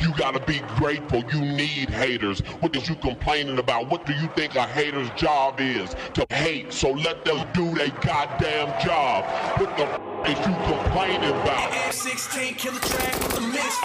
You 0.00 0.12
gotta 0.16 0.40
be 0.40 0.60
grateful. 0.76 1.24
You 1.32 1.40
need 1.40 1.90
haters. 1.90 2.40
What 2.60 2.74
is 2.76 2.88
you 2.88 2.94
complaining 2.96 3.58
about? 3.58 3.90
What 3.90 4.06
do 4.06 4.12
you 4.12 4.28
think 4.36 4.54
a 4.54 4.66
hater's 4.66 5.10
job 5.10 5.60
is? 5.60 5.94
To 6.14 6.26
hate. 6.30 6.72
So 6.72 6.90
let 6.90 7.24
them 7.24 7.46
do 7.52 7.74
their 7.74 7.88
goddamn 8.00 8.68
job. 8.84 9.24
What 9.60 9.76
the 9.76 9.84
f- 9.84 10.28
is 10.28 10.38
you 10.46 10.54
complaining 10.66 11.30
about? 11.30 11.92
16 11.92 12.54
killer 12.54 12.78
track 12.80 13.14
with 13.14 13.34
the 13.34 13.40
mix. 13.40 13.78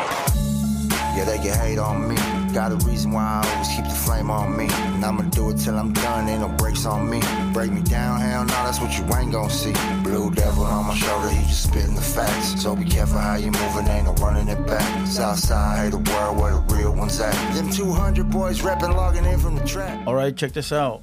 Yeah, 1.16 1.26
they 1.26 1.38
can 1.38 1.58
hate 1.60 1.80
on 1.80 2.08
me. 2.08 2.43
Got 2.54 2.72
a 2.72 2.76
reason 2.88 3.12
why 3.12 3.42
I 3.44 3.50
always 3.50 3.68
keep 3.70 3.86
the 3.86 3.90
flame 3.90 4.30
on 4.30 4.56
me. 4.56 4.68
And 4.70 5.04
I'ma 5.04 5.24
do 5.24 5.50
it 5.50 5.58
till 5.58 5.76
I'm 5.76 5.92
done, 5.92 6.30
ain't 6.30 6.42
no 6.42 6.50
breaks 6.50 6.86
on 6.86 7.10
me. 7.10 7.20
Break 7.52 7.72
me 7.72 7.82
down, 7.82 8.22
hell 8.22 8.46
no, 8.46 8.54
that's 8.54 8.80
what 8.80 8.96
you 8.96 9.04
ain't 9.16 9.32
gon' 9.32 9.50
see. 9.50 9.74
Blue 10.04 10.30
devil 10.30 10.64
on 10.64 10.86
my 10.86 10.96
shoulder, 10.96 11.30
he 11.30 11.44
just 11.48 11.64
spitting 11.64 11.96
the 11.96 12.02
facts. 12.02 12.62
So 12.62 12.76
be 12.76 12.86
careful 12.86 13.18
how 13.18 13.38
you 13.38 13.50
moving, 13.50 13.88
ain't 13.88 14.06
no 14.06 14.14
running 14.24 14.48
it 14.50 14.68
back. 14.68 15.08
Southside, 15.08 15.80
hate 15.80 15.92
the 15.92 16.12
world 16.12 16.38
where 16.38 16.52
the 16.52 16.76
real 16.76 16.96
ones 16.96 17.20
at. 17.20 17.34
Them 17.56 17.72
200 17.72 18.30
boys 18.30 18.62
reppin', 18.62 18.96
logging 18.96 19.26
in 19.26 19.40
from 19.40 19.56
the 19.56 19.66
track. 19.66 20.06
All 20.06 20.14
right, 20.14 20.38
check 20.38 20.52
this 20.52 20.72
out. 20.72 21.02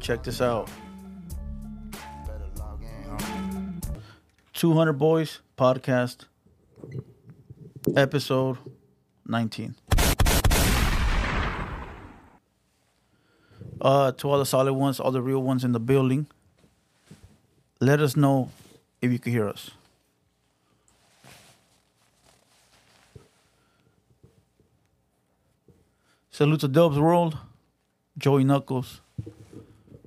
Check 0.00 0.24
this 0.24 0.40
out. 0.40 0.68
Better 2.26 2.44
log 2.58 2.82
in, 2.82 3.08
homie. 3.08 3.82
200 4.52 4.94
Boys 4.94 5.38
podcast, 5.56 6.24
episode 7.96 8.58
19. 9.28 9.76
Uh, 13.82 14.12
to 14.12 14.30
all 14.30 14.38
the 14.38 14.46
solid 14.46 14.74
ones, 14.74 15.00
all 15.00 15.10
the 15.10 15.20
real 15.20 15.42
ones 15.42 15.64
in 15.64 15.72
the 15.72 15.80
building, 15.80 16.28
let 17.80 17.98
us 17.98 18.14
know 18.16 18.48
if 19.00 19.10
you 19.10 19.18
can 19.18 19.32
hear 19.32 19.48
us. 19.48 19.72
Salute 26.30 26.60
to 26.60 26.68
Dubs 26.68 26.96
World, 26.96 27.36
Joey 28.16 28.44
Knuckles, 28.44 29.00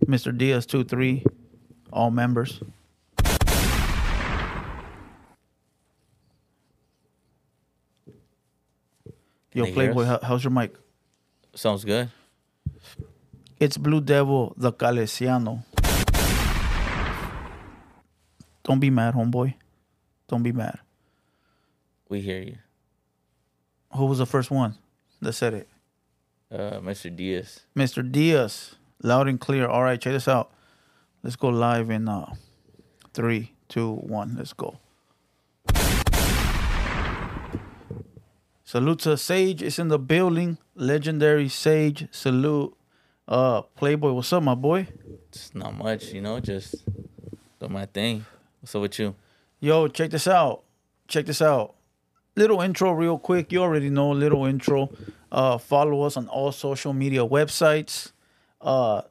Mr. 0.06 0.36
Diaz23, 0.36 1.26
all 1.92 2.12
members. 2.12 2.62
Yo, 9.52 9.66
Playboy, 9.73 10.06
how, 10.06 10.20
how's 10.23 10.44
your 10.46 10.52
mic? 10.52 10.76
Sounds 11.53 11.84
good. 11.84 12.09
It's 13.58 13.78
Blue 13.78 14.02
Devil, 14.02 14.53
the 14.58 14.73
Calesiano. 14.73 15.64
Don't 18.64 18.80
be 18.80 18.89
mad, 18.89 19.14
homeboy. 19.14 19.53
Don't 20.28 20.44
be 20.44 20.52
mad. 20.52 20.80
We 22.09 22.20
hear 22.20 22.42
you. 22.42 22.58
Who 23.95 24.08
was 24.08 24.17
the 24.17 24.25
first 24.25 24.52
one 24.52 24.75
that 25.22 25.34
said 25.34 25.53
it? 25.53 25.70
Uh, 26.52 26.80
Mr. 26.81 27.16
Diaz. 27.16 27.62
Mr. 27.75 28.12
Diaz, 28.12 28.75
loud 29.02 29.30
and 29.30 29.39
clear. 29.39 29.67
All 29.67 29.84
right, 29.84 30.02
check 30.02 30.14
this 30.14 30.28
out. 30.28 30.52
Let's 31.23 31.38
go 31.38 31.47
live 31.47 31.90
in 31.90 32.09
uh, 32.09 32.34
three, 33.14 33.53
two, 33.69 33.94
one. 33.94 34.36
Let's 34.38 34.52
go. 34.52 34.80
Salute 38.66 39.00
to 39.00 39.16
Sage 39.16 39.62
is 39.62 39.80
in 39.80 39.88
the 39.88 40.00
building. 40.00 40.58
Legendary 40.75 41.47
Sage. 41.47 42.09
Salute. 42.12 42.75
Uh, 43.28 43.62
Playboy, 43.62 44.12
what's 44.12 44.31
up, 44.34 44.44
my 44.44 44.56
boy? 44.56 44.88
It's 45.30 45.54
not 45.56 45.76
much, 45.76 46.14
you 46.14 46.22
know, 46.22 46.40
just 46.40 46.76
do 47.59 47.68
my 47.68 47.86
thing. 47.86 48.26
What's 48.62 48.76
up 48.76 48.81
with 48.81 49.00
you? 49.00 49.16
Yo, 49.59 49.88
check 49.88 50.12
this 50.12 50.28
out. 50.28 50.64
Check 51.08 51.26
this 51.26 51.42
out. 51.42 51.76
Little 52.36 52.62
intro, 52.62 52.92
real 52.92 53.18
quick. 53.18 53.52
You 53.52 53.62
already 53.62 53.90
know. 53.90 54.12
Little 54.12 54.46
intro. 54.46 54.90
Uh, 55.31 55.58
follow 55.58 56.02
us 56.03 56.18
on 56.18 56.28
all 56.28 56.52
social 56.52 56.94
media 56.94 57.22
websites. 57.26 58.12
Uh, 58.62 59.02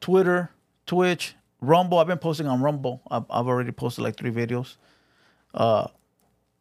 Twitter, 0.00 0.50
Twitch, 0.86 1.34
Rumble. 1.60 1.98
I've 1.98 2.06
been 2.06 2.18
posting 2.18 2.46
on 2.46 2.62
Rumble. 2.62 3.02
I've, 3.10 3.24
I've 3.28 3.46
already 3.46 3.72
posted 3.72 4.04
like 4.04 4.16
three 4.16 4.30
videos. 4.30 4.76
Uh, 5.52 5.88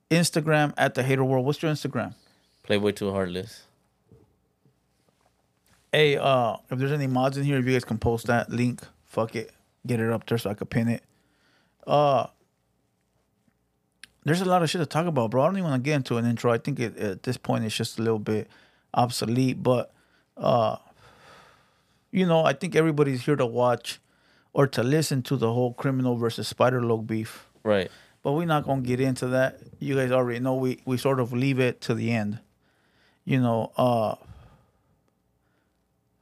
Instagram 0.09 0.73
at 0.77 0.95
the 0.95 1.03
Hater 1.03 1.23
World. 1.23 1.45
What's 1.45 1.61
your 1.61 1.71
Instagram? 1.71 2.15
Playboy 2.63 2.91
too 2.91 3.11
heartless. 3.11 3.64
Hey, 5.95 6.17
uh, 6.17 6.57
if 6.69 6.77
there's 6.77 6.91
any 6.91 7.07
mods 7.07 7.37
in 7.37 7.45
here, 7.45 7.57
if 7.57 7.65
you 7.65 7.71
guys 7.71 7.85
can 7.85 7.97
post 7.97 8.27
that 8.27 8.49
link, 8.49 8.81
fuck 9.05 9.33
it, 9.33 9.53
get 9.87 10.01
it 10.01 10.11
up 10.11 10.25
there 10.25 10.37
so 10.37 10.49
I 10.49 10.53
can 10.53 10.67
pin 10.67 10.89
it. 10.89 11.01
Uh, 11.87 12.27
there's 14.25 14.41
a 14.41 14.45
lot 14.45 14.61
of 14.61 14.69
shit 14.69 14.81
to 14.81 14.85
talk 14.85 15.07
about, 15.07 15.31
bro. 15.31 15.43
I 15.43 15.45
don't 15.45 15.55
even 15.55 15.69
want 15.69 15.81
to 15.81 15.89
get 15.89 15.95
into 15.95 16.17
an 16.17 16.25
intro. 16.25 16.51
I 16.51 16.57
think 16.57 16.81
it, 16.81 16.97
at 16.97 17.23
this 17.23 17.37
point 17.37 17.63
it's 17.63 17.73
just 17.73 17.97
a 17.97 18.01
little 18.01 18.19
bit 18.19 18.49
obsolete, 18.93 19.63
but 19.63 19.93
uh, 20.35 20.75
you 22.11 22.25
know, 22.25 22.43
I 22.43 22.51
think 22.51 22.75
everybody's 22.75 23.23
here 23.23 23.37
to 23.37 23.45
watch 23.45 24.01
or 24.51 24.67
to 24.67 24.83
listen 24.83 25.21
to 25.23 25.37
the 25.37 25.53
whole 25.53 25.73
criminal 25.73 26.17
versus 26.17 26.45
Spider 26.49 26.83
Loc 26.83 27.07
beef. 27.07 27.47
Right. 27.63 27.89
But 28.21 28.33
we're 28.33 28.43
not 28.43 28.65
gonna 28.65 28.81
get 28.81 28.99
into 28.99 29.27
that. 29.27 29.61
You 29.79 29.95
guys 29.95 30.11
already 30.11 30.41
know 30.41 30.55
we 30.55 30.81
we 30.83 30.97
sort 30.97 31.21
of 31.21 31.31
leave 31.31 31.61
it 31.61 31.79
to 31.81 31.93
the 31.93 32.11
end. 32.11 32.39
You 33.23 33.39
know, 33.39 33.71
uh, 33.77 34.15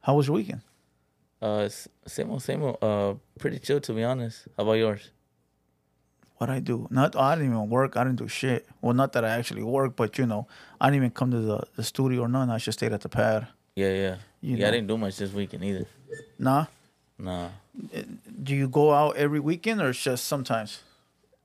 how 0.04 0.14
was 0.14 0.28
your 0.28 0.36
weekend? 0.36 0.60
Uh, 1.42 1.68
same 2.06 2.30
old, 2.30 2.42
same 2.42 2.62
old. 2.62 2.78
Uh, 2.80 3.14
pretty 3.38 3.58
chill 3.58 3.80
to 3.80 3.92
be 3.92 4.04
honest. 4.04 4.46
How 4.56 4.62
about 4.62 4.74
yours? 4.74 5.10
what 6.36 6.50
I 6.50 6.60
do. 6.60 6.86
Not 6.90 7.16
I 7.16 7.34
didn't 7.36 7.50
even 7.50 7.70
work. 7.70 7.96
I 7.96 8.04
didn't 8.04 8.18
do 8.18 8.28
shit. 8.28 8.66
Well, 8.80 8.94
not 8.94 9.12
that 9.12 9.24
I 9.24 9.30
actually 9.30 9.62
work, 9.62 9.96
but 9.96 10.18
you 10.18 10.26
know, 10.26 10.46
I 10.80 10.86
didn't 10.86 10.96
even 10.96 11.10
come 11.10 11.30
to 11.30 11.40
the, 11.40 11.62
the 11.76 11.82
studio 11.82 12.22
or 12.22 12.28
nothing. 12.28 12.50
I 12.50 12.58
just 12.58 12.78
stayed 12.78 12.92
at 12.92 13.00
the 13.00 13.08
pad. 13.08 13.46
Yeah, 13.76 13.92
yeah. 13.92 14.16
You 14.40 14.56
yeah, 14.56 14.68
I 14.68 14.70
didn't 14.72 14.88
do 14.88 14.98
much 14.98 15.16
this 15.16 15.32
weekend 15.32 15.64
either. 15.64 15.86
Nah. 16.38 16.66
Nah. 17.18 17.48
Do 18.42 18.54
you 18.54 18.68
go 18.68 18.92
out 18.92 19.16
every 19.16 19.40
weekend 19.40 19.80
or 19.80 19.92
just 19.92 20.26
sometimes? 20.26 20.82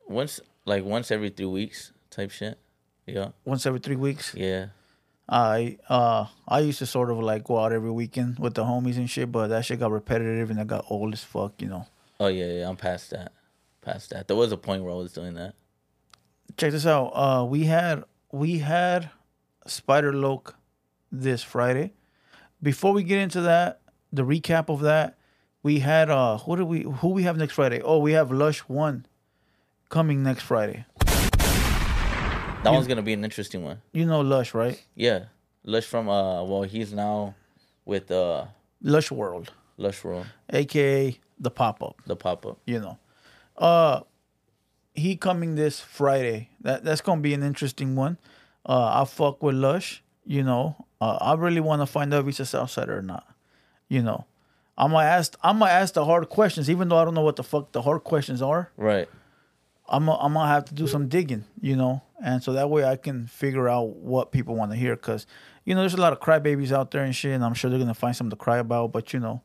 Once, 0.08 0.41
like 0.66 0.84
once 0.84 1.12
every 1.12 1.30
three 1.30 1.46
weeks 1.46 1.91
type 2.09 2.31
shit. 2.31 2.58
Yeah. 3.06 3.30
Once 3.46 3.66
every 3.66 3.80
three 3.80 3.96
weeks? 3.96 4.34
Yeah. 4.36 4.68
I 5.31 5.78
uh 5.88 6.25
I 6.47 6.59
used 6.62 6.79
to 6.79 6.88
sort 6.88 7.12
of 7.12 7.19
like 7.19 7.44
go 7.44 7.59
out 7.59 7.72
every 7.72 7.91
weekend 7.91 8.40
with 8.40 8.56
the 8.56 8.63
homies 8.63 8.97
and 8.97 9.09
shit, 9.09 9.31
but 9.31 9.47
that 9.47 9.63
shit 9.63 9.79
got 9.79 9.91
repetitive 9.91 10.50
and 10.50 10.59
I 10.59 10.63
got 10.63 10.85
old 10.90 11.13
as 11.13 11.23
fuck, 11.23 11.62
you 11.62 11.67
know. 11.67 11.85
Oh 12.19 12.28
yeah, 12.28 12.47
yeah. 12.47 12.69
I'm 12.69 12.75
past 12.75 13.12
that. 13.12 13.31
Past 13.81 14.09
that. 14.09 14.28
There 14.28 14.35
was 14.35 14.51
a 14.51 14.57
point 14.57 14.84
where 14.84 14.91
I 14.91 14.95
was 14.95 15.13
doing 15.13 15.35
that. 15.35 15.53
Check 16.57 16.72
this 16.72 16.88
out. 16.88 17.09
Uh 17.09 17.45
we 17.45 17.66
had 17.66 18.03
we 18.31 18.57
had 18.57 19.12
Spider 19.67 20.13
Loc 20.13 20.56
this 21.12 21.44
Friday. 21.44 21.94
Before 22.61 22.91
we 22.91 23.03
get 23.03 23.19
into 23.19 23.41
that, 23.41 23.81
the 24.11 24.23
recap 24.23 24.67
of 24.69 24.81
that, 24.81 25.17
we 25.61 25.79
had 25.79 26.09
uh 26.09 26.40
what 26.40 26.56
do 26.56 26.66
we 26.66 26.81
who 26.81 27.09
we 27.09 27.23
have 27.23 27.38
next 27.38 27.53
Friday? 27.53 27.81
Oh, 27.84 28.00
we 28.00 28.13
have 28.13 28.31
Lush 28.31 28.61
One 28.61 29.06
coming 29.90 30.23
next 30.23 30.41
Friday. 30.41 30.85
That 32.64 32.74
one's 32.74 32.88
gonna 32.88 33.02
be 33.02 33.14
an 33.14 33.24
interesting 33.24 33.64
one. 33.64 33.81
You 33.94 34.06
know 34.06 34.22
Lush, 34.22 34.53
right? 34.53 34.81
Yeah. 34.96 35.25
Lush 35.64 35.86
from 35.86 36.09
uh, 36.09 36.44
well, 36.44 36.64
he's 36.64 36.94
now 36.94 37.36
with 37.86 38.12
uh, 38.12 38.46
Lush 38.81 39.12
World, 39.12 39.52
Lush 39.78 40.03
World, 40.03 40.25
aka 40.52 41.18
the 41.40 41.52
pop 41.52 41.81
up. 41.84 41.96
the 42.06 42.16
pop 42.16 42.46
up. 42.46 42.58
you 42.66 42.80
know. 42.80 42.97
Uh 43.58 44.02
he 44.94 45.16
coming 45.16 45.56
this 45.56 45.80
Friday. 45.80 46.50
That 46.62 46.84
that's 46.84 47.02
gonna 47.02 47.22
be 47.22 47.34
an 47.34 47.44
interesting 47.44 47.96
one. 47.96 48.18
Uh 48.66 49.02
I 49.02 49.06
fuck 49.06 49.41
with 49.44 49.56
Lush, 49.56 50.03
you 50.26 50.44
know. 50.44 50.86
Uh, 51.02 51.18
I 51.22 51.34
really 51.36 51.62
wanna 51.62 51.86
find 51.86 52.14
out 52.14 52.22
if 52.22 52.26
he's 52.26 52.40
a 52.41 52.44
Southsider 52.44 52.90
or 52.90 53.02
not. 53.02 53.26
You 53.88 54.02
know. 54.02 54.26
I'm 54.78 54.91
gonna 54.91 55.03
ask 55.06 55.38
I'm 55.44 55.59
gonna 55.59 55.72
ask 55.72 55.94
the 55.94 56.06
hard 56.06 56.28
questions, 56.30 56.70
even 56.70 56.90
though 56.90 56.97
I 56.97 57.06
don't 57.06 57.14
know 57.14 57.22
what 57.22 57.36
the 57.38 57.44
fuck 57.44 57.72
the 57.72 57.81
hard 57.81 58.03
questions 58.03 58.41
are. 58.41 58.72
Right. 58.78 59.08
I'm 59.89 60.05
gonna, 60.05 60.17
I'm 60.22 60.33
gonna 60.33 60.47
have 60.47 60.66
to 60.66 60.73
do 60.73 60.88
some 60.88 61.07
digging, 61.07 61.45
you 61.61 61.75
know, 61.75 62.01
and 62.23 62.41
so 62.44 62.53
that 62.53 62.69
way 62.69 62.83
I 62.83 62.95
can 62.95 63.27
figure 63.27 63.67
out 63.67 63.95
what 63.95 64.31
people 64.31 64.55
want 64.55 64.72
to 64.72 64.77
hear. 64.77 64.96
Cause 64.96 65.25
you 65.66 65.75
know, 65.75 65.81
there's 65.81 65.93
a 65.93 66.02
lot 66.02 66.14
of 66.14 66.19
crybabies 66.19 66.72
out 66.72 66.91
there 66.91 67.03
and 67.03 67.16
shit, 67.16 67.31
and 67.34 67.43
I'm 67.43 67.53
sure 67.53 67.69
they're 67.69 67.79
gonna 67.79 67.93
find 67.93 68.16
something 68.16 68.31
to 68.31 68.35
cry 68.43 68.58
about. 68.58 68.91
But 68.91 69.14
you 69.14 69.19
know, 69.19 69.41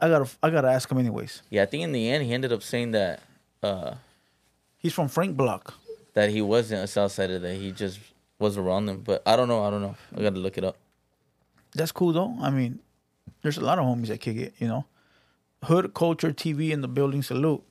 I 0.00 0.08
gotta 0.08 0.28
I 0.42 0.50
gotta 0.50 0.68
ask 0.68 0.90
him 0.90 0.98
anyways. 0.98 1.42
Yeah, 1.50 1.62
I 1.62 1.66
think 1.66 1.82
in 1.84 1.92
the 1.92 2.08
end 2.08 2.24
he 2.24 2.32
ended 2.32 2.52
up 2.52 2.62
saying 2.62 2.92
that 2.92 3.20
uh, 3.62 3.94
He's 4.78 4.92
from 4.92 5.08
Frank 5.08 5.36
Block. 5.36 5.74
that 6.14 6.30
he 6.30 6.42
wasn't 6.42 6.80
a 6.82 6.86
Southsider, 6.86 7.40
that 7.40 7.54
he 7.56 7.70
just 7.72 8.00
was 8.38 8.56
around 8.58 8.86
them. 8.86 9.02
But 9.04 9.22
I 9.24 9.36
don't 9.36 9.46
know. 9.48 9.62
I 9.64 9.70
don't 9.70 9.80
know. 9.82 9.94
I 10.16 10.22
got 10.22 10.34
to 10.34 10.40
look 10.40 10.58
it 10.58 10.64
up. 10.64 10.76
That's 11.74 11.92
cool 11.92 12.12
though. 12.12 12.36
I 12.40 12.50
mean, 12.50 12.80
there's 13.42 13.56
a 13.58 13.64
lot 13.64 13.78
of 13.78 13.84
homies 13.84 14.08
that 14.08 14.20
kick 14.20 14.36
it, 14.36 14.54
you 14.58 14.66
know. 14.66 14.84
Hood 15.64 15.94
Culture 15.94 16.32
TV 16.32 16.70
in 16.70 16.80
the 16.80 16.88
building. 16.88 17.22
Salute. 17.22 17.62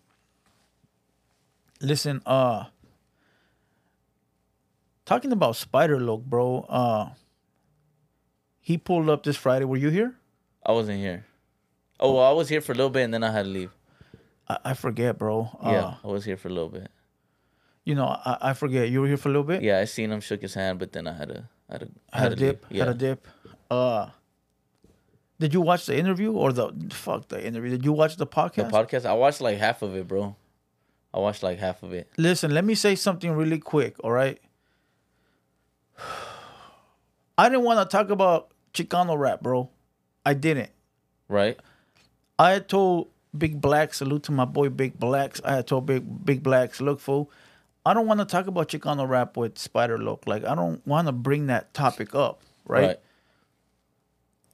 Listen, 1.81 2.22
uh 2.25 2.66
talking 5.06 5.31
about 5.31 5.56
Spider 5.56 6.00
Loc, 6.00 6.24
bro. 6.24 6.66
Uh 6.69 7.10
he 8.60 8.78
pulled 8.78 9.10
up 9.10 9.24
this 9.24 9.36
Friday. 9.38 9.66
Were 9.66 9.78
you 9.78 9.89
here? 9.89 10.16
I 10.66 10.72
wasn't 10.72 11.00
here. 11.00 11.25
Oh, 12.00 12.16
well, 12.16 12.24
I 12.30 12.31
was 12.31 12.50
here 12.50 12.62
for 12.62 12.72
a 12.72 12.75
little 12.75 12.89
bit 12.92 13.04
and 13.04 13.13
then 13.13 13.24
I 13.24 13.31
had 13.31 13.44
to 13.44 13.50
leave. 13.50 13.72
I, 14.48 14.57
I 14.66 14.74
forget, 14.74 15.18
bro. 15.18 15.50
Uh, 15.62 15.72
Yeah, 15.72 15.94
I 16.04 16.07
was 16.07 16.25
here 16.25 16.38
for 16.38 16.48
a 16.48 16.51
little 16.51 16.69
bit. 16.69 16.89
You 17.84 17.95
know, 17.95 18.06
I, 18.06 18.38
I 18.42 18.54
forget. 18.54 18.89
You 18.89 19.01
were 19.01 19.07
here 19.07 19.18
for 19.18 19.30
a 19.30 19.31
little 19.31 19.44
bit. 19.44 19.63
Yeah, 19.63 19.80
I 19.80 19.86
seen 19.86 20.12
him, 20.12 20.22
shook 20.22 20.42
his 20.42 20.54
hand, 20.54 20.77
but 20.77 20.92
then 20.94 21.07
I 21.07 21.13
had 21.13 21.31
a 21.31 21.50
had 21.69 21.81
a 21.84 22.18
had 22.18 22.34
a 22.34 22.36
dip. 22.36 22.66
Yeah. 22.69 22.86
Had 22.86 22.95
a 22.95 22.98
dip. 22.98 23.27
Uh, 23.72 24.10
did 25.39 25.54
you 25.56 25.62
watch 25.62 25.88
the 25.88 25.98
interview 25.98 26.31
or 26.34 26.54
the 26.54 26.72
fuck 26.92 27.27
the 27.30 27.44
interview? 27.44 27.72
Did 27.72 27.84
you 27.86 27.94
watch 27.94 28.18
the 28.18 28.27
podcast? 28.27 28.56
The 28.69 28.77
podcast, 28.77 29.06
I 29.06 29.13
watched 29.13 29.42
like 29.42 29.57
half 29.57 29.81
of 29.81 29.95
it, 29.95 30.07
bro. 30.07 30.36
I 31.13 31.19
watched 31.19 31.44
like 31.44 31.60
half 31.60 31.84
of 31.84 31.94
it. 31.94 32.10
Listen, 32.18 32.54
let 32.54 32.63
me 32.63 32.75
say 32.75 32.96
something 32.96 33.31
really 33.31 33.60
quick. 33.60 33.96
All 34.04 34.12
right. 34.12 34.40
I 37.38 37.50
didn't 37.50 37.63
want 37.63 37.80
to 37.80 37.98
talk 37.98 38.10
about 38.10 38.52
Chicano 38.74 39.18
rap, 39.18 39.42
bro. 39.42 39.69
I 40.25 40.34
didn't. 40.34 40.69
Right? 41.28 41.60
I 42.38 42.60
told 42.60 43.10
Big 43.38 43.60
Black, 43.60 43.94
salute 43.94 44.24
to 44.24 44.31
my 44.31 44.46
boy 44.46 44.69
Big 44.69 45.00
Blacks. 45.00 45.42
I 45.44 45.62
told 45.62 45.86
Big 45.86 46.25
Big 46.25 46.44
Blacks, 46.44 46.81
look 46.81 47.00
fool, 47.00 47.31
I 47.86 47.94
don't 47.94 48.06
want 48.06 48.19
to 48.19 48.25
talk 48.25 48.48
about 48.48 48.69
Chicano 48.69 49.08
rap 49.08 49.38
with 49.38 49.58
Spider 49.58 49.98
Loc. 49.98 50.28
Like 50.28 50.46
I 50.46 50.56
don't 50.56 50.86
want 50.86 51.08
to 51.08 51.12
bring 51.12 51.48
that 51.48 51.74
topic 51.74 52.13
up, 52.13 52.42
right? 52.66 52.88
Right. 52.88 53.00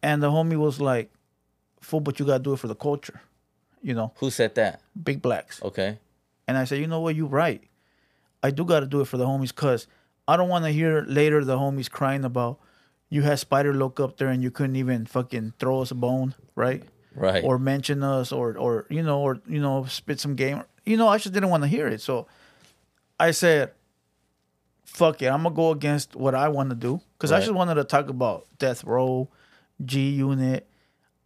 And 0.02 0.24
the 0.24 0.30
homie 0.30 0.58
was 0.58 0.80
like, 0.80 1.12
"Fool, 1.82 2.00
but 2.00 2.20
you 2.20 2.26
gotta 2.26 2.44
do 2.44 2.54
it 2.54 2.60
for 2.60 2.68
the 2.68 2.76
culture," 2.76 3.22
you 3.82 3.94
know. 3.94 4.14
Who 4.18 4.30
said 4.30 4.56
that? 4.56 4.82
Big 5.02 5.22
Blacks. 5.22 5.62
Okay. 5.62 5.98
And 6.48 6.58
I 6.58 6.64
said, 6.64 6.80
you 6.80 6.88
know 6.88 7.02
what, 7.02 7.16
you're 7.16 7.28
right. 7.28 7.64
I 8.42 8.52
do 8.52 8.64
got 8.64 8.82
to 8.82 8.86
do 8.86 9.02
it 9.02 9.06
for 9.06 9.18
the 9.18 9.26
homies 9.26 9.50
because 9.50 9.88
I 10.28 10.38
don't 10.38 10.50
want 10.50 10.66
to 10.66 10.72
hear 10.72 11.04
later 11.08 11.44
the 11.44 11.58
homies 11.58 11.90
crying 11.90 12.24
about 12.24 12.60
you 13.10 13.22
had 13.22 13.40
Spider 13.40 13.74
Loc 13.74 14.00
up 14.00 14.18
there 14.18 14.30
and 14.30 14.44
you 14.44 14.52
couldn't 14.52 14.76
even 14.76 15.06
fucking 15.06 15.54
throw 15.60 15.82
us 15.82 15.92
a 15.92 15.96
bone, 15.96 16.36
right? 16.56 16.84
Right. 17.16 17.44
Or 17.44 17.58
mention 17.58 18.04
us 18.04 18.32
or, 18.32 18.58
or 18.58 18.86
you 18.90 19.02
know, 19.02 19.22
or, 19.22 19.40
you 19.48 19.60
know, 19.60 19.86
spit 19.86 20.20
some 20.20 20.36
game. 20.36 20.64
You 20.86 20.98
know, 20.98 21.08
I 21.08 21.18
just 21.18 21.34
didn't 21.34 21.50
want 21.50 21.64
to 21.64 21.68
hear 21.68 21.88
it. 21.88 22.02
So 22.02 22.28
I 23.20 23.32
said, 23.32 23.72
fuck 24.86 25.22
it. 25.22 25.28
I'm 25.28 25.44
going 25.44 25.54
to 25.54 25.58
go 25.58 25.72
against 25.72 26.16
what 26.16 26.36
I 26.36 26.50
want 26.50 26.70
to 26.70 26.76
do 26.76 27.02
because 27.18 27.32
I 27.32 27.40
just 27.40 27.54
wanted 27.54 27.76
to 27.76 27.84
talk 27.84 28.10
about 28.10 28.46
Death 28.60 28.84
Row, 28.84 29.30
G 29.84 30.10
Unit. 30.10 30.68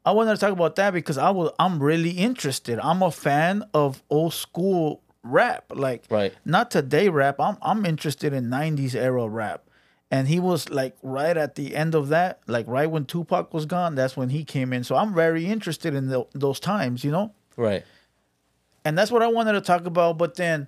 I 0.06 0.12
wanted 0.12 0.32
to 0.32 0.38
talk 0.38 0.52
about 0.52 0.76
that 0.78 0.94
because 0.94 1.18
I 1.18 1.30
was 1.30 1.52
I'm 1.60 1.82
really 1.82 2.12
interested. 2.12 2.80
I'm 2.80 3.04
a 3.04 3.12
fan 3.12 3.64
of 3.74 4.02
old 4.10 4.34
school 4.34 5.02
rap, 5.24 5.66
like 5.74 6.06
Right. 6.10 6.34
not 6.46 6.72
today 6.72 7.10
rap. 7.10 7.40
I'm 7.40 7.58
I'm 7.62 7.86
interested 7.86 8.34
in 8.34 8.50
'90s 8.50 8.96
era 8.96 9.28
rap, 9.28 9.64
and 10.10 10.28
he 10.28 10.40
was 10.40 10.70
like 10.70 10.96
right 11.04 11.36
at 11.38 11.56
the 11.56 11.76
end 11.76 11.94
of 11.96 12.10
that, 12.10 12.42
like 12.48 12.68
right 12.68 12.90
when 12.90 13.06
Tupac 13.06 13.54
was 13.54 13.66
gone. 13.66 13.96
That's 13.96 14.18
when 14.18 14.30
he 14.30 14.44
came 14.44 14.74
in. 14.74 14.84
So 14.84 14.96
I'm 14.96 15.14
very 15.14 15.46
interested 15.46 15.94
in 15.96 16.10
tho- 16.10 16.30
those 16.34 16.60
times, 16.60 17.04
you 17.04 17.12
know. 17.12 17.34
Right. 17.58 17.84
And 18.84 18.98
that's 18.98 19.12
what 19.12 19.22
I 19.22 19.28
wanted 19.28 19.54
to 19.54 19.62
talk 19.62 19.86
about. 19.86 20.18
But 20.18 20.36
then 20.36 20.68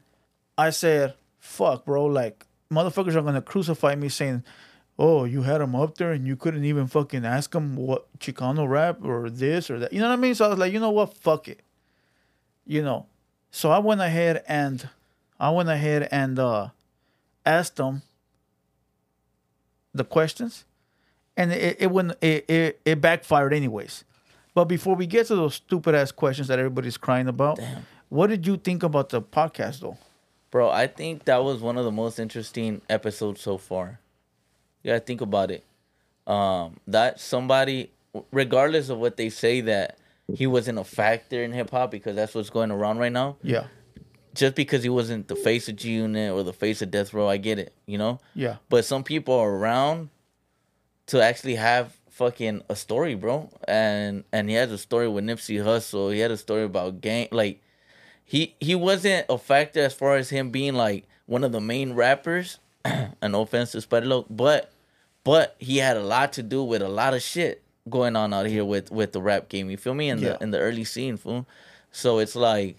I 0.57 0.69
said, 0.69 1.15
fuck, 1.39 1.83
bro. 1.85 2.05
Like, 2.05 2.45
motherfuckers 2.71 3.15
are 3.15 3.23
going 3.23 3.33
to 3.33 3.41
crucify 3.41 3.95
me 3.95 4.07
saying, 4.09 4.43
oh, 4.99 5.23
you 5.25 5.41
had 5.41 5.61
him 5.61 5.75
up 5.75 5.97
there 5.97 6.11
and 6.11 6.27
you 6.27 6.35
couldn't 6.35 6.63
even 6.63 6.85
fucking 6.85 7.25
ask 7.25 7.55
him 7.55 7.75
what 7.75 8.05
Chicano 8.19 8.69
rap 8.69 8.99
or 9.03 9.31
this 9.31 9.71
or 9.71 9.79
that. 9.79 9.91
You 9.93 9.99
know 9.99 10.09
what 10.09 10.13
I 10.13 10.21
mean? 10.21 10.35
So 10.35 10.45
I 10.45 10.49
was 10.49 10.59
like, 10.59 10.71
you 10.73 10.79
know 10.79 10.91
what? 10.91 11.17
Fuck 11.17 11.47
it. 11.47 11.61
You 12.67 12.83
know. 12.83 13.07
So 13.55 13.69
I 13.69 13.77
went 13.77 14.01
ahead 14.01 14.43
and 14.47 14.89
I 15.39 15.51
went 15.51 15.69
ahead 15.69 16.09
and 16.11 16.37
uh 16.39 16.69
asked 17.45 17.75
them 17.75 18.01
the 19.93 20.03
questions. 20.03 20.65
And 21.37 21.51
it, 21.51 21.77
it 21.79 21.91
wouldn't 21.91 22.17
it, 22.21 22.49
it, 22.49 22.81
it 22.83 22.99
backfired 22.99 23.53
anyways. 23.53 24.03
But 24.55 24.65
before 24.65 24.95
we 24.95 25.05
get 25.05 25.27
to 25.27 25.35
those 25.35 25.55
stupid 25.55 25.93
ass 25.93 26.11
questions 26.11 26.47
that 26.47 26.57
everybody's 26.57 26.97
crying 26.97 27.27
about, 27.27 27.59
what 28.09 28.27
did 28.27 28.45
you 28.45 28.57
think 28.57 28.81
about 28.81 29.09
the 29.09 29.21
podcast 29.21 29.81
though? 29.81 29.97
Bro, 30.49 30.71
I 30.71 30.87
think 30.87 31.25
that 31.25 31.43
was 31.43 31.61
one 31.61 31.77
of 31.77 31.85
the 31.85 31.91
most 31.91 32.19
interesting 32.19 32.81
episodes 32.89 33.41
so 33.41 33.57
far. 33.59 33.99
You 34.81 34.89
gotta 34.89 34.99
think 34.99 35.21
about 35.21 35.51
it. 35.51 35.63
Um, 36.25 36.77
that 36.87 37.19
somebody, 37.19 37.91
regardless 38.31 38.89
of 38.89 38.97
what 38.97 39.17
they 39.17 39.29
say, 39.29 39.61
that 39.61 39.97
he 40.31 40.47
wasn't 40.47 40.79
a 40.79 40.83
factor 40.83 41.43
in 41.43 41.51
hip 41.51 41.69
hop 41.69 41.91
because 41.91 42.15
that's 42.15 42.33
what's 42.33 42.49
going 42.49 42.71
around 42.71 42.97
right 42.99 43.11
now. 43.11 43.37
Yeah. 43.41 43.67
Just 44.33 44.55
because 44.55 44.81
he 44.81 44.89
wasn't 44.89 45.27
the 45.27 45.35
face 45.35 45.67
of 45.69 45.75
G 45.75 45.91
Unit 45.91 46.31
or 46.31 46.43
the 46.43 46.53
face 46.53 46.81
of 46.81 46.89
Death 46.89 47.13
Row, 47.13 47.27
I 47.27 47.37
get 47.37 47.59
it, 47.59 47.73
you 47.85 47.97
know. 47.97 48.19
Yeah. 48.33 48.57
But 48.69 48.85
some 48.85 49.03
people 49.03 49.35
are 49.35 49.49
around 49.49 50.09
to 51.07 51.21
actually 51.21 51.55
have 51.55 51.95
fucking 52.09 52.63
a 52.69 52.75
story, 52.75 53.15
bro. 53.15 53.49
And 53.67 54.23
and 54.31 54.49
he 54.49 54.55
has 54.55 54.71
a 54.71 54.77
story 54.77 55.07
with 55.07 55.25
Nipsey 55.25 55.63
Hussle. 55.63 56.13
He 56.13 56.19
had 56.19 56.31
a 56.31 56.37
story 56.37 56.63
about 56.63 57.01
gang 57.01 57.27
like 57.31 57.61
he 58.23 58.55
he 58.59 58.75
wasn't 58.75 59.25
a 59.29 59.37
factor 59.37 59.81
as 59.81 59.93
far 59.93 60.15
as 60.15 60.29
him 60.29 60.49
being 60.49 60.73
like 60.73 61.05
one 61.25 61.43
of 61.43 61.51
the 61.51 61.61
main 61.61 61.93
rappers. 61.93 62.59
an 62.85 63.33
offense 63.33 63.71
to 63.71 63.81
Spider 63.81 64.07
Loc, 64.07 64.25
but 64.29 64.71
but 65.23 65.55
he 65.59 65.77
had 65.77 65.95
a 65.95 66.03
lot 66.03 66.33
to 66.33 66.43
do 66.43 66.63
with 66.63 66.81
a 66.81 66.89
lot 66.89 67.13
of 67.13 67.21
shit 67.21 67.62
going 67.89 68.15
on 68.15 68.33
out 68.33 68.45
here 68.45 68.65
with 68.65 68.91
with 68.91 69.11
the 69.11 69.21
rap 69.21 69.49
game. 69.49 69.69
You 69.69 69.77
feel 69.77 69.93
me? 69.93 70.09
In 70.09 70.19
Yeah. 70.19 70.29
the 70.37 70.43
in 70.43 70.51
the 70.51 70.59
early 70.59 70.83
scene, 70.83 71.17
fool. 71.17 71.45
So 71.91 72.19
it's 72.19 72.35
like 72.35 72.77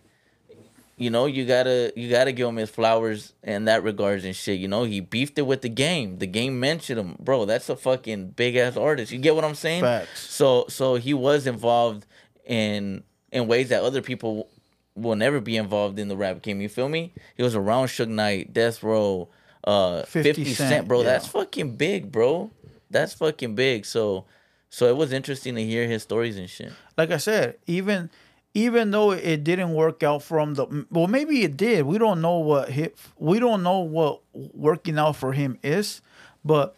you 0.96 1.10
know, 1.10 1.26
you 1.26 1.44
gotta 1.44 1.92
you 1.96 2.08
gotta 2.08 2.30
give 2.32 2.48
him 2.48 2.56
his 2.56 2.70
flowers 2.70 3.32
in 3.42 3.64
that 3.64 3.82
regards 3.82 4.24
and 4.24 4.34
shit. 4.34 4.60
You 4.60 4.68
know, 4.68 4.84
he 4.84 5.00
beefed 5.00 5.38
it 5.38 5.42
with 5.42 5.62
the 5.62 5.68
game. 5.68 6.18
The 6.18 6.26
game 6.26 6.60
mentioned 6.60 7.00
him, 7.00 7.16
bro. 7.18 7.44
That's 7.46 7.68
a 7.68 7.74
fucking 7.76 8.28
big 8.36 8.54
ass 8.56 8.76
artist. 8.76 9.10
You 9.10 9.18
get 9.18 9.34
what 9.34 9.44
I'm 9.44 9.56
saying? 9.56 9.82
Facts. 9.82 10.30
So 10.30 10.66
so 10.68 10.94
he 10.94 11.12
was 11.12 11.46
involved 11.46 12.06
in 12.46 13.02
in 13.32 13.48
ways 13.48 13.70
that 13.70 13.82
other 13.82 14.02
people 14.02 14.48
will 14.94 15.16
never 15.16 15.40
be 15.40 15.56
involved 15.56 15.98
in 15.98 16.06
the 16.06 16.16
rap 16.16 16.40
game. 16.42 16.60
You 16.60 16.68
feel 16.68 16.88
me? 16.88 17.12
He 17.36 17.42
was 17.42 17.56
around 17.56 17.86
Suge 17.88 18.06
Knight, 18.06 18.52
Death 18.52 18.80
Row, 18.84 19.28
uh, 19.64 20.02
50 20.04 20.44
50, 20.44 20.54
Cent, 20.54 20.86
bro. 20.86 20.98
yeah. 21.00 21.06
That's 21.06 21.26
fucking 21.26 21.74
big, 21.74 22.12
bro. 22.12 22.52
That's 22.90 23.12
fucking 23.14 23.56
big. 23.56 23.84
So 23.86 24.26
so 24.74 24.88
it 24.88 24.96
was 24.96 25.12
interesting 25.12 25.54
to 25.54 25.64
hear 25.64 25.86
his 25.86 26.02
stories 26.02 26.36
and 26.36 26.50
shit. 26.50 26.72
Like 26.98 27.12
I 27.12 27.18
said, 27.18 27.58
even 27.68 28.10
even 28.54 28.90
though 28.90 29.12
it 29.12 29.44
didn't 29.44 29.72
work 29.72 30.02
out 30.02 30.24
from 30.24 30.54
the 30.54 30.86
well, 30.90 31.06
maybe 31.06 31.44
it 31.44 31.56
did. 31.56 31.86
We 31.86 31.96
don't 31.96 32.20
know 32.20 32.38
what 32.38 32.70
hit. 32.70 32.98
We 33.16 33.38
don't 33.38 33.62
know 33.62 33.78
what 33.78 34.22
working 34.32 34.98
out 34.98 35.14
for 35.14 35.32
him 35.32 35.60
is, 35.62 36.02
but 36.44 36.74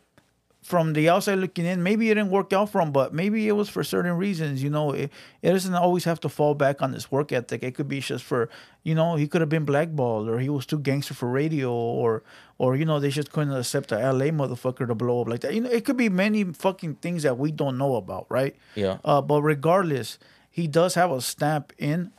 from 0.67 0.95
the 0.95 1.09
outside 1.09 1.39
looking 1.39 1.65
in, 1.65 1.85
maybe 1.85 2.11
it 2.11 2.15
didn't 2.15 2.31
work 2.31 2.53
out 2.53 2.71
for 2.71 2.81
him, 2.81 2.91
but 2.91 3.15
maybe 3.15 3.47
it 3.47 3.53
was 3.53 3.69
for 3.69 3.85
certain 3.85 4.17
reasons. 4.17 4.65
You 4.65 4.71
know, 4.71 4.91
it, 4.91 5.13
it 5.41 5.53
doesn't 5.53 5.75
always 5.75 6.03
have 6.05 6.19
to 6.21 6.29
fall 6.29 6.55
back 6.55 6.83
on 6.83 6.91
this 6.91 7.09
work 7.09 7.31
ethic. 7.31 7.63
It 7.63 7.77
could 7.77 7.87
be 7.87 8.01
just 8.01 8.25
for, 8.25 8.49
you 8.83 8.93
know, 8.93 9.15
he 9.15 9.29
could 9.29 9.41
have 9.43 9.49
been 9.49 9.65
blackballed 9.65 10.29
or 10.29 10.41
he 10.41 10.49
was 10.49 10.67
too 10.67 10.81
gangster 10.81 11.15
for 11.15 11.29
radio 11.29 11.73
or, 11.73 12.25
or, 12.59 12.75
you 12.75 12.85
know, 12.85 12.99
they 12.99 13.11
just 13.11 13.31
couldn't 13.31 13.55
accept 13.55 13.93
a 13.93 13.97
LA 13.97 14.27
motherfucker 14.27 14.89
to 14.89 14.95
blow 14.97 15.21
up 15.21 15.29
like 15.29 15.41
that. 15.43 15.55
You 15.55 15.61
know, 15.61 15.71
it 15.71 15.85
could 15.85 15.97
be 15.97 16.09
many 16.09 16.43
fucking 16.43 16.97
things 16.97 17.23
that 17.23 17.39
we 17.39 17.53
don't 17.53 17.79
know 17.79 17.95
about, 17.95 18.27
right? 18.29 18.57
Yeah. 18.75 18.99
Uh, 19.05 19.23
but 19.23 19.43
regardless, 19.43 20.19
he 20.51 20.67
does 20.67 20.95
have 20.95 21.13
a 21.13 21.21
stamp 21.21 21.73
in 21.79 22.11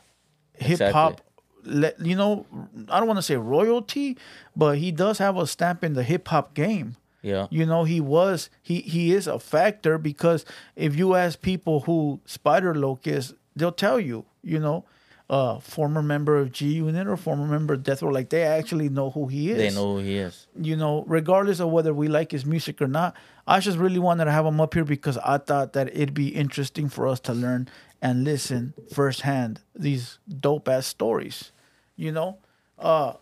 hip 0.54 0.80
hop. 0.80 1.20
Let 1.64 2.00
You 2.00 2.16
know, 2.16 2.46
I 2.88 2.98
don't 2.98 3.08
want 3.08 3.18
to 3.18 3.22
say 3.22 3.36
royalty, 3.36 4.16
but 4.56 4.78
he 4.78 4.90
does 4.90 5.18
have 5.18 5.36
a 5.36 5.46
stamp 5.46 5.84
in 5.84 5.92
the 5.92 6.02
hip 6.02 6.28
hop 6.28 6.54
game. 6.54 6.96
Yeah. 7.22 7.46
You 7.50 7.66
know, 7.66 7.84
he 7.84 8.00
was 8.00 8.50
he 8.62 8.80
he 8.80 9.12
is 9.12 9.26
a 9.26 9.38
factor 9.38 9.98
because 9.98 10.44
if 10.76 10.96
you 10.96 11.14
ask 11.14 11.40
people 11.40 11.80
who 11.80 12.20
Spider 12.26 12.74
Loc 12.74 13.06
is, 13.06 13.34
they'll 13.56 13.72
tell 13.72 13.98
you, 13.98 14.24
you 14.42 14.58
know, 14.58 14.84
uh 15.30 15.58
former 15.58 16.00
member 16.00 16.38
of 16.38 16.52
G 16.52 16.72
Unit 16.74 17.06
or 17.06 17.16
former 17.16 17.46
member 17.46 17.74
of 17.74 17.82
Death 17.82 18.02
Row, 18.02 18.10
like 18.10 18.30
they 18.30 18.44
actually 18.44 18.88
know 18.88 19.10
who 19.10 19.26
he 19.26 19.50
is. 19.50 19.58
They 19.58 19.70
know 19.70 19.96
who 19.96 19.98
he 19.98 20.16
is. 20.16 20.46
You 20.60 20.76
know, 20.76 21.04
regardless 21.06 21.60
of 21.60 21.70
whether 21.70 21.92
we 21.92 22.08
like 22.08 22.30
his 22.30 22.46
music 22.46 22.80
or 22.80 22.88
not. 22.88 23.14
I 23.46 23.60
just 23.60 23.78
really 23.78 23.98
wanted 23.98 24.26
to 24.26 24.32
have 24.32 24.44
him 24.46 24.60
up 24.60 24.74
here 24.74 24.84
because 24.84 25.16
I 25.18 25.38
thought 25.38 25.72
that 25.72 25.88
it'd 25.88 26.12
be 26.14 26.28
interesting 26.28 26.88
for 26.88 27.08
us 27.08 27.18
to 27.20 27.32
learn 27.32 27.68
and 28.00 28.22
listen 28.22 28.74
firsthand 28.92 29.60
these 29.74 30.18
dope 30.28 30.68
ass 30.68 30.86
stories. 30.86 31.50
You 31.96 32.12
know? 32.12 32.38
Uh 32.78 33.14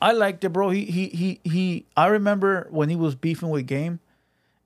I 0.00 0.12
liked 0.12 0.44
it, 0.44 0.50
bro. 0.50 0.70
He 0.70 0.84
he 0.84 1.08
he 1.08 1.40
he. 1.44 1.86
I 1.96 2.06
remember 2.06 2.66
when 2.70 2.88
he 2.88 2.96
was 2.96 3.14
beefing 3.14 3.50
with 3.50 3.66
Game. 3.66 4.00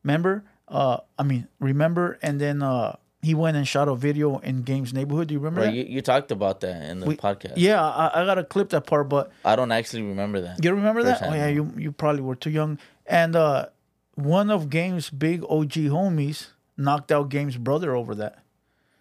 Remember? 0.05 0.45
Uh, 0.69 0.99
I 1.19 1.23
mean, 1.23 1.49
remember? 1.61 2.19
And 2.23 2.41
then 2.41 2.63
uh, 2.63 2.97
he 3.23 3.35
went 3.35 3.57
and 3.57 3.67
shot 3.67 3.89
a 3.89 3.95
video 3.95 4.39
in 4.39 4.63
Game's 4.63 4.93
neighborhood. 4.93 5.29
Do 5.29 5.35
you 5.35 5.39
remember? 5.41 5.63
Bro, 5.63 5.71
you, 5.71 5.85
you 5.85 6.03
talked 6.03 6.31
about 6.33 6.61
that 6.61 6.83
in 6.91 7.01
the 7.01 7.07
We- 7.07 7.17
podcast. 7.17 7.55
Yeah, 7.57 7.83
I, 7.83 8.23
I 8.23 8.25
gotta 8.27 8.45
clip 8.45 8.71
that 8.71 8.87
part, 8.87 9.09
but 9.09 9.31
I 9.45 9.57
don't 9.57 9.73
actually 9.73 10.03
remember 10.03 10.41
that. 10.43 10.63
you 10.65 10.75
remember 10.75 11.03
that? 11.05 11.23
Oh 11.23 11.33
yeah, 11.33 11.49
you 11.49 11.73
you 11.77 11.93
probably 11.93 12.23
were 12.23 12.37
too 12.37 12.51
young. 12.51 12.79
And 13.07 13.35
uh, 13.37 13.67
one 14.15 14.51
of 14.51 14.71
Game's 14.71 15.09
big 15.11 15.43
OG 15.45 15.73
homies 15.93 16.49
knocked 16.77 17.11
out 17.13 17.29
Game's 17.29 17.57
brother 17.57 17.95
over 17.95 18.15
that. 18.17 18.39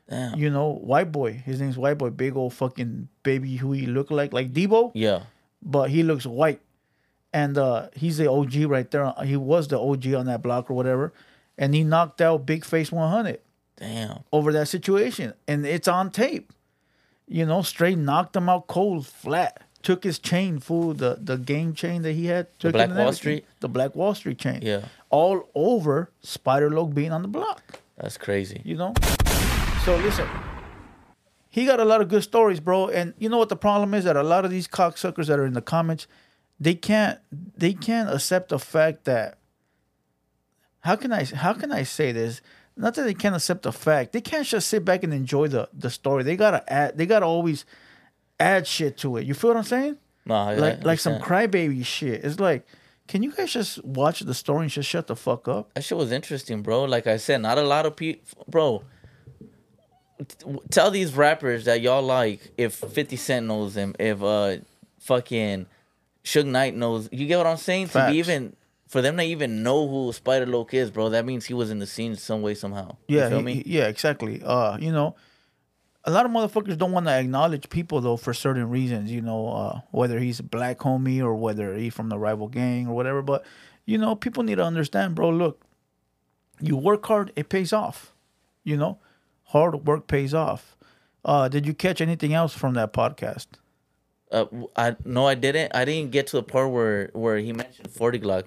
Damn. 0.10 0.38
You 0.38 0.50
know, 0.50 0.74
white 0.74 1.12
boy. 1.12 1.34
His 1.46 1.62
name's 1.62 1.78
white 1.78 1.98
boy. 1.98 2.10
Big 2.10 2.36
old 2.36 2.54
fucking 2.54 3.08
baby 3.24 3.56
who 3.56 3.72
he 3.72 3.86
looked 3.86 4.12
like, 4.12 4.34
like 4.34 4.52
Debo. 4.52 4.92
Yeah. 4.94 5.24
But 5.62 5.90
he 5.90 6.04
looks 6.04 6.26
white. 6.26 6.62
And 7.34 7.58
uh, 7.58 7.88
he's 7.96 8.18
the 8.18 8.30
OG 8.30 8.56
right 8.66 8.90
there. 8.92 9.14
He 9.24 9.38
was 9.38 9.68
the 9.70 9.80
OG 9.80 10.14
on 10.14 10.26
that 10.26 10.42
block 10.42 10.70
or 10.70 10.74
whatever. 10.74 11.14
And 11.58 11.74
he 11.74 11.84
knocked 11.84 12.20
out 12.22 12.46
Big 12.46 12.66
Fase 12.66 12.92
100 12.92 13.40
Damn. 13.78 14.20
over 14.34 14.52
that 14.52 14.68
situation. 14.68 15.34
And 15.48 15.66
it's 15.66 15.88
on 15.88 16.12
tape. 16.12 16.52
You 17.28 17.46
know, 17.46 17.62
straight 17.62 17.98
knocked 17.98 18.36
him 18.36 18.50
out 18.50 18.68
cold, 18.68 19.08
flat. 19.08 19.62
took 19.82 20.04
his 20.04 20.20
chain, 20.20 20.60
fool, 20.60 20.94
the 20.94 21.18
the 21.22 21.38
game 21.38 21.74
chain 21.74 22.02
that 22.02 22.12
he 22.14 22.26
had. 22.26 22.48
Took 22.60 22.70
it 22.72 22.74
Black 22.74 22.90
Wall. 22.90 23.14
Street? 23.14 23.46
The 23.62 23.70
Black 23.70 23.96
Wall 23.96 24.14
Street 24.14 24.38
chain. 24.38 24.60
Yeah. 24.62 24.82
All 25.10 25.50
over 25.56 26.10
Spider 26.22 26.70
Loc 26.70 26.94
being 26.94 27.14
on 27.14 27.22
the 27.22 27.30
block. 27.30 27.80
That's 27.98 28.18
crazy. 28.18 28.62
You 28.66 28.76
know. 28.76 28.94
So 29.86 29.96
listen, 29.98 30.28
he 31.52 31.66
got 31.66 31.82
a 31.82 31.86
lot 31.86 32.00
of 32.02 32.08
good 32.08 32.24
stories, 32.24 32.62
bro. 32.62 32.88
And 32.88 33.14
you 33.20 33.28
know 33.30 33.38
what 33.38 33.50
the 33.50 33.58
problem 33.58 33.94
is 33.94 34.06
that 34.06 34.16
a 34.16 34.24
lot 34.24 34.46
of 34.46 34.52
these 34.52 34.68
cocksuckers 34.68 35.28
that 35.28 35.38
are 35.38 35.46
in 35.46 35.54
the 35.54 35.62
comments, 35.62 36.08
they 36.60 36.74
can't 36.74 37.20
they 37.56 37.74
can't 37.74 38.10
accept 38.10 38.50
the 38.50 38.58
fact 38.58 39.04
that 39.04 39.38
how 40.80 40.96
can 40.96 41.12
I 41.12 41.26
how 41.26 41.54
can 41.54 41.72
I 41.72 41.84
say 41.84 42.14
this? 42.14 42.42
Not 42.78 42.96
that 42.96 43.04
they 43.04 43.14
can't 43.14 43.36
accept 43.36 43.64
the 43.64 43.74
fact. 43.74 44.14
They 44.14 44.22
can't 44.22 44.48
just 44.48 44.70
sit 44.70 44.86
back 44.86 45.04
and 45.04 45.14
enjoy 45.14 45.50
the 45.50 45.68
the 45.74 45.90
story. 45.90 46.24
They 46.24 46.38
gotta 46.38 46.64
add. 46.72 46.98
They 46.98 47.06
gotta 47.06 47.26
always 47.26 47.66
add 48.40 48.66
shit 48.66 48.98
to 49.00 49.18
it. 49.18 49.28
You 49.28 49.34
feel 49.34 49.50
what 49.50 49.58
I'm 49.58 49.64
saying? 49.64 49.98
No, 50.26 50.36
I, 50.36 50.56
Like 50.56 50.86
like 50.86 51.00
some 51.00 51.20
crybaby 51.20 51.86
shit. 51.86 52.24
It's 52.24 52.40
like, 52.40 52.66
can 53.10 53.24
you 53.24 53.34
guys 53.34 53.52
just 53.52 53.84
watch 53.84 54.22
the 54.22 54.34
story 54.34 54.62
and 54.62 54.72
just 54.72 54.88
shut 54.88 55.08
the 55.08 55.18
fuck 55.18 55.50
up? 55.50 55.74
That 55.74 55.84
shit 55.84 55.98
was 55.98 56.14
interesting, 56.14 56.62
bro. 56.62 56.86
Like 56.86 57.08
I 57.08 57.18
said, 57.18 57.42
not 57.42 57.58
a 57.58 57.64
lot 57.64 57.86
of 57.86 57.98
people, 57.98 58.46
bro. 58.48 58.84
Tell 60.70 60.92
these 60.92 61.14
rappers 61.16 61.66
that 61.66 61.82
y'all 61.82 62.02
like 62.04 62.52
if 62.58 62.74
Fifty 62.76 63.16
Cent 63.16 63.48
knows 63.48 63.74
them, 63.74 63.96
if 64.00 64.22
uh 64.22 64.58
fucking 65.00 65.66
Suge 66.24 66.46
Knight 66.46 66.76
knows. 66.76 67.10
You 67.12 67.26
get 67.28 67.38
what 67.38 67.48
I'm 67.48 67.58
saying? 67.58 67.90
To 67.90 68.08
be 68.12 68.18
even 68.18 68.56
for 68.88 69.02
them 69.02 69.18
to 69.18 69.24
even 69.24 69.64
know 69.64 69.88
who 69.88 70.12
Spider 70.14 70.46
Loc 70.46 70.74
is, 70.74 70.92
bro. 70.92 71.10
That 71.10 71.26
means 71.26 71.46
he 71.46 71.54
was 71.54 71.72
in 71.72 71.80
the 71.80 71.88
scene 71.88 72.16
some 72.16 72.42
way 72.42 72.54
somehow. 72.56 72.98
You 73.08 73.20
Yeah, 73.20 73.30
feel 73.30 73.38
he- 73.40 73.44
me? 73.44 73.64
yeah, 73.66 73.88
exactly. 73.88 74.42
Uh, 74.44 74.78
you 74.78 74.92
know, 74.92 75.16
a 76.04 76.12
lot 76.12 76.26
of 76.26 76.32
motherfuckers 76.32 76.78
don't 76.78 76.92
want 76.92 77.06
to 77.08 77.12
acknowledge 77.14 77.70
people 77.70 78.02
though 78.02 78.18
for 78.18 78.34
certain 78.34 78.70
reasons. 78.70 79.12
You 79.12 79.22
know, 79.22 79.48
uh, 79.50 79.80
whether 79.92 80.20
he's 80.20 80.40
a 80.40 80.44
black 80.44 80.80
homie 80.80 81.20
or 81.22 81.34
whether 81.36 81.74
he 81.76 81.90
from 81.90 82.10
the 82.10 82.20
rival 82.20 82.48
gang 82.48 82.88
or 82.88 82.94
whatever. 82.96 83.22
But 83.22 83.46
you 83.86 83.98
know, 83.98 84.16
people 84.16 84.44
need 84.44 84.56
to 84.56 84.64
understand, 84.64 85.16
bro. 85.16 85.30
Look, 85.32 85.64
you 86.60 86.76
work 86.78 87.06
hard, 87.06 87.32
it 87.36 87.50
pays 87.50 87.74
off. 87.74 88.14
You 88.64 88.78
know, 88.78 89.00
hard 89.52 89.86
work 89.86 90.08
pays 90.08 90.34
off. 90.34 90.76
Uh, 91.24 91.48
did 91.48 91.66
you 91.66 91.74
catch 91.74 92.02
anything 92.02 92.34
else 92.34 92.54
from 92.54 92.74
that 92.74 92.94
podcast? 92.94 93.48
Uh, 94.32 94.46
I 94.76 94.96
no, 95.06 95.28
I 95.28 95.36
didn't. 95.36 95.76
I 95.76 95.86
didn't 95.86 96.12
get 96.12 96.28
to 96.28 96.38
the 96.38 96.44
part 96.44 96.72
where 96.72 97.10
where 97.14 97.38
he 97.38 97.54
mentioned 97.54 97.92
Forty 97.92 98.20
Glock. 98.20 98.46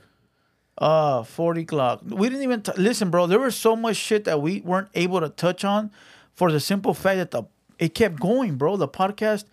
Uh, 0.76 1.22
40 1.22 1.64
Glock. 1.66 2.02
We 2.02 2.28
didn't 2.28 2.42
even 2.42 2.62
t- 2.62 2.72
listen, 2.76 3.08
bro. 3.08 3.28
There 3.28 3.38
was 3.38 3.54
so 3.54 3.76
much 3.76 3.94
shit 3.94 4.24
that 4.24 4.42
we 4.42 4.60
weren't 4.62 4.88
able 4.94 5.20
to 5.20 5.28
touch 5.28 5.64
on 5.64 5.92
for 6.34 6.50
the 6.50 6.58
simple 6.58 6.94
fact 6.94 7.18
that 7.18 7.30
the 7.30 7.44
it 7.78 7.94
kept 7.94 8.18
going, 8.18 8.56
bro. 8.56 8.76
The 8.76 8.88
podcast, 8.88 9.44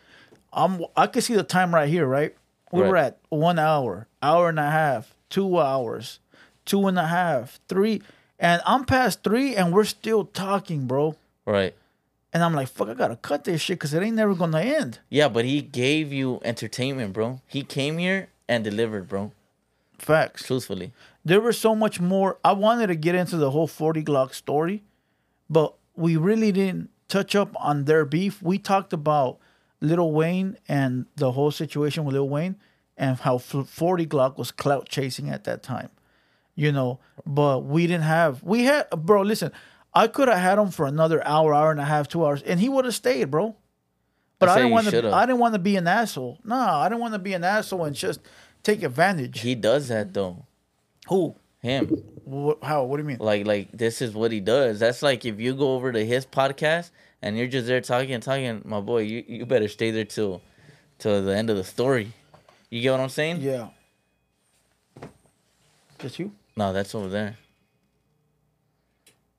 um, 0.52 0.84
I 0.98 1.06
could 1.06 1.24
see 1.24 1.36
the 1.36 1.44
time 1.44 1.76
right 1.76 1.88
here, 1.88 2.08
right? 2.08 2.36
We 2.72 2.82
were 2.82 2.98
at 2.98 3.20
one 3.30 3.60
hour, 3.60 4.08
hour 4.24 4.50
and 4.50 4.58
a 4.58 4.72
half, 4.72 5.14
two 5.30 5.60
hours, 5.60 6.20
two 6.66 6.88
and 6.88 6.98
a 6.98 7.06
half, 7.06 7.60
three, 7.68 8.02
and 8.40 8.62
I'm 8.66 8.86
past 8.86 9.24
three, 9.24 9.56
and 9.56 9.74
we're 9.74 9.84
still 9.84 10.26
talking, 10.26 10.88
bro. 10.88 11.18
Right. 11.46 11.76
And 12.34 12.44
I'm 12.44 12.54
like, 12.54 12.70
fuck, 12.70 12.88
I 12.90 12.94
gotta 12.94 13.18
cut 13.18 13.44
this 13.44 13.62
shit 13.62 13.78
because 13.78 13.94
it 13.94 14.02
ain't 14.02 14.16
never 14.16 14.34
gonna 14.36 14.62
end. 14.62 15.00
Yeah, 15.10 15.28
but 15.28 15.44
he 15.46 15.62
gave 15.62 16.14
you 16.14 16.40
entertainment, 16.44 17.14
bro. 17.14 17.42
He 17.48 17.64
came 17.64 17.98
here 17.98 18.30
and 18.48 18.64
delivered, 18.64 19.10
bro. 19.10 19.32
Facts. 19.98 20.46
Truthfully. 20.46 20.94
there 21.24 21.42
was 21.42 21.58
so 21.58 21.76
much 21.76 22.00
more. 22.00 22.38
I 22.44 22.54
wanted 22.54 22.88
to 22.88 22.96
get 22.96 23.16
into 23.16 23.38
the 23.38 23.52
whole 23.52 23.68
40 23.68 24.04
Glock 24.04 24.34
story, 24.34 24.84
but 25.50 25.76
we 25.96 26.18
really 26.18 26.52
didn't 26.52 26.90
touch 27.08 27.36
up 27.36 27.54
on 27.60 27.86
their 27.86 28.06
beef. 28.06 28.42
We 28.42 28.58
talked 28.58 28.94
about 28.94 29.38
Little 29.82 30.12
Wayne 30.12 30.58
and 30.68 31.06
the 31.18 31.34
whole 31.34 31.52
situation 31.52 32.06
with 32.06 32.16
Lil 32.16 32.30
Wayne 32.30 32.56
and 32.98 33.18
how 33.18 33.38
40 33.38 34.06
Glock 34.08 34.38
was 34.38 34.52
clout 34.52 34.88
chasing 34.88 35.30
at 35.30 35.44
that 35.44 35.62
time, 35.64 35.90
you 36.56 36.72
know. 36.72 37.00
But 37.26 37.66
we 37.66 37.88
didn't 37.88 38.04
have, 38.04 38.42
we 38.44 38.64
had, 38.64 38.90
bro, 38.92 39.22
listen, 39.22 39.52
I 39.94 40.08
could 40.08 40.28
have 40.28 40.38
had 40.40 40.58
him 40.58 40.72
for 40.72 40.86
another 40.86 41.26
hour, 41.26 41.54
hour 41.54 41.72
and 41.72 41.80
a 41.80 41.86
half, 41.86 42.08
two 42.08 42.26
hours, 42.26 42.42
and 42.44 42.60
he 42.60 42.70
would 42.70 42.86
have 42.86 42.96
stayed, 42.96 43.30
bro. 43.30 43.56
But 44.40 44.50
I 44.50 44.54
I, 44.54 44.56
didn't 44.58 44.72
want 44.72 44.88
to. 44.90 45.12
I 45.14 45.26
didn't 45.26 45.40
want 45.40 45.54
to 45.54 45.60
be 45.60 45.76
an 45.76 45.88
asshole. 45.88 46.40
No, 46.44 46.56
I 46.56 46.90
didn't 46.90 47.02
want 47.02 47.14
to 47.14 47.20
be 47.20 47.34
an 47.34 47.44
asshole 47.44 47.86
and 47.86 47.96
just 47.96 48.22
take 48.64 48.82
advantage. 48.84 49.42
He 49.42 49.54
does 49.56 49.90
that 49.90 50.14
though. 50.14 50.46
Who? 51.10 51.36
Him. 51.62 52.04
How? 52.64 52.86
What 52.86 52.98
do 52.98 53.04
you 53.04 53.08
mean? 53.08 53.18
Like 53.20 53.46
like 53.46 53.72
this 53.72 54.02
is 54.02 54.14
what 54.16 54.32
he 54.32 54.40
does. 54.40 54.80
That's 54.80 55.04
like 55.04 55.26
if 55.26 55.40
you 55.40 55.54
go 55.54 55.76
over 55.76 55.92
to 55.92 56.04
his 56.04 56.26
podcast 56.26 56.90
and 57.22 57.38
you're 57.38 57.48
just 57.48 57.68
there 57.68 57.82
talking 57.82 58.14
and 58.14 58.24
talking, 58.24 58.64
my 58.66 58.80
boy, 58.80 59.02
you, 59.02 59.24
you 59.28 59.46
better 59.46 59.68
stay 59.68 59.92
there 59.92 60.06
till 60.06 60.42
till 60.98 61.24
the 61.24 61.36
end 61.36 61.52
of 61.52 61.58
the 61.58 61.64
story. 61.64 62.14
You 62.72 62.82
get 62.82 62.92
what 62.92 63.00
I'm 63.02 63.10
saying? 63.10 63.42
Yeah. 63.42 63.68
Just 66.00 66.18
you? 66.18 66.32
No, 66.56 66.74
that's 66.74 66.96
over 66.96 67.10
there. 67.10 67.38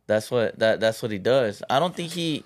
That's 0.07 0.31
what 0.31 0.59
that 0.59 0.81
that's 0.81 1.03
what 1.03 1.11
he 1.11 1.19
does. 1.19 1.63
I 1.71 1.79
don't 1.79 1.95
think 1.95 2.13
he 2.13 2.45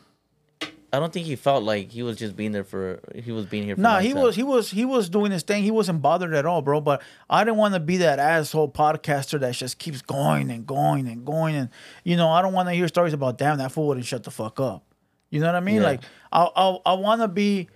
I 0.92 1.00
don't 1.00 1.12
think 1.12 1.26
he 1.26 1.36
felt 1.36 1.62
like 1.64 1.90
he 1.90 2.02
was 2.02 2.16
just 2.16 2.36
being 2.36 2.52
there 2.52 2.64
for 2.64 3.00
he 3.14 3.32
was 3.32 3.46
being 3.46 3.64
here 3.64 3.75
for 3.75 3.80
a 3.80 3.82
Nah, 3.82 3.98
he 3.98 4.12
time. 4.12 4.22
was 4.22 4.36
he 4.36 4.42
was 4.42 4.70
he 4.70 4.84
was 4.84 5.08
doing 5.08 5.32
his 5.32 5.42
thing. 5.42 5.62
He 5.62 5.70
wasn't 5.70 6.00
bothered 6.00 6.32
at 6.32 6.46
all, 6.46 6.62
bro. 6.62 6.80
But 6.80 7.02
I 7.28 7.44
didn't 7.44 7.56
want 7.56 7.75
to 7.75 7.80
be 7.80 7.98
that 7.98 8.18
asshole 8.18 8.70
podcaster 8.70 9.40
that 9.40 9.54
just 9.54 9.78
keeps 9.78 10.00
going 10.00 10.50
and 10.50 10.66
going 10.66 11.08
and 11.08 11.25
going. 11.26 11.56
And 11.56 11.70
you 12.04 12.16
know, 12.16 12.28
I 12.30 12.40
don't 12.40 12.52
want 12.52 12.68
to 12.68 12.75
hear 12.75 12.88
stories 12.88 13.12
about 13.12 13.36
damn 13.38 13.58
that 13.58 13.72
fool 13.72 13.88
wouldn't 13.88 14.06
shut 14.06 14.22
the 14.22 14.30
fuck 14.30 14.60
up. 14.60 14.84
You 15.30 15.40
know 15.40 15.46
what 15.46 15.56
I 15.56 15.60
mean? 15.60 15.76
Yeah. 15.76 15.82
Like 15.82 16.00
I 16.32 16.48
I 16.54 16.78
I 16.86 16.92
want 16.94 17.20
to 17.22 17.28
be 17.28 17.68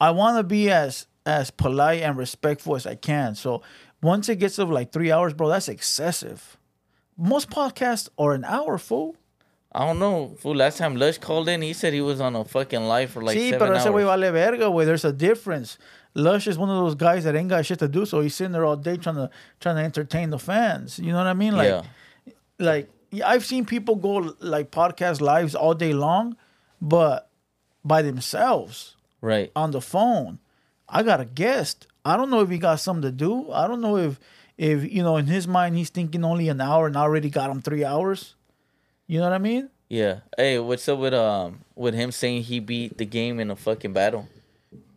I 0.00 0.10
want 0.12 0.38
to 0.38 0.44
be 0.44 0.70
as 0.70 1.06
as 1.26 1.50
polite 1.50 2.02
and 2.02 2.16
respectful 2.16 2.76
as 2.76 2.86
I 2.86 2.94
can. 2.94 3.34
So 3.34 3.62
once 4.02 4.28
it 4.28 4.36
gets 4.36 4.56
to 4.56 4.64
like 4.64 4.92
three 4.92 5.10
hours, 5.10 5.32
bro, 5.34 5.48
that's 5.48 5.68
excessive. 5.68 6.56
Most 7.16 7.50
podcasts 7.50 8.08
are 8.18 8.32
an 8.32 8.44
hour, 8.44 8.78
full. 8.78 9.16
I 9.72 9.84
don't 9.86 9.98
know. 9.98 10.36
Fool, 10.38 10.54
last 10.54 10.78
time 10.78 10.94
Lush 10.96 11.18
called 11.18 11.48
in, 11.48 11.60
he 11.62 11.72
said 11.72 11.92
he 11.92 12.00
was 12.00 12.20
on 12.20 12.36
a 12.36 12.44
fucking 12.44 12.82
live 12.84 13.10
for 13.10 13.22
like 13.22 13.36
sí, 13.36 13.50
seven 13.50 13.58
pero 13.68 13.76
ese 13.78 13.86
güey 13.86 14.04
hours. 14.04 14.20
vale 14.20 14.32
verga, 14.32 14.64
güey. 14.66 14.84
There's 14.84 15.04
a 15.04 15.12
difference. 15.12 15.78
Lush 16.14 16.46
is 16.46 16.56
one 16.56 16.70
of 16.70 16.76
those 16.76 16.94
guys 16.94 17.24
that 17.24 17.34
ain't 17.34 17.48
got 17.48 17.66
shit 17.66 17.80
to 17.80 17.88
do, 17.88 18.06
so 18.06 18.20
he's 18.20 18.36
sitting 18.36 18.52
there 18.52 18.64
all 18.64 18.76
day 18.76 18.96
trying 18.96 19.16
to 19.16 19.30
trying 19.58 19.76
to 19.76 19.82
entertain 19.82 20.30
the 20.30 20.38
fans. 20.38 21.00
You 21.00 21.10
know 21.10 21.18
what 21.18 21.26
I 21.26 21.34
mean? 21.34 21.56
Like, 21.56 21.68
yeah. 21.68 21.82
like 22.60 22.88
I've 23.24 23.44
seen 23.44 23.64
people 23.66 23.96
go 23.96 24.34
like 24.38 24.70
podcast 24.70 25.20
lives 25.20 25.56
all 25.56 25.74
day 25.74 25.92
long, 25.92 26.36
but 26.80 27.28
by 27.84 28.02
themselves 28.02 28.96
Right. 29.20 29.50
on 29.56 29.72
the 29.72 29.80
phone. 29.80 30.38
I 30.88 31.02
got 31.02 31.20
a 31.20 31.24
guest. 31.24 31.86
I 32.04 32.16
don't 32.16 32.30
know 32.30 32.40
if 32.42 32.50
he 32.50 32.58
got 32.58 32.78
something 32.78 33.02
to 33.02 33.10
do. 33.10 33.50
I 33.50 33.66
don't 33.66 33.80
know 33.80 33.96
if 33.96 34.20
if 34.56 34.90
you 34.92 35.02
know 35.02 35.16
in 35.16 35.26
his 35.26 35.46
mind 35.48 35.76
he's 35.76 35.90
thinking 35.90 36.24
only 36.24 36.48
an 36.48 36.60
hour 36.60 36.86
and 36.86 36.96
I 36.96 37.00
already 37.02 37.30
got 37.30 37.50
him 37.50 37.60
three 37.62 37.84
hours. 37.84 38.34
You 39.06 39.18
know 39.18 39.24
what 39.24 39.32
I 39.34 39.38
mean? 39.38 39.68
Yeah. 39.88 40.20
Hey, 40.36 40.58
what's 40.58 40.88
up 40.88 40.98
with 40.98 41.14
um 41.14 41.60
with 41.74 41.94
him 41.94 42.10
saying 42.12 42.44
he 42.44 42.60
beat 42.60 42.98
the 42.98 43.04
game 43.06 43.40
in 43.40 43.50
a 43.50 43.56
fucking 43.56 43.92
battle 43.92 44.28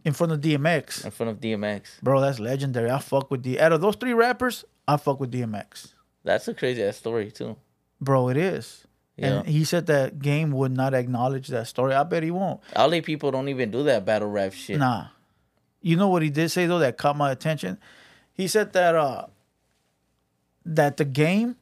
In 0.06 0.14
front 0.14 0.32
of 0.34 0.40
DMX. 0.42 1.04
in 1.06 1.12
front 1.12 1.32
of 1.32 1.40
DMX? 1.42 2.02
Bro, 2.02 2.22
that's 2.22 2.40
legendary. 2.40 2.90
I 2.90 3.00
fuck 3.00 3.30
with 3.32 3.44
the 3.44 3.60
out 3.60 3.74
of 3.74 3.82
those 3.82 3.96
three 3.96 4.14
rappers, 4.14 4.64
I 4.88 4.98
fuck 4.98 5.20
with 5.20 5.32
DMX. 5.32 5.94
That's 6.24 6.48
a 6.48 6.54
crazy 6.54 6.84
ass 6.84 6.98
story 6.98 7.32
too. 7.32 7.58
Bro, 8.00 8.30
it 8.30 8.38
is. 8.38 8.86
Yeah. 9.18 9.40
And 9.40 9.48
he 9.48 9.64
said 9.64 9.88
that 9.88 10.20
game 10.20 10.52
would 10.52 10.72
not 10.72 10.94
acknowledge 10.94 11.48
that 11.48 11.68
story. 11.68 11.94
I 11.96 12.04
bet 12.04 12.22
he 12.22 12.30
won't. 12.32 12.62
LA 12.78 13.02
people 13.02 13.32
don't 13.32 13.50
even 13.50 13.72
do 13.72 13.82
that 13.84 14.06
battle 14.06 14.30
rap 14.30 14.54
shit. 14.54 14.78
Nah. 14.78 15.08
You 15.82 15.96
know 15.96 16.08
what 16.08 16.22
he 16.22 16.30
did 16.30 16.50
say 16.50 16.66
though 16.68 16.80
that 16.80 16.98
caught 16.98 17.18
my 17.18 17.32
attention? 17.32 17.78
He 18.34 18.48
said 18.48 18.74
that 18.74 18.94
uh 18.96 19.26
that 20.76 20.98
the 20.98 21.06
game 21.06 21.56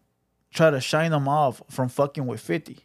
tried 0.53 0.71
to 0.71 0.81
shine 0.81 1.13
him 1.13 1.27
off 1.27 1.61
from 1.69 1.89
fucking 1.89 2.25
with 2.25 2.39
50. 2.39 2.79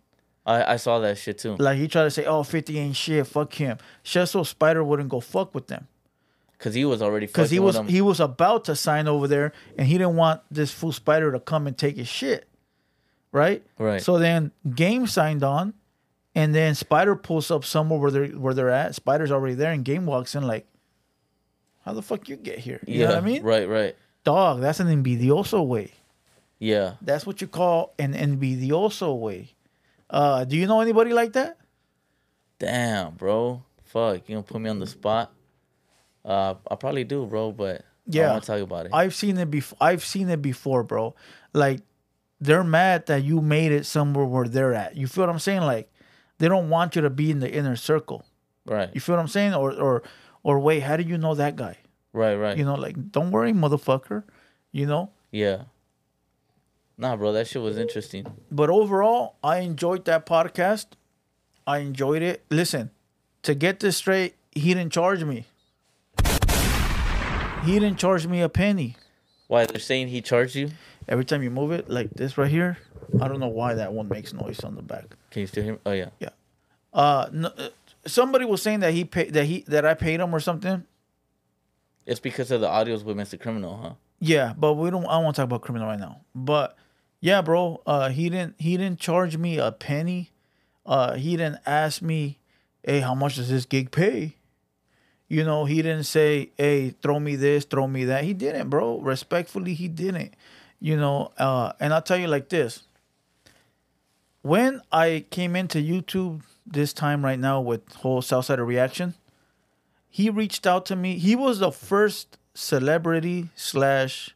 I, 0.47 0.75
I 0.75 0.77
saw 0.77 0.99
that 1.01 1.19
shit 1.19 1.39
too. 1.39 1.57
Like 1.57 1.79
he 1.79 1.89
tried 1.89 2.05
to 2.05 2.11
say, 2.11 2.25
Oh, 2.25 2.43
50 2.43 2.79
ain't 2.79 2.97
shit, 2.97 3.27
fuck 3.27 3.53
him. 3.55 3.79
Just 4.03 4.33
so 4.33 4.43
Spider 4.43 4.83
wouldn't 4.83 5.09
go 5.09 5.21
fuck 5.21 5.55
with 5.55 5.69
them. 5.69 5.87
Cause 6.59 6.75
he 6.75 6.85
was 6.85 7.01
already 7.01 7.25
Because 7.27 7.51
he 7.51 7.59
was 7.59 7.79
he 7.89 8.03
was 8.03 8.21
about 8.21 8.67
to 8.67 8.77
sign 8.77 9.09
over 9.09 9.27
there 9.27 9.53
and 9.79 9.87
he 9.87 9.95
didn't 9.97 10.17
want 10.17 10.43
this 10.51 10.71
fool 10.71 10.93
Spider 10.93 11.33
to 11.33 11.41
come 11.41 11.67
and 11.67 11.77
take 11.77 11.97
his 11.97 12.09
shit. 12.09 12.47
Right? 13.33 13.63
Right. 13.79 14.03
So 14.03 14.19
then 14.19 14.53
Game 14.75 15.07
signed 15.07 15.43
on 15.43 15.73
and 16.35 16.55
then 16.55 16.75
Spider 16.75 17.17
pulls 17.17 17.51
up 17.51 17.65
somewhere 17.65 17.99
where 17.99 18.11
they're 18.11 18.27
where 18.29 18.53
they're 18.53 18.69
at. 18.69 18.95
Spider's 18.95 19.31
already 19.31 19.55
there 19.55 19.73
and 19.73 19.85
Game 19.85 20.05
walks 20.05 20.35
in 20.35 20.47
like, 20.47 20.67
How 21.85 21.95
the 21.95 22.03
fuck 22.03 22.29
you 22.29 22.37
get 22.37 22.59
here? 22.59 22.81
You 22.87 23.01
yeah. 23.01 23.07
know 23.07 23.15
what 23.15 23.23
I 23.23 23.27
mean? 23.27 23.43
Right. 23.43 23.69
Right. 23.69 23.97
Dog, 24.25 24.61
that's 24.61 24.81
an 24.81 24.89
envidioso 24.89 25.67
way. 25.67 25.93
Yeah. 26.61 26.95
That's 27.03 27.27
what 27.27 27.41
you 27.41 27.49
call 27.49 27.95
an 27.99 28.13
envidioso 28.15 29.19
way. 29.19 29.55
Uh, 30.09 30.45
do 30.45 30.57
you 30.57 30.67
know 30.69 30.81
anybody 30.81 31.13
like 31.13 31.33
that? 31.33 31.57
Damn, 32.59 33.15
bro. 33.15 33.63
Fuck, 33.85 34.29
you 34.29 34.35
gonna 34.37 34.43
put 34.43 34.61
me 34.61 34.71
on 34.71 34.79
the 34.79 34.87
spot? 34.87 35.33
Uh, 36.25 36.55
I 36.71 36.75
probably 36.77 37.05
do, 37.05 37.27
bro. 37.27 37.51
But 37.53 37.81
I 37.81 37.85
Yeah. 38.07 38.23
don't 38.25 38.33
want 38.33 38.45
to 38.45 38.53
talk 38.53 38.61
about 38.61 38.87
it. 38.87 38.93
I've 38.95 39.15
seen 39.15 39.39
it 39.39 39.51
before. 39.51 39.79
I've 39.81 40.05
seen 40.05 40.29
it 40.29 40.43
before, 40.43 40.83
bro. 40.85 41.15
Like 41.53 41.81
they're 42.41 42.63
mad 42.65 43.07
that 43.07 43.25
you 43.25 43.41
made 43.41 43.73
it 43.73 43.87
somewhere 43.87 44.27
where 44.27 44.47
they're 44.47 44.75
at. 44.75 44.97
You 44.97 45.07
feel 45.07 45.23
what 45.25 45.31
I'm 45.31 45.39
saying? 45.39 45.63
Like 45.63 45.91
they 46.39 46.49
don't 46.49 46.69
want 46.69 46.95
you 46.97 47.03
to 47.03 47.11
be 47.11 47.31
in 47.31 47.41
the 47.41 47.51
inner 47.53 47.77
circle. 47.77 48.25
right. 48.67 48.91
You 48.95 49.01
feel 49.01 49.17
what 49.17 49.23
I'm 49.23 49.29
saying? 49.29 49.55
Or 49.55 49.73
or 49.73 50.03
or 50.43 50.59
wait, 50.61 50.81
how 50.81 50.97
do 50.97 51.03
you 51.03 51.17
know 51.19 51.35
that 51.35 51.57
guy? 51.57 51.79
Right, 52.13 52.35
right. 52.37 52.57
You 52.57 52.65
know, 52.65 52.75
like 52.75 53.11
don't 53.11 53.31
worry, 53.31 53.53
motherfucker. 53.53 54.25
You 54.73 54.87
know. 54.87 55.11
yeah. 55.33 55.63
Nah, 57.01 57.17
bro, 57.17 57.33
that 57.33 57.47
shit 57.47 57.63
was 57.63 57.79
interesting. 57.79 58.27
But 58.53 58.69
overall, 58.69 59.37
I 59.43 59.61
enjoyed 59.61 60.05
that 60.05 60.27
podcast. 60.27 60.85
I 61.67 61.79
enjoyed 61.79 62.21
it. 62.21 62.45
Listen, 62.51 62.91
to 63.43 63.55
get 63.55 63.81
this 63.81 63.97
straight, 63.97 64.35
he 64.51 64.75
didn't 64.75 64.93
charge 64.93 65.25
me. 65.25 65.47
He 67.65 67.79
didn't 67.79 67.97
charge 67.97 68.27
me 68.27 68.43
a 68.43 68.51
penny. 68.51 68.97
Why 69.49 69.65
they're 69.65 69.81
saying 69.81 70.09
he 70.09 70.21
charged 70.21 70.55
you? 70.55 70.73
Every 71.09 71.25
time 71.25 71.43
you 71.43 71.51
move 71.51 71.73
it, 71.73 71.89
like 71.89 72.11
this 72.11 72.37
right 72.37 72.51
here, 72.51 72.77
I 73.19 73.29
don't 73.29 73.41
know 73.41 73.49
why 73.49 73.73
that 73.75 73.95
one 73.95 74.09
makes 74.09 74.35
noise 74.35 74.61
on 74.63 74.75
the 74.75 74.83
back. 74.83 75.07
Can 75.31 75.41
you 75.41 75.47
still 75.47 75.65
hear 75.65 75.73
me? 75.73 75.79
Oh 75.87 75.93
yeah. 75.93 76.11
Yeah. 76.19 76.29
Uh, 76.93 77.31
no, 77.33 77.49
uh, 77.49 77.69
somebody 78.07 78.45
was 78.45 78.61
saying 78.61 78.81
that 78.81 78.93
he 78.93 79.07
paid 79.07 79.33
that 79.33 79.47
he 79.47 79.65
that 79.69 79.87
I 79.87 79.95
paid 79.95 80.21
him 80.21 80.35
or 80.35 80.41
something. 80.41 80.85
It's 82.05 82.21
because 82.21 82.51
of 82.51 82.61
the 82.61 82.69
audios 82.69 83.05
with 83.05 83.17
Mr. 83.17 83.41
Criminal, 83.41 83.79
huh? 83.83 83.95
Yeah, 84.19 84.53
but 84.57 84.75
we 84.75 84.91
don't. 84.91 85.07
I 85.07 85.13
don't 85.13 85.25
want 85.25 85.37
to 85.37 85.43
talk 85.43 85.47
about 85.47 85.63
criminal 85.63 85.89
right 85.89 85.99
now. 85.99 86.21
But 86.35 86.77
yeah, 87.21 87.43
bro. 87.43 87.83
Uh, 87.87 88.09
he 88.09 88.31
didn't. 88.31 88.55
He 88.59 88.77
didn't 88.77 88.99
charge 88.99 89.37
me 89.37 89.59
a 89.59 89.73
penny. 89.73 90.31
Uh, 90.87 91.15
he 91.15 91.37
didn't 91.37 91.61
ask 91.67 92.01
me, 92.03 92.39
"Hey, 92.83 93.01
how 93.01 93.15
much 93.15 93.37
does 93.37 93.51
this 93.51 93.67
gig 93.67 93.91
pay?" 93.91 94.37
You 95.29 95.45
know, 95.45 95.65
he 95.65 95.77
didn't 95.77 96.05
say, 96.05 96.51
"Hey, 96.57 96.91
throw 97.03 97.21
me 97.21 97.37
this, 97.37 97.65
throw 97.65 97.87
me 97.87 98.05
that." 98.07 98.25
He 98.25 98.33
didn't, 98.33 98.71
bro. 98.71 98.99
Respectfully, 99.01 99.75
he 99.75 99.87
didn't. 99.89 100.35
You 100.81 100.97
know, 100.97 101.33
uh, 101.37 101.73
and 101.79 101.93
I'll 101.93 102.03
tell 102.03 102.17
you 102.17 102.27
like 102.27 102.49
this. 102.49 102.85
When 104.43 104.81
I 104.91 105.27
came 105.31 105.55
into 105.55 105.79
YouTube 105.79 106.43
this 106.67 106.95
time 106.95 107.23
right 107.23 107.39
now 107.39 107.61
with 107.61 107.93
whole 107.97 108.23
Southside 108.23 108.59
reaction, 108.59 109.15
he 110.09 110.31
reached 110.31 110.67
out 110.67 110.87
to 110.87 110.97
me. 110.97 111.19
He 111.19 111.37
was 111.37 111.59
the 111.59 111.71
first 111.71 112.39
celebrity 112.55 113.51
slash, 113.55 114.35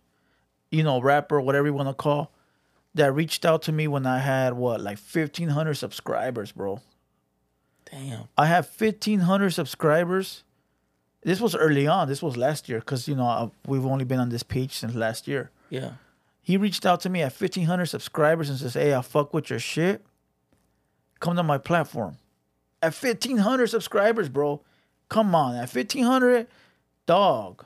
you 0.70 0.82
know, 0.82 1.00
rapper, 1.00 1.40
whatever 1.40 1.68
you 1.68 1.72
want 1.72 1.88
to 1.88 1.94
call, 1.94 2.30
that 2.94 3.12
reached 3.12 3.44
out 3.44 3.62
to 3.62 3.72
me 3.72 3.88
when 3.88 4.06
I 4.06 4.18
had 4.18 4.54
what, 4.54 4.80
like 4.80 4.98
fifteen 4.98 5.48
hundred 5.48 5.74
subscribers, 5.74 6.52
bro. 6.52 6.80
Damn. 7.90 8.24
I 8.36 8.46
have 8.46 8.66
fifteen 8.68 9.20
hundred 9.20 9.50
subscribers. 9.50 10.42
This 11.22 11.40
was 11.40 11.54
early 11.54 11.86
on. 11.86 12.08
This 12.08 12.22
was 12.22 12.36
last 12.36 12.68
year 12.68 12.80
because 12.80 13.08
you 13.08 13.14
know 13.14 13.24
I- 13.24 13.50
we've 13.66 13.86
only 13.86 14.04
been 14.04 14.20
on 14.20 14.28
this 14.28 14.42
page 14.42 14.72
since 14.72 14.94
last 14.94 15.26
year. 15.28 15.50
Yeah. 15.70 15.92
He 16.42 16.56
reached 16.58 16.84
out 16.84 17.00
to 17.00 17.08
me 17.08 17.22
at 17.22 17.32
fifteen 17.32 17.66
hundred 17.66 17.86
subscribers 17.86 18.50
and 18.50 18.58
says, 18.58 18.74
"Hey, 18.74 18.94
I 18.94 19.00
fuck 19.02 19.32
with 19.34 19.50
your 19.50 19.58
shit. 19.58 20.04
Come 21.20 21.36
to 21.36 21.42
my 21.42 21.58
platform." 21.58 22.18
At 22.82 22.92
fifteen 22.94 23.38
hundred 23.38 23.68
subscribers, 23.68 24.28
bro. 24.28 24.60
Come 25.08 25.34
on, 25.34 25.54
at 25.56 25.70
fifteen 25.70 26.04
hundred, 26.04 26.46
dog. 27.06 27.64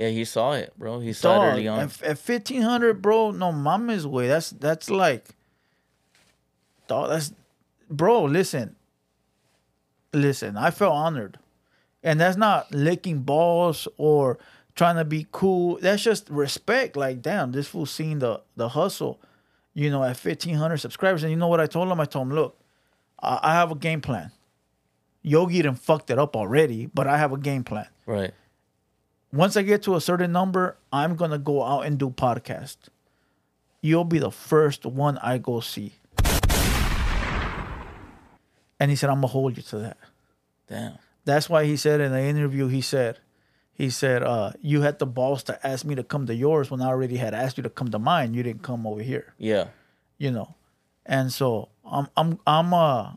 Yeah, 0.00 0.08
he 0.08 0.24
saw 0.24 0.52
it, 0.52 0.72
bro. 0.78 1.00
He 1.00 1.12
saw 1.12 1.34
it 1.34 1.44
Dog, 1.44 1.52
early 1.52 1.68
on. 1.68 1.80
at, 1.80 2.02
at 2.02 2.18
fifteen 2.18 2.62
hundred, 2.62 3.02
bro, 3.02 3.32
no 3.32 3.52
mama's 3.52 4.06
way. 4.06 4.28
That's 4.28 4.48
that's 4.48 4.88
like, 4.88 5.28
dog. 6.88 7.10
That's, 7.10 7.34
bro. 7.90 8.24
Listen, 8.24 8.76
listen. 10.14 10.56
I 10.56 10.70
felt 10.70 10.94
honored, 10.94 11.38
and 12.02 12.18
that's 12.18 12.38
not 12.38 12.72
licking 12.72 13.20
balls 13.20 13.86
or 13.98 14.38
trying 14.74 14.96
to 14.96 15.04
be 15.04 15.26
cool. 15.32 15.78
That's 15.82 16.02
just 16.02 16.30
respect. 16.30 16.96
Like, 16.96 17.20
damn, 17.20 17.52
this 17.52 17.68
fool 17.68 17.84
seen 17.84 18.20
the 18.20 18.40
the 18.56 18.70
hustle, 18.70 19.20
you 19.74 19.90
know, 19.90 20.02
at 20.02 20.16
fifteen 20.16 20.54
hundred 20.54 20.78
subscribers. 20.78 21.24
And 21.24 21.30
you 21.30 21.36
know 21.36 21.48
what 21.48 21.60
I 21.60 21.66
told 21.66 21.90
him? 21.90 22.00
I 22.00 22.06
told 22.06 22.28
him, 22.28 22.34
look, 22.34 22.58
I, 23.22 23.38
I 23.42 23.52
have 23.52 23.70
a 23.70 23.74
game 23.74 24.00
plan. 24.00 24.32
Yogi 25.22 25.60
done 25.60 25.74
fucked 25.74 26.08
it 26.08 26.18
up 26.18 26.34
already, 26.36 26.86
but 26.86 27.06
I 27.06 27.18
have 27.18 27.32
a 27.34 27.36
game 27.36 27.64
plan 27.64 27.88
right. 28.06 28.32
Once 29.32 29.56
I 29.56 29.62
get 29.62 29.82
to 29.84 29.94
a 29.96 30.00
certain 30.00 30.32
number, 30.32 30.76
I'm 30.92 31.16
gonna 31.16 31.38
go 31.38 31.62
out 31.64 31.82
and 31.86 31.98
do 31.98 32.10
podcast. 32.10 32.76
You'll 33.82 34.04
be 34.04 34.18
the 34.18 34.30
first 34.30 34.84
one 34.84 35.18
I 35.18 35.38
go 35.38 35.60
see. 35.60 35.94
And 38.78 38.90
he 38.90 38.96
said, 38.96 39.10
I'm 39.10 39.16
gonna 39.16 39.26
hold 39.28 39.56
you 39.56 39.62
to 39.64 39.78
that. 39.78 39.96
Damn. 40.68 40.98
That's 41.24 41.48
why 41.50 41.64
he 41.64 41.76
said 41.76 42.00
in 42.00 42.12
the 42.12 42.20
interview, 42.22 42.68
he 42.68 42.80
said, 42.80 43.18
he 43.72 43.90
said, 43.90 44.22
uh, 44.22 44.52
you 44.62 44.82
had 44.82 44.98
the 44.98 45.06
balls 45.06 45.42
to 45.44 45.66
ask 45.66 45.84
me 45.84 45.94
to 45.94 46.02
come 46.04 46.26
to 46.26 46.34
yours 46.34 46.70
when 46.70 46.80
I 46.80 46.86
already 46.86 47.16
had 47.16 47.34
asked 47.34 47.56
you 47.56 47.62
to 47.62 47.70
come 47.70 47.90
to 47.90 47.98
mine. 47.98 48.34
You 48.34 48.42
didn't 48.42 48.62
come 48.62 48.86
over 48.86 49.02
here, 49.02 49.34
Yeah. 49.38 49.68
you 50.18 50.30
know. 50.30 50.54
And 51.06 51.32
so 51.32 51.68
I'm 51.84 52.08
I'm 52.16 52.38
I'm 52.46 52.72
uh 52.74 53.12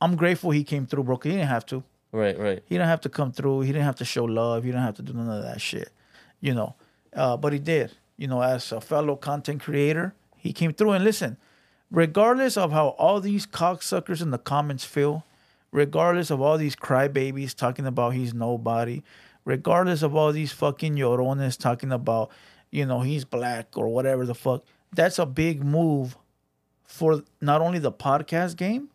I'm 0.00 0.16
grateful 0.16 0.50
he 0.52 0.64
came 0.64 0.86
through, 0.86 1.04
bro. 1.04 1.16
he 1.22 1.30
didn't 1.30 1.48
have 1.48 1.66
to. 1.66 1.82
Right, 2.12 2.38
right. 2.38 2.62
He 2.66 2.74
didn't 2.74 2.88
have 2.88 3.00
to 3.02 3.08
come 3.08 3.32
through. 3.32 3.60
He 3.60 3.72
didn't 3.72 3.84
have 3.84 3.96
to 3.96 4.04
show 4.04 4.24
love. 4.24 4.64
He 4.64 4.70
didn't 4.70 4.82
have 4.82 4.96
to 4.96 5.02
do 5.02 5.12
none 5.12 5.30
of 5.30 5.42
that 5.42 5.60
shit, 5.60 5.90
you 6.40 6.54
know. 6.54 6.74
Uh, 7.14 7.36
but 7.36 7.52
he 7.52 7.58
did, 7.58 7.92
you 8.16 8.26
know, 8.26 8.42
as 8.42 8.72
a 8.72 8.80
fellow 8.80 9.16
content 9.16 9.62
creator, 9.62 10.14
he 10.36 10.52
came 10.52 10.72
through. 10.72 10.92
And 10.92 11.04
listen, 11.04 11.36
regardless 11.90 12.56
of 12.56 12.72
how 12.72 12.88
all 12.88 13.20
these 13.20 13.46
cocksuckers 13.46 14.22
in 14.22 14.30
the 14.30 14.38
comments 14.38 14.84
feel, 14.84 15.24
regardless 15.72 16.30
of 16.30 16.40
all 16.40 16.58
these 16.58 16.76
crybabies 16.76 17.54
talking 17.54 17.86
about 17.86 18.14
he's 18.14 18.34
nobody, 18.34 19.02
regardless 19.44 20.02
of 20.02 20.14
all 20.14 20.32
these 20.32 20.52
fucking 20.52 20.96
llorones 20.96 21.56
talking 21.56 21.92
about, 21.92 22.30
you 22.70 22.86
know, 22.86 23.00
he's 23.00 23.24
black 23.24 23.76
or 23.76 23.88
whatever 23.88 24.26
the 24.26 24.34
fuck, 24.34 24.64
that's 24.92 25.18
a 25.18 25.26
big 25.26 25.62
move 25.64 26.16
for 26.84 27.22
not 27.40 27.60
only 27.60 27.78
the 27.78 27.92
podcast 27.92 28.56
game, 28.56 28.88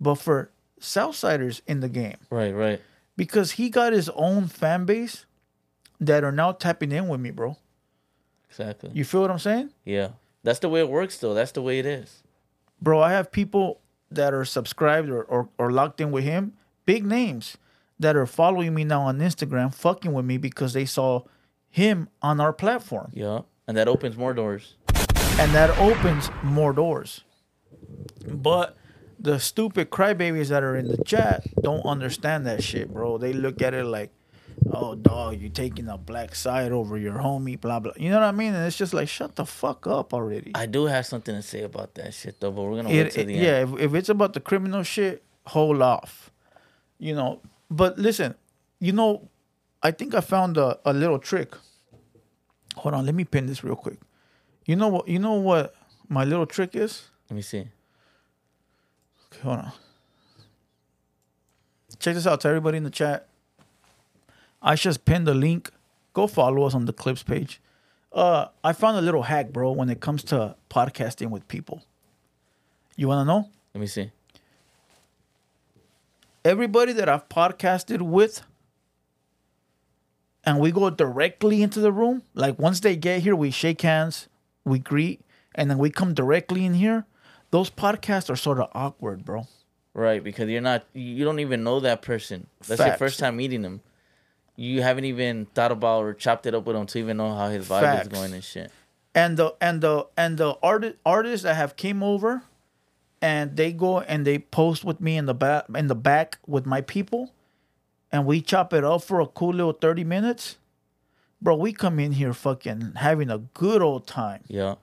but 0.00 0.16
for 0.16 0.50
Southsiders 0.80 1.60
in 1.66 1.80
the 1.80 1.88
game 1.88 2.16
Right, 2.30 2.52
right. 2.52 2.80
because 3.16 3.52
he 3.52 3.70
got 3.70 3.92
his 3.92 4.08
own 4.10 4.46
fan 4.46 4.84
base 4.84 5.26
that 6.00 6.22
are 6.24 6.32
now 6.32 6.52
tapping 6.52 6.92
in 6.92 7.08
with 7.08 7.20
me, 7.20 7.30
bro. 7.30 7.56
Exactly. 8.48 8.90
You 8.94 9.04
feel 9.04 9.22
what 9.22 9.30
I'm 9.30 9.38
saying? 9.38 9.70
yeah. 9.84 10.10
That's 10.42 10.60
the 10.60 10.68
way 10.68 10.78
it 10.78 10.88
works 10.88 11.18
though. 11.18 11.34
That's 11.34 11.50
the 11.50 11.60
way 11.62 11.80
it 11.80 11.86
is. 11.86 12.22
Bro, 12.80 13.00
I 13.00 13.10
have 13.10 13.32
people 13.32 13.80
that 14.12 14.32
are 14.32 14.44
subscribed 14.44 15.08
or, 15.10 15.22
or, 15.24 15.48
or 15.58 15.72
locked 15.72 16.00
in 16.00 16.12
with 16.12 16.22
him, 16.22 16.52
big 16.84 17.04
names 17.04 17.56
that 17.98 18.14
are 18.14 18.26
following 18.26 18.72
me 18.72 18.84
now 18.84 19.02
on 19.02 19.18
Instagram, 19.18 19.74
fucking 19.74 20.12
with 20.12 20.24
me 20.24 20.36
because 20.36 20.72
they 20.72 20.84
saw 20.84 21.22
him 21.68 22.08
on 22.22 22.38
our 22.40 22.52
platform. 22.52 23.10
Yeah. 23.12 23.40
And 23.66 23.76
that 23.76 23.88
opens 23.88 24.16
more 24.16 24.32
doors. 24.34 24.74
And 25.40 25.52
that 25.52 25.76
opens 25.80 26.30
more 26.44 26.72
doors. 26.72 27.24
But 28.28 28.76
the 29.26 29.38
stupid 29.40 29.90
crybabies 29.90 30.48
that 30.48 30.62
are 30.62 30.76
in 30.76 30.88
the 30.88 31.02
chat 31.04 31.44
don't 31.60 31.84
understand 31.84 32.46
that 32.46 32.62
shit, 32.62 32.92
bro. 32.92 33.18
They 33.18 33.32
look 33.32 33.60
at 33.60 33.74
it 33.74 33.84
like, 33.84 34.10
oh, 34.72 34.94
dog, 34.94 35.40
you 35.40 35.48
taking 35.48 35.88
a 35.88 35.98
black 35.98 36.34
side 36.34 36.70
over 36.72 36.96
your 36.96 37.14
homie, 37.18 37.60
blah, 37.60 37.80
blah. 37.80 37.92
You 37.96 38.10
know 38.10 38.20
what 38.20 38.26
I 38.26 38.32
mean? 38.32 38.54
And 38.54 38.64
it's 38.66 38.76
just 38.78 38.94
like, 38.94 39.08
shut 39.08 39.36
the 39.36 39.44
fuck 39.44 39.86
up 39.86 40.14
already. 40.14 40.52
I 40.54 40.66
do 40.66 40.86
have 40.86 41.04
something 41.06 41.34
to 41.34 41.42
say 41.42 41.62
about 41.62 41.94
that 41.96 42.14
shit 42.14 42.40
though, 42.40 42.50
but 42.52 42.62
we're 42.62 42.76
gonna 42.76 42.88
It- 42.90 43.02
wait 43.04 43.12
till 43.12 43.22
it- 43.22 43.26
the 43.26 43.34
yeah, 43.34 43.56
end. 43.60 43.74
if, 43.74 43.80
if 43.80 43.94
it's 43.94 44.08
about 44.08 44.32
the 44.32 44.40
criminal 44.40 44.82
shit, 44.82 45.22
hold 45.46 45.82
off. 45.82 46.30
You 46.98 47.14
know, 47.14 47.42
but 47.70 47.98
listen, 47.98 48.34
you 48.80 48.92
know, 48.92 49.28
I 49.82 49.90
think 49.90 50.14
I 50.14 50.20
found 50.20 50.56
a, 50.56 50.78
a 50.84 50.92
little 50.92 51.18
trick. 51.18 51.52
Hold 52.76 52.94
on, 52.94 53.04
let 53.06 53.14
me 53.14 53.24
pin 53.24 53.46
this 53.46 53.62
real 53.64 53.76
quick. 53.76 53.98
You 54.66 54.76
know 54.76 54.88
what? 54.88 55.08
You 55.08 55.18
know 55.18 55.34
what 55.34 55.74
my 56.08 56.24
little 56.24 56.46
trick 56.46 56.74
is? 56.74 57.10
Let 57.28 57.36
me 57.36 57.42
see. 57.42 57.68
Hold 59.42 59.58
on. 59.58 59.72
Check 61.98 62.14
this 62.14 62.26
out 62.26 62.40
to 62.42 62.48
everybody 62.48 62.76
in 62.78 62.84
the 62.84 62.90
chat. 62.90 63.28
I 64.62 64.74
just 64.76 65.04
pinned 65.04 65.26
the 65.26 65.34
link. 65.34 65.70
Go 66.12 66.26
follow 66.26 66.64
us 66.66 66.74
on 66.74 66.84
the 66.86 66.92
clips 66.92 67.22
page. 67.22 67.60
Uh, 68.12 68.46
I 68.64 68.72
found 68.72 68.96
a 68.98 69.00
little 69.02 69.22
hack, 69.22 69.50
bro, 69.52 69.72
when 69.72 69.90
it 69.90 70.00
comes 70.00 70.22
to 70.24 70.56
podcasting 70.70 71.30
with 71.30 71.46
people. 71.48 71.82
You 72.96 73.08
want 73.08 73.26
to 73.26 73.32
know? 73.32 73.50
Let 73.74 73.80
me 73.80 73.86
see. 73.86 74.10
everybody 76.46 76.92
that 76.92 77.08
I've 77.08 77.28
podcasted 77.28 78.00
with, 78.02 78.42
and 80.44 80.60
we 80.60 80.70
go 80.70 80.88
directly 80.90 81.60
into 81.62 81.80
the 81.80 81.90
room. 81.90 82.22
Like 82.34 82.58
once 82.58 82.80
they 82.80 82.94
get 82.96 83.22
here, 83.22 83.34
we 83.34 83.50
shake 83.50 83.82
hands, 83.82 84.28
we 84.64 84.78
greet, 84.78 85.20
and 85.56 85.68
then 85.68 85.78
we 85.78 85.90
come 85.90 86.14
directly 86.14 86.64
in 86.64 86.74
here. 86.74 87.04
Those 87.50 87.70
podcasts 87.70 88.28
are 88.30 88.36
sort 88.36 88.58
of 88.58 88.68
awkward, 88.72 89.24
bro. 89.24 89.46
Right, 89.94 90.22
because 90.22 90.48
you're 90.50 90.60
not 90.60 90.84
you 90.92 91.24
don't 91.24 91.40
even 91.40 91.64
know 91.64 91.80
that 91.80 92.02
person. 92.02 92.46
That's 92.66 92.80
your 92.80 92.96
first 92.96 93.18
time 93.18 93.36
meeting 93.36 93.62
them. 93.62 93.80
You 94.54 94.82
haven't 94.82 95.04
even 95.04 95.46
thought 95.54 95.72
about 95.72 96.04
or 96.04 96.14
chopped 96.14 96.46
it 96.46 96.54
up 96.54 96.66
with 96.66 96.76
him 96.76 96.86
to 96.86 96.98
even 96.98 97.16
know 97.16 97.34
how 97.34 97.48
his 97.48 97.66
vibe 97.66 97.80
Facts. 97.80 98.02
is 98.06 98.08
going 98.08 98.32
and 98.32 98.44
shit. 98.44 98.70
And 99.14 99.36
the 99.36 99.54
and 99.60 99.80
the 99.80 100.06
and 100.16 100.36
the 100.36 100.58
artist 100.62 100.96
artists 101.06 101.44
that 101.44 101.54
have 101.56 101.76
came 101.76 102.02
over, 102.02 102.42
and 103.22 103.56
they 103.56 103.72
go 103.72 104.00
and 104.00 104.26
they 104.26 104.38
post 104.38 104.84
with 104.84 105.00
me 105.00 105.16
in 105.16 105.24
the 105.24 105.34
back 105.34 105.64
in 105.74 105.86
the 105.86 105.94
back 105.94 106.38
with 106.46 106.66
my 106.66 106.82
people, 106.82 107.32
and 108.12 108.26
we 108.26 108.42
chop 108.42 108.74
it 108.74 108.84
up 108.84 109.02
for 109.02 109.20
a 109.20 109.26
cool 109.26 109.54
little 109.54 109.72
thirty 109.72 110.04
minutes. 110.04 110.58
Bro, 111.40 111.56
we 111.56 111.72
come 111.72 111.98
in 111.98 112.12
here 112.12 112.34
fucking 112.34 112.92
having 112.96 113.30
a 113.30 113.38
good 113.38 113.80
old 113.80 114.06
time. 114.06 114.42
Yeah. 114.48 114.74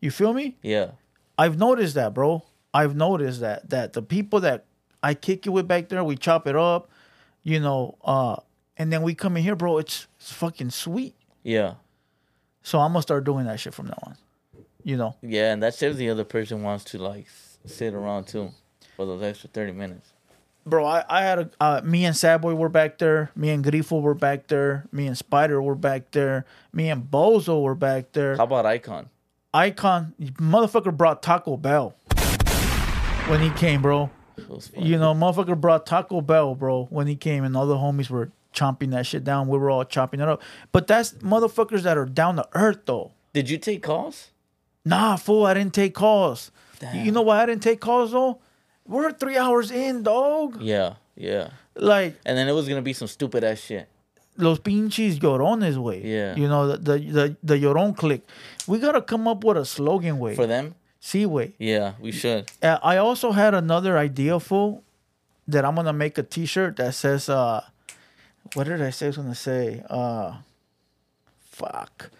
You 0.00 0.10
feel 0.10 0.32
me? 0.32 0.56
Yeah. 0.62 0.92
I've 1.38 1.56
noticed 1.58 1.94
that, 1.94 2.12
bro. 2.14 2.44
I've 2.74 2.94
noticed 2.96 3.40
that 3.40 3.70
that 3.70 3.92
the 3.94 4.02
people 4.02 4.40
that 4.40 4.64
I 5.02 5.14
kick 5.14 5.46
it 5.46 5.50
with 5.50 5.66
back 5.68 5.88
there, 5.88 6.02
we 6.04 6.16
chop 6.16 6.46
it 6.46 6.56
up. 6.56 6.90
you 7.44 7.60
know. 7.60 7.96
Uh, 8.04 8.36
and 8.76 8.92
then 8.92 9.02
we 9.02 9.14
come 9.14 9.36
in 9.36 9.42
here, 9.42 9.56
bro. 9.56 9.78
It's 9.78 10.06
it's 10.18 10.32
fucking 10.32 10.70
sweet. 10.70 11.14
Yeah. 11.42 11.74
So 12.62 12.78
I'm 12.80 12.92
gonna 12.92 13.02
start 13.02 13.24
doing 13.24 13.46
that 13.46 13.58
shit 13.60 13.72
from 13.74 13.86
now 13.86 13.98
on. 14.02 14.16
You 14.84 14.96
know, 14.96 15.16
Yeah, 15.22 15.52
and 15.52 15.62
that's 15.62 15.82
if 15.82 15.96
the 15.96 16.08
other 16.10 16.24
person 16.24 16.62
wants 16.62 16.84
to 16.92 16.98
like 16.98 17.26
sit 17.66 17.92
around 17.94 18.26
too 18.26 18.50
for 18.96 19.04
those 19.06 19.22
extra 19.22 19.48
thirty 19.50 19.72
minutes. 19.72 20.12
bro. 20.64 20.84
I, 20.86 21.04
I 21.08 21.22
had 21.22 21.38
a 21.38 21.50
uh, 21.60 21.80
me 21.84 22.04
and 22.04 22.16
Sad 22.16 22.40
Boy 22.40 22.54
were 22.54 22.68
back 22.68 22.98
there. 22.98 23.30
Me 23.34 23.50
and 23.50 23.64
Grifo 23.64 24.00
were 24.00 24.14
back 24.14 24.46
there. 24.48 24.86
Me 24.92 25.06
and 25.06 25.16
Spider 25.18 25.60
were 25.62 25.74
back 25.74 26.10
there. 26.12 26.44
Me 26.72 26.90
and 26.90 27.02
Bozo 27.10 27.62
were 27.62 27.74
back 27.74 28.12
there. 28.12 28.36
How 28.36 28.44
about 28.44 28.66
Icon? 28.66 29.08
Icon, 29.54 30.14
motherfucker 30.20 30.94
brought 30.94 31.22
Taco 31.22 31.56
Bell 31.56 31.94
when 33.28 33.40
he 33.40 33.50
came, 33.50 33.80
bro. 33.80 34.10
It 34.36 34.48
was 34.48 34.68
fun. 34.68 34.84
You 34.84 34.98
know, 34.98 35.14
motherfucker 35.14 35.58
brought 35.58 35.86
Taco 35.86 36.20
Bell, 36.20 36.54
bro, 36.54 36.84
when 36.90 37.06
he 37.06 37.16
came, 37.16 37.44
and 37.44 37.56
all 37.56 37.66
the 37.66 37.76
homies 37.76 38.10
were 38.10 38.30
chomping 38.54 38.90
that 38.90 39.06
shit 39.06 39.24
down. 39.24 39.48
We 39.48 39.58
were 39.58 39.70
all 39.70 39.84
chopping 39.84 40.20
it 40.20 40.28
up. 40.28 40.42
But 40.70 40.86
that's 40.86 41.12
motherfuckers 41.14 41.82
that 41.82 41.96
are 41.96 42.04
down 42.04 42.36
to 42.36 42.46
earth, 42.52 42.80
though. 42.84 43.12
Did 43.32 43.48
you 43.48 43.56
take 43.58 43.82
calls? 43.82 44.30
Nah, 44.84 45.16
fool, 45.16 45.46
I 45.46 45.54
didn't 45.54 45.74
take 45.74 45.94
calls. 45.94 46.50
Damn. 46.78 47.04
You 47.04 47.12
know 47.12 47.22
why 47.22 47.42
I 47.42 47.46
didn't 47.46 47.62
take 47.62 47.80
calls, 47.80 48.12
though? 48.12 48.40
We're 48.86 49.12
three 49.12 49.36
hours 49.36 49.70
in, 49.70 50.02
dog. 50.02 50.60
Yeah, 50.60 50.94
yeah. 51.16 51.50
Like, 51.74 52.16
And 52.24 52.36
then 52.36 52.48
it 52.48 52.52
was 52.52 52.68
gonna 52.68 52.82
be 52.82 52.92
some 52.92 53.08
stupid 53.08 53.44
ass 53.44 53.58
shit. 53.60 53.88
Los 54.38 54.58
pinches 54.60 55.18
llorones, 55.18 55.76
way. 55.76 56.00
Yeah. 56.02 56.34
You 56.36 56.48
know, 56.48 56.68
the, 56.68 56.78
the, 56.78 56.98
the, 56.98 57.36
the 57.42 57.54
lloron 57.56 57.94
click. 57.96 58.22
We 58.66 58.78
got 58.78 58.92
to 58.92 59.02
come 59.02 59.28
up 59.28 59.44
with 59.44 59.56
a 59.58 59.64
slogan, 59.64 60.18
way. 60.18 60.34
For 60.34 60.46
them? 60.46 60.74
See, 61.00 61.26
way. 61.26 61.54
Yeah, 61.58 61.92
we 62.00 62.10
should. 62.12 62.50
Uh, 62.62 62.78
I 62.82 62.96
also 62.96 63.32
had 63.32 63.54
another 63.54 63.96
idea, 63.98 64.40
fool, 64.40 64.82
that 65.46 65.64
I'm 65.64 65.74
gonna 65.76 65.92
make 65.92 66.18
a 66.18 66.22
T-shirt 66.22 66.76
that 66.76 66.94
says, 66.94 67.28
uh, 67.28 67.62
"What 68.54 68.64
did 68.66 68.82
I 68.82 68.90
say? 68.90 69.06
I 69.06 69.08
was 69.08 69.16
gonna 69.16 69.34
say, 69.34 69.82
uh, 69.88 70.36
fuck. 71.50 72.10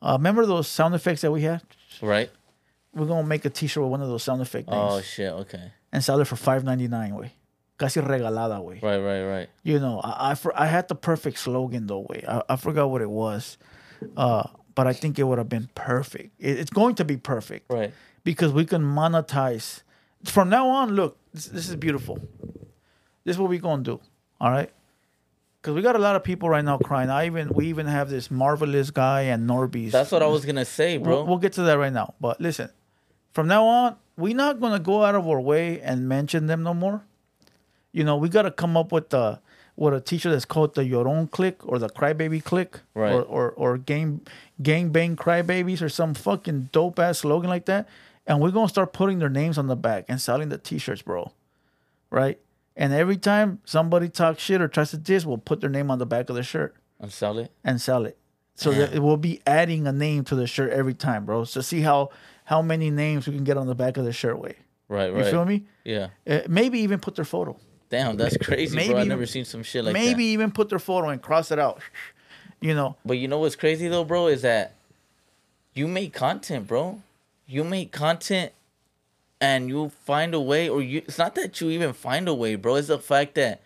Uh, 0.00 0.14
remember 0.18 0.46
those 0.46 0.68
sound 0.68 0.94
effects 0.94 1.20
that 1.22 1.30
we 1.30 1.42
had? 1.42 1.62
Right? 2.00 2.30
We're 2.94 3.06
gonna 3.06 3.26
make 3.26 3.44
a 3.44 3.50
T-shirt 3.50 3.82
with 3.82 3.90
one 3.90 4.02
of 4.02 4.08
those 4.08 4.22
sound 4.22 4.40
effect 4.40 4.68
things 4.68 4.78
Oh 4.80 5.00
shit, 5.00 5.32
okay. 5.32 5.72
and 5.92 6.02
sell 6.02 6.20
it 6.20 6.26
for 6.26 6.36
five 6.36 6.64
ninety 6.64 6.88
nine, 6.88 7.14
way. 7.14 7.32
Casi 7.82 8.00
regalada, 8.00 8.62
way. 8.62 8.78
Right, 8.82 8.98
right, 8.98 9.22
right. 9.24 9.48
You 9.64 9.78
know, 9.80 10.00
I 10.04 10.32
I, 10.32 10.36
I 10.64 10.66
had 10.66 10.86
the 10.88 10.94
perfect 10.94 11.38
slogan 11.38 11.86
though, 11.88 12.06
way. 12.08 12.22
I, 12.28 12.42
I 12.50 12.56
forgot 12.56 12.90
what 12.90 13.02
it 13.02 13.10
was, 13.10 13.58
uh, 14.16 14.44
but 14.74 14.86
I 14.86 14.92
think 14.92 15.18
it 15.18 15.24
would 15.24 15.38
have 15.38 15.48
been 15.48 15.68
perfect. 15.74 16.30
It, 16.38 16.58
it's 16.60 16.70
going 16.70 16.94
to 16.96 17.04
be 17.04 17.16
perfect 17.16 17.66
Right. 17.72 17.92
because 18.24 18.52
we 18.52 18.64
can 18.64 18.82
monetize 18.82 19.82
from 20.24 20.48
now 20.48 20.68
on. 20.68 20.94
Look, 20.94 21.16
this, 21.34 21.46
this 21.46 21.68
is 21.68 21.76
beautiful. 21.76 22.18
This 23.24 23.34
is 23.36 23.38
what 23.38 23.50
we're 23.50 23.60
gonna 23.60 23.82
do. 23.82 24.00
All 24.40 24.50
right, 24.50 24.70
because 25.60 25.74
we 25.74 25.82
got 25.82 25.94
a 25.96 25.98
lot 25.98 26.14
of 26.16 26.22
people 26.24 26.48
right 26.48 26.64
now 26.64 26.78
crying. 26.78 27.10
I 27.10 27.26
even 27.26 27.48
we 27.50 27.66
even 27.68 27.86
have 27.86 28.10
this 28.10 28.30
marvelous 28.30 28.90
guy 28.90 29.22
and 29.22 29.48
Norby's. 29.48 29.92
That's 29.92 30.10
what 30.12 30.22
I 30.22 30.26
was 30.26 30.44
gonna 30.44 30.64
say, 30.64 30.98
bro. 30.98 31.16
We'll, 31.18 31.26
we'll 31.26 31.38
get 31.38 31.52
to 31.54 31.62
that 31.62 31.78
right 31.78 31.92
now. 31.92 32.14
But 32.20 32.40
listen, 32.40 32.70
from 33.34 33.46
now 33.48 33.64
on, 33.66 33.96
we're 34.16 34.34
not 34.36 34.60
gonna 34.60 34.78
go 34.80 35.04
out 35.04 35.14
of 35.14 35.26
our 35.28 35.40
way 35.40 35.80
and 35.80 36.08
mention 36.08 36.46
them 36.46 36.62
no 36.62 36.74
more. 36.74 37.02
You 37.92 38.04
know, 38.04 38.16
we 38.16 38.28
gotta 38.28 38.50
come 38.50 38.76
up 38.76 38.92
with 38.92 39.10
the 39.10 39.40
with 39.76 39.94
a 39.94 40.00
teacher 40.00 40.30
that's 40.30 40.44
called 40.44 40.74
the 40.74 40.82
lloron 40.82 41.30
click 41.30 41.66
or 41.66 41.78
the 41.78 41.88
Crybaby 41.88 42.42
click, 42.44 42.80
Right. 42.94 43.12
Or 43.12 43.22
or, 43.22 43.50
or 43.52 43.78
gang 43.78 44.20
gang 44.62 44.90
bang 44.90 45.16
crybabies 45.16 45.80
or 45.82 45.88
some 45.88 46.14
fucking 46.14 46.68
dope 46.72 46.98
ass 46.98 47.18
slogan 47.20 47.48
like 47.50 47.66
that. 47.66 47.88
And 48.26 48.40
we're 48.40 48.50
gonna 48.50 48.68
start 48.68 48.92
putting 48.92 49.18
their 49.18 49.28
names 49.30 49.58
on 49.58 49.66
the 49.66 49.76
back 49.76 50.04
and 50.08 50.20
selling 50.20 50.48
the 50.48 50.58
t-shirts, 50.58 51.02
bro. 51.02 51.32
Right? 52.10 52.38
And 52.76 52.92
every 52.92 53.16
time 53.16 53.60
somebody 53.64 54.08
talks 54.08 54.42
shit 54.42 54.60
or 54.62 54.68
tries 54.68 54.90
to 54.90 54.96
diss, 54.98 55.26
we'll 55.26 55.38
put 55.38 55.60
their 55.60 55.70
name 55.70 55.90
on 55.90 55.98
the 55.98 56.06
back 56.06 56.30
of 56.30 56.36
the 56.36 56.42
shirt 56.42 56.74
and 57.00 57.12
sell 57.12 57.38
it. 57.38 57.50
and 57.64 57.80
sell 57.80 58.06
it. 58.06 58.16
So 58.54 58.70
that 58.72 58.94
it 58.94 59.00
will 59.00 59.16
be 59.16 59.40
adding 59.46 59.86
a 59.86 59.92
name 59.92 60.24
to 60.24 60.34
the 60.34 60.46
shirt 60.46 60.70
every 60.72 60.94
time, 60.94 61.24
bro. 61.24 61.44
So 61.44 61.60
see 61.60 61.80
how 61.80 62.10
how 62.44 62.60
many 62.62 62.90
names 62.90 63.26
we 63.26 63.34
can 63.34 63.44
get 63.44 63.56
on 63.56 63.66
the 63.66 63.74
back 63.74 63.96
of 63.96 64.04
the 64.04 64.12
shirt 64.12 64.38
way. 64.38 64.56
Right, 64.88 65.10
You 65.12 65.24
feel 65.24 65.44
me? 65.46 65.64
Yeah. 65.84 66.08
Uh, 66.28 66.40
maybe 66.48 66.78
even 66.80 67.00
put 67.00 67.14
their 67.16 67.24
photo. 67.24 67.56
Damn, 67.92 68.16
that's 68.16 68.38
crazy, 68.38 68.74
Maybe 68.74 68.88
bro. 68.88 68.96
I 68.96 69.00
even- 69.00 69.08
never 69.10 69.26
seen 69.26 69.44
some 69.44 69.62
shit 69.62 69.84
like 69.84 69.92
maybe 69.92 70.06
that. 70.06 70.10
Maybe 70.12 70.24
even 70.24 70.50
put 70.50 70.70
their 70.70 70.78
photo 70.78 71.10
and 71.10 71.20
cross 71.20 71.52
it 71.52 71.58
out. 71.58 71.80
You 72.62 72.74
know, 72.76 72.94
But 73.04 73.14
you 73.14 73.26
know 73.26 73.40
what's 73.40 73.56
crazy 73.56 73.88
though, 73.88 74.04
bro, 74.04 74.28
is 74.28 74.42
that 74.42 74.74
you 75.74 75.88
make 75.88 76.12
content, 76.12 76.68
bro. 76.68 77.02
You 77.44 77.64
make 77.64 77.90
content 77.90 78.52
and 79.40 79.68
you 79.68 79.88
find 80.04 80.32
a 80.32 80.38
way 80.40 80.68
or 80.68 80.80
you 80.80 80.98
it's 80.98 81.18
not 81.18 81.34
that 81.34 81.60
you 81.60 81.70
even 81.70 81.92
find 81.92 82.28
a 82.28 82.34
way, 82.34 82.54
bro. 82.54 82.76
It's 82.76 82.86
the 82.86 83.00
fact 83.00 83.34
that 83.34 83.62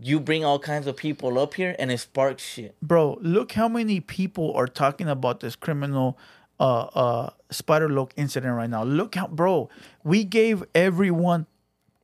you 0.00 0.20
bring 0.20 0.42
all 0.42 0.58
kinds 0.58 0.86
of 0.86 0.96
people 0.96 1.38
up 1.38 1.52
here 1.52 1.76
and 1.78 1.92
it 1.92 1.98
sparks 2.00 2.42
shit. 2.42 2.74
bro, 2.80 3.18
look 3.20 3.52
how 3.52 3.68
many 3.68 4.00
people 4.00 4.54
are 4.54 4.66
talking 4.66 5.10
about 5.10 5.40
this 5.40 5.54
criminal 5.54 6.16
uh 6.58 6.84
uh 6.94 7.30
spider 7.50 7.90
Loc 7.90 8.14
incident 8.16 8.56
right 8.56 8.70
now. 8.70 8.84
Look 8.84 9.16
how 9.16 9.26
bro, 9.26 9.68
we 10.02 10.24
gave 10.24 10.64
everyone 10.74 11.44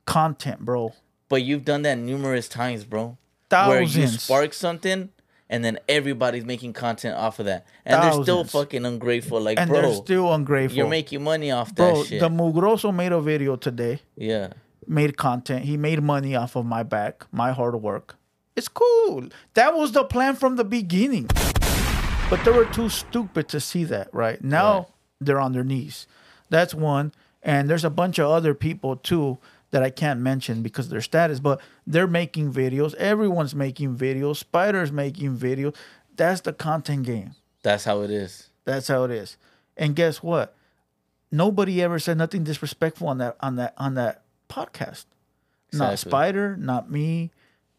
content, 0.05 0.59
bro. 0.59 0.93
But 1.29 1.43
you've 1.43 1.63
done 1.65 1.83
that 1.83 1.97
numerous 1.97 2.47
times, 2.49 2.83
bro. 2.83 3.17
Thousands. 3.49 3.95
Where 3.95 4.03
you 4.03 4.07
spark 4.09 4.53
something 4.53 5.09
and 5.49 5.63
then 5.63 5.79
everybody's 5.87 6.45
making 6.45 6.73
content 6.73 7.15
off 7.17 7.39
of 7.39 7.45
that. 7.45 7.65
And 7.85 8.03
they're 8.03 8.21
still 8.23 8.43
fucking 8.43 8.85
ungrateful. 8.85 9.39
Like, 9.41 9.57
And 9.59 9.69
bro, 9.69 9.81
they're 9.81 9.93
still 9.95 10.33
ungrateful. 10.33 10.77
you're 10.77 10.87
making 10.87 11.23
money 11.23 11.51
off 11.51 11.69
that 11.75 11.93
bro, 11.93 12.03
shit. 12.03 12.19
the 12.19 12.29
Mugroso 12.29 12.93
made 12.93 13.11
a 13.11 13.21
video 13.21 13.55
today. 13.55 14.01
yeah. 14.15 14.49
made 14.87 15.17
content. 15.17 15.65
He 15.65 15.77
made 15.77 16.01
money 16.01 16.35
off 16.35 16.55
of 16.55 16.65
my 16.65 16.81
back, 16.83 17.25
my 17.31 17.51
hard 17.51 17.75
work. 17.81 18.15
It's 18.55 18.67
cool. 18.67 19.29
That 19.53 19.75
was 19.75 19.91
the 19.91 20.03
plan 20.03 20.35
from 20.35 20.55
the 20.55 20.63
beginning. 20.65 21.29
But 22.29 22.43
they 22.43 22.51
were 22.51 22.65
too 22.65 22.89
stupid 22.89 23.47
to 23.49 23.59
see 23.59 23.83
that, 23.85 24.09
right? 24.13 24.43
Now 24.43 24.73
Right. 24.77 24.85
they're 25.21 25.39
on 25.39 25.53
their 25.53 25.63
knees. 25.63 26.05
That's 26.49 26.73
one. 26.75 27.11
And 27.41 27.69
there's 27.69 27.85
a 27.85 27.89
bunch 27.89 28.19
of 28.19 28.29
other 28.29 28.53
people 28.53 28.95
too 28.97 29.37
that 29.71 29.83
I 29.83 29.89
can't 29.89 30.19
mention 30.19 30.61
because 30.63 30.85
of 30.85 30.91
their 30.91 31.01
status, 31.01 31.39
but 31.39 31.61
they're 31.85 32.07
making 32.07 32.51
videos. 32.53 32.93
Everyone's 32.95 33.53
making 33.53 33.97
videos. 33.97 34.37
Spider's 34.37 34.91
making 34.91 35.37
videos. 35.37 35.75
That's 36.15 36.41
the 36.41 36.53
content 36.53 37.03
game. 37.03 37.35
That's 37.61 37.83
how 37.85 38.01
it 38.01 38.09
is. 38.11 38.49
That's 38.65 38.87
how 38.87 39.03
it 39.03 39.11
is. 39.11 39.37
And 39.77 39.95
guess 39.95 40.21
what? 40.23 40.55
Nobody 41.31 41.81
ever 41.81 41.99
said 41.99 42.17
nothing 42.17 42.43
disrespectful 42.43 43.07
on 43.07 43.19
that 43.19 43.37
on 43.39 43.55
that 43.57 43.73
on 43.77 43.93
that 43.95 44.23
podcast. 44.49 45.05
Not 45.71 45.99
Spider, 45.99 46.57
not 46.57 46.89
me, 46.89 47.29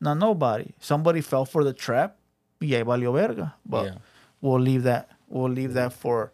not 0.01 0.17
nobody. 0.19 0.73
Somebody 0.79 1.21
fell 1.21 1.45
for 1.45 1.65
the 1.65 1.73
trap. 1.73 2.17
Yeah, 2.61 2.83
valió 2.83 3.13
verga. 3.13 3.55
But 3.67 3.85
Yeah. 3.87 3.95
we'll 4.41 4.61
leave 4.61 4.85
that. 4.85 5.11
We'll 5.29 5.51
leave 5.51 5.75
that 5.75 5.93
for 5.93 6.31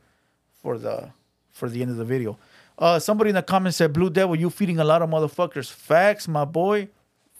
for 0.62 0.76
the 0.76 1.10
for 1.50 1.70
the 1.70 1.80
end 1.80 1.90
of 1.90 1.96
the 1.96 2.04
video. 2.04 2.38
Uh, 2.78 2.98
somebody 2.98 3.30
in 3.30 3.34
the 3.36 3.42
comments 3.42 3.78
said, 3.78 3.92
"Blue 3.92 4.10
Devil, 4.10 4.36
you 4.36 4.50
feeding 4.50 4.78
a 4.78 4.84
lot 4.84 5.02
of 5.02 5.08
motherfuckers." 5.10 5.70
Facts, 5.70 6.28
my 6.28 6.44
boy. 6.44 6.88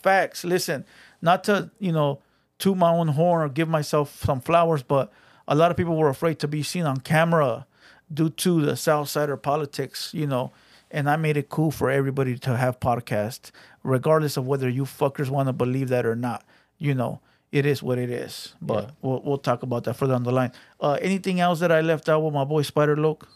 Facts. 0.03 0.45
Listen, 0.45 0.85
not 1.21 1.45
to 1.45 1.71
you 1.79 1.93
know 1.93 2.21
toot 2.59 2.77
my 2.77 2.91
own 2.91 3.09
horn 3.09 3.43
or 3.43 3.49
give 3.51 3.69
myself 3.69 4.23
some 4.25 4.41
flowers, 4.41 4.83
but 4.83 5.13
a 5.47 5.55
lot 5.55 5.71
of 5.71 5.77
people 5.77 5.95
were 5.97 6.09
afraid 6.09 6.39
to 6.39 6.49
be 6.49 6.63
seen 6.63 6.85
on 6.85 6.97
camera 6.99 7.67
due 8.13 8.31
to 8.31 8.63
the 8.63 8.73
Southsider 8.73 9.41
politics, 9.41 10.15
you 10.15 10.27
know. 10.27 10.53
And 10.91 11.11
I 11.11 11.17
made 11.17 11.37
it 11.37 11.49
cool 11.51 11.71
for 11.71 11.91
everybody 11.91 12.39
to 12.39 12.57
have 12.57 12.79
podcasts, 12.81 13.51
regardless 13.83 14.37
of 14.37 14.47
whether 14.47 14.69
you 14.69 14.85
fuckers 14.85 15.29
want 15.29 15.49
to 15.49 15.53
believe 15.53 15.89
that 15.89 16.07
or 16.07 16.15
not. 16.17 16.45
You 16.79 16.95
know, 16.95 17.21
it 17.53 17.67
is 17.67 17.83
what 17.83 17.99
it 17.99 18.09
is. 18.09 18.55
But 18.63 18.85
Yeah. 18.85 18.91
we'll 19.03 19.21
we'll 19.23 19.39
talk 19.39 19.63
about 19.63 19.85
that 19.85 19.95
further 19.95 20.15
on 20.15 20.23
the 20.23 20.33
line. 20.33 20.53
Uh, 20.81 20.97
anything 21.03 21.41
else 21.41 21.61
that 21.61 21.73
I 21.73 21.81
left 21.83 22.09
out 22.09 22.23
with 22.23 22.33
my 22.33 22.45
boy 22.45 22.63
Spider 22.63 22.97
Loc? 22.97 23.29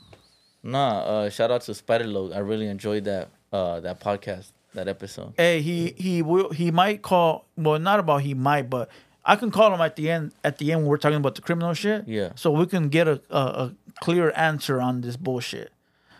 Nah, 0.62 0.98
uh, 1.00 1.30
shout 1.30 1.50
out 1.50 1.62
to 1.62 1.74
Spider 1.74 2.06
Loc. 2.06 2.32
I 2.34 2.38
really 2.38 2.66
enjoyed 2.66 3.04
that 3.04 3.28
uh 3.52 3.80
that 3.80 4.00
podcast, 4.00 4.52
that 4.74 4.88
episode. 4.88 5.34
Hey, 5.36 5.60
he 5.62 5.94
he 5.96 6.22
will 6.22 6.50
he 6.50 6.70
might 6.70 7.02
call. 7.02 7.46
Well, 7.56 7.78
not 7.78 7.98
about 8.00 8.22
he 8.22 8.34
might, 8.34 8.68
but 8.70 8.88
I 9.24 9.36
can 9.36 9.50
call 9.50 9.74
him 9.74 9.80
at 9.80 9.96
the 9.96 10.10
end. 10.10 10.32
At 10.44 10.58
the 10.58 10.72
end, 10.72 10.82
when 10.82 10.90
we're 10.90 10.98
talking 10.98 11.16
about 11.16 11.34
the 11.34 11.42
criminal 11.42 11.74
shit. 11.74 12.06
Yeah. 12.06 12.32
So 12.34 12.50
we 12.50 12.66
can 12.66 12.88
get 12.88 13.08
a 13.08 13.20
a, 13.30 13.38
a 13.38 13.74
clear 14.00 14.32
answer 14.36 14.80
on 14.80 15.00
this 15.00 15.16
bullshit. 15.16 15.72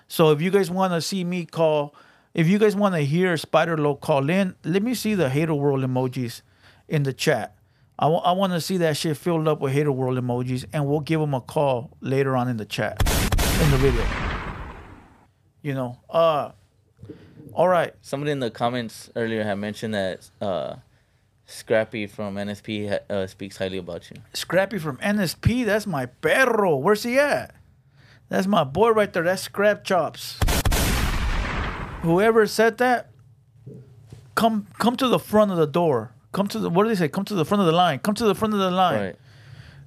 So 0.09 0.31
if 0.31 0.41
you 0.41 0.51
guys 0.51 0.71
want 0.71 0.93
to 0.93 1.01
see 1.01 1.23
me 1.23 1.45
call, 1.45 1.95
if 2.35 2.49
you 2.49 2.59
guys 2.59 2.75
want 2.75 2.95
to 2.95 3.01
hear 3.03 3.37
Spider 3.37 3.77
Loc 3.77 4.01
call 4.01 4.29
in, 4.29 4.57
let 4.65 4.83
me 4.83 4.95
see 4.95 5.15
the 5.15 5.29
hater 5.29 5.55
world 5.55 5.83
emojis 5.83 6.43
in 6.89 7.05
the 7.05 7.13
chat. 7.13 7.57
I 7.99 8.33
want 8.33 8.55
to 8.55 8.63
see 8.63 8.79
that 8.79 8.97
shit 8.97 9.19
filled 9.19 9.47
up 9.47 9.61
with 9.61 9.75
hater 9.75 9.93
world 9.93 10.17
emojis, 10.17 10.65
and 10.73 10.87
we'll 10.87 11.01
give 11.01 11.21
him 11.21 11.35
a 11.35 11.41
call 11.43 11.91
later 12.01 12.35
on 12.35 12.49
in 12.49 12.57
the 12.57 12.65
chat, 12.65 12.99
in 13.63 13.71
the 13.71 13.77
video. 13.77 14.30
You 15.63 15.75
know, 15.75 15.99
uh, 16.09 16.53
all 17.53 17.69
right. 17.69 17.95
Somebody 18.01 18.33
in 18.33 18.41
the 18.41 18.51
comments 18.51 19.11
earlier 19.17 19.45
had 19.45 19.57
mentioned 19.57 19.95
that 19.95 20.31
uh, 20.41 20.77
Scrappy 21.47 22.07
from 22.07 22.37
NSP 22.37 23.01
uh, 23.11 23.27
speaks 23.27 23.57
highly 23.57 23.79
about 23.79 24.11
you. 24.11 24.17
Scrappy 24.33 24.79
from 24.79 24.97
NSP, 24.99 25.65
that's 25.67 25.87
my 25.87 26.07
perro. 26.07 26.77
Where's 26.77 27.03
he 27.03 27.19
at? 27.19 27.55
That's 28.29 28.47
my 28.47 28.63
boy 28.65 28.91
right 28.91 29.13
there. 29.13 29.25
That's 29.25 29.43
Scrap 29.43 29.83
Chops. 29.85 30.39
Whoever 32.03 32.47
said 32.47 32.79
that, 32.79 33.11
come 34.37 34.69
come 34.79 34.97
to 34.97 35.09
the 35.09 35.19
front 35.19 35.51
of 35.51 35.59
the 35.59 35.67
door. 35.67 36.13
come 36.33 36.47
to 36.49 36.59
the 36.59 36.71
what 36.71 36.85
do 36.85 36.89
they 36.89 36.95
say? 36.95 37.09
Come 37.09 37.25
to 37.25 37.35
the 37.35 37.45
front 37.45 37.61
of 37.61 37.67
the 37.67 37.73
line. 37.73 37.99
Come 37.99 38.15
to 38.15 38.25
the 38.25 38.35
front 38.35 38.55
of 38.55 38.61
the 38.61 38.71
line. 38.71 39.01
Right. 39.01 39.17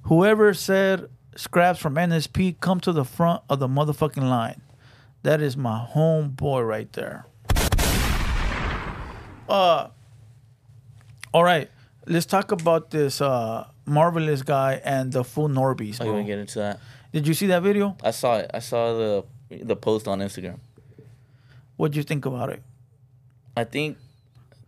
Whoever 0.02 0.52
said 0.52 1.08
scraps 1.34 1.80
from 1.80 1.94
NSP, 1.94 2.60
come 2.60 2.78
to 2.80 2.92
the 2.92 3.04
front 3.04 3.42
of 3.48 3.58
the 3.58 3.66
motherfucking 3.66 4.28
line. 4.28 4.60
That 5.24 5.40
is 5.40 5.56
my 5.56 5.86
homeboy 5.94 6.66
right 6.68 6.92
there. 6.92 7.24
Uh, 9.48 9.88
all 11.32 11.42
right. 11.42 11.70
Let's 12.06 12.26
talk 12.26 12.52
about 12.52 12.90
this 12.90 13.20
uh 13.22 13.66
marvelous 13.86 14.42
guy 14.42 14.80
and 14.84 15.10
the 15.12 15.24
full 15.24 15.48
Norbies, 15.48 15.98
Oh, 16.00 16.04
you 16.04 16.10
bro. 16.10 16.12
want 16.14 16.26
to 16.26 16.32
get 16.32 16.38
into 16.38 16.58
that? 16.58 16.78
Did 17.12 17.26
you 17.26 17.32
see 17.32 17.46
that 17.46 17.62
video? 17.62 17.96
I 18.02 18.10
saw 18.10 18.36
it. 18.36 18.50
I 18.52 18.58
saw 18.58 18.92
the 18.96 19.24
the 19.50 19.76
post 19.76 20.06
on 20.08 20.18
Instagram. 20.20 20.58
What'd 21.76 21.96
you 21.96 22.02
think 22.02 22.26
about 22.26 22.50
it? 22.50 22.62
I 23.56 23.64
think, 23.64 23.96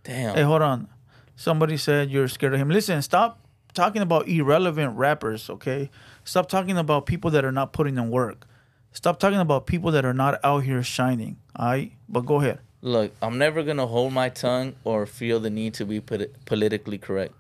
damn. 0.05 0.35
Hey, 0.37 0.43
hold 0.43 0.63
on. 0.63 0.89
Somebody 1.37 1.77
said 1.77 2.11
you're 2.11 2.29
scared 2.29 2.55
of 2.55 2.61
him. 2.61 2.71
Listen, 2.71 3.03
stop 3.03 3.41
talking 3.75 4.01
about 4.01 4.27
irrelevant 4.27 4.97
rappers, 4.97 5.51
okay? 5.51 5.91
Stop 6.25 6.49
talking 6.49 6.79
about 6.79 7.05
people 7.05 7.31
that 7.33 7.45
are 7.45 7.53
not 7.53 7.73
putting 7.75 7.99
in 7.99 8.09
work. 8.11 8.47
Stop 8.97 9.19
talking 9.21 9.41
about 9.41 9.67
people 9.67 9.91
that 9.91 10.07
are 10.07 10.15
not 10.15 10.41
out 10.43 10.61
here 10.65 10.83
shining. 10.83 11.37
All 11.55 11.67
right? 11.67 11.93
But 12.09 12.25
go 12.25 12.41
ahead. 12.41 12.61
Look, 12.81 13.13
I'm 13.21 13.37
never 13.37 13.63
gonna 13.63 13.87
hold 13.87 14.15
my 14.15 14.31
tongue 14.31 14.75
or 14.85 15.05
feel 15.05 15.39
the 15.39 15.51
need 15.51 15.75
to 15.75 15.85
be 15.85 16.01
polit- 16.01 16.47
politically 16.47 16.97
correct, 16.97 17.35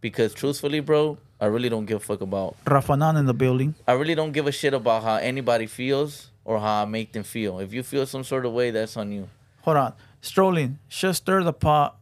because 0.00 0.34
truthfully, 0.34 0.80
bro, 0.80 1.18
I 1.40 1.46
really 1.46 1.68
don't 1.68 1.86
give 1.86 1.98
a 1.98 2.00
fuck 2.00 2.22
about. 2.22 2.56
Rafanan 2.64 3.16
in 3.20 3.26
the 3.26 3.34
building. 3.34 3.76
I 3.86 3.92
really 3.92 4.16
don't 4.16 4.32
give 4.32 4.48
a 4.48 4.52
shit 4.52 4.74
about 4.74 5.04
how 5.04 5.14
anybody 5.14 5.66
feels 5.68 6.30
or 6.44 6.58
how 6.58 6.82
I 6.82 6.86
make 6.86 7.12
them 7.12 7.22
feel. 7.22 7.60
If 7.60 7.72
you 7.72 7.84
feel 7.84 8.04
some 8.04 8.24
sort 8.24 8.44
of 8.44 8.52
way, 8.52 8.72
that's 8.72 8.96
on 8.96 9.12
you. 9.12 9.28
Hold 9.62 9.76
on. 9.76 9.92
Strolling. 10.22 10.80
Just 10.88 11.22
stir 11.22 11.44
the 11.44 11.52
pot 11.52 11.98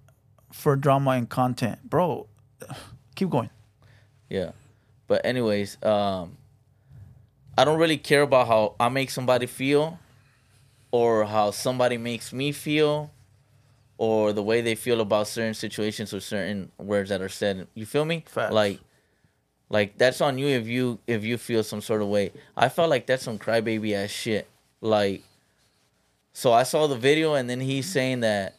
for 0.51 0.77
drama 0.77 1.11
and 1.11 1.29
content. 1.29 1.79
Bro, 1.91 2.27
keep 3.17 3.29
going. 3.29 3.51
Yeah. 4.31 4.53
But 5.09 5.27
anyways, 5.27 5.77
um 5.83 6.39
I 7.57 7.65
don't 7.65 7.79
really 7.79 7.99
care 7.99 8.23
about 8.23 8.49
how 8.49 8.75
I 8.81 8.89
make 8.89 9.11
somebody 9.11 9.47
feel 9.47 9.99
or 10.91 11.25
how 11.25 11.51
somebody 11.51 11.97
makes 11.97 12.33
me 12.33 12.53
feel 12.53 13.11
or 13.97 14.33
the 14.33 14.43
way 14.43 14.61
they 14.61 14.75
feel 14.75 15.01
about 15.01 15.29
certain 15.29 15.55
situations 15.55 16.13
or 16.13 16.21
certain 16.21 16.73
words 16.79 17.11
that 17.11 17.23
are 17.23 17.29
said. 17.29 17.69
You 17.75 17.87
feel 17.87 18.05
me? 18.05 18.25
Facts. 18.27 18.53
Like 18.53 18.81
like 19.71 19.97
that's 19.99 20.21
on 20.21 20.39
you 20.39 20.49
if 20.49 20.67
you 20.67 20.99
if 21.07 21.25
you 21.25 21.39
feel 21.39 21.63
some 21.63 21.81
sort 21.81 22.03
of 22.03 22.09
way. 22.09 22.33
I 22.57 22.69
felt 22.69 22.91
like 22.91 23.07
that's 23.07 23.23
some 23.23 23.39
crybaby 23.39 23.93
ass 23.95 24.11
shit. 24.11 24.49
Like 24.81 25.23
so 26.33 26.53
I 26.53 26.65
saw 26.65 26.87
the 26.87 26.97
video 26.97 27.35
and 27.35 27.49
then 27.49 27.61
he's 27.61 27.91
saying 27.91 28.21
that 28.21 28.57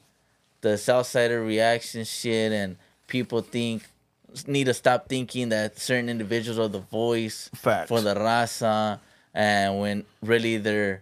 the 0.62 0.70
Southsider 0.70 1.46
reaction 1.46 2.06
shit 2.06 2.52
and 2.52 2.78
people 3.08 3.42
think 3.42 3.84
need 4.48 4.66
to 4.66 4.74
stop 4.74 5.08
thinking 5.08 5.50
that 5.50 5.80
certain 5.80 6.10
individuals 6.10 6.60
are 6.60 6.68
the 6.68 6.80
voice 6.80 7.50
Facts. 7.56 7.90
for 7.90 8.02
the 8.02 8.16
raza 8.16 9.00
and 9.34 9.80
when 9.80 10.06
really 10.22 10.58
they're 10.58 11.02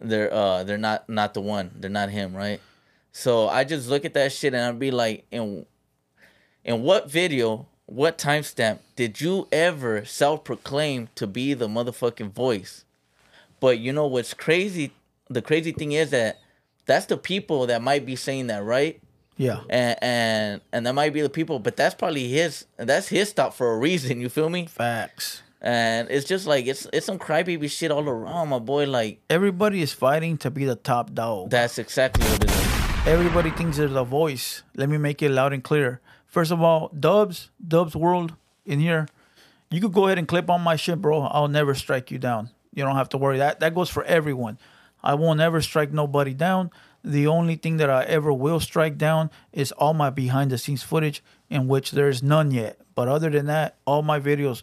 they're 0.00 0.32
uh 0.32 0.64
they're 0.64 0.78
not 0.78 1.08
not 1.08 1.34
the 1.34 1.40
one. 1.40 1.70
They're 1.78 1.90
not 1.90 2.10
him 2.10 2.34
right? 2.34 2.60
So 3.12 3.48
i 3.48 3.64
just 3.64 3.88
look 3.88 4.04
at 4.04 4.14
that 4.14 4.32
shit 4.32 4.54
and 4.54 4.62
i'd 4.62 4.78
be 4.78 4.90
like 4.90 5.26
in 5.30 5.66
in 6.64 6.82
what 6.82 7.10
video 7.10 7.66
what 7.86 8.16
timestamp 8.16 8.78
did 8.96 9.20
you 9.20 9.48
ever 9.52 10.04
self-proclaim 10.04 11.08
to 11.14 11.26
be 11.26 11.52
the 11.52 11.68
motherfucking 11.68 12.32
voice? 12.32 12.84
But 13.60 13.78
you 13.78 13.92
know 13.92 14.06
what's 14.06 14.32
crazy? 14.32 14.92
The 15.28 15.42
crazy 15.42 15.72
thing 15.72 15.92
is 15.92 16.10
that 16.10 16.40
that's 16.86 17.06
the 17.06 17.16
people 17.16 17.66
that 17.66 17.82
might 17.82 18.06
be 18.06 18.16
saying 18.16 18.46
that 18.46 18.64
right 18.64 19.00
Yeah. 19.42 19.60
and 19.68 19.96
and 20.02 20.60
and 20.72 20.80
that 20.86 20.94
might 20.94 21.12
be 21.12 21.20
the 21.22 21.30
people 21.38 21.58
but 21.58 21.74
that's 21.76 21.94
probably 21.94 22.28
his 22.28 22.64
that's 22.76 23.08
his 23.08 23.28
stop 23.34 23.50
for 23.58 23.66
a 23.74 23.78
reason 23.88 24.20
you 24.20 24.28
feel 24.28 24.48
me 24.48 24.66
Facts. 24.66 25.42
and 25.60 26.08
it's 26.10 26.26
just 26.32 26.46
like 26.46 26.66
it's 26.72 26.86
it's 26.92 27.06
some 27.06 27.18
crybaby 27.18 27.68
shit 27.70 27.90
all 27.90 28.06
around 28.08 28.48
my 28.54 28.58
boy 28.60 28.86
like 28.86 29.18
Everybody 29.28 29.82
is 29.82 29.92
fighting 29.92 30.34
to 30.44 30.48
be 30.50 30.64
the 30.64 30.76
top 30.76 31.12
dog. 31.14 31.50
that's 31.50 31.76
exactly 31.78 32.24
what 32.30 32.44
it 32.44 32.50
is 32.50 32.62
Everybody 33.04 33.50
thinks 33.50 33.78
they're 33.78 33.88
the 33.88 34.04
voice. 34.04 34.62
Let 34.76 34.88
me 34.88 34.96
make 34.96 35.22
it 35.26 35.30
loud 35.32 35.52
and 35.52 35.64
clear. 35.64 35.98
First 36.28 36.52
of 36.52 36.62
all, 36.62 36.88
Dubs, 36.94 37.50
Dubs 37.58 37.96
World 37.96 38.36
in 38.64 38.78
here, 38.78 39.08
you 39.72 39.80
could 39.80 39.92
go 39.92 40.06
ahead 40.06 40.18
and 40.18 40.28
clip 40.28 40.48
on 40.48 40.60
my 40.60 40.76
shit, 40.76 41.02
bro. 41.02 41.22
I'll 41.22 41.48
never 41.48 41.74
strike 41.74 42.12
you 42.12 42.18
down. 42.20 42.50
You 42.72 42.84
don't 42.84 42.94
have 42.94 43.08
to 43.08 43.18
worry. 43.18 43.38
That 43.38 43.58
that 43.58 43.74
goes 43.74 43.90
for 43.90 44.04
everyone. 44.04 44.56
I 45.02 45.14
won't 45.14 45.40
ever 45.40 45.60
strike 45.60 45.90
nobody 45.92 46.32
down. 46.32 46.70
The 47.04 47.26
only 47.26 47.56
thing 47.56 47.78
that 47.78 47.90
I 47.90 48.04
ever 48.04 48.32
will 48.32 48.60
strike 48.60 48.96
down 48.96 49.30
is 49.52 49.72
all 49.72 49.94
my 49.94 50.10
behind 50.10 50.50
the 50.50 50.58
scenes 50.58 50.82
footage, 50.82 51.22
in 51.50 51.66
which 51.66 51.90
there's 51.90 52.22
none 52.22 52.50
yet. 52.50 52.78
But 52.94 53.08
other 53.08 53.30
than 53.30 53.46
that, 53.46 53.76
all 53.84 54.02
my 54.02 54.20
videos, 54.20 54.62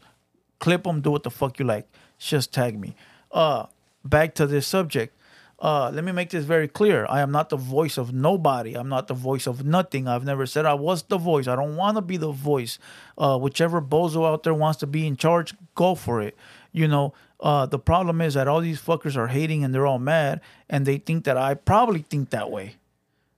clip 0.60 0.84
them, 0.84 1.02
do 1.02 1.12
what 1.12 1.23
the 1.23 1.32
fuck 1.32 1.60
you 1.60 1.65
like. 1.65 1.88
Just 2.17 2.54
tag 2.54 2.80
me. 2.80 2.95
Uh, 3.32 3.65
back 4.04 4.36
to 4.36 4.47
this 4.47 4.67
subject. 4.67 5.15
Uh, 5.62 5.91
let 5.93 6.06
me 6.06 6.13
make 6.13 6.30
this 6.30 6.45
very 6.45 6.69
clear. 6.69 7.06
I 7.10 7.19
am 7.19 7.32
not 7.32 7.49
the 7.49 7.58
voice 7.58 7.97
of 7.97 8.13
nobody. 8.13 8.75
I'm 8.75 8.88
not 8.88 9.08
the 9.08 9.13
voice 9.13 9.45
of 9.45 9.65
nothing. 9.65 10.08
I've 10.08 10.23
never 10.23 10.45
said 10.45 10.65
I 10.65 10.73
was 10.73 11.04
the 11.04 11.17
voice. 11.17 11.47
I 11.47 11.56
don't 11.58 11.75
want 11.75 11.97
to 11.97 12.02
be 12.02 12.15
the 12.15 12.32
voice. 12.32 12.80
Uh, 13.17 13.38
whichever 13.38 13.82
bozo 13.82 14.25
out 14.25 14.43
there 14.43 14.54
wants 14.54 14.80
to 14.80 14.88
be 14.88 15.06
in 15.06 15.17
charge, 15.17 15.54
go 15.75 15.95
for 15.95 16.21
it. 16.21 16.38
You 16.71 16.88
know, 16.88 17.13
uh, 17.39 17.65
the 17.65 17.80
problem 17.80 18.21
is 18.21 18.34
that 18.34 18.47
all 18.47 18.62
these 18.62 18.82
fuckers 18.82 19.15
are 19.15 19.28
hating 19.28 19.63
and 19.63 19.73
they're 19.73 19.88
all 19.88 19.99
mad, 19.99 20.41
and 20.69 20.86
they 20.86 20.97
think 20.97 21.23
that 21.25 21.38
I 21.38 21.54
probably 21.54 22.02
think 22.02 22.32
that 22.32 22.52
way. 22.52 22.75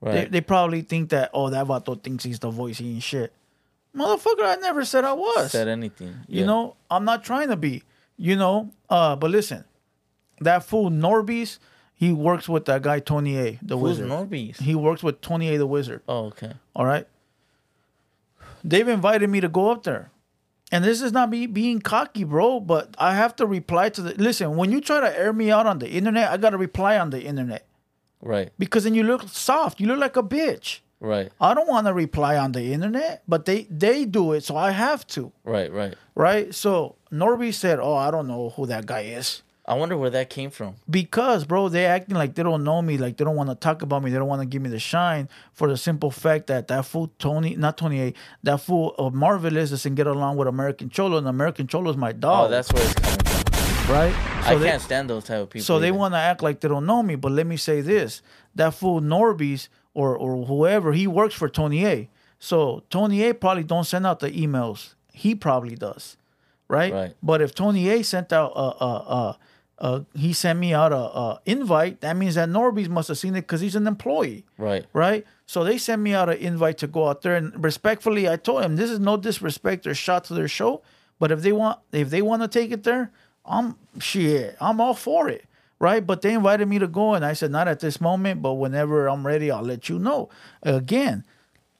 They, 0.02 0.08
right 0.10 0.32
they 0.32 0.40
probably 0.40 0.82
think 0.82 1.10
that, 1.10 1.30
oh, 1.32 1.50
that 1.50 1.66
vato 1.66 2.02
thinks 2.02 2.24
he's 2.24 2.40
the 2.40 2.50
voice. 2.50 2.78
He 2.78 2.94
ain't 2.94 3.02
shit. 3.02 3.32
Motherfucker, 3.96 4.42
I 4.44 4.56
never 4.56 4.84
said 4.84 5.04
I 5.04 5.12
was. 5.12 5.52
said 5.52 5.68
anything 5.68 6.14
You 6.26 6.46
know, 6.46 6.76
I'm 6.90 7.04
not 7.04 7.22
trying 7.24 7.48
to 7.48 7.56
be. 7.56 7.82
You 8.16 8.36
know, 8.36 8.70
uh, 8.88 9.16
but 9.16 9.30
listen, 9.30 9.64
that 10.40 10.64
fool 10.64 10.90
Norbies, 10.90 11.58
he 11.94 12.12
works 12.12 12.48
with 12.48 12.64
that 12.66 12.82
guy 12.82 13.00
Tony 13.00 13.36
A, 13.38 13.58
the 13.62 13.76
who's 13.76 13.98
wizard. 14.00 14.08
norbies 14.08 14.60
He 14.60 14.74
works 14.74 15.02
with 15.02 15.20
Tony 15.20 15.54
A, 15.54 15.58
the 15.58 15.66
wizard. 15.66 16.02
oh 16.08 16.26
okay 16.26 16.52
All 16.74 16.84
right. 16.86 17.06
They've 18.64 18.86
invited 18.86 19.28
me 19.28 19.40
to 19.40 19.48
go 19.48 19.70
up 19.70 19.82
there. 19.82 20.10
And 20.72 20.82
this 20.82 21.02
is 21.02 21.12
not 21.12 21.28
me 21.28 21.46
being 21.46 21.80
cocky, 21.80 22.24
bro, 22.24 22.58
but 22.58 22.94
I 22.98 23.14
have 23.14 23.36
to 23.36 23.46
reply 23.46 23.90
to 23.90 24.00
the. 24.00 24.14
Listen, 24.14 24.56
when 24.56 24.72
you 24.72 24.80
try 24.80 25.00
to 25.00 25.18
air 25.18 25.32
me 25.32 25.50
out 25.50 25.66
on 25.66 25.78
the 25.78 25.88
internet, 25.90 26.30
I 26.30 26.38
got 26.38 26.50
to 26.50 26.58
reply 26.58 26.98
on 26.98 27.10
the 27.10 27.22
internet 27.22 27.66
right 28.22 28.50
because 28.58 28.84
then 28.84 28.94
you 28.94 29.02
look 29.02 29.28
soft. 29.28 29.80
You 29.80 29.86
look 29.86 29.98
like 29.98 30.16
a 30.16 30.22
bitch. 30.22 30.80
right 30.98 31.30
I 31.40 31.52
don't 31.54 31.68
want 31.68 31.86
to 31.88 31.92
reply 31.92 32.38
on 32.38 32.52
the 32.52 32.72
internet, 32.72 33.22
but 33.28 33.44
they 33.44 33.66
they 33.70 34.06
do 34.06 34.32
it, 34.32 34.44
so 34.44 34.56
I 34.56 34.70
have 34.70 35.06
to, 35.08 35.30
right 35.44 35.70
right 35.70 35.94
right? 36.14 36.54
So 36.54 36.96
Norby 37.12 37.52
said, 37.52 37.78
"Oh, 37.78 37.94
I 37.94 38.10
don't 38.10 38.26
know 38.26 38.50
who 38.56 38.64
that 38.66 38.86
guy 38.86 39.02
is." 39.02 39.42
I 39.66 39.74
wonder 39.74 39.96
where 39.96 40.10
that 40.10 40.28
came 40.30 40.50
from 40.50 40.74
Because, 40.90 41.44
bro, 41.44 41.68
they 41.68 41.86
acting 41.86 42.16
like 42.16 42.34
they 42.34 42.42
don't 42.42 42.64
know 42.64 42.82
me, 42.82 42.98
like 42.98 43.16
they 43.16 43.24
don't 43.24 43.36
want 43.36 43.50
to 43.50 43.54
talk 43.54 43.82
about 43.82 44.02
me, 44.02 44.10
they 44.10 44.18
don't 44.18 44.28
want 44.28 44.42
to 44.42 44.46
give 44.46 44.62
me 44.62 44.68
the 44.68 44.78
shine 44.78 45.28
for 45.52 45.68
the 45.68 45.76
simple 45.76 46.10
fact 46.10 46.48
that 46.48 46.68
that 46.68 46.84
fool 46.84 47.12
Tony, 47.18 47.54
not 47.56 47.78
Tony 47.78 48.00
A, 48.00 48.14
that 48.42 48.60
fool 48.60 48.94
uh, 48.98 49.06
of 49.06 49.14
Marvelous 49.14 49.70
doesn't 49.70 49.94
get 49.94 50.06
along 50.06 50.36
with 50.36 50.48
American 50.48 50.88
Cholo, 50.88 51.16
and 51.18 51.28
American 51.28 51.66
Cholo 51.66 51.90
is 51.90 51.96
my 51.96 52.10
oh, 52.10 52.12
dog, 52.12 52.46
oh 52.46 52.50
that's 52.50 52.72
where 52.72 52.82
it's 52.82 52.94
coming 52.94 53.18
from 53.24 53.42
right. 53.88 54.14
i 54.46 54.54
they, 54.54 54.66
can't 54.66 54.82
stand 54.82 55.10
those 55.10 55.24
type 55.24 55.40
of 55.40 55.50
people 55.50 55.64
So 55.64 55.78
they 55.78 55.92
want 55.92 56.14
to 56.14 56.18
act 56.18 56.42
like 56.42 56.60
they 56.60 56.68
don't 56.68 56.86
know 56.86 57.02
me, 57.02 57.16
but 57.16 57.32
let 57.32 57.46
me 57.46 57.56
say 57.56 57.80
this: 57.80 58.22
that 58.54 58.74
fool 58.74 59.00
Norby's 59.00 59.68
or 59.94 60.16
or 60.16 60.44
whoever 60.46 60.92
he 60.92 61.06
works 61.06 61.34
for 61.34 61.48
Tony 61.48 61.86
A. 61.86 62.10
So 62.38 62.82
Tony 62.90 63.22
A 63.24 63.34
probably 63.34 63.64
don't 63.64 63.84
send 63.84 64.06
out 64.06 64.20
the 64.20 64.30
emails. 64.30 64.94
He 65.12 65.34
probably 65.34 65.76
does, 65.76 66.16
right? 66.68 66.92
Right. 66.92 67.14
But 67.22 67.40
if 67.40 67.54
Tony 67.54 67.88
A 67.88 68.02
sent 68.02 68.32
out 68.32 68.52
a 68.54 68.84
a 68.84 68.92
a, 69.20 69.38
a 69.82 70.06
he 70.14 70.32
sent 70.32 70.58
me 70.58 70.72
out 70.72 70.92
a, 70.92 70.96
a 70.96 71.40
invite, 71.44 72.00
that 72.00 72.16
means 72.16 72.36
that 72.36 72.48
Norby's 72.48 72.88
must 72.88 73.08
have 73.08 73.18
seen 73.18 73.34
it 73.34 73.42
because 73.42 73.60
he's 73.60 73.74
an 73.74 73.86
employee. 73.86 74.46
Right. 74.56 74.86
Right? 74.94 75.26
So 75.44 75.64
they 75.64 75.76
sent 75.76 76.00
me 76.00 76.14
out 76.14 76.30
an 76.30 76.38
invite 76.38 76.78
to 76.78 76.86
go 76.86 77.08
out 77.08 77.20
there, 77.20 77.36
and 77.36 77.62
respectfully, 77.62 78.28
I 78.28 78.36
told 78.36 78.64
him 78.64 78.76
this 78.76 78.90
is 78.90 79.00
no 79.00 79.18
disrespect 79.18 79.86
or 79.86 79.94
shot 79.94 80.24
to 80.24 80.34
their 80.34 80.48
show, 80.48 80.82
but 81.18 81.30
if 81.30 81.42
they 81.42 81.52
want, 81.52 81.80
if 81.90 82.08
they 82.08 82.22
want 82.22 82.42
to 82.42 82.48
take 82.48 82.70
it 82.70 82.84
there, 82.84 83.10
I'm 83.44 83.76
shit, 83.98 84.56
I'm 84.60 84.80
all 84.80 84.94
for 84.94 85.28
it, 85.28 85.44
right? 85.78 86.06
But 86.06 86.22
they 86.22 86.32
invited 86.32 86.68
me 86.68 86.78
to 86.78 86.86
go, 86.86 87.14
and 87.14 87.24
I 87.24 87.32
said 87.32 87.50
not 87.50 87.68
at 87.68 87.80
this 87.80 88.00
moment, 88.00 88.40
but 88.40 88.54
whenever 88.54 89.08
I'm 89.08 89.26
ready, 89.26 89.50
I'll 89.50 89.62
let 89.62 89.88
you 89.88 89.98
know. 89.98 90.30
Again, 90.62 91.24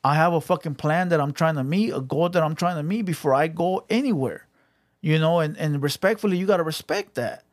I 0.04 0.16
have 0.16 0.32
a 0.32 0.40
fucking 0.40 0.74
plan 0.74 1.08
that 1.10 1.20
I'm 1.20 1.32
trying 1.32 1.54
to 1.54 1.64
meet, 1.64 1.90
a 1.90 2.00
goal 2.00 2.28
that 2.28 2.42
I'm 2.42 2.56
trying 2.56 2.76
to 2.76 2.82
meet 2.82 3.02
before 3.02 3.32
I 3.32 3.46
go 3.46 3.84
anywhere, 3.88 4.48
you 5.00 5.20
know, 5.20 5.38
and 5.38 5.56
and 5.56 5.80
respectfully, 5.80 6.36
you 6.36 6.46
gotta 6.46 6.64
respect 6.64 7.14
that, 7.14 7.44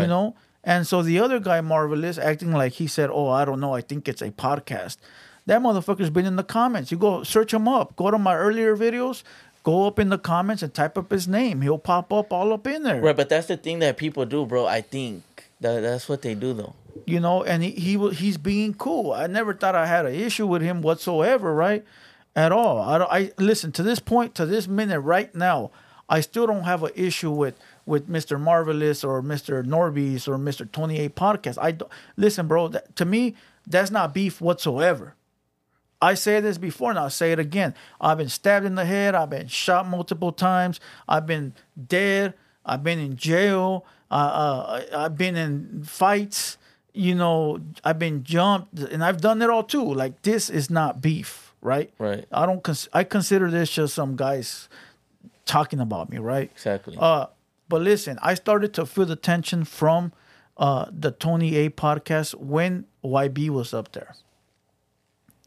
you 0.00 0.06
know. 0.06 0.34
And 0.64 0.86
so 0.86 1.02
the 1.02 1.18
other 1.18 1.40
guy, 1.40 1.60
Marvelous, 1.60 2.18
acting 2.18 2.52
like 2.52 2.74
he 2.74 2.86
said, 2.86 3.10
"Oh, 3.12 3.28
I 3.28 3.44
don't 3.44 3.60
know. 3.60 3.74
I 3.74 3.80
think 3.80 4.08
it's 4.08 4.22
a 4.22 4.30
podcast." 4.30 4.96
That 5.46 5.60
motherfucker's 5.60 6.10
been 6.10 6.26
in 6.26 6.36
the 6.36 6.44
comments. 6.44 6.92
You 6.92 6.98
go 6.98 7.24
search 7.24 7.52
him 7.52 7.66
up. 7.66 7.96
Go 7.96 8.10
to 8.10 8.18
my 8.18 8.36
earlier 8.36 8.76
videos. 8.76 9.24
Go 9.64 9.86
up 9.86 9.98
in 9.98 10.08
the 10.08 10.18
comments 10.18 10.62
and 10.62 10.72
type 10.72 10.96
up 10.96 11.10
his 11.10 11.26
name. 11.26 11.62
He'll 11.62 11.78
pop 11.78 12.12
up 12.12 12.32
all 12.32 12.52
up 12.52 12.66
in 12.66 12.82
there. 12.84 13.00
right 13.00 13.16
but 13.16 13.28
that's 13.28 13.48
the 13.48 13.56
thing 13.56 13.78
that 13.80 13.96
people 13.96 14.24
do 14.24 14.44
bro 14.44 14.66
i 14.66 14.80
think 14.80 15.22
that 15.60 15.80
that's 15.80 16.08
what 16.08 16.22
they 16.22 16.34
do 16.34 16.52
though 16.52 16.74
you 17.06 17.20
know, 17.20 17.42
and 17.42 17.62
he, 17.62 17.70
he 17.70 18.10
he's 18.10 18.36
being 18.36 18.74
cool. 18.74 19.12
I 19.12 19.26
never 19.26 19.54
thought 19.54 19.74
I 19.74 19.86
had 19.86 20.04
an 20.04 20.14
issue 20.14 20.46
with 20.46 20.60
him 20.60 20.82
whatsoever, 20.82 21.54
right? 21.54 21.84
at 22.34 22.52
all. 22.52 22.78
I 22.78 22.98
don't. 22.98 23.10
I 23.10 23.32
listen 23.38 23.72
to 23.72 23.82
this 23.82 23.98
point 23.98 24.34
to 24.36 24.46
this 24.46 24.66
minute 24.66 25.00
right 25.00 25.34
now. 25.34 25.70
I 26.08 26.20
still 26.20 26.46
don't 26.46 26.64
have 26.64 26.82
an 26.82 26.90
issue 26.94 27.30
with 27.30 27.58
with 27.86 28.08
Mr. 28.08 28.40
Marvelous 28.40 29.02
or 29.04 29.22
Mr. 29.22 29.64
Norby's 29.64 30.28
or 30.28 30.36
Mr. 30.36 30.70
Twenty 30.70 30.98
Eight 30.98 31.14
Podcast. 31.16 31.58
I 31.60 31.72
don't, 31.72 31.90
listen, 32.16 32.46
bro. 32.46 32.68
That, 32.68 32.94
to 32.96 33.04
me, 33.04 33.34
that's 33.66 33.90
not 33.90 34.14
beef 34.14 34.40
whatsoever. 34.40 35.14
I 36.00 36.14
said 36.14 36.42
this 36.42 36.58
before 36.58 36.90
and 36.90 36.98
I'll 36.98 37.10
say 37.10 37.30
it 37.30 37.38
again. 37.38 37.74
I've 38.00 38.18
been 38.18 38.28
stabbed 38.28 38.66
in 38.66 38.74
the 38.74 38.84
head. 38.84 39.14
I've 39.14 39.30
been 39.30 39.46
shot 39.46 39.86
multiple 39.86 40.32
times. 40.32 40.80
I've 41.08 41.26
been 41.26 41.54
dead. 41.86 42.34
I've 42.66 42.82
been 42.82 42.98
in 42.98 43.16
jail. 43.16 43.86
Uh, 44.10 44.14
uh, 44.14 44.82
I've 45.04 45.16
been 45.16 45.36
in 45.36 45.84
fights. 45.84 46.58
You 46.92 47.14
know, 47.14 47.60
I've 47.84 47.98
been 47.98 48.22
jumped, 48.24 48.78
and 48.78 49.02
I've 49.02 49.20
done 49.20 49.40
it 49.40 49.48
all 49.48 49.62
too. 49.62 49.82
Like 49.94 50.20
this 50.22 50.50
is 50.50 50.68
not 50.68 51.00
beef, 51.00 51.54
right? 51.62 51.90
Right. 51.98 52.26
I 52.30 52.44
don't. 52.44 52.62
Cons- 52.62 52.88
I 52.92 53.04
consider 53.04 53.50
this 53.50 53.70
just 53.70 53.94
some 53.94 54.14
guys 54.14 54.68
talking 55.46 55.80
about 55.80 56.10
me, 56.10 56.18
right? 56.18 56.50
Exactly. 56.52 56.94
Uh, 57.00 57.26
but 57.68 57.80
listen, 57.82 58.18
I 58.22 58.34
started 58.34 58.72
to 58.74 58.86
feel 58.86 59.06
the 59.06 59.16
tension 59.16 59.64
from 59.64 60.12
uh, 60.56 60.86
the 60.90 61.10
Tony 61.10 61.56
A 61.56 61.70
podcast 61.70 62.34
when 62.34 62.86
YB 63.04 63.48
was 63.50 63.72
up 63.74 63.92
there. 63.92 64.14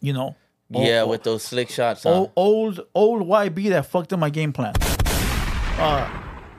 You 0.02 0.14
know, 0.14 0.36
yeah, 0.70 1.02
oh, 1.02 1.08
with 1.08 1.24
those 1.24 1.44
slick 1.44 1.70
shots. 1.70 2.04
Huh? 2.04 2.10
old 2.12 2.32
old 2.36 2.80
old 2.94 3.24
YB 3.28 3.70
that 3.70 3.86
fucked 3.88 4.14
up 4.14 4.20
my 4.20 4.30
game 4.30 4.54
plan. 4.54 4.74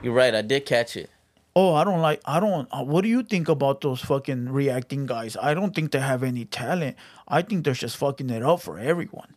You're 0.03 0.13
right. 0.13 0.33
I 0.35 0.41
did 0.41 0.65
catch 0.65 0.95
it. 0.95 1.09
Oh, 1.55 1.73
I 1.73 1.83
don't 1.83 2.01
like. 2.01 2.21
I 2.25 2.39
don't. 2.39 2.67
Uh, 2.71 2.83
what 2.83 3.01
do 3.01 3.09
you 3.09 3.23
think 3.23 3.49
about 3.49 3.81
those 3.81 3.99
fucking 4.01 4.49
reacting 4.49 5.07
guys? 5.07 5.35
I 5.41 5.53
don't 5.55 5.73
think 5.75 5.91
they 5.91 5.99
have 5.99 6.21
any 6.23 6.45
talent. 6.45 6.95
I 7.27 7.41
think 7.41 7.65
they're 7.65 7.73
just 7.73 7.97
fucking 7.97 8.29
it 8.29 8.43
up 8.43 8.61
for 8.61 8.77
everyone. 8.77 9.33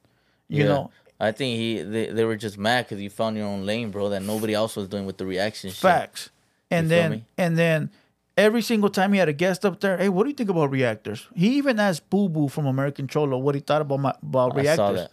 You 0.49 0.65
Yeah. 0.65 0.69
know, 0.69 0.91
I 1.21 1.33
think 1.33 1.59
he 1.59 1.83
they, 1.83 2.07
they 2.07 2.25
were 2.25 2.37
just 2.37 2.57
mad 2.57 2.87
because 2.87 3.01
you 3.03 3.11
found 3.11 3.37
your 3.37 3.47
own 3.47 3.67
lane, 3.67 3.91
bro, 3.91 4.09
that 4.09 4.23
nobody 4.23 4.55
else 4.55 4.75
was 4.77 4.89
doing 4.89 5.05
with 5.07 5.19
the 5.19 5.27
reaction 5.27 5.71
shit. 5.71 5.79
facts. 5.81 6.31
And 6.71 6.87
You 6.87 6.89
then 6.89 7.25
and 7.37 7.59
then 7.59 7.91
every 8.39 8.63
single 8.63 8.89
time 8.91 9.13
he 9.13 9.19
had 9.19 9.29
a 9.29 9.33
guest 9.35 9.65
up 9.67 9.81
there, 9.81 9.99
hey, 9.99 10.09
what 10.09 10.23
do 10.25 10.31
you 10.31 10.35
think 10.35 10.49
about 10.49 10.71
reactors? 10.71 11.27
He 11.35 11.57
even 11.59 11.79
asked 11.79 12.09
Boo 12.09 12.29
Boo 12.29 12.49
from 12.49 12.67
American 12.67 13.07
Cholo 13.07 13.37
what 13.39 13.55
he 13.55 13.61
thought 13.61 13.83
about 13.83 14.01
my 14.01 14.15
about 14.23 14.55
I 14.57 14.63
reactors. 14.63 14.77
saw 14.77 14.93
that. 14.93 15.11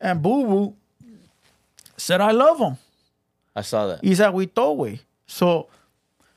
And 0.00 0.20
Boo 0.22 0.44
Boo 0.44 0.74
said, 1.96 2.20
I 2.20 2.32
love 2.32 2.58
him. 2.58 2.76
I 3.54 3.60
saw 3.62 3.86
that. 3.86 4.02
He's 4.02 4.20
at 4.20 4.32
Witowe. 4.32 4.98
So 5.26 5.68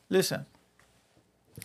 listen, 0.10 0.46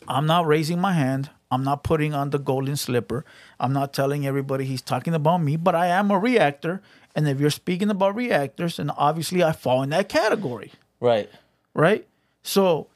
I'm 0.09 0.26
not 0.26 0.46
raising 0.46 0.80
my 0.80 0.92
hand. 0.92 1.30
I'm 1.52 1.64
not 1.64 1.83
putting 1.83 2.14
on 2.14 2.30
the 2.30 2.38
golden 2.38 2.76
slipper. 2.76 3.24
I'm 3.59 3.72
not 3.72 3.92
telling 3.92 4.24
everybody 4.26 4.64
he's 4.64 4.80
talking 4.83 5.14
about 5.14 5.38
me, 5.38 5.56
but 5.56 5.74
I 5.74 5.88
am 5.88 6.11
a 6.12 6.18
reactor. 6.18 6.80
And 7.14 7.29
if 7.29 7.40
you're 7.40 7.51
speaking 7.51 7.90
about 7.90 8.14
reactors, 8.14 8.79
and 8.79 8.90
obviously 8.96 9.42
I 9.42 9.53
fall 9.53 9.83
in 9.83 9.90
that 9.90 10.09
category, 10.09 10.73
Right. 11.01 11.29
right? 11.75 12.07
So 12.42 12.87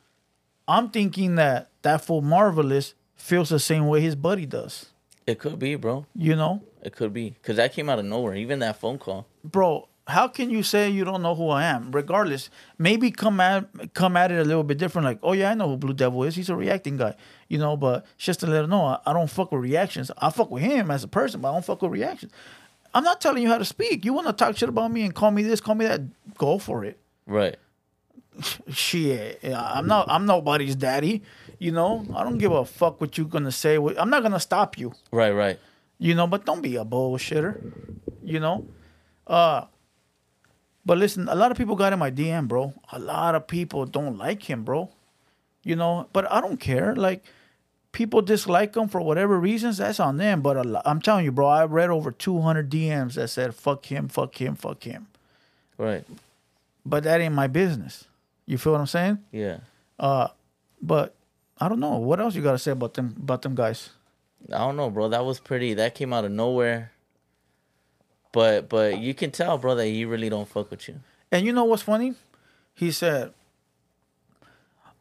I'm 0.69 0.91
thinking 0.91 1.35
that 1.37 1.71
that 1.83 2.05
fool 2.05 2.23
Marvelous 2.23 2.95
feels 3.17 3.49
the 3.49 3.59
same 3.59 3.87
way 3.89 4.01
his 4.01 4.15
buddy 4.15 4.47
does. 4.47 4.87
It 5.27 5.39
could 5.39 5.59
be, 5.59 5.75
bro. 5.77 6.07
You 6.15 6.37
know? 6.37 6.63
It 6.83 6.95
could 6.95 7.13
be 7.13 7.31
because 7.31 7.57
that 7.57 7.73
came 7.73 7.89
out 7.89 7.99
of 7.99 8.05
nowhere. 8.05 8.35
Even 8.35 8.59
that 8.61 8.77
phone 8.79 8.99
call. 8.99 9.27
bro, 9.43 9.89
how 10.07 10.29
can 10.29 10.51
you 10.51 10.63
say 10.63 10.91
you 10.91 11.03
don't 11.03 11.23
know 11.23 11.35
who 11.35 11.49
I 11.49 11.65
am? 11.65 11.91
Regardless, 11.93 12.51
maybe 12.77 13.11
come 13.11 13.41
at 13.41 13.95
come 13.95 14.19
at 14.19 14.31
it 14.31 14.39
a 14.39 14.45
little 14.45 14.63
bit 14.65 14.77
different. 14.77 15.07
Like, 15.07 15.19
oh 15.23 15.33
yeah, 15.33 15.51
I 15.51 15.55
know 15.55 15.67
who 15.71 15.79
Blue 15.79 15.95
Devil 15.95 16.25
is. 16.25 16.37
He's 16.37 16.51
a 16.51 16.57
reacting 16.57 16.99
guy, 16.99 17.15
you 17.49 17.57
know. 17.57 17.75
But 17.75 18.05
just 18.19 18.41
to 18.41 18.47
let 18.47 18.65
him 18.65 18.71
know, 18.71 18.85
I, 18.85 18.99
I 19.07 19.13
don't 19.15 19.31
fuck 19.31 19.51
with 19.51 19.63
reactions. 19.63 20.11
I 20.19 20.29
fuck 20.29 20.51
with 20.51 20.63
him 20.63 20.91
as 20.91 21.05
a 21.05 21.09
person, 21.09 21.41
but 21.41 21.49
I 21.49 21.53
don't 21.55 21.65
fuck 21.65 21.81
with 21.81 21.91
reactions. 21.93 22.33
I'm 22.95 23.05
not 23.05 23.21
telling 23.21 23.43
you 23.43 23.49
how 23.49 23.59
to 23.59 23.65
speak. 23.65 24.05
You 24.05 24.13
want 24.13 24.29
to 24.29 24.33
talk 24.33 24.57
shit 24.57 24.69
about 24.69 24.91
me 24.91 25.03
and 25.03 25.15
call 25.15 25.33
me 25.33 25.43
this, 25.43 25.61
call 25.61 25.75
me 25.75 25.85
that. 25.87 26.01
Go 26.39 26.59
for 26.59 26.85
it. 26.85 26.99
Right. 27.27 27.57
Shit, 28.71 29.45
I'm 29.45 29.87
not. 29.87 30.07
I'm 30.09 30.27
nobody's 30.27 30.77
daddy. 30.77 31.23
You 31.59 31.73
know. 31.73 32.07
I 32.15 32.25
don't 32.25 32.39
give 32.39 32.53
a 32.53 32.65
fuck 32.65 33.01
what 33.01 33.17
you're 33.19 33.27
gonna 33.27 33.53
say. 33.53 33.77
I'm 33.77 34.11
not 34.11 34.23
gonna 34.23 34.41
stop 34.41 34.79
you. 34.79 34.93
Right. 35.13 35.33
Right. 35.33 35.59
You 35.99 36.15
know, 36.15 36.27
but 36.27 36.45
don't 36.45 36.61
be 36.61 36.77
a 36.77 36.85
bullshitter. 36.85 37.73
You 38.23 38.41
know? 38.41 38.67
Uh 39.27 39.67
but 40.87 40.99
listen, 40.99 41.29
a 41.29 41.35
lot 41.35 41.51
of 41.51 41.57
people 41.57 41.77
got 41.77 41.93
in 41.93 41.99
my 41.99 42.11
DM, 42.11 42.47
bro. 42.47 42.75
A 42.93 42.99
lot 42.99 43.35
of 43.35 43.47
people 43.47 43.87
don't 43.87 44.19
like 44.19 44.43
him, 44.43 44.65
bro. 44.65 44.91
You 45.63 45.77
know, 45.77 46.09
but 46.13 46.31
I 46.31 46.41
don't 46.41 46.59
care. 46.59 46.95
Like 46.95 47.25
people 47.95 48.21
dislike 48.21 48.77
him 48.77 48.89
for 48.89 49.01
whatever 49.01 49.39
reasons, 49.41 49.79
that's 49.79 49.99
on 49.99 50.19
them. 50.19 50.43
But 50.43 50.59
a 50.59 50.63
lo- 50.65 50.83
I'm 50.85 51.01
telling 51.01 51.25
you, 51.25 51.33
bro, 51.33 51.47
I 51.47 51.65
read 51.65 51.89
over 51.89 52.11
200 52.11 52.69
DMs 52.69 53.15
that 53.15 53.29
said 53.29 53.55
fuck 53.55 53.87
him, 53.87 54.09
fuck 54.09 54.39
him, 54.39 54.55
fuck 54.57 54.83
him. 54.83 55.07
Right. 55.79 56.05
But 56.85 57.05
that 57.05 57.21
ain't 57.23 57.35
my 57.35 57.47
business. 57.47 58.05
You 58.45 58.59
feel 58.59 58.73
what 58.73 58.81
I'm 58.81 58.87
saying? 58.87 59.19
Yeah. 59.33 59.59
Uh, 59.99 60.29
But 60.83 61.15
I 61.59 61.69
don't 61.71 61.81
know. 61.81 61.97
What 61.97 62.21
else 62.21 62.35
you 62.35 62.43
got 62.43 62.53
to 62.53 62.59
say 62.59 62.73
about 62.73 62.93
them 62.95 63.15
about 63.17 63.41
them 63.41 63.55
guys? 63.55 63.89
I 64.53 64.59
don't 64.59 64.77
know, 64.77 64.91
bro. 64.91 65.09
That 65.09 65.25
was 65.25 65.41
pretty. 65.41 65.73
That 65.75 65.95
came 65.95 66.13
out 66.13 66.27
of 66.27 66.31
nowhere. 66.33 66.91
But 68.33 68.69
but 68.69 68.99
you 68.99 69.15
can 69.15 69.31
tell, 69.31 69.57
bro, 69.57 69.75
that 69.77 69.87
he 69.87 70.05
really 70.05 70.29
don't 70.29 70.49
fuck 70.49 70.71
with 70.71 70.89
you. 70.89 71.01
And 71.33 71.47
you 71.47 71.53
know 71.53 71.65
what's 71.65 71.83
funny? 71.83 72.15
He 72.75 72.91
said, 72.91 73.33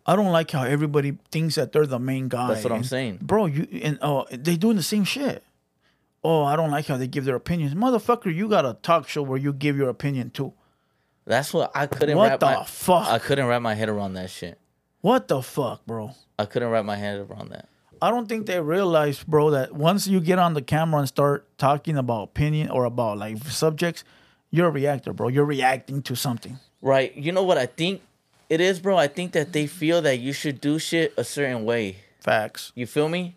I 0.06 0.16
don't 0.16 0.32
like 0.32 0.52
how 0.52 0.64
everybody 0.64 1.18
thinks 1.32 1.56
that 1.56 1.72
they're 1.72 1.86
the 1.86 2.00
main 2.00 2.28
guy. 2.28 2.50
That's 2.50 2.64
what 2.64 2.72
I'm 2.74 2.80
And, 2.80 2.86
saying. 2.86 3.20
Bro, 3.22 3.46
you 3.48 3.68
and 3.82 3.98
oh 4.02 4.26
they 4.32 4.58
doing 4.58 4.76
the 4.76 4.84
same 4.84 5.04
shit. 5.06 5.44
Oh, 6.24 6.44
I 6.44 6.56
don't 6.56 6.72
like 6.72 6.88
how 6.88 6.98
they 6.98 7.08
give 7.08 7.26
their 7.26 7.36
opinions. 7.36 7.74
Motherfucker, 7.74 8.34
you 8.34 8.48
got 8.48 8.66
a 8.66 8.78
talk 8.82 9.08
show 9.08 9.22
where 9.22 9.38
you 9.38 9.52
give 9.54 9.78
your 9.78 9.90
opinion 9.90 10.30
too. 10.30 10.54
That's 11.26 11.54
what 11.54 11.72
I 11.74 11.88
couldn't 11.88 12.18
What 12.18 12.32
wrap 12.32 12.40
the 12.40 12.46
my 12.48 12.64
fuck? 12.66 13.08
I 13.08 13.20
couldn't 13.20 13.46
wrap 13.48 13.62
my 13.62 13.76
head 13.76 13.90
around 13.90 14.14
that 14.14 14.30
shit. 14.30 14.60
What 15.02 15.28
the 15.28 15.42
fuck, 15.42 15.86
bro? 15.86 16.12
I 16.40 16.46
couldn't 16.46 16.70
wrap 16.70 16.86
my 16.86 16.96
head 16.96 17.20
around 17.20 17.50
that. 17.52 17.68
I 18.02 18.10
don't 18.10 18.28
think 18.28 18.48
they 18.48 18.60
realize, 18.60 19.24
bro, 19.24 19.52
that 19.52 19.74
once 19.74 20.08
you 20.08 20.20
get 20.20 20.38
on 20.38 20.54
the 20.54 20.62
camera 20.62 21.00
and 21.00 21.08
start 21.08 21.48
talking 21.58 21.98
about 21.98 22.24
opinion 22.24 22.70
or 22.70 22.84
about 22.84 23.18
like 23.18 23.38
subjects, 23.46 24.04
you're 24.52 24.68
a 24.68 24.72
reactor, 24.72 25.14
bro. 25.14 25.30
You're 25.30 25.46
reacting 25.46 26.02
to 26.04 26.16
something. 26.16 26.60
Right. 26.82 27.16
You 27.16 27.32
know 27.32 27.44
what 27.44 27.58
I 27.58 27.66
think 27.66 28.02
it 28.50 28.62
is, 28.62 28.80
bro? 28.80 28.98
I 28.98 29.08
think 29.08 29.32
that 29.34 29.54
they 29.54 29.68
feel 29.68 30.02
that 30.02 30.20
you 30.20 30.34
should 30.34 30.62
do 30.62 30.80
shit 30.80 31.14
a 31.18 31.24
certain 31.24 31.66
way. 31.66 31.98
Facts. 32.20 32.72
You 32.76 32.88
feel 32.88 33.10
me? 33.10 33.36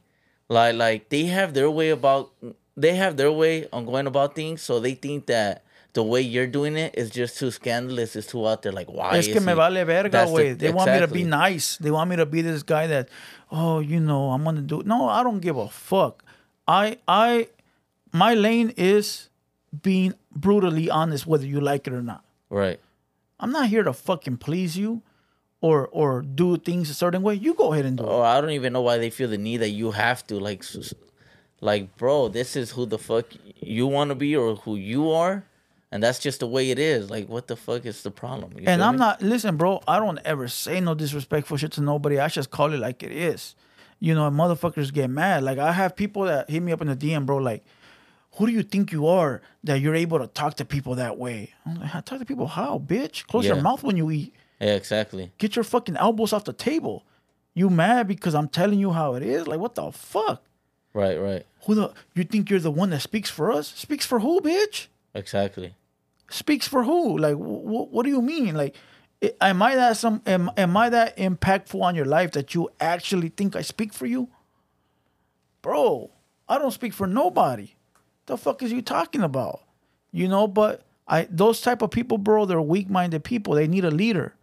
Like 0.48 0.76
like 0.76 1.08
they 1.08 1.24
have 1.24 1.54
their 1.54 1.70
way 1.70 1.90
about 1.90 2.30
they 2.76 2.94
have 2.94 3.16
their 3.16 3.32
way 3.32 3.66
on 3.72 3.84
going 3.84 4.06
about 4.06 4.34
things, 4.34 4.62
so 4.62 4.78
they 4.78 4.94
think 4.94 5.26
that 5.26 5.64
the 5.96 6.02
way 6.02 6.20
you're 6.20 6.46
doing 6.46 6.76
it 6.76 6.94
is 6.96 7.10
just 7.10 7.38
too 7.38 7.50
scandalous, 7.50 8.14
it's 8.14 8.28
too 8.28 8.46
out 8.46 8.62
there. 8.62 8.70
Like 8.70 8.88
why? 8.88 9.16
Es 9.16 9.26
que 9.26 9.36
is 9.36 9.44
me 9.46 9.54
vale 9.54 9.84
verga, 9.84 10.26
the-. 10.26 10.52
They 10.52 10.70
want 10.70 10.92
me 10.92 11.00
to 11.00 11.08
be 11.08 11.24
nice. 11.24 11.78
They 11.78 11.90
want 11.90 12.10
me 12.10 12.16
to 12.16 12.26
be 12.26 12.42
this 12.42 12.62
guy 12.62 12.86
that, 12.86 13.08
oh, 13.50 13.80
you 13.80 13.98
know, 13.98 14.30
I'm 14.30 14.44
gonna 14.44 14.60
do. 14.60 14.82
No, 14.84 15.08
I 15.08 15.22
don't 15.22 15.40
give 15.40 15.56
a 15.56 15.68
fuck. 15.68 16.22
I, 16.68 16.98
I, 17.08 17.48
my 18.12 18.34
lane 18.34 18.72
is 18.76 19.30
being 19.82 20.14
brutally 20.34 20.90
honest, 20.90 21.26
whether 21.26 21.46
you 21.46 21.60
like 21.60 21.86
it 21.86 21.92
or 21.92 22.02
not. 22.02 22.24
Right. 22.50 22.80
I'm 23.38 23.52
not 23.52 23.68
here 23.68 23.82
to 23.82 23.92
fucking 23.92 24.38
please 24.38 24.76
you, 24.76 25.02
or 25.60 25.86
or 25.88 26.22
do 26.22 26.56
things 26.56 26.90
a 26.90 26.94
certain 26.94 27.22
way. 27.22 27.34
You 27.34 27.54
go 27.54 27.72
ahead 27.72 27.84
and 27.84 27.96
do 27.96 28.04
it. 28.04 28.08
Or 28.08 28.24
I 28.24 28.40
don't 28.40 28.50
even 28.50 28.72
know 28.72 28.82
why 28.82 28.98
they 28.98 29.10
feel 29.10 29.28
the 29.28 29.38
need 29.38 29.58
that 29.58 29.70
you 29.70 29.90
have 29.92 30.26
to 30.28 30.38
like, 30.38 30.64
like, 31.60 31.96
bro, 31.96 32.28
this 32.28 32.56
is 32.56 32.72
who 32.72 32.86
the 32.86 32.98
fuck 32.98 33.26
you 33.60 33.86
want 33.86 34.10
to 34.10 34.14
be 34.14 34.36
or 34.36 34.56
who 34.56 34.76
you 34.76 35.10
are, 35.10 35.44
and 35.90 36.02
that's 36.02 36.18
just 36.18 36.40
the 36.40 36.46
way 36.46 36.70
it 36.70 36.78
is. 36.78 37.10
Like, 37.10 37.28
what 37.28 37.46
the 37.46 37.56
fuck 37.56 37.84
is 37.86 38.02
the 38.02 38.10
problem? 38.10 38.52
You 38.58 38.64
And 38.66 38.82
I'm 38.82 38.94
me? 38.94 38.98
not 39.00 39.22
listen, 39.22 39.56
bro. 39.56 39.82
I 39.88 39.98
don't 39.98 40.18
ever 40.24 40.48
say 40.48 40.80
no 40.80 40.94
disrespectful 40.94 41.56
shit 41.56 41.72
to 41.72 41.80
nobody. 41.80 42.18
I 42.18 42.28
just 42.28 42.50
call 42.50 42.72
it 42.72 42.78
like 42.78 43.02
it 43.02 43.12
is. 43.12 43.54
You 43.98 44.14
know, 44.14 44.30
motherfuckers 44.30 44.92
get 44.92 45.08
mad. 45.08 45.42
Like 45.42 45.58
I 45.58 45.72
have 45.72 45.96
people 45.96 46.24
that 46.24 46.50
hit 46.50 46.62
me 46.62 46.72
up 46.72 46.82
in 46.82 46.88
the 46.88 46.96
DM, 46.96 47.24
bro. 47.24 47.38
Like, 47.38 47.64
who 48.36 48.46
do 48.46 48.52
you 48.52 48.62
think 48.62 48.92
you 48.92 49.06
are 49.06 49.40
that 49.64 49.80
you're 49.80 49.94
able 49.94 50.18
to 50.18 50.26
talk 50.26 50.54
to 50.56 50.64
people 50.64 50.94
that 50.96 51.18
way? 51.18 51.52
I'm 51.64 51.80
like, 51.80 51.92
talk 52.04 52.18
to 52.18 52.24
people 52.24 52.46
how, 52.46 52.78
bitch? 52.78 53.26
Close 53.26 53.44
your 53.46 53.62
mouth 53.62 53.82
when 53.82 53.96
you 53.96 54.10
eat. 54.10 54.34
Yeah, 54.60 54.74
exactly. 54.74 55.32
Get 55.38 55.56
your 55.56 55.64
fucking 55.64 55.96
elbows 55.96 56.32
off 56.32 56.44
the 56.44 56.52
table. 56.52 57.04
You 57.54 57.70
mad 57.70 58.06
because 58.08 58.34
I'm 58.34 58.48
telling 58.48 58.78
you 58.78 58.92
how 58.92 59.14
it 59.14 59.22
is? 59.22 59.46
Like, 59.46 59.60
what 59.60 59.74
the 59.74 59.90
fuck? 59.92 60.42
Right, 60.92 61.16
right, 61.20 61.44
Who 61.66 61.74
the? 61.74 61.92
You 62.14 62.24
think 62.24 62.48
you're 62.48 62.58
the 62.60 62.70
one 62.70 62.88
that 62.90 63.00
speaks 63.00 63.28
for 63.28 63.52
us? 63.52 63.68
Speaks 63.68 64.06
for 64.06 64.20
who, 64.20 64.40
bitch? 64.40 64.86
exactly. 65.14 65.74
speaks 66.30 66.66
for 66.66 66.84
who? 66.84 67.18
Like, 67.18 67.34
wh- 67.34 67.92
what 67.92 68.04
do 68.04 68.10
you 68.10 68.22
mean? 68.22 68.54
Like, 68.54 68.74
am 69.42 69.60
I 69.62 69.76
that 69.76 69.98
some? 69.98 70.22
Am, 70.26 70.50
am 70.56 70.74
I 70.76 70.88
that 70.88 71.16
impactful 71.18 71.80
on 71.80 71.94
your 71.94 72.06
life 72.06 72.32
that 72.32 72.54
you 72.54 72.70
actually 72.80 73.28
think 73.28 73.56
I 73.56 73.60
speak 73.62 73.92
for 73.92 74.06
you, 74.06 74.28
bro? 75.62 76.10
I 76.48 76.58
don't 76.58 76.70
speak 76.70 76.94
for 76.94 77.06
nobody. 77.06 77.75
The 78.26 78.36
fuck 78.36 78.62
is 78.62 78.72
you 78.72 78.82
talking 78.82 79.22
about? 79.22 79.60
You 80.12 80.28
know, 80.28 80.46
but 80.48 80.82
I 81.08 81.26
those 81.30 81.60
type 81.60 81.82
of 81.82 81.90
people, 81.90 82.18
bro. 82.18 82.44
They're 82.44 82.60
weak-minded 82.60 83.24
people. 83.24 83.54
They 83.54 83.66
need 83.68 83.84
a 83.84 83.90
leader, 83.90 84.34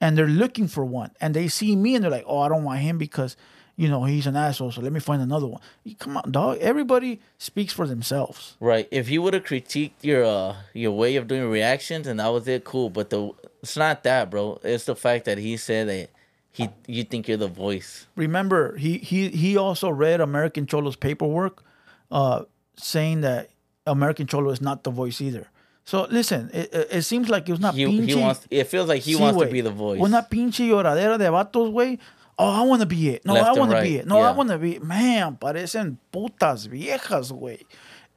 and 0.00 0.16
they're 0.16 0.26
looking 0.26 0.68
for 0.68 0.84
one. 0.84 1.10
And 1.20 1.34
they 1.34 1.48
see 1.48 1.76
me, 1.76 1.94
and 1.94 2.02
they're 2.04 2.10
like, 2.10 2.24
oh, 2.26 2.38
I 2.40 2.48
don't 2.48 2.64
want 2.64 2.80
him 2.80 2.98
because. 2.98 3.36
you 3.80 3.88
know, 3.88 4.02
he's 4.02 4.26
an 4.26 4.34
asshole, 4.34 4.72
so 4.72 4.80
let 4.80 4.92
me 4.92 4.98
find 4.98 5.22
another 5.22 5.46
one. 5.46 5.60
You- 5.84 5.94
Come 5.94 6.16
on, 6.16 6.32
dog. 6.32 6.58
Everybody 6.60 7.20
speaks 7.38 7.72
for 7.72 7.86
themselves. 7.86 8.56
Right. 8.58 8.88
If 8.90 9.08
you 9.08 9.22
would 9.22 9.34
have 9.34 9.44
critiqued 9.44 9.92
your 10.02 10.24
uh 10.24 10.56
your 10.74 10.90
way 10.90 11.14
of 11.14 11.28
doing 11.28 11.48
reactions 11.48 12.08
and 12.08 12.18
that 12.18 12.26
was 12.32 12.48
it, 12.48 12.64
cool. 12.64 12.90
But 12.90 13.10
the 13.10 13.30
it's 13.62 13.76
not 13.76 14.02
that, 14.02 14.30
bro. 14.30 14.58
It's 14.64 14.84
the 14.84 14.96
fact 14.96 15.26
that 15.26 15.38
he 15.38 15.56
said 15.56 15.86
that 15.88 16.10
he 16.50 16.70
you 16.88 17.04
think 17.04 17.28
you're 17.28 17.36
the 17.36 17.46
voice. 17.66 18.08
remember 18.16 18.76
he 18.76 18.98
he 18.98 19.28
he 19.28 19.56
also 19.56 19.88
read 19.90 20.20
American 20.20 20.66
Cholo's 20.66 20.96
paperwork, 20.96 21.62
uh, 22.10 22.42
saying 22.78 23.20
that 23.22 23.50
American 23.86 24.26
Cholo 24.26 24.50
is 24.50 24.60
not 24.60 24.84
the 24.84 24.90
voice 24.90 25.20
either. 25.20 25.48
So 25.84 26.06
listen, 26.10 26.50
it, 26.52 26.68
it, 26.90 27.02
seems 27.02 27.30
like 27.30 27.48
it 27.48 27.52
was 27.52 27.60
not 27.60 27.74
He 27.74 27.84
pinche. 27.86 28.06
he 28.08 28.14
wants. 28.14 28.46
It 28.50 28.64
feels 28.64 28.88
like 28.88 29.00
he 29.02 29.14
Sí, 29.14 29.20
wants 29.20 29.40
to 29.40 29.46
be 29.50 29.62
the 29.62 29.70
voice. 29.70 30.00
Una 30.00 30.26
pinche 30.30 30.66
lloradera 30.68 31.16
de 31.18 31.24
vatos, 31.30 31.72
güey. 31.72 31.98
Oh, 32.38 32.62
I 32.62 32.66
want 32.66 32.80
to 32.82 32.86
be 32.86 33.08
it. 33.08 33.24
No, 33.24 33.32
Left 33.34 33.48
I 33.48 33.52
want 33.58 33.70
to 33.72 33.80
be 33.80 33.96
it. 33.96 34.06
No, 34.06 34.20
I 34.20 34.30
want 34.32 34.50
to 34.50 34.58
be 34.58 34.76
it. 34.76 34.82
Man, 34.84 35.36
parecen 35.40 35.96
putas 36.12 36.68
viejas, 36.68 37.32
güey. 37.32 37.62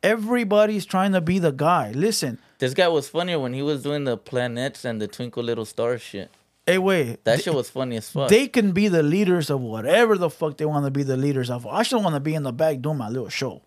Everybody's 0.03 0.85
trying 0.85 1.11
to 1.13 1.21
be 1.21 1.39
the 1.39 1.51
guy. 1.51 1.91
Listen, 1.91 2.39
This 2.59 2.73
guy 2.73 2.87
was 2.87 3.07
funnier 3.07 3.39
when 3.39 3.53
he 3.53 3.61
was 3.61 3.83
doing 3.83 4.03
the 4.03 4.17
planets 4.17 4.83
and 4.85 5.01
the 5.01 5.07
Twinkle 5.07 5.43
Little 5.43 5.65
Star 5.65 5.97
shit. 5.97 6.29
hey, 6.67 6.77
wait. 6.77 7.23
That 7.23 7.41
shit 7.41 7.53
was 7.53 7.69
funny 7.69 7.97
as 7.97 8.09
fuck. 8.09 8.29
They 8.29 8.47
can 8.47 8.71
be 8.73 8.87
the 8.87 9.03
leaders 9.03 9.49
of 9.49 9.61
whatever 9.61 10.17
the 10.17 10.29
fuck 10.29 10.57
they 10.57 10.65
want 10.65 10.85
to 10.85 10.91
be 10.91 11.03
the 11.03 11.17
leaders 11.17 11.49
of. 11.49 11.65
I 11.67 11.83
just 11.83 11.93
want 12.03 12.15
to 12.15 12.19
be 12.19 12.33
in 12.35 12.43
the 12.43 12.51
back 12.53 12.81
doing 12.81 12.97
my 12.97 13.09
little 13.09 13.29
show. 13.29 13.61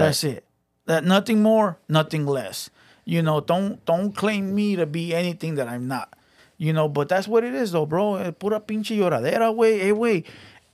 That's 0.00 0.24
it. 0.24 0.44
That 0.86 1.04
nothing 1.04 1.42
more, 1.42 1.78
nothing 1.88 2.26
less. 2.26 2.70
You 3.04 3.22
know, 3.22 3.40
don't 3.40 3.84
don't 3.84 4.14
claim 4.14 4.54
me 4.54 4.76
to 4.76 4.86
be 4.86 5.14
anything 5.14 5.54
that 5.56 5.68
I'm 5.68 5.88
not. 5.88 6.12
You 6.56 6.72
know, 6.72 6.88
but 6.88 7.08
that's 7.08 7.26
what 7.28 7.44
it 7.44 7.54
is 7.54 7.72
though, 7.72 7.86
bro. 7.86 8.16
Eh, 8.16 8.30
Pura 8.30 8.60
pinche 8.60 8.96
lloradera, 8.96 9.54
way. 9.54 9.78
Hey, 9.78 9.92
way. 9.92 10.24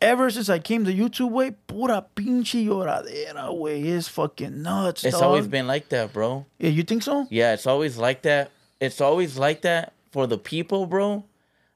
Ever 0.00 0.30
since 0.30 0.48
I 0.48 0.58
came 0.60 0.84
to 0.86 0.94
YouTube, 0.94 1.30
way, 1.30 1.50
pura 1.66 2.06
pinche 2.16 2.64
lloradera, 2.64 3.54
way. 3.54 3.82
It's 3.82 4.08
fucking 4.08 4.62
nuts, 4.62 5.04
it's 5.04 5.14
dog. 5.14 5.24
always 5.24 5.46
been 5.46 5.66
like 5.66 5.90
that, 5.90 6.12
bro. 6.14 6.46
Yeah, 6.58 6.70
you 6.70 6.84
think 6.84 7.02
so? 7.02 7.26
Yeah, 7.28 7.52
it's 7.52 7.66
always 7.66 7.98
like 7.98 8.22
that. 8.22 8.50
It's 8.80 9.02
always 9.02 9.36
like 9.36 9.60
that 9.62 9.92
for 10.10 10.26
the 10.26 10.38
people, 10.38 10.86
bro, 10.86 11.24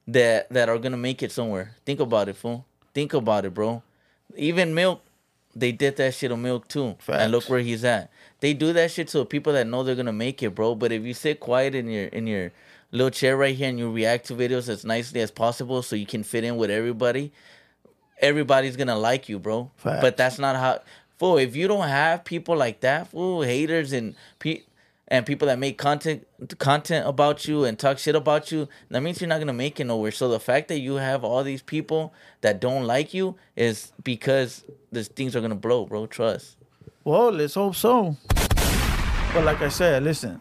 that 0.08 0.48
that 0.50 0.70
are 0.70 0.78
gonna 0.78 0.96
make 0.96 1.22
it 1.22 1.32
somewhere. 1.32 1.74
Think 1.84 2.00
about 2.00 2.28
it, 2.30 2.36
fool. 2.36 2.64
Think 2.94 3.12
about 3.12 3.44
it, 3.44 3.52
bro. 3.52 3.82
Even 4.36 4.72
milk, 4.74 5.02
they 5.56 5.72
did 5.72 5.96
that 5.96 6.14
shit 6.14 6.32
on 6.32 6.42
milk 6.42 6.68
too. 6.68 6.96
And 7.22 7.32
look 7.32 7.48
where 7.48 7.60
he's 7.60 7.84
at. 7.84 8.10
They 8.40 8.54
do 8.54 8.72
that 8.72 8.90
shit 8.90 9.08
to 9.08 9.24
people 9.24 9.52
that 9.54 9.66
know 9.66 9.82
they're 9.82 9.94
gonna 9.94 10.12
make 10.12 10.42
it, 10.42 10.54
bro. 10.54 10.74
But 10.74 10.92
if 10.92 11.02
you 11.04 11.14
sit 11.14 11.40
quiet 11.40 11.74
in 11.74 11.88
your 11.88 12.06
in 12.06 12.26
your 12.26 12.52
little 12.90 13.10
chair 13.10 13.36
right 13.36 13.54
here 13.54 13.68
and 13.68 13.78
you 13.78 13.90
react 13.90 14.26
to 14.26 14.34
videos 14.34 14.68
as 14.68 14.84
nicely 14.84 15.20
as 15.20 15.30
possible 15.30 15.82
so 15.82 15.96
you 15.96 16.06
can 16.06 16.22
fit 16.22 16.44
in 16.44 16.56
with 16.56 16.70
everybody, 16.70 17.32
everybody's 18.18 18.76
gonna 18.76 18.96
like 18.98 19.28
you, 19.28 19.38
bro. 19.38 19.70
Facts. 19.76 20.00
But 20.00 20.16
that's 20.16 20.38
not 20.38 20.56
how. 20.56 20.80
Fool, 21.18 21.38
if 21.38 21.54
you 21.54 21.68
don't 21.68 21.86
have 21.86 22.24
people 22.24 22.56
like 22.56 22.80
that, 22.80 23.08
fool, 23.08 23.42
haters 23.42 23.92
and 23.92 24.16
pe- 24.40 24.62
and 25.14 25.24
people 25.24 25.46
that 25.46 25.60
make 25.60 25.78
content 25.78 26.26
content 26.58 27.06
about 27.06 27.46
you 27.46 27.64
and 27.64 27.78
talk 27.78 27.98
shit 27.98 28.16
about 28.16 28.50
you, 28.50 28.68
that 28.90 29.00
means 29.00 29.20
you're 29.20 29.28
not 29.28 29.38
gonna 29.38 29.52
make 29.52 29.78
it 29.78 29.84
nowhere. 29.84 30.10
So 30.10 30.28
the 30.28 30.40
fact 30.40 30.66
that 30.68 30.80
you 30.80 30.94
have 30.96 31.22
all 31.22 31.44
these 31.44 31.62
people 31.62 32.12
that 32.40 32.60
don't 32.60 32.84
like 32.84 33.14
you 33.14 33.36
is 33.54 33.92
because 34.02 34.64
these 34.90 35.06
things 35.06 35.36
are 35.36 35.40
gonna 35.40 35.54
blow, 35.54 35.86
bro. 35.86 36.08
Trust. 36.08 36.56
Well, 37.04 37.30
let's 37.30 37.54
hope 37.54 37.76
so. 37.76 38.16
But 39.32 39.44
like 39.44 39.62
I 39.62 39.68
said, 39.68 40.02
listen, 40.02 40.40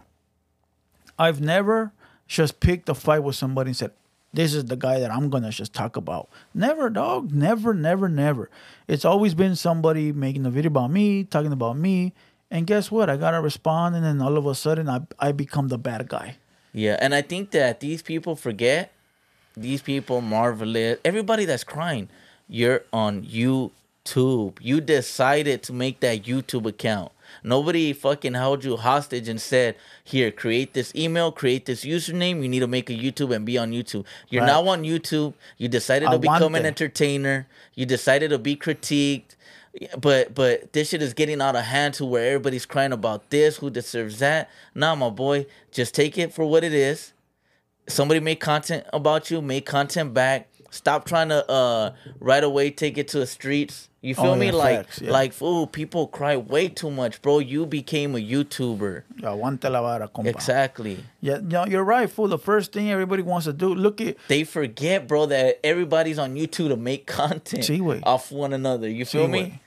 I've 1.19 1.39
never 1.39 1.91
just 2.25 2.59
picked 2.59 2.89
a 2.89 2.95
fight 2.95 3.19
with 3.19 3.35
somebody 3.35 3.69
and 3.69 3.77
said, 3.77 3.91
this 4.33 4.55
is 4.55 4.65
the 4.65 4.75
guy 4.75 4.99
that 4.99 5.11
I'm 5.11 5.29
gonna 5.29 5.51
just 5.51 5.73
talk 5.73 5.95
about. 5.97 6.29
Never, 6.55 6.89
dog. 6.89 7.31
Never, 7.31 7.75
never, 7.75 8.09
never. 8.09 8.49
It's 8.87 9.05
always 9.05 9.35
been 9.35 9.55
somebody 9.55 10.11
making 10.11 10.47
a 10.47 10.49
video 10.49 10.69
about 10.69 10.89
me, 10.89 11.25
talking 11.25 11.51
about 11.51 11.77
me. 11.77 12.15
And 12.53 12.67
guess 12.67 12.91
what? 12.91 13.09
I 13.09 13.17
gotta 13.17 13.41
respond, 13.41 13.95
and 13.95 14.05
then 14.05 14.21
all 14.21 14.37
of 14.37 14.45
a 14.45 14.53
sudden, 14.53 14.87
I 14.87 15.01
I 15.17 15.31
become 15.31 15.69
the 15.69 15.79
bad 15.79 16.07
guy. 16.07 16.37
Yeah, 16.71 16.97
and 17.01 17.15
I 17.15 17.23
think 17.23 17.49
that 17.51 17.79
these 17.79 18.03
people 18.03 18.35
forget. 18.35 18.93
These 19.57 19.81
people, 19.81 20.21
marvelous, 20.21 20.99
everybody 21.03 21.45
that's 21.45 21.63
crying, 21.63 22.09
you're 22.47 22.81
on 22.91 23.23
YouTube. 23.23 24.53
You 24.61 24.81
decided 24.81 25.61
to 25.63 25.73
make 25.73 25.99
that 26.01 26.23
YouTube 26.23 26.65
account. 26.67 27.11
Nobody 27.43 27.93
fucking 27.93 28.33
held 28.33 28.63
you 28.63 28.77
hostage 28.77 29.27
and 29.27 29.41
said, 29.41 29.75
"Here, 30.03 30.29
create 30.29 30.73
this 30.73 30.93
email, 30.95 31.31
create 31.31 31.65
this 31.65 31.83
username. 31.83 32.43
You 32.43 32.49
need 32.49 32.59
to 32.59 32.67
make 32.67 32.89
a 32.89 32.93
YouTube 32.93 33.33
and 33.35 33.45
be 33.45 33.57
on 33.57 33.71
YouTube." 33.71 34.05
You're 34.29 34.45
now 34.45 34.67
on 34.67 34.83
YouTube. 34.83 35.33
You 35.57 35.67
decided 35.69 36.09
to 36.11 36.19
become 36.19 36.53
an 36.53 36.65
entertainer. 36.65 37.47
You 37.73 37.87
decided 37.87 38.29
to 38.29 38.37
be 38.37 38.55
critiqued. 38.55 39.33
But 39.99 40.35
but 40.35 40.71
this 40.73 40.89
shit 40.89 41.01
is 41.01 41.13
getting 41.13 41.41
out 41.41 41.55
of 41.55 41.63
hand 41.63 41.95
to 41.95 42.05
where 42.05 42.27
everybody's 42.27 42.65
crying 42.65 42.91
about 42.91 43.29
this, 43.31 43.57
who 43.57 43.69
deserves 43.69 44.19
that. 44.19 44.49
Nah, 44.75 44.93
my 44.95 45.09
boy, 45.09 45.47
just 45.71 45.95
take 45.95 46.17
it 46.17 46.31
for 46.31 46.45
what 46.45 46.63
it 46.63 46.73
is. 46.73 47.13
Somebody 47.87 48.19
make 48.19 48.39
content 48.39 48.85
about 48.93 49.31
you, 49.31 49.41
make 49.41 49.65
content 49.65 50.13
back. 50.13 50.49
Stop 50.69 51.05
trying 51.05 51.29
to 51.29 51.49
uh 51.49 51.93
right 52.19 52.43
away 52.43 52.69
take 52.71 52.97
it 52.97 53.07
to 53.09 53.19
the 53.19 53.27
streets. 53.27 53.89
You 54.01 54.15
feel 54.15 54.25
Oh, 54.31 54.35
me? 54.35 54.47
yeah, 54.47 54.51
like 54.53 54.77
facts, 54.79 55.01
yeah. 55.01 55.11
like 55.11 55.31
fool, 55.33 55.65
people 55.65 56.07
cry 56.07 56.35
way 56.35 56.67
too 56.67 56.91
much, 56.91 57.21
bro. 57.21 57.39
You 57.39 57.65
became 57.65 58.15
a 58.15 58.19
YouTuber. 58.19 59.03
La 59.21 59.33
vara, 59.35 60.09
compa. 60.09 60.25
Exactly. 60.27 60.99
Yeah, 61.21 61.39
no, 61.41 61.65
you're 61.65 61.85
right, 61.85 62.09
fool. 62.09 62.27
The 62.27 62.37
first 62.37 62.73
thing 62.73 62.91
everybody 62.91 63.21
wants 63.23 63.45
to 63.45 63.53
do, 63.53 63.73
look 63.73 64.01
at 64.01 64.17
They 64.27 64.43
forget, 64.43 65.07
bro, 65.07 65.27
that 65.27 65.59
everybody's 65.65 66.19
on 66.19 66.35
YouTube 66.35 66.69
to 66.69 66.75
make 66.75 67.05
content 67.07 67.69
off 68.03 68.31
one 68.31 68.51
another. 68.51 68.89
You 68.89 69.05
feel 69.05 69.27
me? 69.27 69.61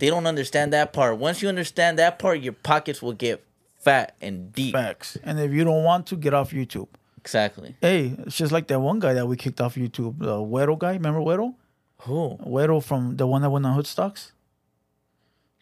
They 0.00 0.08
don't 0.10 0.26
understand 0.26 0.72
that 0.72 0.92
part. 0.92 1.18
Once 1.18 1.42
you 1.42 1.48
understand 1.48 1.98
that 1.98 2.18
part, 2.18 2.40
your 2.40 2.52
pockets 2.54 3.00
will 3.00 3.12
get 3.12 3.44
fat 3.78 4.16
and 4.20 4.52
deep. 4.52 4.72
facts. 4.74 5.16
And 5.22 5.38
if 5.38 5.52
you 5.52 5.62
don't 5.64 5.84
want 5.84 6.06
to, 6.08 6.16
get 6.16 6.34
off 6.34 6.50
YouTube. 6.50 6.88
Exactly. 7.18 7.76
Hey, 7.80 8.14
it's 8.26 8.36
just 8.36 8.50
like 8.50 8.66
that 8.68 8.80
one 8.80 8.98
guy 8.98 9.12
that 9.14 9.26
we 9.26 9.36
kicked 9.36 9.60
off 9.60 9.74
YouTube, 9.76 10.18
the 10.18 10.36
Güero 10.38 10.78
guy. 10.78 10.92
Remember 10.94 11.20
Güero? 11.20 11.54
Who? 12.02 12.38
Güero 12.44 12.82
from 12.82 13.16
the 13.16 13.26
one 13.26 13.42
that 13.42 13.50
went 13.50 13.64
on 13.66 13.78
Hoodstocks? 13.78 14.32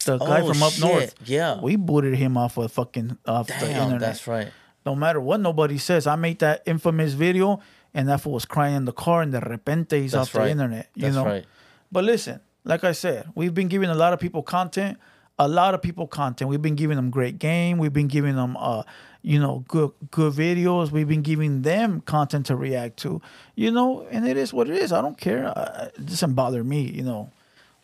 The 0.05 0.18
guy 0.18 0.41
Oh, 0.41 0.49
from 0.53 0.62
up 0.62 0.68
oh, 0.68 0.70
shit, 0.70 0.80
north. 0.84 1.14
yeah. 1.24 1.61
We 1.61 1.76
booted 1.76 2.14
him 2.14 2.36
off 2.36 2.57
of 2.57 2.70
fucking 2.72 3.18
off 3.26 3.49
the 3.49 3.55
Damn, 3.55 3.82
internet. 3.82 4.01
that's 4.01 4.26
right. 4.26 4.49
No 4.86 4.95
matter 4.95 5.20
what 5.20 5.41
nobody 5.41 5.76
says. 5.78 6.07
I 6.07 6.14
made 6.16 6.39
that 6.39 6.62
infamous 6.64 7.12
video 7.14 7.61
and 7.93 8.09
that 8.09 8.20
fool 8.20 8.32
was 8.34 8.45
crying 8.45 8.76
in 8.76 8.84
the 8.84 8.93
car 8.93 9.22
and 9.22 9.32
de 9.32 9.41
repente 9.41 9.91
he's 10.01 10.12
That's 10.12 10.28
off 10.28 10.34
right. 10.36 10.45
the 10.45 10.51
internet. 10.53 10.89
You 10.95 11.03
That's 11.03 11.14
know? 11.16 11.24
right. 11.26 11.45
But 11.91 12.05
listen, 12.05 12.41
like 12.65 12.85
I 12.85 12.93
said, 12.93 13.29
we've 13.35 13.55
been 13.55 13.69
giving 13.69 13.91
a 13.91 13.95
lot 13.95 14.13
of 14.13 14.21
people 14.21 14.43
content, 14.43 14.99
a 15.39 15.49
lot 15.49 15.75
of 15.75 15.83
people 15.83 16.07
content. 16.07 16.51
We've 16.51 16.63
been 16.63 16.75
giving 16.75 16.97
them 16.97 17.11
great 17.11 17.39
game. 17.39 17.79
We've 17.79 17.93
been 17.93 18.09
giving 18.09 18.35
them, 18.37 18.57
uh, 18.57 18.83
you 19.23 19.39
know, 19.39 19.65
good 19.69 19.93
good 20.11 20.33
videos. 20.33 20.91
We've 20.91 21.09
been 21.09 21.23
giving 21.23 21.63
them 21.63 22.01
content 22.03 22.47
to 22.47 22.57
react 22.57 22.99
to, 22.99 23.21
you 23.55 23.71
know. 23.71 24.07
And 24.11 24.27
it 24.27 24.37
is 24.37 24.53
what 24.53 24.69
it 24.69 24.77
is. 24.77 24.93
I 24.93 25.01
don't 25.01 25.19
care. 25.19 25.47
Uh, 25.47 25.91
it 25.97 26.07
doesn't 26.07 26.35
bother 26.35 26.65
me, 26.65 26.83
you 26.83 27.03
know. 27.03 27.31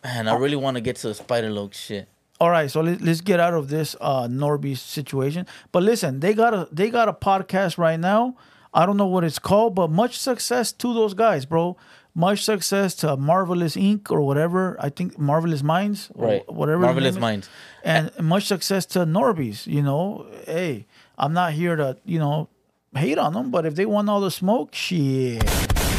Man, 0.03 0.29
I 0.29 0.37
really 0.37 0.57
want 0.57 0.77
to 0.77 0.81
get 0.81 0.97
to 0.97 1.09
the 1.09 1.15
Spider 1.15 1.51
Loc 1.51 1.73
shit. 1.73 2.09
All 2.41 2.51
right, 2.51 2.71
so 2.71 2.81
let, 2.81 3.01
let's 3.01 3.21
get 3.21 3.41
out 3.41 3.55
of 3.55 3.69
this 3.69 3.95
uh 4.01 4.27
Norby 4.27 4.77
situation. 4.77 5.47
But 5.73 5.83
listen, 5.85 6.21
they 6.21 6.35
got 6.35 6.53
a 6.53 6.69
they 6.73 6.91
got 6.91 7.09
a 7.09 7.13
podcast 7.13 7.79
right 7.79 7.99
now. 7.99 8.37
I 8.75 8.87
don't 8.87 8.97
know 8.97 9.07
what 9.07 9.23
it's 9.23 9.39
called, 9.39 9.77
but 9.77 9.89
much 9.89 10.19
success 10.19 10.73
to 10.73 10.93
those 10.93 11.15
guys, 11.15 11.47
bro. 11.47 11.77
Much 12.17 12.45
success 12.45 12.95
to 12.95 13.17
Marvelous 13.17 13.75
Inc. 13.75 14.11
or 14.11 14.21
whatever. 14.21 14.77
I 14.79 14.89
think 14.89 15.19
Marvelous 15.19 15.63
Minds, 15.65 16.11
or 16.15 16.27
Right. 16.29 16.53
Whatever. 16.53 16.83
Marvelous. 16.83 17.17
Minds. 17.17 17.49
and 17.83 18.11
much 18.21 18.45
success 18.47 18.87
to 18.87 19.01
Norby's. 19.01 19.67
You 19.67 19.83
know, 19.83 20.27
hey, 20.47 20.87
I'm 21.19 21.33
not 21.33 21.53
here 21.55 21.75
to 21.77 21.97
you 22.05 22.19
know 22.21 22.49
hate 22.95 23.19
on 23.19 23.33
them, 23.33 23.51
but 23.51 23.67
if 23.67 23.75
they 23.75 23.85
want 23.87 24.09
all 24.09 24.21
the 24.21 24.31
smoke, 24.31 24.75
shit, 24.75 25.43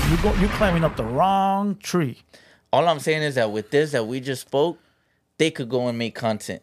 you 0.09 0.17
go 0.23 0.33
you're 0.39 0.49
climbing 0.51 0.85
up 0.85 0.95
the 0.95 1.03
wrong 1.03 1.75
tree. 1.83 2.21
All 2.71 2.87
I'm 2.87 2.99
saying 2.99 3.23
is 3.23 3.35
that 3.35 3.51
with 3.51 3.69
this 3.71 3.91
that 3.91 4.05
we 4.07 4.21
just 4.21 4.41
spoke, 4.41 4.79
they 5.37 5.51
could 5.51 5.67
go 5.69 5.87
and 5.89 5.97
make 5.97 6.15
content. 6.15 6.61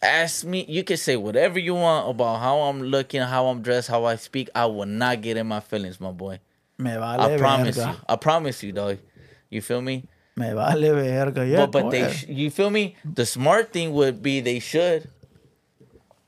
Ask 0.00 0.44
me, 0.44 0.64
you 0.68 0.82
can 0.82 0.96
say 0.96 1.16
whatever 1.16 1.58
you 1.60 1.74
want 1.74 2.10
about 2.10 2.40
how 2.40 2.58
I'm 2.62 2.82
looking, 2.82 3.20
how 3.20 3.46
I'm 3.46 3.62
dressed, 3.62 3.88
how 3.88 4.04
I 4.04 4.16
speak. 4.16 4.48
I 4.54 4.66
will 4.66 4.86
not 4.86 5.20
get 5.22 5.36
in 5.36 5.46
my 5.46 5.60
feelings, 5.60 6.00
my 6.00 6.10
boy. 6.10 6.40
Me 6.82 6.90
vale 6.90 7.20
I 7.20 7.36
promise 7.38 7.76
verga. 7.76 7.90
you. 7.92 7.96
I 8.08 8.16
promise 8.16 8.62
you, 8.62 8.72
dog. 8.72 8.98
You 9.50 9.60
feel 9.62 9.80
me? 9.82 10.04
Me 10.36 10.52
vale 10.52 10.94
verga. 10.94 11.46
Yeah, 11.46 11.66
but 11.66 11.72
but 11.84 11.90
they, 11.90 12.10
sh- 12.12 12.26
you 12.28 12.50
feel 12.50 12.70
me? 12.70 12.96
The 13.04 13.26
smart 13.26 13.72
thing 13.72 13.92
would 13.92 14.22
be 14.22 14.40
they 14.40 14.58
should. 14.58 15.08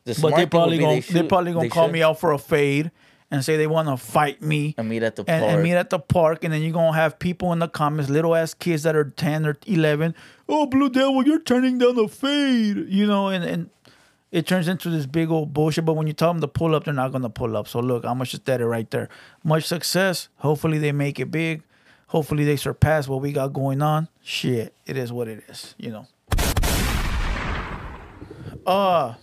The 0.05 0.19
But 0.21 0.37
they 0.37 0.47
probably 0.47 0.79
gonna 0.79 1.01
they 1.01 1.01
they 1.01 1.23
probably 1.23 1.53
gonna 1.53 1.65
they 1.65 1.69
call 1.71 1.87
should. 1.87 1.93
me 1.93 2.03
out 2.03 2.21
for 2.21 2.33
a 2.33 2.39
fade 2.39 2.91
and 3.31 3.43
say 3.43 3.57
they 3.57 3.67
want 3.67 3.89
to 3.89 3.97
fight 3.97 4.43
me 4.43 4.75
and 4.77 4.87
meet 4.89 5.03
at 5.03 5.17
the 5.17 5.25
and, 5.27 5.41
park. 5.43 5.53
and 5.55 5.63
meet 5.63 5.73
at 5.75 5.89
the 5.91 5.99
park, 5.99 6.45
and 6.45 6.53
then 6.53 6.61
you're 6.63 6.73
gonna 6.73 6.95
have 6.97 7.19
people 7.19 7.53
in 7.55 7.59
the 7.59 7.69
comments, 7.69 8.11
little 8.11 8.35
ass 8.37 8.53
kids 8.53 8.83
that 8.83 8.95
are 8.95 9.05
ten 9.17 9.47
or 9.47 9.57
eleven. 9.67 10.15
Oh, 10.47 10.67
Blue 10.67 10.91
Devil, 10.91 11.25
you're 11.27 11.41
turning 11.41 11.79
down 11.79 11.97
the 11.97 12.07
fade, 12.07 12.85
you 12.89 13.07
know, 13.07 13.29
and 13.29 13.43
and 13.43 13.71
it 14.35 14.49
turns 14.49 14.67
into 14.67 14.91
this 14.91 15.07
big 15.07 15.31
old 15.31 15.55
bullshit. 15.55 15.85
But 15.85 15.93
when 15.93 16.09
you 16.09 16.13
tell 16.13 16.33
them 16.33 16.41
to 16.41 16.49
pull 16.49 16.75
up, 16.75 16.83
they're 16.85 16.93
not 16.93 17.13
gonna 17.13 17.31
pull 17.31 17.57
up. 17.57 17.69
So 17.69 17.79
look, 17.79 18.05
I'm 18.05 18.19
just 18.25 18.45
dead 18.45 18.61
it 18.61 18.67
right 18.67 18.91
there. 18.91 19.09
Much 19.45 19.63
success. 19.63 20.29
Hopefully 20.39 20.79
they 20.79 20.91
make 20.91 21.21
it 21.21 21.31
big. 21.31 21.63
Hopefully 22.09 22.45
they 22.45 22.57
surpass 22.57 23.07
what 23.07 23.21
we 23.23 23.31
got 23.31 23.53
going 23.53 23.81
on. 23.81 24.09
Shit, 24.25 24.75
it 24.87 24.97
is 24.97 25.13
what 25.13 25.29
it 25.29 25.45
is, 25.49 25.77
you 25.79 25.93
know. 25.93 26.09
Uh 28.67 29.15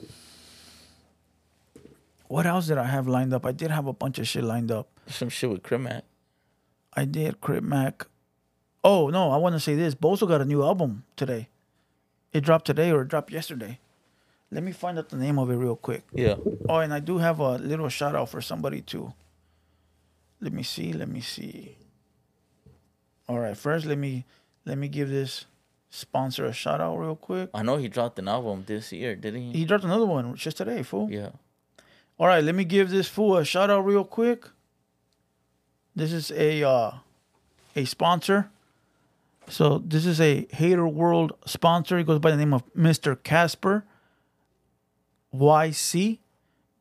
what 2.30 2.46
else 2.46 2.68
did 2.68 2.78
I 2.78 2.86
have 2.86 3.06
lined 3.06 3.34
up? 3.34 3.46
I 3.46 3.52
did 3.52 3.70
have 3.70 3.88
a 3.88 3.94
bunch 3.94 4.18
of 4.18 4.26
shit 4.26 4.46
lined 4.46 4.72
up. 4.72 4.88
Some 5.08 5.28
shit 5.28 5.50
with 5.50 5.62
Crip 5.62 5.82
Mac. 5.82 6.06
I 6.94 7.04
did 7.04 7.42
Crip 7.42 7.66
Mac. 7.66 8.08
Oh 8.82 9.10
no, 9.10 9.32
I 9.32 9.36
want 9.36 9.56
to 9.56 9.60
say 9.60 9.76
this. 9.76 9.94
Bozo 9.94 10.26
got 10.26 10.40
a 10.40 10.46
new 10.46 10.64
album 10.64 11.04
today. 11.18 11.50
It 12.32 12.46
dropped 12.46 12.66
today 12.66 12.92
or 12.92 13.02
it 13.02 13.10
dropped 13.10 13.34
yesterday. 13.34 13.80
Let 14.52 14.64
me 14.64 14.74
find 14.74 15.00
out 15.00 15.10
the 15.10 15.16
name 15.16 15.40
of 15.40 15.50
it 15.50 15.56
real 15.56 15.78
quick. 15.78 16.04
Yeah. 16.14 16.36
Oh, 16.68 16.80
and 16.80 16.94
I 16.94 17.00
do 17.00 17.20
have 17.20 17.40
a 17.40 17.54
little 17.58 17.88
shout 17.88 18.16
out 18.16 18.30
for 18.30 18.42
somebody 18.42 18.82
too. 18.82 19.14
Let 20.42 20.52
me 20.52 20.64
see. 20.64 20.92
Let 20.92 21.08
me 21.08 21.22
see. 21.22 21.78
All 23.30 23.40
right, 23.40 23.56
first 23.56 23.86
let 23.86 23.98
me 23.98 24.26
let 24.66 24.78
me 24.78 24.90
give 24.90 25.10
this 25.10 25.46
sponsor 25.90 26.46
a 26.46 26.54
shout 26.54 26.82
out 26.82 26.98
real 26.98 27.16
quick. 27.16 27.50
I 27.54 27.64
know 27.64 27.78
he 27.78 27.88
dropped 27.88 28.20
an 28.20 28.28
album 28.28 28.66
this 28.68 28.92
year, 28.92 29.16
didn't 29.16 29.54
he? 29.54 29.60
He 29.60 29.66
dropped 29.66 29.86
another 29.86 30.06
one 30.06 30.36
just 30.36 30.58
today, 30.58 30.84
fool. 30.84 31.10
Yeah. 31.10 31.30
All 32.20 32.28
right, 32.28 32.44
let 32.44 32.56
me 32.56 32.66
give 32.66 32.90
this 32.90 33.08
fool 33.08 33.38
a 33.38 33.46
shout 33.46 33.70
out 33.70 33.86
real 33.86 34.04
quick. 34.04 34.48
This 35.96 36.12
is 36.12 36.30
a 36.32 36.64
uh, 36.64 36.92
a 37.76 37.86
sponsor. 37.86 38.50
So 39.48 39.80
this 39.80 40.06
is 40.06 40.20
a 40.20 40.46
Hater 40.52 40.88
World 40.88 41.34
sponsor. 41.46 41.98
He 41.98 42.04
goes 42.04 42.20
by 42.20 42.32
the 42.32 42.38
name 42.38 42.54
of 42.54 42.64
Mr. 42.74 43.22
Casper 43.22 43.86
YC. 45.34 46.20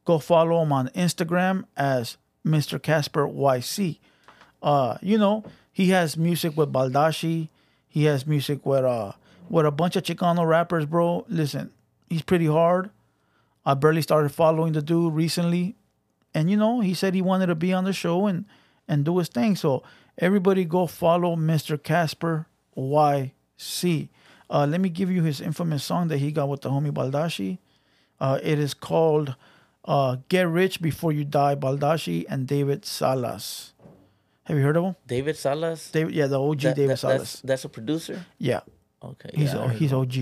Go 0.04 0.18
follow 0.18 0.62
him 0.62 0.72
on 0.72 0.88
Instagram 0.88 1.64
as 1.76 2.16
Mr. 2.46 2.82
Casper 2.82 3.26
YC. 3.26 3.98
Uh, 4.62 4.98
you 5.00 5.18
know, 5.18 5.44
he 5.72 5.90
has 5.90 6.16
music 6.16 6.56
with 6.56 6.72
Baldashi. 6.72 7.48
He 7.88 8.04
has 8.04 8.26
music 8.26 8.64
with 8.64 8.84
uh 8.84 9.12
with 9.48 9.66
a 9.66 9.70
bunch 9.70 9.96
of 9.96 10.04
Chicano 10.04 10.46
rappers, 10.46 10.86
bro. 10.86 11.24
Listen, 11.28 11.70
he's 12.08 12.22
pretty 12.22 12.46
hard. 12.46 12.90
I 13.64 13.74
barely 13.74 14.02
started 14.02 14.30
following 14.30 14.72
the 14.72 14.82
dude 14.82 15.12
recently. 15.12 15.76
And 16.32 16.50
you 16.50 16.56
know, 16.56 16.80
he 16.80 16.94
said 16.94 17.14
he 17.14 17.22
wanted 17.22 17.46
to 17.46 17.54
be 17.54 17.72
on 17.72 17.84
the 17.84 17.92
show 17.92 18.26
and 18.26 18.44
and 18.88 19.04
do 19.04 19.18
his 19.18 19.28
thing. 19.28 19.56
So 19.56 19.82
everybody 20.18 20.64
go 20.64 20.86
follow 20.86 21.36
Mr. 21.36 21.82
Casper 21.82 22.46
YC. 22.76 24.08
Uh, 24.48 24.66
let 24.66 24.80
me 24.80 24.88
give 24.88 25.10
you 25.10 25.22
his 25.22 25.40
infamous 25.40 25.84
song 25.84 26.08
that 26.08 26.18
he 26.18 26.32
got 26.32 26.48
with 26.48 26.62
the 26.62 26.70
homie 26.70 26.92
Baldashi. 26.92 27.58
Uh, 28.20 28.38
it 28.42 28.58
is 28.58 28.74
called 28.74 29.34
uh, 29.84 30.16
Get 30.28 30.46
Rich 30.48 30.82
Before 30.82 31.12
You 31.12 31.24
Die, 31.24 31.54
Baldashi 31.56 32.24
and 32.28 32.46
David 32.46 32.84
Salas. 32.84 33.72
Have 34.44 34.56
you 34.56 34.62
heard 34.62 34.76
of 34.76 34.84
him? 34.84 34.96
David 35.06 35.36
Salas. 35.36 35.90
David, 35.90 36.14
yeah, 36.14 36.26
the 36.26 36.40
OG 36.40 36.60
That- 36.60 36.76
David 36.76 36.90
that- 36.90 36.96
Salas. 36.98 37.18
That's, 37.18 37.40
that's 37.42 37.64
a 37.64 37.68
producer. 37.68 38.24
Yeah, 38.38 38.60
Okay. 39.02 39.30
he's 39.34 39.54
yeah, 39.54 39.72
he's. 39.72 39.92
OG. 39.92 40.12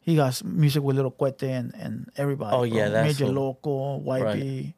He 0.00 0.16
got 0.16 0.42
music 0.44 0.82
with 0.82 0.96
Little 0.96 1.10
Cuete 1.12 1.44
and, 1.44 1.74
and 1.76 2.10
everybody. 2.16 2.54
Oh, 2.56 2.64
yeah, 2.64 2.88
that's 2.88 3.18
Major 3.20 3.26
who- 3.32 3.38
Loco, 3.40 4.00
YB. 4.00 4.22
Right. 4.22 4.74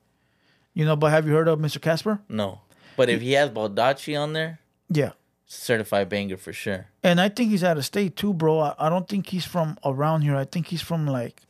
You 0.75 0.85
know, 0.85 0.95
but 0.95 1.11
have 1.11 1.27
you 1.27 1.33
heard 1.33 1.49
of 1.49 1.59
Mr. 1.59 1.81
Casper? 1.81 2.21
No, 2.29 2.61
but 2.97 3.09
if 3.09 3.23
he 3.23 3.33
has 3.33 3.51
Baldacci 3.51 4.21
on 4.21 4.35
there, 4.35 4.61
Yeah. 4.91 5.13
certified 5.47 6.09
banger 6.11 6.37
for 6.37 6.53
sure. 6.53 6.87
And 7.03 7.19
I 7.21 7.29
think 7.31 7.51
he's 7.51 7.65
out 7.65 7.77
of 7.79 7.85
state 7.87 8.15
too, 8.15 8.35
bro. 8.35 8.59
I, 8.61 8.75
I 8.79 8.89
don't 8.91 9.09
think 9.09 9.29
he's 9.29 9.47
from 9.47 9.79
around 9.85 10.23
here. 10.23 10.37
I 10.37 10.45
think 10.45 10.67
he's 10.67 10.83
from 10.83 11.07
like 11.07 11.43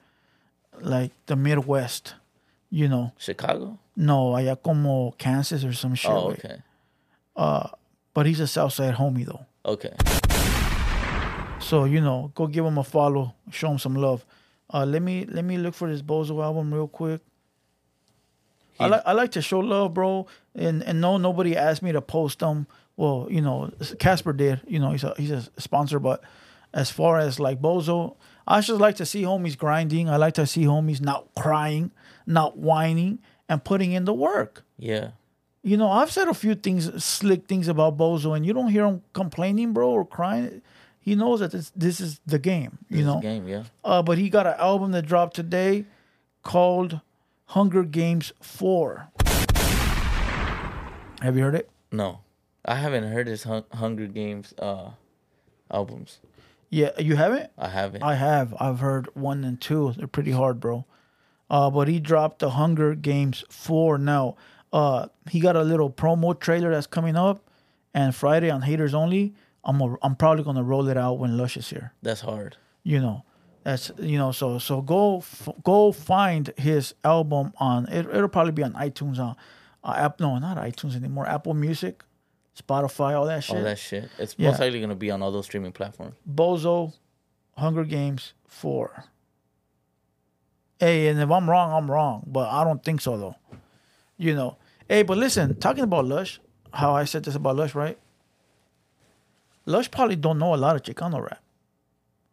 like 0.81 1.13
the 1.27 1.37
Midwest. 1.37 2.15
You 2.71 2.89
know. 2.89 3.13
Chicago. 3.19 3.79
No, 3.97 4.35
allá 4.35 4.57
como 4.61 5.13
Kansas 5.13 5.65
or 5.65 5.73
some 5.73 5.95
shit. 5.95 6.11
Oh, 6.11 6.33
okay. 6.33 6.63
But 8.15 8.27
he's 8.27 8.41
a 8.41 8.47
Southside 8.47 8.95
homie 8.95 9.25
though. 9.25 9.47
Okay. 9.65 9.95
So, 11.61 11.85
you 11.85 12.01
know, 12.01 12.33
go 12.35 12.47
give 12.47 12.65
him 12.65 12.79
a 12.79 12.85
follow, 12.85 13.35
show 13.51 13.71
him 13.71 13.79
some 13.79 13.95
love. 13.95 14.25
Uh 14.73 14.85
let 14.85 15.03
me 15.03 15.27
let 15.27 15.45
me 15.45 15.59
look 15.59 15.75
for 15.75 15.89
this 15.89 16.03
Bozo 16.03 16.43
album 16.43 16.73
real 16.73 16.89
quick. 16.89 17.21
I 18.79 18.87
like 18.87 19.03
I 19.07 19.13
like 19.13 19.31
to 19.33 19.43
show 19.43 19.61
love, 19.61 19.95
bro. 19.95 20.27
And 20.55 20.83
and 20.83 21.01
no 21.01 21.19
nobody 21.19 21.57
asked 21.57 21.83
me 21.83 21.93
to 21.93 22.01
post 22.01 22.41
them. 22.41 22.67
Well, 22.97 23.29
you 23.31 23.41
know, 23.41 23.71
Casper 23.99 24.33
did. 24.33 24.61
You 24.67 24.79
know, 24.79 24.93
he's 24.93 25.05
a 25.05 25.15
he's 25.17 25.31
a 25.31 25.45
sponsor, 25.59 25.99
but 25.99 26.23
as 26.73 26.91
far 26.91 27.19
as 27.19 27.39
like 27.39 27.61
Bozo, 27.61 28.17
I 28.47 28.61
just 28.61 28.81
like 28.81 28.97
to 28.97 29.07
see 29.07 29.23
homies 29.23 29.57
grinding. 29.59 30.09
I 30.09 30.17
like 30.17 30.35
to 30.35 30.47
see 30.47 30.65
homies 30.65 31.01
not 31.01 31.27
crying, 31.37 31.91
not 32.27 32.57
whining, 32.57 33.19
and 33.49 33.63
putting 33.65 33.93
in 33.93 34.05
the 34.05 34.15
work. 34.15 34.65
Yeah. 34.79 35.11
You 35.63 35.77
know, 35.77 35.91
I've 35.91 36.13
said 36.13 36.29
a 36.29 36.35
few 36.35 36.55
things, 36.55 37.03
slick 37.05 37.49
things 37.49 37.67
about 37.67 37.97
Bozo, 37.97 38.37
and 38.37 38.47
you 38.47 38.53
don't 38.53 38.69
hear 38.71 38.87
him 38.87 39.03
complaining, 39.13 39.73
bro, 39.73 39.91
or 39.91 40.05
crying. 40.07 40.63
He 41.01 41.15
knows 41.17 41.41
that 41.41 41.51
this 41.51 41.73
this 41.75 42.01
is 42.01 42.21
the 42.27 42.39
game. 42.39 42.79
You 42.89 42.99
This 42.99 43.01
is 43.01 43.07
know, 43.07 43.21
game. 43.21 43.49
Yeah. 43.49 43.65
uh, 43.85 44.03
but 44.03 44.19
he 44.19 44.29
got 44.31 44.47
an 44.47 44.55
album 44.59 44.93
that 44.93 45.03
dropped 45.07 45.35
today 45.35 45.85
called 46.45 47.01
Hunger 47.47 47.83
Games 47.83 48.33
4. 48.41 49.09
Have 51.23 51.37
you 51.37 51.43
heard 51.43 51.55
it? 51.55 51.69
No, 51.91 52.21
I 52.65 52.77
haven't 52.77 53.05
heard 53.05 53.27
his 53.27 53.45
Hunger 53.45 54.07
Games 54.07 54.55
uh 54.59 54.91
albums. 55.71 56.19
Yeah, 56.71 56.91
you 56.99 57.17
haven't? 57.17 57.51
I 57.57 57.69
haven't. 57.69 58.03
I 58.03 58.15
have. 58.17 58.55
I've 58.59 58.81
heard 58.81 59.09
one 59.15 59.45
and 59.45 59.61
two. 59.61 59.93
They're 59.97 60.07
pretty 60.09 60.33
hard, 60.33 60.61
bro. 60.61 60.85
Uh, 61.49 61.71
but 61.71 61.87
he 61.89 62.01
dropped 62.01 62.41
the 62.41 62.51
Hunger 62.51 62.95
Games 62.97 63.45
4 63.51 63.99
now. 63.99 64.37
Uh, 64.73 65.07
he 65.31 65.39
got 65.39 65.55
a 65.55 65.63
little 65.63 65.89
promo 65.91 66.39
trailer 66.39 66.71
that's 66.73 66.89
coming 66.89 67.15
up, 67.17 67.49
and 67.95 68.15
Friday 68.15 68.51
on 68.51 68.63
Haters 68.63 68.95
Only, 68.95 69.33
I'm 69.65 69.81
a, 69.81 69.97
I'm 70.03 70.17
probably 70.17 70.43
gonna 70.43 70.65
roll 70.65 70.89
it 70.89 70.97
out 70.97 71.19
when 71.19 71.37
Lush 71.39 71.57
is 71.57 71.71
here. 71.71 71.93
That's 72.03 72.21
hard. 72.23 72.57
you 72.83 73.01
know 73.01 73.23
that's 73.65 73.91
you 73.99 74.17
know 74.19 74.31
so 74.33 74.59
so 74.59 74.81
go 74.81 75.19
f- 75.19 75.49
go 75.65 75.91
find 75.93 76.53
his 76.57 76.95
album 77.03 77.53
on 77.59 77.87
it, 77.89 78.07
it'll 78.07 78.29
probably 78.29 78.53
be 78.53 78.63
on 78.63 78.73
itunes 78.75 79.19
on 79.19 79.35
uh, 79.83 79.95
app 79.97 80.21
no 80.21 80.39
not 80.39 80.57
itunes 80.57 80.95
anymore 80.95 81.27
apple 81.29 81.53
music 81.53 82.05
spotify 82.57 83.15
all 83.19 83.27
that 83.27 83.45
shit 83.45 83.57
All 83.57 83.63
that 83.63 83.79
shit. 83.79 84.09
It's 84.19 84.35
Yeah. 84.39 84.51
most 84.51 84.61
likely 84.61 84.81
gonna 84.81 84.95
be 84.95 85.11
on 85.11 85.23
all 85.23 85.31
those 85.33 85.45
streaming 85.45 85.73
platforms. 85.73 86.15
bozo 86.29 86.93
hunger 87.57 87.85
games 87.85 88.33
4 88.47 89.05
hey 90.81 91.09
and 91.09 91.21
if 91.21 91.31
i'm 91.31 91.49
wrong 91.49 91.73
i'm 91.73 91.91
wrong 91.91 92.23
but 92.27 92.49
i 92.51 92.65
don't 92.65 92.83
think 92.85 93.01
so 93.01 93.17
though 93.17 93.37
you 94.19 94.35
know 94.35 94.57
hey 94.89 95.03
but 95.03 95.17
listen 95.19 95.55
talking 95.57 95.85
about 95.85 96.05
lush 96.07 96.41
how 96.73 96.95
i 96.95 97.05
said 97.05 97.25
this 97.25 97.35
about 97.35 97.57
lush 97.57 97.75
right 97.75 97.99
lush 99.65 99.91
probably 99.91 100.17
don't 100.17 100.39
know 100.39 100.55
a 100.55 100.57
lot 100.57 100.77
of 100.77 100.83
chicano 100.83 101.21
rap 101.23 101.43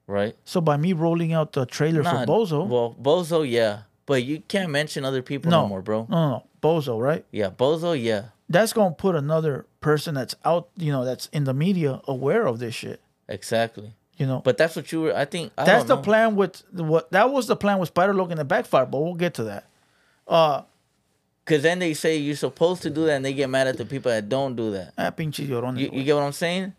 Right? 0.06 0.36
so 0.44 0.60
by 0.60 0.76
me 0.76 0.92
rolling 0.92 1.32
out 1.32 1.54
the 1.54 1.66
trailer 1.66 2.04
Nah, 2.04 2.26
for 2.26 2.32
bozo 2.32 2.68
Well, 2.68 2.96
Bozo, 3.02 3.50
yeah, 3.50 3.84
but 4.06 4.24
you 4.24 4.42
can't 4.42 4.70
mention 4.70 5.06
other 5.06 5.22
people 5.22 5.50
no, 5.50 5.62
No, 5.62 5.68
more, 5.70 5.82
bro. 5.82 6.06
No, 6.10 6.18
no, 6.18 6.30
no. 6.30 6.44
Bozo, 6.62 7.02
right? 7.02 7.24
Yeah, 7.32 7.50
Bozo, 7.50 7.94
yeah, 8.02 8.26
That's 8.50 8.74
gonna 8.74 8.94
put 8.94 9.16
another 9.16 9.66
person 9.84 10.16
that's 10.16 10.34
out, 10.44 10.70
you 10.78 10.92
know, 10.92 11.06
that's 11.06 11.28
in 11.28 11.44
the 11.44 11.54
media 11.54 12.02
aware 12.08 12.48
of 12.48 12.58
this 12.60 12.74
shit. 12.74 13.00
exactly. 13.28 13.92
You 14.18 14.28
know, 14.28 14.42
But 14.46 14.58
that's 14.58 14.76
what 14.76 14.92
you 14.92 15.02
were. 15.02 15.16
I 15.16 15.26
think 15.26 15.52
I 15.58 15.66
that's 15.66 15.86
the 15.86 15.96
know. 15.96 16.02
plan 16.02 16.36
with 16.36 16.64
what 16.72 17.12
that 17.12 17.32
was 17.32 17.48
the 17.48 17.56
plan 17.56 17.80
with 17.80 17.90
Spider 17.90 18.14
Logan 18.14 18.38
and 18.40 18.48
backfire, 18.48 18.86
but 18.86 19.00
we'll 19.00 19.16
get 19.16 19.34
to 19.36 19.44
that. 19.46 19.66
Uh, 20.28 20.62
Because 21.44 21.64
then 21.64 21.80
they 21.80 21.94
say 21.96 22.16
you're 22.18 22.36
supposed 22.38 22.84
to 22.84 22.90
do 22.92 23.06
that, 23.08 23.16
and 23.18 23.26
they 23.26 23.34
get 23.34 23.50
mad 23.50 23.68
at 23.68 23.78
the 23.78 23.86
people 23.86 24.12
that 24.12 24.30
don't 24.30 24.56
do 24.56 24.72
that. 24.72 24.94
ah, 24.98 25.10
pinche 25.12 25.46
llorones, 25.48 25.80
You, 25.80 25.90
you 25.92 26.04
get 26.06 26.14
what 26.16 26.24
I'm 26.24 26.32
saying? 26.32 26.74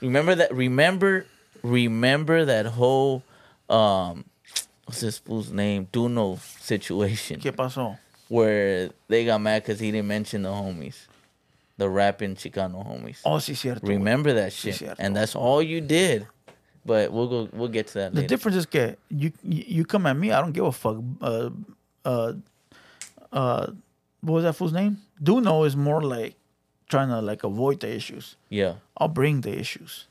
Remember 0.00 0.34
that. 0.34 0.52
Remember, 0.54 1.26
remember 1.62 2.44
that 2.46 2.66
whole 2.66 3.22
um, 3.68 4.24
what's 4.86 5.00
this 5.00 5.18
fool's 5.18 5.52
name? 5.52 5.86
Duno 5.92 6.38
situation 6.40 7.38
¿Qué 7.38 7.52
pasó? 7.52 7.98
where 8.28 8.90
they 9.08 9.24
got 9.26 9.40
mad 9.40 9.62
because 9.62 9.78
he 9.78 9.90
didn't 9.92 10.08
mention 10.08 10.42
the 10.42 10.48
homies, 10.48 11.06
the 11.80 11.88
rapping 11.88 12.36
Chicano 12.36 12.84
homies. 12.86 13.20
Oh, 13.24 13.38
sí, 13.40 13.56
cierto. 13.56 13.80
Remember 13.88 14.32
that 14.34 14.52
shit, 14.52 14.76
cierto. 14.76 14.96
and 15.00 15.16
that's 15.16 15.34
all 15.34 15.60
you 15.62 15.80
did. 15.80 16.26
But 16.86 17.10
we'll 17.12 17.28
go. 17.28 17.48
We'll 17.52 17.68
get 17.72 17.88
to 17.88 17.94
that 17.94 18.14
The 18.14 18.20
later. 18.22 18.28
difference 18.28 18.56
is 18.56 18.66
you 19.10 19.32
you 19.42 19.64
you 19.80 19.84
come 19.84 20.06
at 20.06 20.16
me, 20.16 20.30
I 20.32 20.40
don't 20.40 20.52
give 20.52 20.64
a 20.64 20.72
fuck. 20.72 20.96
Uh, 21.20 21.50
uh, 22.04 22.32
uh, 23.32 23.66
what 24.22 24.34
was 24.34 24.44
that 24.44 24.54
fool's 24.54 24.72
name? 24.72 24.98
Duno 25.22 25.66
is 25.66 25.76
more 25.76 26.00
like 26.02 26.34
trying 26.88 27.08
to 27.08 27.20
like 27.20 27.44
avoid 27.44 27.80
the 27.80 27.88
issues. 27.94 28.36
yeah, 28.48 28.74
I'll 28.96 29.08
bring 29.08 29.40
the 29.42 29.52
issues. 29.58 30.06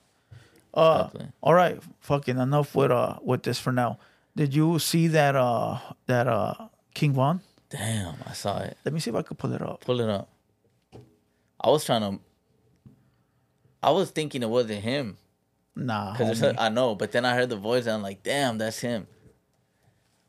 Uh, 0.74 1.06
Exactly. 1.10 1.28
all 1.42 1.54
right, 1.56 1.82
fucking 2.02 2.38
enough 2.38 2.76
with 2.76 2.92
uh 2.92 3.18
with 3.24 3.42
this 3.44 3.60
for 3.60 3.72
now. 3.74 3.98
Did 4.36 4.54
you 4.54 4.78
see 4.80 5.08
that 5.10 5.36
uh 5.36 5.80
that 6.06 6.28
uh 6.28 6.54
King 6.94 7.14
Von? 7.14 7.42
damn, 7.70 8.16
I 8.26 8.34
saw 8.34 8.60
it. 8.62 8.78
Let 8.86 8.94
me 8.94 9.00
see 9.00 9.10
if 9.10 9.16
I 9.16 9.22
could 9.24 9.38
pull 9.38 9.54
it 9.54 9.62
up. 9.62 9.82
Pull 9.82 10.02
it 10.02 10.10
up. 10.10 10.28
I 11.60 11.70
was 11.70 11.86
trying 11.86 12.02
to. 12.02 12.24
I 13.82 13.92
was 13.92 14.12
thinking 14.12 14.44
it 14.44 14.50
wasn't 14.50 14.82
him. 14.82 15.18
Nah, 15.76 16.16
Cause 16.16 16.42
homie. 16.42 16.56
I 16.58 16.70
know, 16.70 16.96
but 16.96 17.12
then 17.12 17.26
I 17.26 17.36
heard 17.36 17.50
the 17.50 17.56
voice 17.56 17.86
and 17.86 17.94
I'm 17.94 18.02
like, 18.02 18.24
damn, 18.24 18.58
that's 18.58 18.80
him. 18.80 19.08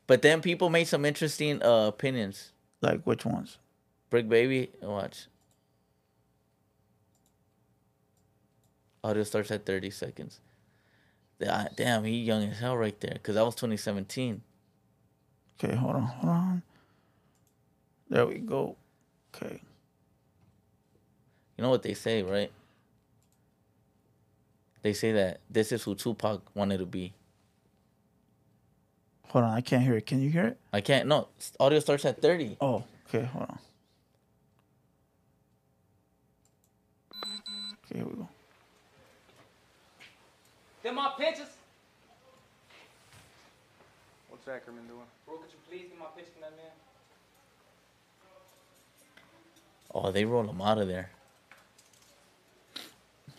But 0.07 0.21
then 0.21 0.41
people 0.41 0.69
made 0.69 0.87
some 0.87 1.05
interesting 1.05 1.61
uh, 1.61 1.87
opinions. 1.87 2.51
like 2.81 3.03
which 3.03 3.25
ones? 3.25 3.57
Brick 4.09 4.27
Baby, 4.29 4.69
watch. 4.81 5.27
Audio 9.03 9.23
starts 9.23 9.51
at 9.51 9.65
30 9.65 9.89
seconds. 9.89 10.39
Damn, 11.39 12.03
he 12.03 12.19
young 12.21 12.43
as 12.43 12.59
hell 12.59 12.77
right 12.77 12.99
there. 12.99 13.17
Cause 13.23 13.35
that 13.35 13.43
was 13.43 13.55
2017. 13.55 14.41
Okay, 15.63 15.75
hold 15.75 15.95
on, 15.95 16.01
hold 16.03 16.29
on. 16.29 16.63
There 18.09 18.27
we 18.27 18.39
go. 18.39 18.75
Okay. 19.35 19.61
You 21.57 21.63
know 21.63 21.69
what 21.69 21.83
they 21.83 21.93
say, 21.93 22.23
right? 22.23 22.51
They 24.81 24.93
say 24.93 25.11
that 25.11 25.41
this 25.49 25.71
is 25.71 25.83
who 25.83 25.95
Tupac 25.95 26.41
wanted 26.55 26.79
to 26.79 26.85
be. 26.85 27.13
Hold 29.29 29.45
on, 29.45 29.51
I 29.51 29.61
can't 29.61 29.83
hear 29.83 29.95
it. 29.95 30.05
Can 30.05 30.21
you 30.21 30.29
hear 30.29 30.47
it? 30.47 30.57
I 30.73 30.81
can't. 30.81 31.07
No, 31.07 31.27
audio 31.59 31.79
starts 31.79 32.03
at 32.05 32.21
30. 32.21 32.57
Oh, 32.59 32.83
okay, 33.07 33.25
hold 33.25 33.43
on. 33.49 33.59
Okay, 37.85 37.99
here 37.99 38.05
we 38.05 38.15
go. 38.15 38.27
Them 40.83 40.95
my 40.95 41.11
pictures. 41.17 41.47
What's 44.29 44.47
Ackerman 44.47 44.87
doing? 44.87 44.99
Bro, 45.25 45.37
could 45.37 45.51
you 45.51 45.59
please 45.69 45.87
get 45.89 45.99
my 45.99 46.07
picture 46.15 46.31
from 46.33 46.41
that 46.41 46.57
man? 46.57 46.71
Oh, 49.93 50.11
they 50.11 50.25
roll 50.25 50.49
him 50.49 50.61
out 50.61 50.79
of 50.79 50.87
there. 50.87 51.11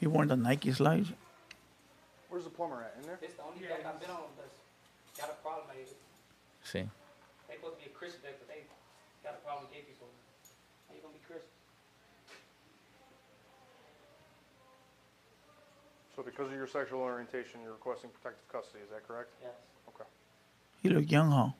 He 0.02 0.08
wearing 0.10 0.34
the 0.34 0.36
Nike 0.36 0.72
slides. 0.72 1.14
Where's 2.28 2.42
the 2.42 2.50
plumber 2.50 2.82
at? 2.82 2.98
In 2.98 3.06
there? 3.06 3.22
This 3.22 3.38
the 3.38 3.46
only 3.46 3.62
thing 3.62 3.86
I've 3.86 4.02
been 4.02 4.10
on 4.10 4.34
that's 4.34 4.58
got 5.14 5.30
a 5.30 5.38
problem. 5.46 5.70
They, 5.70 5.86
See, 6.66 6.82
they 7.46 7.54
supposed 7.54 7.78
to 7.78 7.86
be 7.86 7.86
a 7.86 7.94
Christian 7.94 8.18
there, 8.26 8.34
but 8.34 8.50
they 8.50 8.66
got 9.22 9.38
a 9.38 9.42
problem 9.46 9.70
with 9.70 9.78
gay 9.78 9.86
people. 9.86 10.10
How 10.90 10.98
you 10.98 11.06
gonna 11.06 11.14
be 11.14 11.22
Christian? 11.22 11.46
So 16.18 16.26
because 16.26 16.50
of 16.50 16.58
your 16.58 16.66
sexual 16.66 16.98
orientation, 17.06 17.62
you're 17.62 17.78
requesting 17.78 18.10
protective 18.10 18.50
custody. 18.50 18.82
Is 18.82 18.90
that 18.90 19.06
correct? 19.06 19.30
Yes. 19.38 19.54
Okay. 19.86 20.10
He 20.82 20.90
look 20.90 21.06
young, 21.06 21.30
huh? 21.30 21.54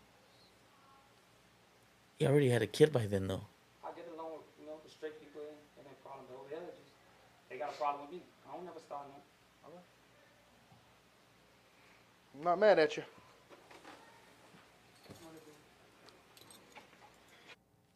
he 2.19 2.27
already 2.27 2.51
had 2.51 2.67
a 2.67 2.67
kid 2.67 2.91
by 2.91 3.07
then, 3.07 3.31
though. 3.31 3.47
I 3.87 3.95
get 3.95 4.11
along 4.11 4.43
with 4.43 4.51
you 4.59 4.67
know 4.67 4.83
the 4.83 4.91
straight 4.91 5.15
people 5.23 5.47
and 5.47 5.63
and 5.79 5.87
that 5.87 5.95
problem, 6.03 6.27
but 6.27 6.43
over 6.43 6.51
there, 6.51 6.67
they 6.67 6.75
just 6.75 6.91
they 7.47 7.63
got 7.63 7.71
a 7.71 7.79
problem 7.79 8.11
with 8.11 8.19
me. 8.19 8.27
I 8.53 8.57
don't 8.57 8.65
never 8.67 8.81
start 8.81 9.03
no. 9.09 9.73
I'm 12.39 12.45
not 12.45 12.59
mad 12.59 12.79
at 12.79 12.97
you. 12.97 13.03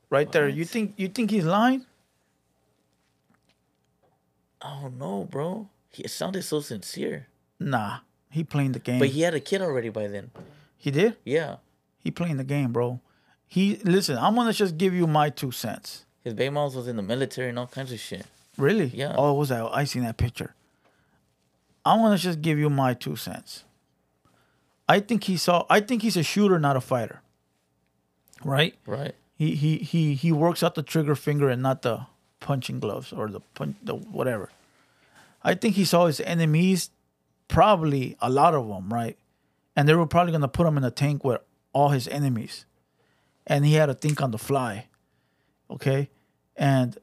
Right 0.09 0.31
there. 0.31 0.49
You 0.49 0.65
think 0.65 0.95
you 0.97 1.09
think 1.09 1.31
he's 1.31 1.45
lying? 1.45 1.85
I 4.63 4.81
don't 4.83 4.99
know, 4.99 5.25
bro. 5.31 5.69
He 5.91 6.05
it 6.05 6.11
sounded 6.11 6.43
so 6.43 6.61
sincere. 6.61 7.27
Nah. 7.59 7.99
He 8.31 8.45
playing 8.45 8.73
the 8.73 8.79
game. 8.79 8.99
But 8.99 9.09
he 9.09 9.23
had 9.23 9.35
a 9.35 9.41
kid 9.41 9.63
already 9.63 9.89
by 9.89 10.09
then. 10.09 10.31
he 10.77 10.91
did? 10.91 11.17
Yeah. 11.25 11.57
He 11.99 12.11
playing 12.11 12.37
the 12.37 12.45
game, 12.45 12.73
bro. 12.73 13.01
He 13.47 13.77
listen, 13.85 14.17
I'm 14.17 14.35
gonna 14.35 14.53
just 14.53 14.79
give 14.79 14.95
you 14.95 15.07
my 15.07 15.31
two 15.31 15.51
cents. 15.51 16.05
His 16.23 16.35
baby 16.35 16.51
moms 16.51 16.75
was 16.75 16.89
in 16.89 16.97
the 16.97 17.03
military 17.03 17.49
and 17.51 17.59
all 17.59 17.67
kinds 17.67 17.93
of 17.93 18.01
shit. 18.01 18.27
Really? 18.57 18.87
Yeah. 18.87 19.15
Oh, 19.17 19.35
was 19.35 19.51
that? 19.51 19.69
I 19.73 19.85
seen 19.85 20.03
that 20.03 20.17
picture. 20.17 20.55
I'm 21.85 22.01
gonna 22.01 22.19
just 22.19 22.43
give 22.43 22.59
you 22.59 22.69
my 22.69 22.95
two 22.95 23.17
cents. 23.17 23.65
I 24.89 25.01
think 25.01 25.25
he 25.25 25.37
saw. 25.37 25.65
I 25.69 25.81
think 25.81 26.03
he's 26.03 26.17
a 26.17 26.23
shooter, 26.23 26.59
not 26.59 26.77
a 26.77 26.81
fighter. 26.81 27.21
Right? 28.45 28.75
Right. 28.87 29.15
He 29.37 29.55
he 29.55 29.79
he 29.79 30.15
he 30.15 30.33
works 30.33 30.63
out 30.63 30.75
the 30.75 30.83
trigger 30.83 31.15
finger 31.15 31.49
and 31.49 31.63
not 31.63 31.83
the 31.83 32.07
punching 32.41 32.81
gloves 32.81 33.13
or 33.13 33.29
the 33.29 33.41
punch 33.55 33.77
the 33.83 33.95
whatever. 33.95 34.51
I 35.43 35.55
think 35.55 35.75
he 35.75 35.85
saw 35.85 36.07
his 36.07 36.21
enemies, 36.21 36.91
probably 37.49 38.17
a 38.21 38.31
lot 38.31 38.55
of 38.55 38.67
them, 38.67 38.93
right? 38.93 39.17
And 39.77 39.89
they 39.89 39.95
were 39.95 40.07
probably 40.07 40.33
gonna 40.33 40.49
put 40.49 40.67
him 40.67 40.77
in 40.77 40.85
a 40.85 40.91
tank 40.91 41.23
with 41.23 41.41
all 41.73 41.91
his 41.91 42.09
enemies, 42.09 42.65
and 43.47 43.65
he 43.65 43.75
had 43.75 43.87
to 43.87 43.95
think 43.95 44.23
on 44.23 44.31
the 44.31 44.39
fly. 44.39 44.87
Okay, 45.71 46.09
and 46.57 46.97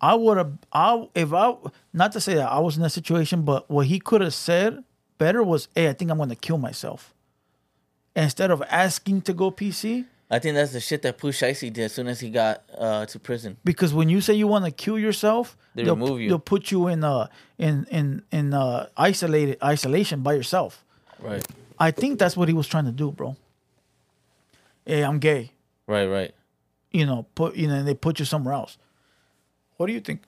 I 0.00 0.14
would 0.14 0.38
have, 0.38 0.52
I 0.72 1.08
if 1.14 1.32
I 1.32 1.54
not 1.92 2.12
to 2.12 2.20
say 2.20 2.34
that 2.34 2.50
I 2.50 2.58
was 2.58 2.76
in 2.76 2.82
that 2.82 2.90
situation, 2.90 3.42
but 3.42 3.68
what 3.70 3.86
he 3.86 3.98
could 3.98 4.20
have 4.22 4.34
said 4.34 4.82
better 5.18 5.42
was, 5.42 5.68
"Hey, 5.74 5.88
I 5.88 5.92
think 5.92 6.10
I'm 6.10 6.18
gonna 6.18 6.34
kill 6.36 6.58
myself." 6.58 7.12
Instead 8.16 8.50
of 8.50 8.62
asking 8.70 9.22
to 9.22 9.32
go 9.32 9.50
PC, 9.50 10.04
I 10.30 10.38
think 10.38 10.54
that's 10.54 10.72
the 10.72 10.80
shit 10.80 11.02
that 11.02 11.18
Push 11.18 11.42
Icy 11.42 11.70
did 11.70 11.84
as 11.84 11.92
soon 11.92 12.06
as 12.08 12.20
he 12.20 12.30
got 12.30 12.62
uh, 12.76 13.04
to 13.06 13.18
prison. 13.18 13.56
because 13.64 13.92
when 13.94 14.08
you 14.08 14.20
say 14.20 14.34
you 14.34 14.46
want 14.48 14.64
to 14.64 14.70
kill 14.70 14.98
yourself, 14.98 15.56
They 15.74 15.84
will 15.84 15.94
remove 15.96 16.20
you. 16.20 16.28
They'll 16.28 16.38
put 16.38 16.70
you 16.70 16.88
in 16.88 17.04
uh 17.04 17.26
in 17.58 17.86
in 17.90 18.22
in 18.32 18.54
uh 18.54 18.88
isolated 18.96 19.58
isolation 19.62 20.22
by 20.22 20.32
yourself. 20.34 20.84
Right. 21.20 21.46
I 21.78 21.90
think 21.90 22.18
that's 22.18 22.36
what 22.36 22.48
he 22.48 22.54
was 22.54 22.66
trying 22.66 22.86
to 22.86 22.92
do, 22.92 23.10
bro. 23.12 23.36
Hey, 24.86 25.02
I'm 25.04 25.18
gay. 25.18 25.52
Right, 25.86 26.06
right. 26.06 26.34
You 26.90 27.06
know, 27.06 27.26
put 27.34 27.54
you 27.56 27.68
know, 27.68 27.74
and 27.74 27.86
they 27.86 27.94
put 27.94 28.18
you 28.18 28.24
somewhere 28.24 28.54
else. 28.54 28.78
What 29.80 29.86
do 29.86 29.94
you 29.94 30.00
think? 30.00 30.20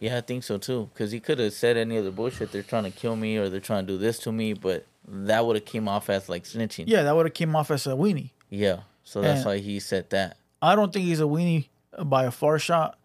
Yeah, 0.00 0.16
I 0.16 0.20
think 0.20 0.42
so 0.42 0.58
too. 0.58 0.90
Because 0.92 1.12
he 1.12 1.20
could 1.20 1.38
have 1.38 1.52
said 1.52 1.76
any 1.76 1.96
other 1.96 2.10
bullshit. 2.10 2.50
They're 2.50 2.64
trying 2.64 2.82
to 2.82 2.90
kill 2.90 3.14
me 3.14 3.36
or 3.36 3.48
they're 3.48 3.60
trying 3.60 3.86
to 3.86 3.92
do 3.92 3.98
this 3.98 4.18
to 4.20 4.32
me, 4.32 4.52
but 4.52 4.84
that 5.06 5.46
would 5.46 5.54
have 5.54 5.64
came 5.64 5.86
off 5.86 6.10
as 6.10 6.28
like 6.28 6.42
snitching. 6.42 6.86
Yeah, 6.88 7.04
that 7.04 7.14
would 7.14 7.26
have 7.26 7.34
came 7.34 7.54
off 7.54 7.70
as 7.70 7.86
a 7.86 7.90
weenie. 7.90 8.30
Yeah. 8.50 8.80
So 9.04 9.20
that's 9.20 9.42
And- 9.42 9.46
why 9.46 9.58
he 9.58 9.78
said 9.78 10.10
that. 10.10 10.38
I 10.60 10.74
don't 10.74 10.92
think 10.92 11.04
he's 11.04 11.20
a 11.20 11.24
weenie 11.24 11.68
by 12.04 12.24
a 12.24 12.32
far 12.32 12.58
shot. 12.58 12.98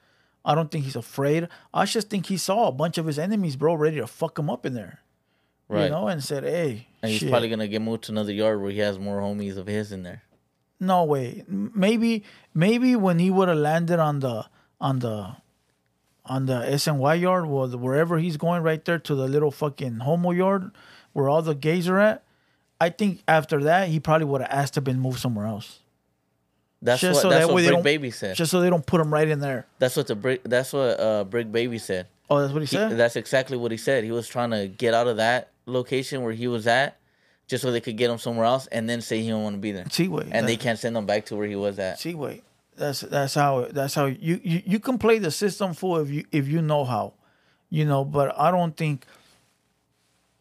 I 0.43 0.55
don't 0.55 0.72
think 0.72 0.86
he's 0.86 0.95
afraid. 0.95 1.47
I 1.72 1.86
just 1.86 2.09
think 2.09 2.26
he 2.26 2.38
saw 2.38 2.67
a 2.67 2.72
bunch 2.72 2.97
of 2.97 3.05
his 3.05 3.19
enemies, 3.19 3.55
bro, 3.55 3.76
ready 3.76 3.97
to 3.97 4.07
fuck 4.07 4.39
him 4.39 4.49
up 4.49 4.65
in 4.65 4.74
there. 4.74 5.01
Right. 5.69 5.84
You 5.84 5.89
know, 5.91 6.07
and 6.07 6.24
said, 6.24 6.43
"Hey, 6.43 6.88
and 7.03 7.11
he's 7.11 7.19
shit. 7.19 7.30
probably 7.30 7.47
gonna 7.49 7.67
get 7.67 7.84
moved 7.84 8.05
to 8.05 8.11
another 8.11 8.34
yard 8.34 8.59
where 8.59 8.72
he 8.72 8.80
has 8.80 8.97
more 8.97 9.22
homies 9.22 9.55
of 9.57 9.67
his 9.67 9.91
in 9.91 10.01
there. 10.01 10.24
No 10.80 11.03
way. 11.03 11.43
M- 11.47 11.72
Maybe 11.76 12.24
maybe 12.55 12.95
when 12.95 13.19
he 13.19 13.30
would 13.30 13.49
have 13.49 13.57
landed 13.59 13.99
on 13.99 14.19
the 14.22 14.47
on 14.82 14.99
the 14.99 15.36
on 16.25 16.45
the 16.47 16.53
SNY 16.65 17.19
yard 17.21 17.45
or 17.45 17.67
the- 17.67 17.77
wherever 17.77 18.17
he's 18.19 18.36
going 18.38 18.61
right 18.61 18.84
there 18.86 18.99
to 18.99 19.15
the 19.15 19.27
little 19.27 19.51
fucking 19.51 19.99
homo 19.99 20.32
yard 20.32 20.71
where 21.13 21.29
all 21.29 21.41
the 21.41 21.55
gays 21.55 21.88
are 21.88 21.99
at, 21.99 22.23
I 22.79 22.89
think 22.89 23.21
after 23.27 23.63
that 23.63 23.88
he 23.89 23.99
probably 23.99 24.25
would 24.25 24.41
have 24.41 24.51
asked 24.51 24.73
to 24.75 24.82
been 24.82 24.99
moved 24.99 25.19
somewhere 25.19 25.45
else. 25.47 25.79
That's 26.82 26.99
Just 27.01 27.15
what 27.17 27.21
so 27.21 27.29
that's 27.29 27.47
that 27.47 27.53
what 27.53 27.63
Brick 27.65 27.84
Baby 27.84 28.11
said. 28.11 28.36
Just 28.36 28.49
so 28.51 28.59
they 28.59 28.69
don't 28.69 28.86
put 28.86 28.99
him 28.99 29.13
right 29.13 29.27
in 29.27 29.39
there. 29.39 29.67
that's 29.79 29.95
what 29.95 30.07
the 30.07 30.15
brick. 30.15 30.41
That's 30.43 30.73
what 30.73 30.99
uh 30.99 31.23
Brick 31.25 31.51
Baby 31.51 31.77
said. 31.77 32.07
Oh, 32.29 32.39
that's 32.41 32.53
what 32.53 32.61
he 32.61 32.65
He- 32.65 32.75
said? 32.75 32.97
that's 32.97 33.15
exactly 33.15 33.57
what 33.57 33.71
he 33.71 33.77
said. 33.77 34.03
He 34.03 34.11
was 34.11 34.27
trying 34.27 34.49
to 34.51 34.67
get 34.67 34.93
out 34.93 35.07
of 35.07 35.17
that 35.17 35.49
location 35.67 36.23
where 36.23 36.34
he 36.34 36.47
was 36.47 36.65
at, 36.65 36.97
just 37.47 37.61
so 37.61 37.71
they 37.71 37.82
could 37.82 37.97
get 37.97 38.09
him 38.09 38.17
somewhere 38.17 38.45
else, 38.45 38.67
and 38.67 38.89
then 38.89 39.01
say 39.01 39.21
he 39.21 39.29
don't 39.29 39.43
want 39.43 39.55
to 39.55 39.59
be 39.59 39.71
there, 39.71 39.86
See 39.91 40.07
wait. 40.07 40.27
and 40.32 40.47
they 40.47 40.55
can't 40.57 40.79
send 40.79 40.95
him 40.97 41.05
back 41.05 41.25
to 41.25 41.36
where 41.36 41.45
he 41.47 41.55
was 41.55 41.77
at. 41.77 41.99
See 41.99 42.15
wait. 42.15 42.43
That's 42.78 43.01
that's 43.01 43.36
how 43.36 43.67
that's 43.72 43.93
how 43.93 44.05
you, 44.05 44.39
you 44.43 44.61
you 44.65 44.80
can 44.80 44.97
play 44.97 45.19
the 45.19 45.32
system 45.32 45.74
full 45.74 45.97
if 45.97 46.09
you 46.09 46.26
if 46.32 46.47
you 46.47 46.61
know 46.61 46.86
how. 46.86 47.13
You 47.69 47.86
know, 47.86 48.03
but 48.03 48.38
I 48.38 48.51
don't 48.51 48.76
think 48.76 49.05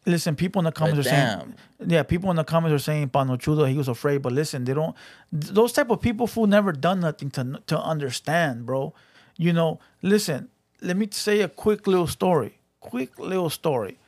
Listen, 0.05 0.35
people 0.35 0.59
in 0.59 0.65
the 0.65 0.71
comments 0.71 1.05
are 1.05 1.09
saying, 1.09 1.53
yeah, 1.85 2.01
people 2.01 2.31
in 2.31 2.35
the 2.35 2.43
comments 2.43 2.73
are 2.73 2.83
saying 2.83 3.09
Panochudo, 3.09 3.69
he 3.69 3.77
was 3.77 3.87
afraid. 3.87 4.23
But 4.23 4.33
listen, 4.33 4.63
they 4.63 4.73
don't. 4.73 4.95
Those 5.31 5.73
type 5.73 5.91
of 5.91 6.01
people 6.01 6.25
who 6.25 6.47
never 6.47 6.71
done 6.71 7.01
nothing 7.01 7.29
to 7.31 7.61
to 7.67 7.79
understand, 7.79 8.65
bro. 8.65 8.93
You 9.37 9.53
know, 9.53 9.79
listen. 10.01 10.49
Let 10.81 10.97
me 10.97 11.07
say 11.11 11.41
a 11.41 11.47
quick 11.47 11.85
little 11.85 12.07
story. 12.07 12.57
Quick 12.79 13.19
little 13.19 13.51
story. 13.51 13.99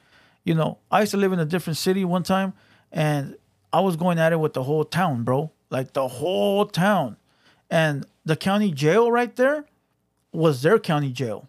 You 0.44 0.56
know, 0.56 0.80
I 0.90 1.02
used 1.02 1.12
to 1.12 1.18
live 1.18 1.32
in 1.32 1.40
a 1.40 1.46
different 1.46 1.78
city 1.78 2.04
one 2.04 2.24
time, 2.24 2.54
and 2.92 3.38
I 3.72 3.82
was 3.82 3.96
going 3.96 4.18
at 4.18 4.34
it 4.34 4.40
with 4.40 4.54
the 4.54 4.64
whole 4.64 4.84
town, 4.84 5.24
bro. 5.24 5.52
Like 5.70 5.94
the 5.94 6.08
whole 6.08 6.66
town, 6.66 7.18
and 7.70 8.08
the 8.26 8.36
county 8.36 8.72
jail 8.72 9.12
right 9.12 9.36
there 9.36 9.66
was 10.32 10.62
their 10.62 10.80
county 10.80 11.12
jail 11.12 11.48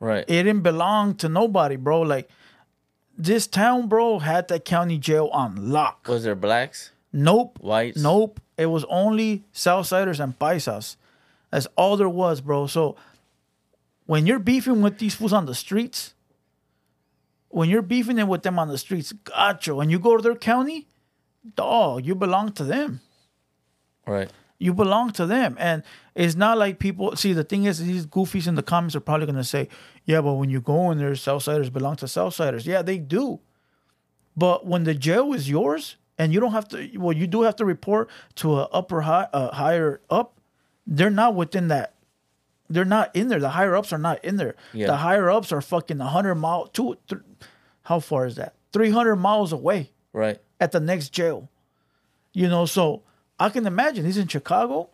Right. 0.00 0.24
it 0.28 0.42
didn't 0.44 0.62
belong 0.62 1.14
to 1.16 1.28
nobody, 1.28 1.74
bro. 1.76 2.02
Like 2.02 2.28
this 3.16 3.46
town, 3.48 3.88
bro, 3.88 4.20
had 4.20 4.46
that 4.48 4.64
county 4.64 4.96
jail 4.98 5.28
on 5.32 5.70
lock. 5.72 6.06
was 6.08 6.22
there 6.24 6.36
blacks? 6.36 6.92
Nope. 7.12 7.58
Whites? 7.60 8.00
Nope. 8.00 8.40
It 8.56 8.66
was 8.66 8.84
only 8.88 9.44
Southsiders 9.52 10.20
and 10.20 10.38
Paisas. 10.38 10.96
That's 11.50 11.66
all 11.76 11.96
there 11.96 12.08
was, 12.08 12.40
bro. 12.40 12.66
So 12.68 12.94
when 14.06 14.26
you're 14.26 14.38
beefing 14.38 14.82
with 14.82 14.98
these 14.98 15.14
fools 15.16 15.32
on 15.32 15.46
the 15.46 15.54
streets, 15.54 16.14
when 17.48 17.68
you're 17.68 17.82
beefing 17.82 18.18
it 18.18 18.28
with 18.28 18.42
them 18.42 18.58
on 18.58 18.68
the 18.68 18.78
streets, 18.78 19.12
gotcha. 19.12 19.74
When 19.74 19.90
you 19.90 19.98
go 19.98 20.16
to 20.16 20.22
their 20.22 20.34
county, 20.36 20.86
dog, 21.56 22.04
you 22.06 22.14
belong 22.14 22.52
to 22.52 22.64
them 22.64 23.00
Right. 24.06 24.30
You 24.58 24.74
belong 24.74 25.10
to 25.12 25.24
them 25.26 25.56
and 25.58 25.82
it's 26.14 26.34
not 26.34 26.58
like 26.58 26.78
people 26.78 27.14
see 27.16 27.32
the 27.32 27.44
thing 27.44 27.64
is 27.64 27.78
these 27.84 28.06
goofies 28.06 28.46
in 28.48 28.54
the 28.56 28.62
comments 28.62 28.96
are 28.96 29.00
probably 29.00 29.24
going 29.26 29.36
to 29.36 29.44
say 29.44 29.68
yeah 30.04 30.20
but 30.20 30.34
when 30.34 30.50
you 30.50 30.60
go 30.60 30.90
in 30.90 30.98
there 30.98 31.12
southsiders 31.12 31.72
belong 31.72 31.94
to 31.96 32.06
southsiders 32.06 32.66
yeah 32.66 32.82
they 32.82 32.98
do 32.98 33.38
but 34.36 34.66
when 34.66 34.84
the 34.84 34.94
jail 34.94 35.32
is 35.32 35.48
yours 35.48 35.96
and 36.18 36.32
you 36.32 36.40
don't 36.40 36.52
have 36.52 36.66
to 36.68 36.88
well 36.98 37.12
you 37.16 37.26
do 37.26 37.42
have 37.42 37.54
to 37.56 37.64
report 37.64 38.08
to 38.34 38.54
a 38.58 38.64
upper 38.72 39.02
high 39.02 39.28
uh, 39.32 39.54
higher 39.54 40.00
up 40.10 40.40
they're 40.86 41.10
not 41.10 41.34
within 41.34 41.68
that 41.68 41.94
they're 42.70 42.84
not 42.84 43.16
in 43.16 43.28
there. 43.28 43.40
The 43.40 43.48
higher 43.48 43.74
ups 43.74 43.94
are 43.94 43.98
not 43.98 44.22
in 44.22 44.36
there. 44.36 44.54
Yeah. 44.74 44.88
The 44.88 44.96
higher 44.98 45.30
ups 45.30 45.52
are 45.52 45.62
fucking 45.62 46.00
hundred 46.00 46.34
mile 46.34 46.66
two. 46.66 46.98
Th- 47.08 47.22
how 47.84 47.98
far 47.98 48.26
is 48.26 48.36
that? 48.36 48.56
Three 48.74 48.90
hundred 48.90 49.16
miles 49.16 49.54
away 49.54 49.90
Right. 50.12 50.38
at 50.60 50.72
the 50.72 50.78
next 50.78 51.08
jail. 51.08 51.48
You 52.34 52.46
know, 52.46 52.66
so 52.66 53.04
I 53.38 53.48
can 53.50 53.66
imagine 53.66 54.04
he's 54.04 54.16
in 54.18 54.28
Chicago. 54.28 54.90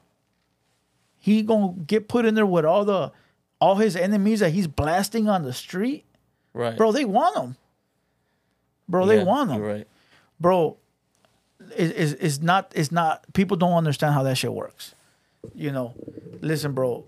He 1.18 1.42
gonna 1.42 1.72
get 1.86 2.08
put 2.08 2.26
in 2.26 2.34
there 2.34 2.46
with 2.46 2.64
all 2.64 2.84
the 2.84 3.12
all 3.60 3.76
his 3.76 3.96
enemies 3.96 4.40
that 4.40 4.50
he's 4.50 4.66
blasting 4.66 5.28
on 5.28 5.42
the 5.42 5.52
street. 5.52 6.04
Right. 6.52 6.76
Bro, 6.76 6.92
they 6.92 7.04
want 7.04 7.36
him. 7.36 7.56
Bro, 8.88 9.06
they 9.06 9.24
want 9.24 9.50
him. 9.50 9.60
Right. 9.60 9.88
Bro, 10.38 10.76
is 11.76 11.90
is 11.92 12.14
is 12.14 12.42
not 12.42 12.72
it's 12.74 12.92
not 12.92 13.24
people 13.32 13.56
don't 13.56 13.74
understand 13.74 14.14
how 14.14 14.22
that 14.24 14.36
shit 14.36 14.52
works. 14.52 14.94
You 15.54 15.72
know, 15.72 15.94
listen, 16.40 16.72
bro. 16.72 17.04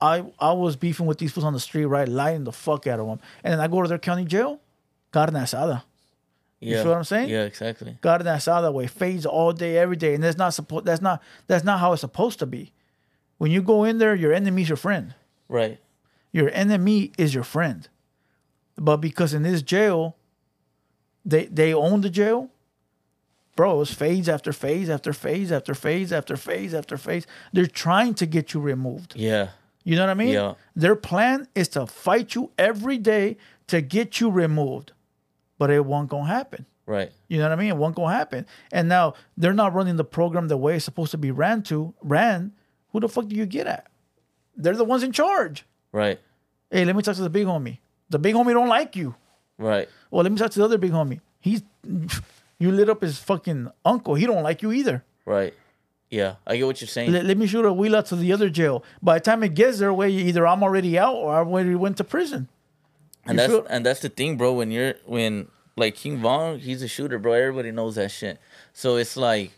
I 0.00 0.24
I 0.38 0.52
was 0.52 0.76
beefing 0.76 1.06
with 1.06 1.18
these 1.18 1.32
fools 1.32 1.44
on 1.44 1.52
the 1.52 1.60
street, 1.60 1.86
right? 1.86 2.08
Lying 2.08 2.44
the 2.44 2.52
fuck 2.52 2.86
out 2.86 3.00
of 3.00 3.06
them, 3.06 3.20
and 3.42 3.52
then 3.52 3.60
I 3.60 3.66
go 3.68 3.82
to 3.82 3.88
their 3.88 3.98
county 3.98 4.24
jail, 4.24 4.60
carne 5.12 5.34
asada. 5.34 5.82
Yeah. 6.60 6.82
see 6.82 6.88
what 6.88 6.96
I'm 6.96 7.04
saying? 7.04 7.28
Yeah, 7.28 7.44
exactly. 7.44 7.96
carne 8.02 8.24
that 8.24 8.72
way 8.74 8.86
fades 8.88 9.24
all 9.26 9.52
day 9.52 9.78
every 9.78 9.96
day 9.96 10.14
and 10.14 10.22
that's 10.24 10.36
not 10.38 10.54
supposed 10.54 10.84
that's 10.86 11.00
not 11.02 11.22
that's 11.46 11.64
not 11.64 11.78
how 11.80 11.92
it's 11.92 12.00
supposed 12.00 12.38
to 12.40 12.46
be 12.46 12.72
when 13.38 13.50
you 13.52 13.62
go 13.62 13.84
in 13.84 13.98
there 13.98 14.14
your 14.14 14.32
enemy's 14.32 14.68
your 14.68 14.76
friend 14.76 15.14
Right. 15.48 15.78
your 16.32 16.50
enemy 16.50 17.12
is 17.16 17.32
your 17.34 17.44
friend 17.44 17.88
but 18.76 18.96
because 18.98 19.32
in 19.34 19.42
this 19.44 19.62
jail 19.62 20.16
they 21.24 21.46
they 21.46 21.72
own 21.74 22.00
the 22.00 22.10
jail 22.10 22.50
bro 23.56 23.80
it's 23.80 23.92
phase 23.92 24.28
after 24.28 24.52
phase 24.52 24.88
after 24.90 25.12
phase 25.12 25.50
after 25.52 25.74
phase 25.74 26.12
after 26.12 26.36
phase 26.36 26.74
after 26.74 26.96
phase 26.96 27.26
they're 27.52 27.66
trying 27.66 28.14
to 28.14 28.26
get 28.26 28.52
you 28.54 28.60
removed 28.60 29.14
Yeah. 29.16 29.48
you 29.84 29.96
know 29.96 30.02
what 30.02 30.10
i 30.10 30.14
mean 30.14 30.32
Yeah. 30.34 30.54
their 30.76 30.96
plan 30.96 31.48
is 31.54 31.68
to 31.68 31.86
fight 31.86 32.34
you 32.34 32.50
every 32.58 32.98
day 32.98 33.36
to 33.68 33.80
get 33.80 34.20
you 34.20 34.30
removed 34.30 34.92
but 35.58 35.70
it 35.70 35.84
won't 35.84 36.08
gonna 36.08 36.26
happen 36.26 36.64
Right. 36.86 37.12
you 37.28 37.36
know 37.36 37.44
what 37.44 37.52
I 37.52 37.56
mean? 37.56 37.68
It 37.68 37.76
won't 37.76 37.94
gonna 37.96 38.14
happen. 38.16 38.46
And 38.72 38.88
now 38.88 39.12
they're 39.36 39.52
not 39.52 39.74
running 39.74 39.96
the 39.96 40.04
program 40.04 40.48
the 40.48 40.56
way 40.56 40.76
it's 40.76 40.84
supposed 40.86 41.10
to 41.10 41.18
be 41.18 41.30
ran 41.30 41.62
to 41.64 41.92
ran. 42.02 42.52
Who 42.92 43.00
the 43.00 43.08
fuck 43.10 43.28
do 43.28 43.36
you 43.36 43.44
get 43.44 43.66
at? 43.66 43.86
They're 44.56 44.74
the 44.74 44.84
ones 44.84 45.02
in 45.02 45.12
charge. 45.12 45.66
Right. 45.92 46.18
Hey, 46.70 46.84
let 46.86 46.96
me 46.96 47.02
talk 47.02 47.16
to 47.16 47.22
the 47.22 47.28
big 47.30 47.46
homie. 47.46 47.78
The 48.08 48.18
big 48.18 48.34
homie 48.34 48.54
don't 48.54 48.68
like 48.68 48.96
you. 48.96 49.14
Right. 49.58 49.88
Well, 50.10 50.22
let 50.22 50.32
me 50.32 50.38
talk 50.38 50.50
to 50.52 50.58
the 50.58 50.64
other 50.64 50.78
big 50.78 50.92
homie. 50.92 51.20
He's 51.40 51.62
you 52.58 52.72
lit 52.72 52.88
up 52.88 53.02
his 53.02 53.18
fucking 53.18 53.70
uncle. 53.84 54.14
He 54.14 54.24
don't 54.26 54.42
like 54.42 54.62
you 54.62 54.72
either. 54.72 55.04
Right. 55.26 55.52
Yeah. 56.10 56.36
I 56.46 56.56
get 56.56 56.66
what 56.66 56.80
you're 56.80 56.88
saying. 56.88 57.12
Let, 57.12 57.26
let 57.26 57.36
me 57.36 57.46
shoot 57.46 57.66
a 57.66 57.72
wheel 57.72 57.96
out 57.96 58.06
to 58.06 58.16
the 58.16 58.32
other 58.32 58.48
jail. 58.48 58.82
By 59.02 59.14
the 59.18 59.20
time 59.20 59.42
it 59.42 59.54
gets 59.54 59.78
there, 59.78 59.92
way 59.92 60.10
either 60.10 60.46
I'm 60.46 60.62
already 60.62 60.98
out 60.98 61.16
or 61.16 61.34
I 61.34 61.38
already 61.40 61.74
went 61.74 61.98
to 61.98 62.04
prison. 62.04 62.48
And 63.28 63.34
you 63.36 63.36
that's 63.38 63.52
feel- 63.52 63.66
and 63.70 63.86
that's 63.86 64.00
the 64.00 64.08
thing, 64.08 64.36
bro. 64.36 64.52
When 64.54 64.70
you're 64.70 64.94
when 65.06 65.48
like 65.76 65.94
King 65.94 66.18
Von, 66.18 66.58
he's 66.58 66.82
a 66.82 66.88
shooter, 66.88 67.18
bro. 67.18 67.32
Everybody 67.34 67.70
knows 67.70 67.94
that 67.94 68.10
shit. 68.10 68.40
So 68.72 68.96
it's 68.96 69.16
like 69.16 69.52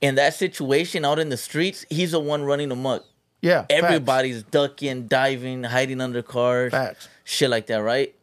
in 0.00 0.14
that 0.14 0.34
situation 0.34 1.04
out 1.04 1.18
in 1.18 1.28
the 1.28 1.36
streets, 1.36 1.84
he's 1.90 2.12
the 2.12 2.20
one 2.20 2.42
running 2.44 2.70
amok. 2.70 3.04
Yeah, 3.40 3.62
facts. 3.62 3.74
Everybody's 3.84 4.42
ducking, 4.42 5.06
diving, 5.06 5.62
hiding 5.64 6.00
under 6.00 6.22
cars, 6.22 6.72
Facts. 6.72 7.08
shit 7.24 7.48
like 7.50 7.66
that, 7.68 7.76
right? 7.78 8.14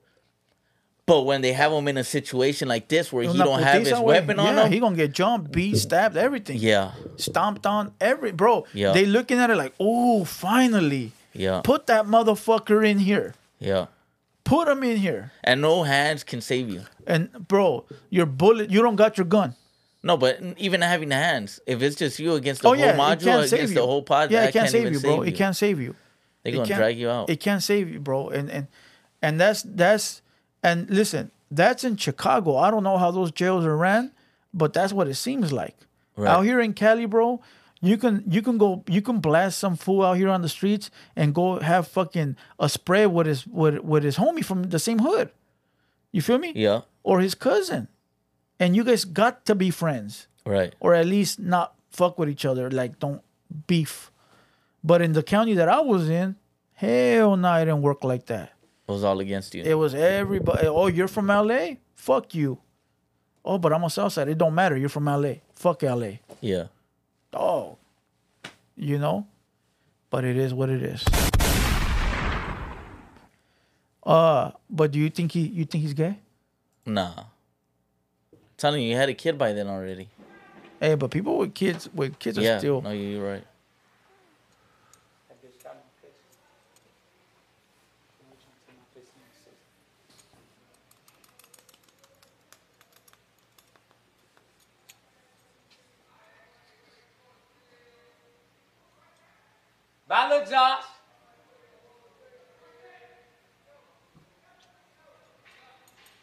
But 1.06 1.22
when 1.22 1.42
they 1.42 1.54
have 1.54 1.72
him 1.72 1.88
in 1.88 1.98
a 1.98 2.04
situation 2.04 2.68
like 2.68 2.88
this 2.88 3.14
where 3.14 3.24
he 3.24 3.30
Una 3.30 3.46
don't 3.46 3.62
have 3.62 3.80
his 3.82 3.90
putiza, 3.92 4.00
way. 4.04 4.20
weapon 4.20 4.40
on 4.40 4.56
yeah, 4.56 4.66
him, 4.66 4.72
he 4.72 4.80
gonna 4.80 4.96
get 4.96 5.12
jumped, 5.14 5.52
beat, 5.52 5.78
stabbed, 5.78 6.18
everything. 6.18 6.58
yeah, 6.58 6.94
stomped 7.18 7.66
on 7.68 7.94
every 8.02 8.32
bro. 8.32 8.66
Yeah. 8.74 8.92
They 8.92 9.06
looking 9.06 9.38
at 9.38 9.50
it 9.52 9.56
like, 9.56 9.74
oh, 9.80 10.26
finally, 10.26 11.12
yeah, 11.32 11.62
put 11.64 11.86
that 11.88 12.06
motherfucker 12.06 12.86
in 12.86 13.00
here. 13.00 13.36
Yeah. 13.60 13.88
Put 14.44 14.68
him 14.68 14.84
in 14.84 14.98
here. 14.98 15.32
And 15.44 15.60
no 15.62 15.82
hands 15.84 16.24
can 16.24 16.40
save 16.40 16.70
you. 16.70 16.84
And 17.08 17.32
bro, 17.48 17.86
your 18.12 18.28
bullet, 18.28 18.70
you 18.70 18.82
don't 18.84 18.96
got 18.96 19.18
your 19.18 19.26
gun. 19.26 19.56
No, 20.04 20.18
but 20.18 20.40
even 20.58 20.82
having 20.82 21.10
the 21.10 21.16
hands, 21.16 21.60
if 21.66 21.82
it's 21.82 21.96
just 21.96 22.20
you 22.20 22.36
against 22.36 22.62
the 22.62 22.68
oh 22.68 22.76
whole 22.76 22.80
yeah, 22.80 22.96
module, 22.96 23.44
against 23.44 23.54
you. 23.74 23.80
the 23.80 23.86
whole 23.86 24.04
pod, 24.04 24.30
yeah, 24.30 24.42
that 24.42 24.50
it 24.50 24.52
can't, 24.54 24.70
save 24.70 24.82
even 24.82 24.94
you, 24.94 25.00
bro. 25.00 25.24
save 25.24 25.34
It 25.34 25.36
can't 25.38 25.56
save 25.56 25.80
you. 25.82 25.96
They're 26.44 26.54
It 26.54 26.58
gonna 26.58 26.68
can't- 26.68 26.78
drag 26.78 27.00
you 27.00 27.10
out. 27.10 27.30
It 27.32 27.40
can't 27.40 27.64
save 27.64 27.90
you, 27.92 28.00
bro. 28.00 28.30
And 28.30 28.52
and 28.52 28.68
and 29.24 29.40
that's 29.40 29.64
that's 29.64 30.22
and 30.62 30.88
listen, 30.92 31.32
that's 31.50 31.84
in 31.84 31.98
Chicago. 31.98 32.56
I 32.58 32.70
don't 32.70 32.84
know 32.84 33.00
how 33.00 33.10
those 33.10 33.32
jails 33.32 33.66
are 33.66 33.76
ran, 33.76 34.12
but 34.54 34.74
that's 34.74 34.94
what 34.94 35.08
it 35.08 35.16
seems 35.16 35.52
like. 35.52 35.76
Right. 36.16 36.30
Out 36.30 36.42
here 36.44 36.60
in 36.62 36.74
Cali, 36.74 37.08
bro, 37.08 37.42
you 37.82 37.98
can 37.98 38.24
you 38.28 38.42
can 38.42 38.58
go 38.58 38.84
you 38.88 39.02
can 39.02 39.20
blast 39.20 39.60
some 39.60 39.76
fool 39.76 40.04
out 40.04 40.18
here 40.18 40.30
on 40.30 40.42
the 40.42 40.50
streets 40.50 40.90
and 41.16 41.34
go 41.36 41.60
have 41.60 41.88
fucking 41.88 42.36
a 42.60 42.70
spray 42.70 43.06
with 43.06 43.28
his 43.28 43.46
with 43.48 43.80
with 43.80 44.04
his 44.04 44.18
homie 44.18 44.44
from 44.44 44.64
the 44.64 44.80
same 44.80 45.00
hood. 45.00 45.30
You 46.12 46.22
feel 46.22 46.38
me? 46.38 46.54
yeah, 46.56 46.82
Or 47.04 47.20
his 47.20 47.36
cousin. 47.36 47.90
And 48.60 48.74
you 48.76 48.86
guys 48.86 49.04
got 49.04 49.46
to 49.48 49.56
be 49.56 49.70
friends 49.70 50.28
right. 50.46 50.74
or 50.80 50.94
at 50.96 51.06
least 51.06 51.40
not 51.40 51.76
fuck 51.92 52.18
with 52.18 52.30
each 52.30 52.46
other. 52.46 52.72
Like 52.72 53.00
don't 53.00 53.22
beef. 53.68 54.12
But 54.84 55.02
in 55.02 55.12
the 55.14 55.24
county 55.24 55.54
that 55.56 55.68
I 55.68 55.82
was 55.82 56.10
in, 56.10 56.38
hell 56.74 57.36
no, 57.36 57.54
it 57.56 57.66
didn't 57.66 57.82
work 57.82 58.04
like 58.06 58.28
that. 58.28 58.54
It 58.88 58.92
was 58.92 59.04
all 59.04 59.20
against 59.20 59.54
you. 59.56 59.64
It 59.64 59.74
was 59.74 59.94
everybody. 59.96 60.68
Oh, 60.68 60.88
you're 60.88 61.08
from 61.10 61.28
LA? 61.28 61.76
Fuck 61.96 62.34
you. 62.36 62.60
Oh, 63.44 63.58
but 63.58 63.74
I'm 63.74 63.84
a 63.84 63.90
Southside. 63.90 64.30
It 64.30 64.38
don't 64.38 64.56
matter. 64.56 64.78
You're 64.78 64.90
from 64.90 65.06
LA. 65.06 65.34
Fuck 65.56 65.84
LA. 65.84 66.20
yeah, 66.40 66.66
Oh, 67.36 67.78
you 68.76 68.98
know. 68.98 69.28
But 70.10 70.24
it 70.24 70.38
is 70.38 70.54
what 70.54 70.70
it 70.70 70.82
is. 70.82 71.04
Uh, 74.06 74.52
but 74.70 74.92
do 74.92 75.00
you 75.00 75.10
think 75.10 75.32
he? 75.34 75.42
You 75.42 75.66
think 75.66 75.82
he's 75.84 75.94
gay? 75.94 76.20
nah. 76.86 77.26
telling 78.58 78.84
you, 78.84 78.90
you 78.90 78.96
had 78.96 79.10
a 79.10 79.14
kid 79.14 79.38
by 79.38 79.52
then 79.52 79.68
already. 79.68 80.08
Hey, 80.80 80.96
but 80.96 81.10
people 81.10 81.38
with 81.38 81.54
kids 81.54 81.90
with 81.94 82.18
kids 82.20 82.38
are 82.38 82.60
still. 82.60 82.82
no, 82.82 82.92
you're 82.92 83.26
right. 83.26 83.44
That 85.28 85.42
bitch 85.42 85.64
got 85.64 85.76
no 85.76 85.82
picture. 86.02 86.22
I'm 88.22 88.38
trying 88.38 88.56
to 88.56 88.66
take 88.68 88.78
my 88.78 88.86
picture 88.94 89.18
and 89.18 89.34
shit. 89.44 89.58
Bye, 100.08 100.30
look, 100.30 100.50
Josh. 100.50 100.84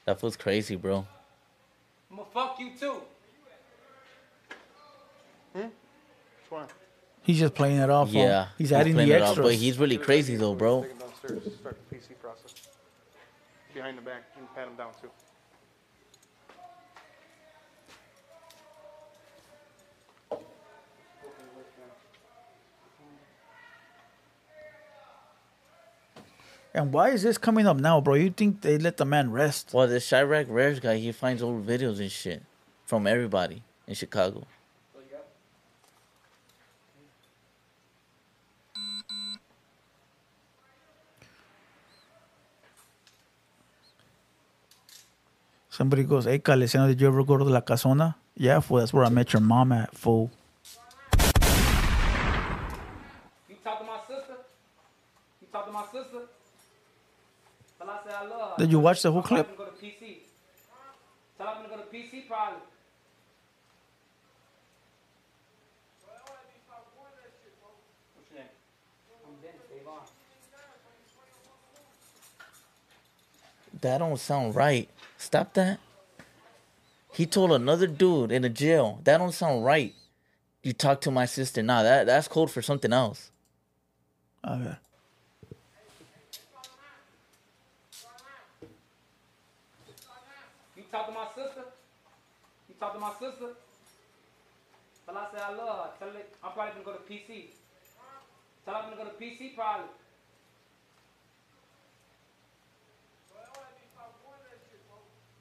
That 0.04 0.20
feels 0.20 0.36
crazy, 0.36 0.76
bro. 0.76 1.06
I'm 2.10 2.16
gonna 2.16 2.28
fuck 2.32 2.58
you 2.58 2.70
too. 2.78 2.96
Hmm? 5.54 5.60
Which 5.60 5.70
one? 6.50 6.66
He's 7.22 7.38
just 7.38 7.54
playing 7.54 7.78
it 7.78 7.88
off. 7.88 8.08
huh? 8.12 8.18
Yeah, 8.18 8.48
he's 8.58 8.72
adding 8.72 8.94
playing 8.94 9.08
the 9.10 9.16
it 9.16 9.22
off, 9.22 9.36
but 9.36 9.54
he's 9.54 9.78
really 9.78 9.96
crazy 9.98 10.36
though, 10.36 10.54
bro. 10.54 10.82
Take 10.82 10.90
him 10.92 10.98
downstairs. 10.98 11.54
Start 11.54 11.78
the 11.88 11.96
PC 11.96 12.18
process. 12.20 12.54
Behind 13.72 13.96
the 13.96 14.02
back. 14.02 14.24
You 14.36 14.44
can 14.44 14.54
pat 14.54 14.68
him 14.68 14.76
down 14.76 14.90
too. 15.00 15.10
And 26.74 26.90
why 26.90 27.10
is 27.10 27.22
this 27.22 27.36
coming 27.36 27.66
up 27.66 27.76
now, 27.76 28.00
bro? 28.00 28.14
You 28.14 28.30
think 28.30 28.62
they 28.62 28.78
let 28.78 28.96
the 28.96 29.04
man 29.04 29.30
rest? 29.30 29.72
Well, 29.74 29.86
this 29.86 30.08
Chiraq 30.08 30.46
Rares 30.48 30.80
guy, 30.80 30.96
he 30.96 31.12
finds 31.12 31.42
old 31.42 31.66
videos 31.66 32.00
and 32.00 32.10
shit 32.10 32.42
from 32.86 33.06
everybody 33.06 33.62
in 33.86 33.94
Chicago. 33.94 34.46
Somebody 45.68 46.04
goes, 46.04 46.26
"Hey, 46.26 46.38
Calesino, 46.38 46.86
did 46.86 47.00
you 47.00 47.06
ever 47.08 47.24
go 47.24 47.38
to 47.38 47.44
La 47.44 47.60
Casona?" 47.62 48.14
Yeah, 48.34 48.60
fool. 48.60 48.78
That's 48.78 48.92
where 48.92 49.04
I 49.04 49.08
met 49.08 49.32
your 49.32 49.40
mom 49.40 49.72
at, 49.72 49.96
fool. 49.96 50.30
You 53.48 53.56
talk 53.64 53.78
to 53.78 53.84
my 53.84 53.98
sister? 54.06 54.36
You 55.40 55.48
talk 55.50 55.64
to 55.66 55.72
my 55.72 55.84
sister? 55.90 56.18
Tell 56.18 56.20
her 56.20 56.20
I 56.20 56.20
say 56.20 56.20
I 56.20 56.20
love 56.20 56.20
her. 56.20 56.28
Did 58.58 58.70
you 58.70 58.78
watch 58.80 59.02
the 59.02 59.10
whole 59.10 59.22
I'm 59.22 59.26
clip? 59.26 59.56
gonna 59.56 59.70
go 59.70 59.76
to 59.76 59.84
PC. 59.84 60.18
Tell 61.38 61.48
I'm 61.48 61.56
gonna 61.62 61.68
go 61.68 61.76
to 61.76 61.88
PC 61.88 62.26
probably. 62.28 62.60
What's 68.14 68.30
your 68.30 68.38
name? 68.40 68.48
I'm 69.26 69.34
Ben, 69.42 69.52
Davon. 69.78 70.00
That 73.80 73.98
don't 73.98 74.18
sound 74.18 74.54
right. 74.54 74.88
Stop 75.18 75.54
that. 75.54 75.78
He 77.12 77.26
told 77.26 77.52
another 77.52 77.86
dude 77.86 78.32
in 78.32 78.44
a 78.44 78.48
jail. 78.48 79.00
That 79.04 79.18
don't 79.18 79.32
sound 79.32 79.64
right. 79.64 79.94
You 80.62 80.72
talk 80.72 81.00
to 81.02 81.10
my 81.10 81.26
sister. 81.26 81.62
Nah, 81.62 81.82
that 81.82 82.06
that's 82.06 82.28
code 82.28 82.50
for 82.50 82.62
something 82.62 82.92
else. 82.92 83.30
A 84.44 84.56
ver. 84.58 84.78
You 86.30 86.38
talk 86.50 86.62
to 86.62 86.70
my 86.72 86.84
sister? 86.94 87.10
You 90.76 90.82
talk 90.90 91.06
to 91.06 91.12
my 91.12 91.26
sister? 91.34 91.64
Tell 91.64 91.66
her 91.66 91.70
I 91.70 91.70
say 91.72 92.70
I 92.70 92.70
love 92.70 92.71
her. 92.82 93.54
I 95.08 95.54
love 95.54 95.84
her. 95.84 95.90
Tell 95.98 96.08
her 96.08 96.20
I'm 96.42 96.52
probably 96.52 96.72
gonna 96.72 96.84
go 96.84 96.92
to 96.92 97.12
PC. 97.12 97.46
Tell 98.64 98.74
her 98.74 98.80
I'm 98.80 98.90
gonna 98.90 99.04
go 99.04 99.10
to 99.10 99.16
PC 99.16 99.54
probably. 99.54 99.86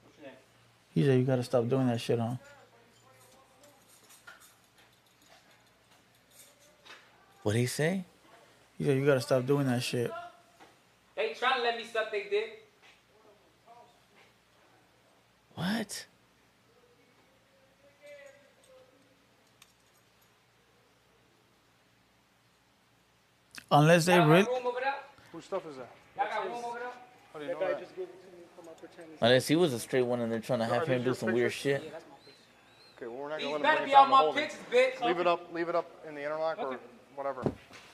What's 0.02 0.18
your 0.18 0.26
name? 0.26 0.36
He 0.94 1.04
said 1.04 1.18
you 1.18 1.24
gotta 1.24 1.42
stop 1.42 1.68
doing 1.68 1.86
that 1.88 2.00
shit, 2.00 2.18
huh? 2.18 2.36
What'd 7.42 7.60
he 7.60 7.66
say? 7.66 8.04
He 8.78 8.84
said 8.84 8.96
you 8.96 9.06
gotta 9.06 9.20
stop 9.20 9.46
doing 9.46 9.66
that 9.66 9.82
shit. 9.82 10.10
They 11.16 11.34
trying 11.34 11.56
to 11.56 11.62
let 11.62 11.76
me 11.76 11.84
suck 11.84 12.10
they 12.10 12.24
dick. 12.30 12.66
What? 15.54 16.06
Unless 23.72 24.04
they 24.06 24.16
Y'all 24.16 24.28
really. 24.28 24.42
got 24.44 24.52
room 24.52 24.66
over 24.66 24.80
there? 24.80 24.94
Whose 25.32 25.44
stuff 25.44 25.62
is 25.68 25.76
that? 25.76 25.88
Y'all 26.16 26.26
got 26.26 26.44
room 26.44 26.64
over 26.64 26.78
there? 26.78 26.88
How 27.32 27.38
do 27.38 27.44
you 27.46 27.52
know 27.52 27.58
that? 27.60 27.82
Unless 29.22 29.48
he 29.48 29.56
was 29.56 29.72
a 29.72 29.78
straight 29.78 30.02
one 30.02 30.20
and 30.20 30.30
they're 30.30 30.40
trying 30.40 30.58
to 30.58 30.66
have 30.66 30.86
him 30.86 30.98
do 31.00 31.06
your 31.06 31.14
some 31.14 31.32
weird 31.32 31.52
pictures? 31.52 31.80
shit. 31.80 31.94
Okay, 32.96 33.06
well, 33.06 33.16
we're 33.16 33.28
not 33.30 33.40
gonna 33.40 33.52
let 33.52 33.62
better 33.62 33.78
him 33.78 33.84
be 33.84 33.90
bring 33.90 33.96
on 33.96 34.10
my 34.10 34.18
the 34.18 34.24
holding. 34.24 34.42
pictures, 34.44 34.60
bitch. 34.70 35.06
Leave 35.06 35.18
it 35.20 35.26
up, 35.26 35.52
leave 35.52 35.68
it 35.68 35.74
up 35.74 35.90
in 36.06 36.14
the 36.14 36.22
interlock 36.22 36.58
or 36.58 36.78
whatever. 37.16 37.42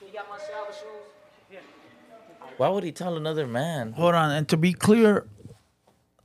You 0.05 0.13
got 0.13 0.29
my 0.29 0.37
shower 0.37 0.67
shoes? 0.67 1.59
Why 2.57 2.67
would 2.67 2.83
he 2.83 2.91
tell 2.91 3.15
another 3.15 3.47
man? 3.47 3.93
Hold 3.93 4.15
on, 4.15 4.31
and 4.31 4.47
to 4.49 4.57
be 4.57 4.73
clear, 4.73 5.27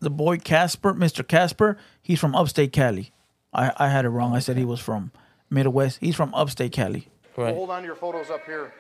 the 0.01 0.11
boy 0.11 0.39
Casper, 0.39 0.93
Mr. 0.93 1.27
Casper, 1.27 1.77
he's 2.03 2.19
from 2.19 2.35
upstate 2.35 2.73
Cali. 2.73 3.13
I, 3.53 3.73
I 3.77 3.89
had 3.89 4.05
it 4.05 4.09
wrong. 4.09 4.35
I 4.35 4.41
said 4.41 4.57
he 4.57 4.65
was 4.65 4.81
from 4.81 5.13
Midwest. 5.49 5.99
He's 6.01 6.17
from 6.17 6.35
upstate 6.35 6.73
Cali. 6.73 7.09
Well, 7.37 7.55
hold 7.55 7.71
on 7.71 7.83
to 7.83 7.87
your 7.87 7.97
photos 7.97 8.31
up 8.31 8.45
here. 8.47 8.73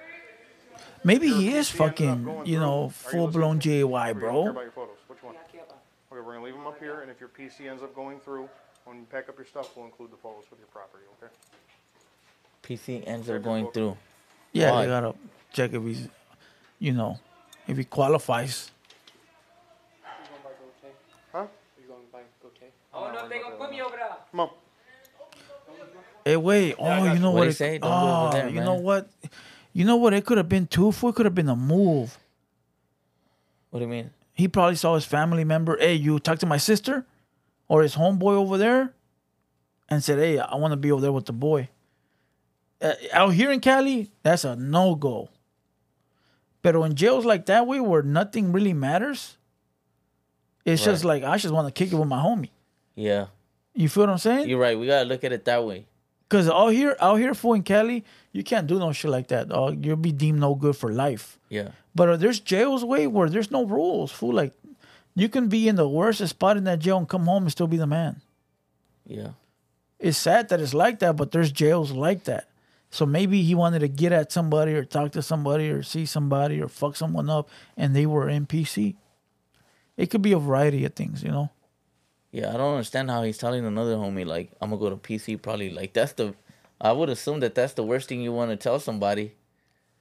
Maybe 1.04 1.28
he 1.28 1.54
is 1.54 1.70
PC 1.70 1.80
ended 1.80 1.80
up 1.80 2.34
fucking, 2.34 2.46
you 2.46 2.58
know, 2.58 2.88
full 2.88 3.28
blown 3.28 3.56
listening? 3.56 3.80
JY, 3.82 3.84
Or 3.84 4.08
you 4.08 4.14
don't 4.14 4.20
care 4.20 4.20
bro. 4.20 4.48
about 4.48 4.62
your 4.62 4.70
photos? 4.72 4.96
Which 5.06 5.22
one? 5.22 5.34
Okay, 5.48 5.60
we're 6.10 6.22
gonna 6.22 6.42
leave 6.44 6.54
them 6.54 6.66
up 6.66 6.78
here, 6.78 7.00
and 7.02 7.10
if 7.10 7.20
your 7.20 7.28
PC 7.28 7.68
ends 7.68 7.82
up 7.82 7.94
going 7.94 8.18
through, 8.20 8.48
when 8.84 8.98
you 8.98 9.06
pack 9.10 9.28
up 9.28 9.36
your 9.36 9.46
stuff, 9.46 9.76
we'll 9.76 9.84
include 9.86 10.10
the 10.12 10.16
photos 10.16 10.44
with 10.50 10.58
your 10.60 10.68
property, 10.68 11.04
okay? 11.22 11.32
PC 12.62 13.06
ends 13.06 13.28
are 13.28 13.38
going 13.38 13.70
through. 13.72 13.96
Yeah, 14.52 14.70
Why? 14.70 14.82
they 14.82 14.88
gotta 14.88 15.14
check 15.52 15.72
if 15.74 15.82
he's, 15.82 16.08
you 16.78 16.92
know, 16.92 17.18
if 17.66 17.76
he 17.76 17.84
qualifies. 17.84 18.70
Huh? 21.32 21.46
I 22.94 23.00
don't 23.00 23.12
know 23.12 23.24
if 23.24 23.28
they 23.28 23.38
gonna 23.40 23.56
put 23.56 23.70
me 23.70 23.82
over 23.82 23.96
there. 23.96 24.16
Come 24.30 24.40
on. 24.40 24.50
Hey, 26.24 26.36
wait. 26.38 26.76
Oh, 26.78 27.12
you 27.12 27.18
know 27.18 27.32
What'd 27.32 27.34
what? 27.34 27.48
it- 27.48 27.52
say? 27.54 27.78
Don't 27.78 27.90
ah, 27.90 28.00
go 28.00 28.06
oh, 28.06 28.26
over 28.28 28.36
there, 28.38 28.48
you 28.48 28.54
man. 28.54 28.64
know 28.64 28.74
what? 28.74 29.10
You 29.74 29.84
know 29.84 29.96
what? 29.96 30.14
It 30.14 30.24
could 30.24 30.38
have 30.38 30.48
been 30.48 30.66
too. 30.66 30.92
Fool. 30.92 31.10
It 31.10 31.16
could 31.16 31.26
have 31.26 31.34
been 31.34 31.50
a 31.50 31.56
move. 31.56 32.18
What 33.70 33.80
do 33.80 33.84
you 33.84 33.90
mean? 33.90 34.10
He 34.32 34.48
probably 34.48 34.76
saw 34.76 34.94
his 34.94 35.04
family 35.04 35.44
member. 35.44 35.76
Hey, 35.78 35.94
you 35.94 36.18
talk 36.20 36.38
to 36.38 36.46
my 36.46 36.56
sister, 36.56 37.04
or 37.68 37.82
his 37.82 37.96
homeboy 37.96 38.34
over 38.34 38.56
there, 38.56 38.94
and 39.88 40.02
said, 40.02 40.18
"Hey, 40.18 40.38
I 40.38 40.54
want 40.54 40.72
to 40.72 40.76
be 40.76 40.92
over 40.92 41.02
there 41.02 41.12
with 41.12 41.26
the 41.26 41.32
boy." 41.32 41.68
Uh, 42.80 42.92
out 43.12 43.30
here 43.34 43.50
in 43.50 43.60
Cali, 43.60 44.10
that's 44.22 44.44
a 44.44 44.54
no 44.56 44.94
go. 44.94 45.28
But 46.62 46.76
in 46.76 46.94
jails 46.94 47.24
like 47.24 47.46
that 47.46 47.66
way, 47.66 47.80
where 47.80 48.02
nothing 48.02 48.52
really 48.52 48.72
matters, 48.72 49.36
it's 50.64 50.84
just 50.84 51.04
like 51.04 51.24
I 51.24 51.36
just 51.36 51.52
want 51.52 51.66
to 51.66 51.72
kick 51.72 51.92
it 51.92 51.96
with 51.96 52.08
my 52.08 52.18
homie. 52.22 52.50
Yeah. 52.94 53.26
You 53.74 53.88
feel 53.88 54.04
what 54.04 54.10
I'm 54.10 54.18
saying? 54.18 54.48
You're 54.48 54.58
right. 54.60 54.78
We 54.78 54.86
gotta 54.86 55.04
look 55.04 55.24
at 55.24 55.32
it 55.32 55.44
that 55.46 55.64
way. 55.64 55.86
Because 56.28 56.48
out 56.48 56.68
here, 56.68 56.96
out 57.00 57.16
here, 57.16 57.34
fool 57.34 57.54
in 57.54 57.62
Cali, 57.64 58.04
you 58.34 58.42
can't 58.42 58.66
do 58.66 58.80
no 58.80 58.92
shit 58.92 59.12
like 59.12 59.28
that. 59.28 59.48
Dog. 59.48 59.86
You'll 59.86 59.96
be 59.96 60.10
deemed 60.10 60.40
no 60.40 60.56
good 60.56 60.76
for 60.76 60.92
life. 60.92 61.38
Yeah. 61.48 61.68
But 61.94 62.08
uh, 62.08 62.16
there's 62.16 62.40
jails 62.40 62.84
way 62.84 63.06
where 63.06 63.30
there's 63.30 63.52
no 63.52 63.64
rules. 63.64 64.10
Fool, 64.10 64.34
like 64.34 64.52
you 65.14 65.28
can 65.28 65.48
be 65.48 65.68
in 65.68 65.76
the 65.76 65.88
worst 65.88 66.26
spot 66.26 66.56
in 66.56 66.64
that 66.64 66.80
jail 66.80 66.98
and 66.98 67.08
come 67.08 67.26
home 67.26 67.44
and 67.44 67.52
still 67.52 67.68
be 67.68 67.76
the 67.76 67.86
man. 67.86 68.20
Yeah. 69.06 69.28
It's 70.00 70.18
sad 70.18 70.48
that 70.48 70.60
it's 70.60 70.74
like 70.74 70.98
that, 70.98 71.14
but 71.14 71.30
there's 71.30 71.52
jails 71.52 71.92
like 71.92 72.24
that. 72.24 72.48
So 72.90 73.06
maybe 73.06 73.42
he 73.42 73.54
wanted 73.54 73.78
to 73.80 73.88
get 73.88 74.10
at 74.10 74.32
somebody 74.32 74.74
or 74.74 74.84
talk 74.84 75.12
to 75.12 75.22
somebody 75.22 75.70
or 75.70 75.84
see 75.84 76.04
somebody 76.04 76.60
or 76.60 76.66
fuck 76.66 76.96
someone 76.96 77.30
up, 77.30 77.48
and 77.76 77.94
they 77.94 78.04
were 78.04 78.26
NPC. 78.26 78.96
It 79.96 80.10
could 80.10 80.22
be 80.22 80.32
a 80.32 80.38
variety 80.38 80.84
of 80.84 80.94
things, 80.94 81.22
you 81.22 81.30
know. 81.30 81.50
Yeah. 82.32 82.52
I 82.52 82.56
don't 82.56 82.72
understand 82.72 83.12
how 83.12 83.22
he's 83.22 83.38
telling 83.38 83.64
another 83.64 83.94
homie 83.94 84.26
like 84.26 84.50
I'm 84.60 84.70
gonna 84.70 84.80
go 84.80 84.90
to 84.90 84.96
PC. 84.96 85.40
Probably 85.40 85.70
like 85.70 85.92
that's 85.92 86.14
the. 86.14 86.34
I 86.80 86.92
would 86.92 87.08
assume 87.08 87.40
that 87.40 87.54
that's 87.54 87.74
the 87.74 87.82
worst 87.84 88.08
thing 88.08 88.20
you 88.20 88.32
want 88.32 88.50
to 88.50 88.56
tell 88.56 88.78
somebody. 88.80 89.34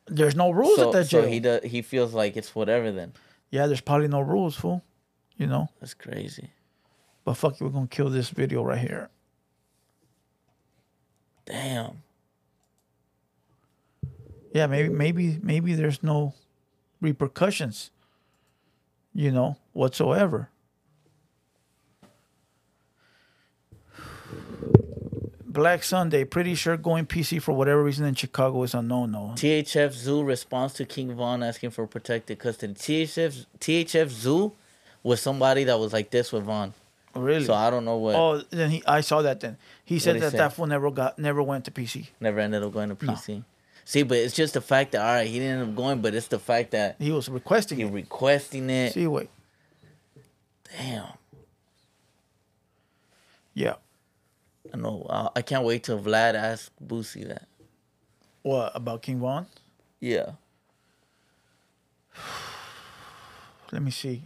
There's 0.08 0.36
no 0.36 0.52
rules 0.52 0.76
So, 0.76 0.88
at 0.88 0.94
that 0.94 1.08
so 1.08 1.26
he 1.28 1.40
does. 1.40 1.64
He 1.64 1.82
feels 1.82 2.14
like 2.14 2.36
it's 2.36 2.54
whatever. 2.54 2.92
Then 2.92 3.14
yeah, 3.52 3.68
there's 3.68 3.82
probably 3.82 4.08
no 4.08 4.22
rules, 4.22 4.56
fool. 4.56 4.84
You 5.38 5.48
know. 5.48 5.70
that's 5.80 5.94
crazy. 5.94 6.52
But 7.24 7.36
fuck 7.36 7.60
we're 7.62 7.70
gonna 7.70 7.88
kill 7.88 8.10
this 8.10 8.30
video 8.30 8.64
right 8.64 8.80
here. 8.80 9.10
Damn. 11.46 12.04
Yeah, 14.54 14.68
maybe 14.68 14.90
maybe 14.90 15.40
maybe 15.42 15.74
there's 15.74 16.04
no 16.04 16.34
repercussions, 17.02 17.92
you 19.14 19.32
know, 19.32 19.58
whatsoever. 19.74 20.50
Black 25.54 25.84
Sunday, 25.84 26.24
pretty 26.26 26.56
sure 26.56 26.76
going 26.78 27.06
PC 27.06 27.40
for 27.42 27.54
whatever 27.54 27.84
reason 27.84 28.06
in 28.06 28.16
Chicago 28.16 28.64
is 28.64 28.74
a 28.74 28.82
no 28.82 29.06
no. 29.06 29.34
THF 29.36 29.92
Zoo 29.94 30.24
responds 30.24 30.74
to 30.76 30.86
King 30.86 31.14
Von 31.14 31.44
asking 31.44 31.70
for 31.70 31.86
protected 31.86 32.40
custody. 32.40 32.74
THF 32.74 33.46
THF 33.60 34.10
Zoo 34.10 34.54
was 35.04 35.22
somebody 35.22 35.64
that 35.66 35.80
was 35.80 35.94
like 35.94 36.10
this 36.10 36.32
with 36.32 36.44
Von. 36.44 36.74
Really? 37.16 37.46
So 37.46 37.54
I 37.54 37.70
don't 37.70 37.86
know 37.86 37.98
what. 37.98 38.16
oh, 38.16 38.42
then 38.50 38.72
he 38.72 38.84
I 38.88 39.02
saw 39.02 39.22
that 39.22 39.40
then. 39.42 39.58
He 39.86 40.00
said 40.00 40.16
he 40.16 40.22
that 40.22 40.32
say? 40.32 40.38
that 40.40 40.54
fool 40.54 40.66
never 40.66 40.90
got 40.90 41.20
never 41.20 41.44
went 41.44 41.66
to 41.66 41.72
PC. 41.72 42.08
Never 42.20 42.40
ended 42.40 42.64
up 42.64 42.74
going 42.74 42.90
to 42.90 42.96
PC. 42.96 43.44
See, 43.86 44.02
but 44.04 44.18
it's 44.18 44.34
just 44.34 44.56
the 44.56 44.62
fact 44.62 44.94
that 44.94 45.02
all 45.06 45.14
right, 45.14 45.28
he 45.28 45.38
didn't 45.40 45.60
end 45.60 45.70
up 45.70 45.76
going, 45.76 46.02
but 46.02 46.16
it's 46.16 46.28
the 46.28 46.40
fact 46.40 46.72
that 46.72 46.96
He 47.00 47.12
was 47.12 47.30
requesting 47.30 47.78
he 47.78 47.84
it. 47.84 47.92
requesting 47.92 48.70
it. 48.70 48.94
See, 48.94 49.06
wait. 49.06 49.30
Damn. 50.76 51.10
Yeah. 53.54 53.76
I 54.74 54.78
know. 54.78 55.06
Uh, 55.10 55.30
I 55.36 55.42
can't 55.42 55.64
wait 55.64 55.84
till 55.84 56.00
Vlad 56.00 56.34
asks 56.34 56.72
Boosie 56.84 57.28
that. 57.28 57.48
What 58.42 58.72
about 58.76 59.02
King 59.02 59.20
Von? 59.20 59.46
Yeah. 60.00 60.32
Let 63.72 63.82
me 63.82 63.92
see. 63.92 64.24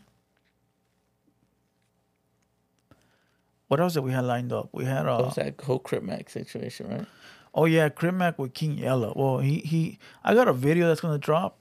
What 3.67 3.79
else 3.79 3.93
did 3.93 4.03
we 4.03 4.11
had 4.11 4.23
lined 4.23 4.53
up? 4.53 4.69
We 4.71 4.85
had 4.85 5.05
uh 5.07 5.17
What 5.17 5.25
was 5.25 5.35
that 5.35 5.61
whole 5.61 5.79
Crip 5.79 6.03
Mac 6.03 6.29
situation, 6.29 6.89
right? 6.89 7.05
Oh 7.53 7.65
yeah, 7.65 7.89
Crip 7.89 8.13
Mac 8.13 8.39
with 8.39 8.53
King 8.53 8.77
Yella. 8.77 9.13
Well, 9.15 9.39
he 9.39 9.59
he. 9.59 9.99
I 10.23 10.33
got 10.33 10.47
a 10.47 10.53
video 10.53 10.87
that's 10.87 11.01
gonna 11.01 11.17
drop. 11.17 11.57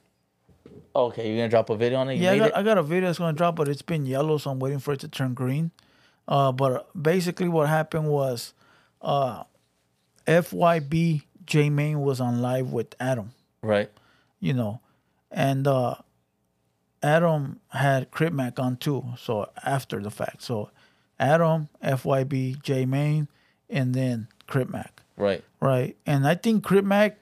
Okay, 0.95 1.29
you're 1.29 1.37
gonna 1.37 1.49
drop 1.49 1.69
a 1.71 1.77
video 1.77 1.99
on 1.99 2.09
it. 2.09 2.15
You 2.15 2.25
yeah, 2.25 2.33
I 2.33 2.39
got, 2.39 2.49
it? 2.49 2.57
I 2.57 2.63
got 2.63 2.79
a 2.79 2.83
video 2.83 3.09
that's 3.09 3.19
gonna 3.19 3.33
drop, 3.33 3.57
but 3.57 3.69
it's 3.69 3.83
been 3.83 4.07
yellow, 4.07 4.39
so 4.39 4.51
I'm 4.51 4.59
waiting 4.59 4.79
for 4.79 4.93
it 4.93 5.01
to 5.01 5.09
turn 5.09 5.35
green. 5.35 5.73
Uh, 6.29 6.53
but 6.53 6.91
basically, 7.01 7.49
what 7.49 7.69
happened 7.69 8.09
was, 8.09 8.53
uh, 9.03 9.45
FYB 10.27 11.23
J 11.45 11.71
Main 11.71 12.01
was 12.01 12.21
on 12.21 12.43
live 12.43 12.73
with 12.73 12.95
Adam. 13.01 13.33
right. 13.63 13.91
You 14.39 14.53
know, 14.53 14.81
and 15.31 15.67
uh, 15.67 15.95
Adam 17.03 17.61
had 17.69 18.11
Crip 18.11 18.33
Mac 18.33 18.59
on 18.59 18.77
too. 18.77 19.05
So 19.19 19.49
after 19.65 20.01
the 20.01 20.11
fact, 20.11 20.43
so 20.43 20.71
Adam, 21.19 21.69
FYB 21.83 22.63
J 22.63 22.85
Main, 22.85 23.29
and 23.71 23.95
then 23.95 24.29
Crip 24.47 24.69
Mac. 24.69 25.03
Right. 25.17 25.43
Right. 25.61 25.97
And 26.05 26.27
I 26.27 26.35
think 26.35 26.65
Crip 26.65 26.85
Mac 26.85 27.19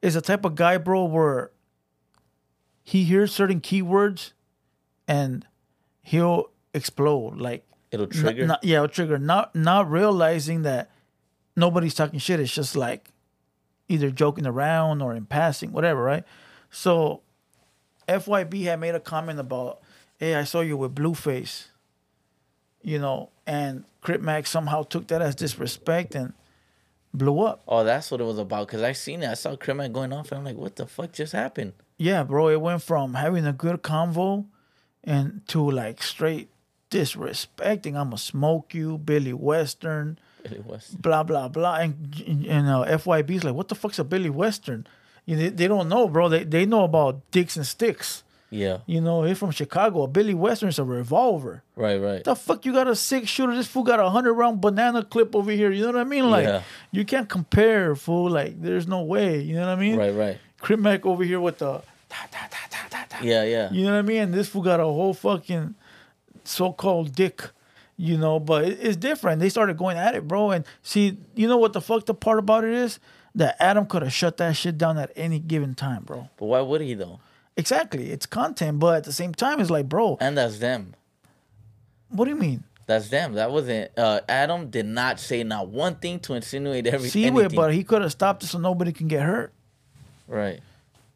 is 0.00 0.14
a 0.14 0.20
type 0.20 0.44
of 0.44 0.54
guy, 0.54 0.78
bro, 0.78 1.04
where 1.04 1.50
he 2.84 3.04
hears 3.04 3.32
certain 3.34 3.60
keywords 3.60 4.32
and 5.06 5.44
he'll 6.02 6.50
explode. 6.72 7.36
Like 7.36 7.66
It'll 7.90 8.06
trigger. 8.06 8.46
not- 8.46 8.62
yeah, 8.64 8.76
it'll 8.76 8.88
trigger. 8.88 9.18
Not 9.18 9.54
not 9.54 9.90
realizing 9.90 10.62
that 10.62 10.90
nobody's 11.56 11.94
talking 11.94 12.18
shit. 12.18 12.38
It's 12.40 12.54
just 12.54 12.76
like 12.76 13.10
either 13.88 14.10
joking 14.10 14.46
around 14.46 15.00
or 15.02 15.14
in 15.14 15.24
passing, 15.26 15.72
whatever, 15.72 16.02
right? 16.02 16.24
So 16.70 17.22
FYB 18.06 18.64
had 18.64 18.80
made 18.80 18.94
a 18.94 19.00
comment 19.00 19.38
about, 19.40 19.80
hey, 20.18 20.34
I 20.34 20.44
saw 20.44 20.60
you 20.60 20.76
with 20.76 20.94
Blueface. 20.94 21.68
You 22.82 22.98
know, 22.98 23.30
and 23.46 23.84
Crip 24.02 24.20
Mac 24.20 24.46
somehow 24.46 24.82
took 24.82 25.08
that 25.08 25.20
as 25.20 25.34
disrespect 25.34 26.14
and 26.14 26.32
blew 27.12 27.40
up. 27.40 27.62
Oh, 27.66 27.82
that's 27.82 28.10
what 28.10 28.20
it 28.20 28.24
was 28.24 28.38
about. 28.38 28.68
Cause 28.68 28.82
I 28.82 28.92
seen 28.92 29.22
it. 29.22 29.28
I 29.28 29.34
saw 29.34 29.56
Crip 29.56 29.76
Mac 29.76 29.92
going 29.92 30.12
off, 30.12 30.30
and 30.30 30.38
I'm 30.38 30.44
like, 30.44 30.56
what 30.56 30.76
the 30.76 30.86
fuck 30.86 31.12
just 31.12 31.32
happened? 31.32 31.72
Yeah, 31.96 32.22
bro. 32.22 32.48
It 32.48 32.60
went 32.60 32.82
from 32.82 33.14
having 33.14 33.46
a 33.46 33.52
good 33.52 33.82
convo 33.82 34.46
and 35.02 35.42
to 35.48 35.68
like 35.70 36.02
straight 36.02 36.50
disrespecting. 36.90 37.96
I'ma 37.96 38.16
smoke 38.16 38.74
you, 38.74 38.98
Billy 38.98 39.32
Western, 39.32 40.18
It 40.44 40.64
was. 40.64 40.88
blah 40.98 41.22
blah 41.22 41.48
blah. 41.48 41.76
And 41.76 42.14
and 42.48 42.68
uh, 42.68 42.84
FYB's 42.88 43.44
like, 43.44 43.54
what 43.54 43.68
the 43.68 43.74
fuck's 43.74 43.98
a 43.98 44.04
Billy 44.04 44.30
Western? 44.30 44.86
You 45.26 45.36
know, 45.36 45.42
they, 45.42 45.48
they 45.50 45.68
don't 45.68 45.88
know, 45.88 46.08
bro. 46.08 46.28
They 46.28 46.44
they 46.44 46.66
know 46.66 46.84
about 46.84 47.30
dicks 47.30 47.56
and 47.56 47.66
sticks. 47.66 48.22
Yeah. 48.50 48.78
You 48.86 49.02
know, 49.02 49.24
he's 49.24 49.36
from 49.38 49.50
Chicago. 49.50 50.04
A 50.04 50.08
Billy 50.08 50.32
Western 50.32 50.70
is 50.70 50.78
a 50.78 50.84
revolver. 50.84 51.62
Right. 51.76 52.00
Right. 52.00 52.24
The 52.24 52.34
fuck 52.34 52.64
you 52.64 52.72
got 52.72 52.88
a 52.88 52.96
six 52.96 53.28
shooter? 53.28 53.54
This 53.54 53.66
fool 53.66 53.82
got 53.82 54.00
a 54.00 54.08
hundred 54.08 54.32
round 54.32 54.62
banana 54.62 55.04
clip 55.04 55.36
over 55.36 55.50
here. 55.50 55.70
You 55.70 55.82
know 55.82 55.92
what 55.92 56.00
I 56.00 56.04
mean? 56.04 56.30
Like 56.30 56.44
Yeah. 56.46 56.62
you 56.90 57.04
can't 57.04 57.28
compare, 57.28 57.94
fool. 57.94 58.30
Like 58.30 58.62
there's 58.62 58.86
no 58.88 59.02
way. 59.02 59.40
You 59.42 59.54
know 59.56 59.66
what 59.66 59.76
I 59.76 59.80
mean? 59.80 59.96
Right. 59.98 60.14
Right. 60.14 60.78
Mac 60.78 61.04
over 61.04 61.22
here 61.24 61.40
with 61.40 61.58
the 61.58 61.82
ta, 62.08 62.26
ta, 62.30 62.48
ta. 63.10 63.18
Yeah. 63.22 63.44
Yeah. 63.44 63.70
You 63.70 63.84
know 63.84 63.92
what 63.92 63.98
I 63.98 64.02
mean? 64.02 64.30
This 64.30 64.48
fool 64.48 64.62
got 64.62 64.80
a 64.80 64.84
whole 64.84 65.12
fucking 65.12 65.74
so-called 66.48 67.14
dick. 67.14 67.42
You 68.00 68.16
know, 68.16 68.38
but 68.38 68.64
it's 68.64 68.96
different. 68.96 69.40
They 69.40 69.48
started 69.48 69.76
going 69.76 69.96
at 69.98 70.14
it, 70.14 70.28
bro. 70.28 70.52
And 70.52 70.64
see, 70.82 71.18
you 71.34 71.48
know 71.48 71.56
what 71.56 71.72
the 71.72 71.80
fucked 71.80 72.08
up 72.08 72.20
part 72.20 72.38
about 72.38 72.62
it 72.64 72.72
is? 72.72 73.00
That 73.34 73.56
Adam 73.58 73.86
could 73.86 74.02
have 74.02 74.12
shut 74.12 74.36
that 74.36 74.54
shit 74.56 74.78
down 74.78 74.98
at 74.98 75.10
any 75.16 75.40
given 75.40 75.74
time, 75.74 76.04
bro. 76.04 76.28
But 76.36 76.46
why 76.46 76.60
would 76.60 76.80
he 76.80 76.94
though? 76.94 77.18
Exactly. 77.56 78.10
It's 78.12 78.24
content, 78.24 78.78
but 78.78 78.98
at 78.98 79.04
the 79.04 79.12
same 79.12 79.34
time, 79.34 79.58
it's 79.60 79.68
like, 79.70 79.88
bro, 79.88 80.16
And 80.20 80.38
that's 80.38 80.58
them. 80.60 80.94
what 82.08 82.26
do 82.26 82.30
you 82.30 82.36
mean? 82.36 82.62
That's 82.86 83.08
them. 83.08 83.32
That 83.34 83.50
wasn't. 83.50 83.90
Uh, 83.98 84.20
Adam 84.28 84.70
did 84.70 84.86
not 84.86 85.18
say 85.18 85.42
not 85.42 85.66
one 85.68 85.96
thing 85.96 86.20
to 86.20 86.34
insinuate 86.34 86.86
every 86.86 87.08
See, 87.08 87.24
anything. 87.24 87.46
it, 87.50 87.54
but 87.56 87.74
he 87.74 87.82
could 87.82 88.02
have 88.02 88.12
stopped 88.12 88.44
it 88.44 88.46
so 88.46 88.58
nobody 88.58 88.92
can 88.92 89.08
get 89.08 89.22
hurt. 89.22 89.52
right. 90.28 90.60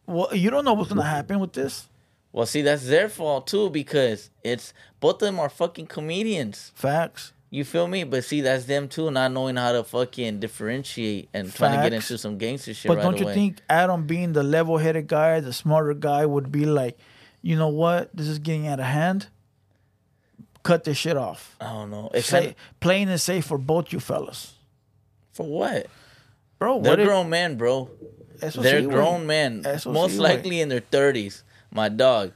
Well, 0.07 0.35
you 0.35 0.51
don't 0.51 0.64
know 0.64 0.72
what's 0.74 0.89
gonna 0.89 1.03
happen 1.05 1.39
with 1.39 1.53
this. 1.53 1.89
Well, 2.33 2.47
see, 2.47 2.62
that's 2.62 2.87
their 2.87 3.09
fault 3.09 3.47
too 3.47 3.68
because 3.70 4.30
it's 4.43 4.72
both 5.01 5.16
of 5.16 5.20
them 5.20 5.39
are 5.39 5.49
fucking 5.51 5.87
comedians. 5.87 6.72
Facts. 6.74 7.33
You 7.51 7.64
feel 7.64 7.87
me? 7.87 8.05
But 8.05 8.24
see, 8.24 8.41
that's 8.41 8.64
them 8.64 8.89
too, 8.89 9.11
not 9.11 9.30
knowing 9.33 9.57
how 9.57 9.72
to 9.72 9.85
fucking 9.85 10.41
differentiate 10.41 11.28
and 11.35 11.53
trying 11.53 11.76
to 11.76 11.83
get 11.85 11.93
into 11.93 12.16
some 12.16 12.39
gangster 12.39 12.72
shit 12.72 12.89
But 12.89 12.97
right 12.97 13.03
don't 13.03 13.18
you 13.18 13.24
away. 13.26 13.35
think 13.35 13.61
Adam, 13.68 14.07
being 14.07 14.33
the 14.33 14.43
level-headed 14.43 15.07
guy, 15.07 15.41
the 15.41 15.53
smarter 15.53 15.93
guy, 15.93 16.24
would 16.24 16.51
be 16.51 16.64
like, 16.64 16.97
you 17.43 17.57
know 17.57 17.68
what? 17.68 18.09
This 18.16 18.28
is 18.28 18.39
getting 18.39 18.66
out 18.68 18.80
of 18.80 18.87
hand. 18.87 19.26
Cut 20.62 20.85
this 20.85 20.97
shit 20.97 21.16
off. 21.18 21.57
I 21.61 21.66
don't 21.72 21.91
know. 21.91 22.11
It's 22.14 22.28
Say, 22.28 22.57
plain 22.80 23.09
and 23.11 23.20
safe 23.20 23.45
for 23.45 23.59
both 23.59 23.93
you 23.93 24.01
fellas, 24.01 24.55
for 25.33 25.45
what? 25.45 25.89
bro. 26.59 26.80
They're 26.80 26.93
what 26.93 27.01
if- 27.01 27.07
grown 27.07 27.28
men, 27.28 27.57
bro. 27.57 27.91
They're 28.41 28.83
grown 28.83 29.26
men, 29.26 29.62
most 29.87 30.16
likely 30.18 30.61
in 30.62 30.68
their 30.68 30.80
thirties. 30.80 31.43
My 31.73 31.89
dog, 31.89 32.33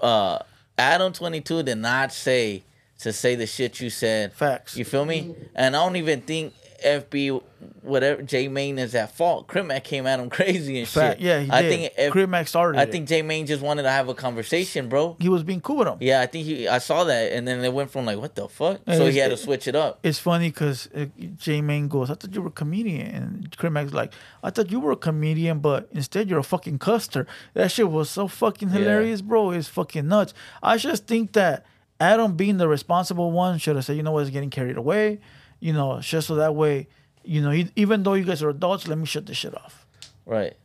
uh, 0.00 0.38
Adam 0.78 1.12
twenty 1.12 1.40
two 1.40 1.62
did 1.62 1.78
not 1.78 2.12
say 2.12 2.62
to 3.00 3.12
say 3.12 3.34
the 3.34 3.46
shit 3.46 3.80
you 3.80 3.90
said. 3.90 4.32
Facts. 4.32 4.76
You 4.76 4.84
feel 4.84 5.04
me? 5.04 5.34
And 5.54 5.74
I 5.74 5.84
don't 5.84 5.96
even 5.96 6.20
think 6.20 6.54
FB, 6.84 7.42
whatever 7.82 8.22
J 8.22 8.48
Mane 8.48 8.78
is 8.78 8.94
at 8.94 9.16
fault. 9.16 9.46
Crip 9.46 9.66
Mac 9.66 9.82
came 9.84 10.06
at 10.06 10.20
him 10.20 10.30
crazy 10.38 10.78
and 10.78 10.86
Fact. 10.88 11.18
shit. 11.18 11.26
Yeah, 11.26 11.40
he 11.40 11.50
I 11.50 11.62
did. 11.62 11.68
think 11.70 11.92
F- 11.96 12.12
Crip 12.12 12.28
Mac 12.30 12.46
started 12.46 12.78
I 12.80 12.86
think 12.86 13.08
J 13.08 13.22
Mane 13.22 13.46
just 13.46 13.62
wanted 13.62 13.82
to 13.82 13.90
have 13.90 14.08
a 14.08 14.14
conversation, 14.14 14.88
bro. 14.88 15.16
he 15.18 15.28
was 15.28 15.42
being 15.42 15.60
cool 15.60 15.76
with 15.78 15.88
him. 15.88 15.98
Yeah, 16.00 16.20
I 16.20 16.26
think 16.26 16.44
he. 16.46 16.68
I 16.68 16.78
saw 16.78 17.04
that, 17.04 17.32
and 17.32 17.48
then 17.48 17.64
it 17.64 17.72
went 17.72 17.90
from 17.90 18.04
like, 18.06 18.18
what 18.18 18.34
the 18.34 18.48
fuck? 18.48 18.80
And 18.86 18.96
so 18.98 19.06
he 19.08 19.18
had 19.18 19.30
to 19.30 19.36
switch 19.36 19.66
it 19.66 19.74
up. 19.74 19.98
It's 20.02 20.18
funny 20.18 20.50
because 20.50 20.88
uh, 20.94 21.06
J 21.36 21.60
Mane 21.60 21.88
goes, 21.88 22.10
I 22.10 22.14
thought 22.14 22.34
you 22.34 22.42
were 22.42 22.48
a 22.48 22.52
comedian. 22.52 23.48
And 23.62 23.72
Mac's 23.72 23.92
like, 23.92 24.12
I 24.42 24.50
thought 24.50 24.70
you 24.70 24.80
were 24.80 24.92
a 24.92 24.96
comedian, 24.96 25.58
but 25.60 25.88
instead 25.92 26.28
you're 26.28 26.38
a 26.38 26.44
fucking 26.44 26.78
custer. 26.78 27.26
That 27.54 27.70
shit 27.70 27.90
was 27.90 28.10
so 28.10 28.28
fucking 28.28 28.68
hilarious, 28.68 29.20
bro. 29.22 29.50
It's 29.52 29.68
fucking 29.68 30.06
nuts. 30.06 30.34
I 30.62 30.76
just 30.76 31.06
think 31.06 31.32
that 31.32 31.64
Adam, 32.00 32.34
being 32.36 32.56
the 32.58 32.68
responsible 32.68 33.30
one, 33.30 33.56
should 33.58 33.76
have 33.76 33.84
said, 33.84 33.96
you 33.96 34.02
know 34.02 34.10
what, 34.12 34.20
it's 34.22 34.30
getting 34.30 34.50
carried 34.50 34.76
away. 34.76 35.20
You 35.64 35.72
know, 35.72 35.98
just 36.00 36.26
so 36.28 36.34
that 36.34 36.54
way, 36.54 36.88
you 37.24 37.40
know, 37.40 37.64
even 37.74 38.02
though 38.02 38.12
you 38.12 38.24
guys 38.24 38.42
are 38.42 38.50
adults, 38.50 38.86
let 38.86 38.98
me 38.98 39.06
shut 39.06 39.24
this 39.24 39.38
shit 39.38 39.56
off. 39.56 39.86
Right. 40.26 40.58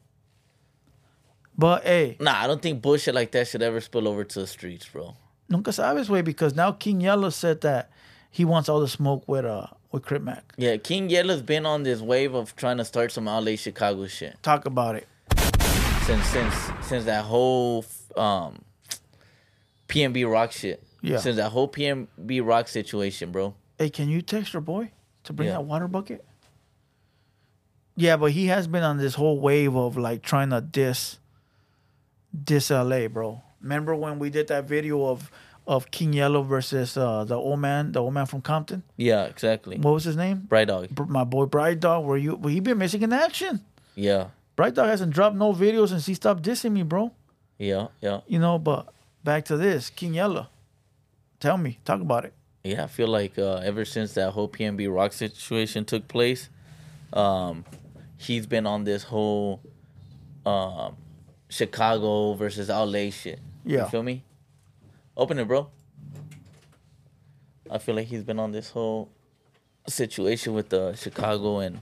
But 1.58 1.84
hey, 1.86 2.18
Nah, 2.20 2.36
I 2.36 2.48
don't 2.48 2.62
think 2.62 2.82
bullshit 2.82 3.16
like 3.16 3.32
that 3.32 3.48
should 3.48 3.62
ever 3.62 3.80
spill 3.80 4.10
over 4.10 4.26
to 4.26 4.40
the 4.42 4.46
streets, 4.46 4.90
bro. 4.90 5.16
nunca 5.48 5.72
sabes, 5.72 6.10
way, 6.10 6.22
because 6.22 6.54
now 6.54 6.74
King 6.74 7.00
Yella 7.00 7.32
said 7.32 7.62
that 7.62 7.90
he 8.30 8.44
wants 8.44 8.68
all 8.68 8.82
the 8.82 8.90
smoke 8.90 9.24
with 9.26 9.46
uh 9.46 9.68
with 9.94 10.04
Crip 10.04 10.22
Mac. 10.22 10.44
Yeah, 10.58 10.76
King 10.76 11.10
Yella's 11.10 11.42
been 11.44 11.66
on 11.66 11.84
this 11.84 12.02
wave 12.02 12.34
of 12.34 12.54
trying 12.58 12.76
to 12.76 12.84
start 12.84 13.14
some 13.14 13.24
LA 13.24 13.56
Chicago 13.56 14.06
shit 14.08 14.36
Talk 14.44 14.66
about 14.66 14.96
it. 14.96 15.08
since 16.06 16.26
since 16.26 16.54
since 16.82 17.06
that 17.06 17.24
whole 17.24 17.86
um 18.18 18.64
PNB 19.88 20.30
Rock 20.30 20.52
shit. 20.52 20.84
Yeah. 21.02 21.20
Since 21.20 21.38
that 21.38 21.52
whole 21.52 21.70
PNB 21.70 22.46
Rock 22.46 22.68
situation, 22.68 23.32
bro. 23.32 23.54
Hey, 23.80 23.90
can 23.90 24.10
you 24.10 24.22
text 24.22 24.54
your 24.54 24.62
boy 24.62 24.92
to 25.24 25.34
bring 25.34 25.48
Yeah. 25.48 25.54
that 25.56 25.64
water 25.64 25.88
bucket? 25.88 26.24
Yeah, 27.96 28.18
but 28.18 28.32
he 28.32 28.48
has 28.48 28.68
been 28.68 28.84
on 28.84 28.98
this 28.98 29.16
whole 29.16 29.40
wave 29.40 29.76
of 29.76 29.98
like 29.98 30.22
trying 30.22 30.52
to 30.52 30.62
diss 30.62 31.18
diss 32.44 32.70
LA, 32.70 33.08
bro. 33.08 33.42
Remember 33.62 33.96
when 33.96 34.20
we 34.20 34.30
did 34.30 34.48
that 34.50 34.66
video 34.66 35.06
of 35.06 35.32
of 35.68 35.92
King 35.92 36.14
Yella 36.14 36.44
versus 36.44 36.98
uh, 36.98 37.24
the 37.26 37.36
old 37.36 37.60
man, 37.60 37.92
the 37.92 38.02
old 38.02 38.14
man 38.14 38.26
from 38.26 38.42
Compton? 38.42 38.84
Yeah, 38.98 39.26
exactly. 39.26 39.78
What 39.78 39.94
was 39.94 40.04
his 40.04 40.16
name? 40.16 40.40
Bright 40.48 40.68
Dog. 40.68 40.90
Br- 40.90 41.04
My 41.04 41.24
boy 41.24 41.46
Bright 41.46 41.80
Dog. 41.80 42.06
Where 42.06 42.18
you? 42.18 42.36
Well, 42.36 42.54
he 42.54 42.60
been 42.60 42.78
missing 42.78 43.02
in 43.02 43.14
action. 43.14 43.62
Yeah. 43.96 44.28
Bright 44.56 44.76
Dog 44.76 44.88
hasn't 44.88 45.14
dropped 45.14 45.36
no 45.36 45.54
videos 45.54 45.90
since 45.90 46.06
he 46.06 46.14
stopped 46.14 46.44
dissing 46.44 46.72
me, 46.72 46.84
bro. 46.84 47.12
Yeah, 47.58 47.88
yeah. 48.02 48.22
You 48.28 48.40
know, 48.40 48.58
but 48.60 48.94
back 49.24 49.46
to 49.46 49.58
this 49.58 49.90
King 49.90 50.14
Yella. 50.16 50.50
Tell 51.40 51.58
me, 51.58 51.80
talk 51.86 52.02
about 52.02 52.26
it. 52.26 52.34
Yeah, 52.64 52.84
I 52.84 52.88
feel 52.88 53.08
like 53.08 53.38
uh, 53.40 53.56
ever 53.64 53.86
since 53.86 54.14
that 54.14 54.32
whole 54.32 54.50
PNB 54.50 54.94
Rock 54.94 55.14
situation 55.14 55.86
took 55.86 56.08
place, 56.08 56.50
um, 57.14 57.64
he's 58.18 58.46
been 58.48 58.66
on 58.68 58.84
this 58.84 59.04
whole 59.04 59.62
um, 60.46 60.98
Chicago 61.50 62.34
versus 62.34 62.70
LA 62.70 63.10
shit. 63.12 63.40
Yeah. 63.66 63.84
You 63.86 63.90
feel 63.90 64.04
me? 64.04 64.24
Open 65.16 65.40
it, 65.40 65.48
bro. 65.48 65.70
I 67.72 67.78
feel 67.78 67.96
like 67.96 68.08
he's 68.08 68.24
been 68.24 68.40
on 68.40 68.52
this 68.52 68.70
whole 68.72 69.10
situation 69.88 70.54
with 70.54 70.74
uh, 70.74 70.96
Chicago 70.96 71.60
and 71.60 71.82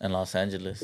and 0.00 0.12
Los 0.12 0.34
Angeles. 0.34 0.82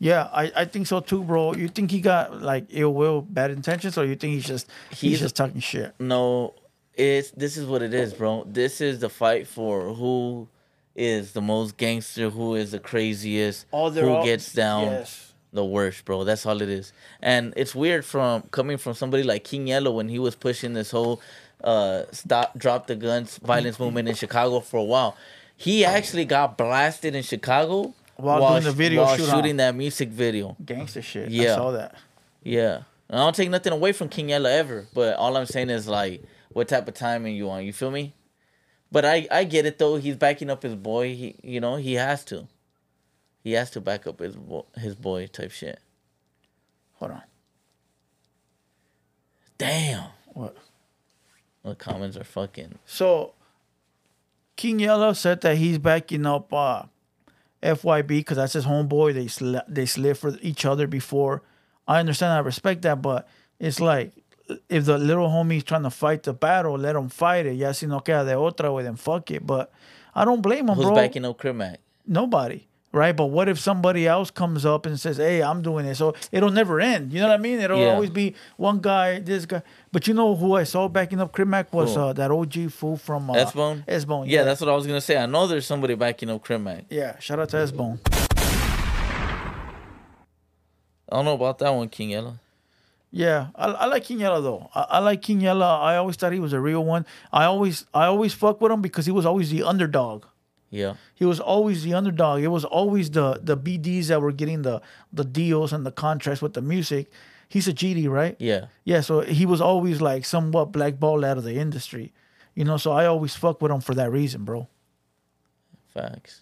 Yeah, 0.00 0.28
I, 0.32 0.50
I 0.56 0.64
think 0.64 0.88
so 0.88 0.98
too, 1.00 1.22
bro. 1.22 1.54
You 1.54 1.68
think 1.68 1.90
he 1.92 2.00
got 2.00 2.42
like 2.42 2.66
ill 2.70 2.92
will, 2.92 3.22
bad 3.22 3.50
intentions, 3.52 3.96
or 3.96 4.04
you 4.04 4.16
think 4.16 4.34
he's 4.34 4.44
just 4.46 4.68
he's, 4.90 4.98
He's- 5.00 5.20
just 5.20 5.36
talking 5.36 5.60
shit? 5.60 5.94
No, 6.00 6.54
it's 6.96 7.30
this 7.32 7.56
is 7.56 7.66
what 7.66 7.82
it 7.82 7.92
is, 7.94 8.12
bro. 8.14 8.44
This 8.46 8.80
is 8.80 9.00
the 9.00 9.08
fight 9.08 9.46
for 9.46 9.94
who 9.94 10.48
is 10.96 11.32
the 11.32 11.40
most 11.42 11.76
gangster, 11.76 12.30
who 12.30 12.54
is 12.54 12.70
the 12.70 12.78
craziest, 12.78 13.66
they're 13.70 14.04
who 14.04 14.10
all- 14.14 14.24
gets 14.24 14.52
down 14.52 14.84
Yes. 14.84 15.32
the 15.52 15.64
worst, 15.64 16.04
bro. 16.04 16.22
That's 16.24 16.46
all 16.46 16.62
it 16.62 16.68
is. 16.68 16.92
And 17.20 17.52
it's 17.56 17.74
weird 17.74 18.04
from 18.04 18.42
coming 18.52 18.76
from 18.78 18.94
somebody 18.94 19.22
like 19.24 19.44
King 19.44 19.66
Yella 19.68 19.90
when 19.90 20.08
he 20.08 20.18
was 20.18 20.34
pushing 20.36 20.74
this 20.74 20.90
whole 20.90 21.20
uh 21.62 22.02
stop 22.12 22.56
drop 22.58 22.86
the 22.86 22.94
guns 22.94 23.38
violence 23.38 23.78
movement 23.80 24.06
in 24.08 24.14
Chicago 24.14 24.60
for 24.60 24.76
a 24.78 24.84
while. 24.84 25.16
He 25.56 25.84
actually 25.84 26.24
got 26.26 26.58
blasted 26.58 27.14
in 27.14 27.22
Chicago 27.22 27.94
While 28.16 28.50
doing 28.50 28.64
the 28.64 28.72
video 28.72 29.04
while 29.04 29.16
shoot 29.16 29.28
shooting 29.30 29.56
that 29.56 29.74
music 29.74 30.10
video. 30.10 30.56
Gangster 30.64 31.02
shit. 31.02 31.30
Yeah. 31.30 31.42
I 31.42 31.44
Yeah. 31.46 31.54
saw 31.56 31.70
that. 31.72 31.94
Yeah. 32.42 32.74
And 33.08 33.18
I 33.20 33.24
don't 33.24 33.34
take 33.34 33.50
nothing 33.50 33.72
away 33.72 33.92
from 33.92 34.08
King 34.08 34.28
Yella 34.30 34.50
ever, 34.52 34.86
but 34.94 35.16
all 35.16 35.36
I'm 35.36 35.46
saying 35.46 35.70
is 35.70 35.88
like 35.88 36.22
what 36.54 36.68
type 36.68 36.88
of 36.88 36.94
timing 36.94 37.36
you 37.36 37.50
on. 37.50 37.64
You 37.64 37.72
feel 37.72 37.90
me? 37.90 38.14
But 38.90 39.04
I 39.04 39.26
I 39.30 39.44
get 39.44 39.66
it 39.66 39.78
though. 39.78 39.96
He's 39.96 40.16
backing 40.16 40.48
up 40.50 40.62
his 40.62 40.74
boy. 40.74 41.14
He 41.14 41.36
you 41.42 41.60
know 41.60 41.76
he 41.76 41.94
has 41.94 42.24
to. 42.26 42.48
He 43.42 43.52
has 43.52 43.70
to 43.72 43.80
back 43.80 44.06
up 44.06 44.20
his 44.20 44.36
bo- 44.36 44.66
his 44.76 44.94
boy 44.94 45.26
type 45.26 45.50
shit. 45.50 45.78
Hold 46.94 47.12
on. 47.12 47.22
Damn. 49.58 50.04
What? 50.32 50.56
The 51.62 51.74
comments 51.74 52.16
are 52.16 52.24
fucking. 52.24 52.78
So 52.86 53.34
King 54.56 54.80
Yella 54.80 55.14
said 55.14 55.40
that 55.42 55.56
he's 55.56 55.78
backing 55.78 56.26
up 56.26 56.52
uh, 56.52 56.84
FYB 57.62 58.06
because 58.06 58.36
that's 58.36 58.52
his 58.52 58.66
homeboy. 58.66 59.14
They 59.14 59.26
sl- 59.26 59.58
they 59.68 59.86
slid 59.86 60.18
for 60.18 60.38
each 60.40 60.64
other 60.64 60.86
before. 60.86 61.42
I 61.86 62.00
understand. 62.00 62.32
I 62.32 62.38
respect 62.38 62.82
that, 62.82 63.02
but 63.02 63.28
it's 63.58 63.80
like 63.80 64.12
if 64.68 64.84
the 64.84 64.98
little 64.98 65.28
homie's 65.28 65.64
trying 65.64 65.82
to 65.84 65.90
fight 65.90 66.22
the 66.24 66.32
battle, 66.34 66.76
let 66.78 66.96
him 66.96 67.08
fight 67.08 67.46
it. 67.46 67.54
Ya 67.54 67.72
si 67.72 67.86
no 67.86 68.00
queda 68.00 68.24
de 68.26 68.32
otra 68.34 68.72
way, 68.74 68.82
then 68.82 68.96
fuck 68.96 69.30
it. 69.30 69.46
But 69.46 69.72
I 70.14 70.24
don't 70.24 70.42
blame 70.42 70.68
him, 70.68 70.74
Who's 70.76 70.86
bro. 70.86 70.94
backing 70.94 71.24
up 71.24 71.38
Crip 71.38 71.56
Mac? 71.56 71.80
Nobody. 72.06 72.66
right? 72.92 73.16
But 73.16 73.26
what 73.26 73.48
if 73.48 73.58
somebody 73.58 74.06
else 74.06 74.30
comes 74.30 74.64
up 74.64 74.86
and 74.86 75.00
says, 75.00 75.16
"Hey, 75.16 75.42
I'm 75.42 75.62
doing 75.62 75.84
it," 75.84 75.96
so 75.96 76.14
it'll 76.30 76.52
never 76.52 76.80
end. 76.80 77.12
You 77.12 77.18
know 77.20 77.26
what 77.26 77.34
I 77.34 77.42
mean? 77.42 77.58
It'll 77.58 77.76
Yeah. 77.80 77.94
always 77.94 78.10
be 78.10 78.36
one 78.56 78.78
guy, 78.78 79.18
this 79.18 79.46
guy. 79.46 79.62
But 79.90 80.06
you 80.06 80.14
know 80.14 80.36
who 80.36 80.54
I 80.54 80.62
saw 80.62 80.86
backing 80.86 81.20
up 81.20 81.32
Crip 81.32 81.48
Mac 81.48 81.72
was 81.72 81.96
Who? 81.96 82.00
uh, 82.00 82.12
that 82.12 82.30
OG 82.30 82.68
fool 82.68 82.96
from 82.96 83.30
uh, 83.30 83.34
S-Bone? 83.34 83.82
S-Bone. 83.88 84.28
Yeah, 84.28 84.44
that's 84.44 84.60
what 84.60 84.70
I 84.70 84.76
was 84.76 84.86
gonna 84.86 85.00
say. 85.00 85.16
I 85.16 85.26
know 85.26 85.48
there's 85.48 85.66
somebody 85.66 85.96
backing 85.96 86.30
up 86.30 86.44
Crip 86.44 86.60
Mac. 86.60 86.84
yeah. 86.88 87.18
Shout 87.18 87.40
out 87.40 87.48
to 87.48 87.56
S-Bone. 87.56 87.98
I 91.08 91.16
don't 91.16 91.24
know 91.24 91.34
about 91.34 91.58
that 91.58 91.70
one, 91.70 91.88
King 91.88 92.10
Yella. 92.10 92.38
Yeah, 93.16 93.48
I, 93.54 93.66
I 93.66 93.86
like 93.86 94.02
King 94.02 94.18
Yella 94.18 94.42
though. 94.42 94.70
I, 94.74 94.86
I 94.90 94.98
like 94.98 95.22
King 95.22 95.40
Yella. 95.40 95.78
I 95.78 95.96
always 95.96 96.16
thought 96.16 96.32
he 96.32 96.40
was 96.40 96.52
a 96.52 96.58
real 96.58 96.84
one. 96.84 97.06
I 97.32 97.44
always 97.44 97.86
I 97.94 98.06
always 98.06 98.34
fuck 98.34 98.60
with 98.60 98.72
him 98.72 98.82
because 98.82 99.06
he 99.06 99.12
was 99.12 99.24
always 99.24 99.50
the 99.50 99.62
underdog. 99.62 100.24
Yeah. 100.70 100.94
He 101.14 101.24
was 101.24 101.38
always 101.38 101.84
the 101.84 101.94
underdog. 101.94 102.42
It 102.42 102.48
was 102.48 102.64
always 102.64 103.10
the 103.12 103.38
the 103.40 103.56
BDs 103.56 104.08
that 104.08 104.20
were 104.20 104.32
getting 104.32 104.62
the 104.62 104.82
the 105.12 105.24
deals 105.24 105.72
and 105.72 105.86
the 105.86 105.92
contracts 105.92 106.42
with 106.42 106.54
the 106.54 106.60
music. 106.60 107.08
He's 107.48 107.68
a 107.68 107.72
GD, 107.72 108.08
right? 108.08 108.34
Yeah. 108.40 108.66
Yeah, 108.82 109.00
so 109.00 109.20
he 109.20 109.46
was 109.46 109.60
always 109.60 110.00
like 110.00 110.24
somewhat 110.24 110.72
blackballed 110.72 111.24
out 111.24 111.38
of 111.38 111.44
the 111.44 111.54
industry. 111.54 112.12
You 112.56 112.64
know, 112.64 112.78
so 112.78 112.90
I 112.90 113.06
always 113.06 113.36
fuck 113.36 113.62
with 113.62 113.70
him 113.70 113.80
for 113.80 113.94
that 113.94 114.10
reason, 114.10 114.44
bro. 114.44 114.66
Facts. 115.92 116.40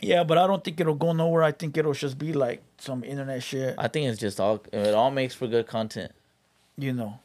Yeah, 0.00 0.24
but 0.24 0.38
I 0.38 0.46
don't 0.46 0.62
think 0.62 0.80
it'll 0.80 0.94
go 0.94 1.12
nowhere. 1.12 1.42
I 1.42 1.52
think 1.52 1.76
it'll 1.76 1.92
just 1.92 2.18
be 2.18 2.32
like 2.32 2.62
some 2.78 3.02
internet 3.04 3.42
shit, 3.42 3.74
I 3.78 3.88
think 3.88 4.08
it's 4.08 4.20
just 4.20 4.38
all 4.40 4.62
it 4.72 4.94
all 4.94 5.10
makes 5.10 5.34
for 5.34 5.46
good 5.46 5.66
content. 5.66 6.12
you 6.76 6.92
know. 6.92 7.18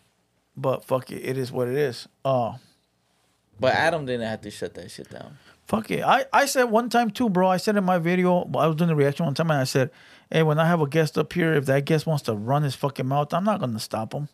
But 0.56 0.84
fuck 0.86 1.12
it, 1.12 1.22
it 1.24 1.38
is 1.38 1.52
what 1.52 1.68
it 1.68 1.76
is. 1.76 2.08
Uh 2.26 2.54
But 3.60 3.74
Adam 3.74 4.06
didn't 4.06 4.28
have 4.28 4.42
to 4.42 4.52
shut 4.52 4.74
that 4.76 4.92
shit 4.92 5.10
down. 5.10 5.38
Fuck 5.66 5.92
it. 5.92 6.04
I, 6.04 6.26
I 6.34 6.46
said 6.46 6.66
one 6.66 6.90
time 6.90 7.10
too, 7.10 7.30
bro. 7.30 7.48
I 7.48 7.58
said 7.58 7.78
in 7.78 7.84
my 7.84 7.98
video, 7.98 8.42
I 8.58 8.68
was 8.68 8.76
doing 8.76 8.90
the 8.90 8.96
reaction 8.96 9.26
one 9.26 9.34
time, 9.34 9.50
and 9.50 9.62
I 9.62 9.64
said, 9.64 9.92
"Hey, 10.30 10.44
when 10.44 10.60
I 10.60 10.68
have 10.68 10.82
a 10.82 10.88
guest 10.88 11.18
up 11.18 11.32
here, 11.32 11.54
if 11.54 11.66
that 11.68 11.86
guest 11.86 12.06
wants 12.06 12.24
to 12.24 12.34
run 12.34 12.64
his 12.64 12.76
fucking 12.76 13.08
mouth, 13.08 13.34
I'm 13.34 13.46
not 13.46 13.60
gonna 13.62 13.80
stop 13.80 14.14
him. 14.14 14.28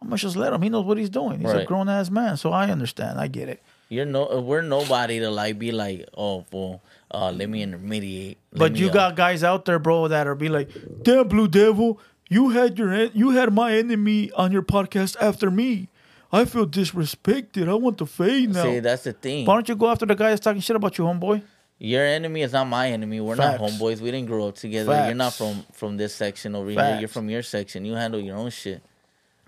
I'm 0.00 0.08
gonna 0.08 0.16
just 0.18 0.36
let 0.36 0.52
him. 0.52 0.62
He 0.62 0.68
knows 0.68 0.84
what 0.86 0.96
he's 0.96 1.10
doing. 1.10 1.40
He's 1.40 1.50
a 1.50 1.64
grown 1.64 1.88
ass 1.88 2.08
man, 2.08 2.36
so 2.36 2.52
I 2.52 2.70
understand. 2.70 3.18
I 3.18 3.26
get 3.26 3.48
it. 3.48 3.60
You're 3.88 4.06
no, 4.06 4.40
we're 4.40 4.62
nobody 4.62 5.18
to 5.18 5.28
like 5.30 5.58
be 5.58 5.72
like, 5.72 6.08
oh, 6.16 6.46
well, 6.52 6.80
uh, 7.12 7.30
let 7.32 7.48
me 7.48 7.62
intermediate. 7.62 8.38
Let 8.52 8.58
But 8.58 8.72
me, 8.72 8.80
you 8.80 8.88
uh, 8.90 8.92
got 8.92 9.16
guys 9.16 9.42
out 9.44 9.64
there, 9.64 9.78
bro, 9.78 10.08
that 10.08 10.26
are 10.26 10.34
be 10.34 10.48
like, 10.48 10.70
"Damn, 11.02 11.28
Blue 11.28 11.48
Devil, 11.48 11.98
you 12.28 12.50
had 12.50 12.78
your 12.78 12.92
en- 12.92 13.10
you 13.14 13.30
had 13.30 13.52
my 13.52 13.74
enemy 13.76 14.30
on 14.32 14.52
your 14.52 14.62
podcast 14.62 15.16
after 15.20 15.50
me. 15.50 15.88
I 16.32 16.44
feel 16.44 16.66
disrespected. 16.66 17.68
I 17.68 17.74
want 17.74 17.98
to 17.98 18.06
fade 18.06 18.50
now. 18.52 18.62
See, 18.62 18.78
that's 18.78 19.02
the 19.04 19.12
thing. 19.12 19.46
Why 19.46 19.54
don't 19.54 19.68
you 19.68 19.74
go 19.74 19.88
after 19.90 20.06
the 20.06 20.14
guy 20.14 20.30
that's 20.30 20.40
talking 20.40 20.60
shit 20.60 20.76
about 20.76 20.96
you, 20.96 21.04
homeboy? 21.04 21.42
Your 21.82 22.04
enemy 22.04 22.42
is 22.42 22.52
not 22.52 22.66
my 22.66 22.90
enemy. 22.90 23.20
We're 23.20 23.36
Facts. 23.36 23.60
not 23.60 23.70
homeboys. 23.70 24.00
We 24.00 24.10
didn't 24.10 24.26
grow 24.26 24.46
up 24.48 24.54
together. 24.54 25.06
You're 25.06 25.14
not 25.14 25.32
from 25.32 25.64
from 25.72 25.96
this 25.96 26.14
section 26.14 26.54
over 26.54 26.70
here. 26.70 26.98
You're 27.00 27.08
from 27.08 27.28
your 27.30 27.42
section. 27.42 27.84
You 27.84 27.94
handle 27.94 28.20
your 28.20 28.36
own 28.36 28.50
shit. 28.50 28.82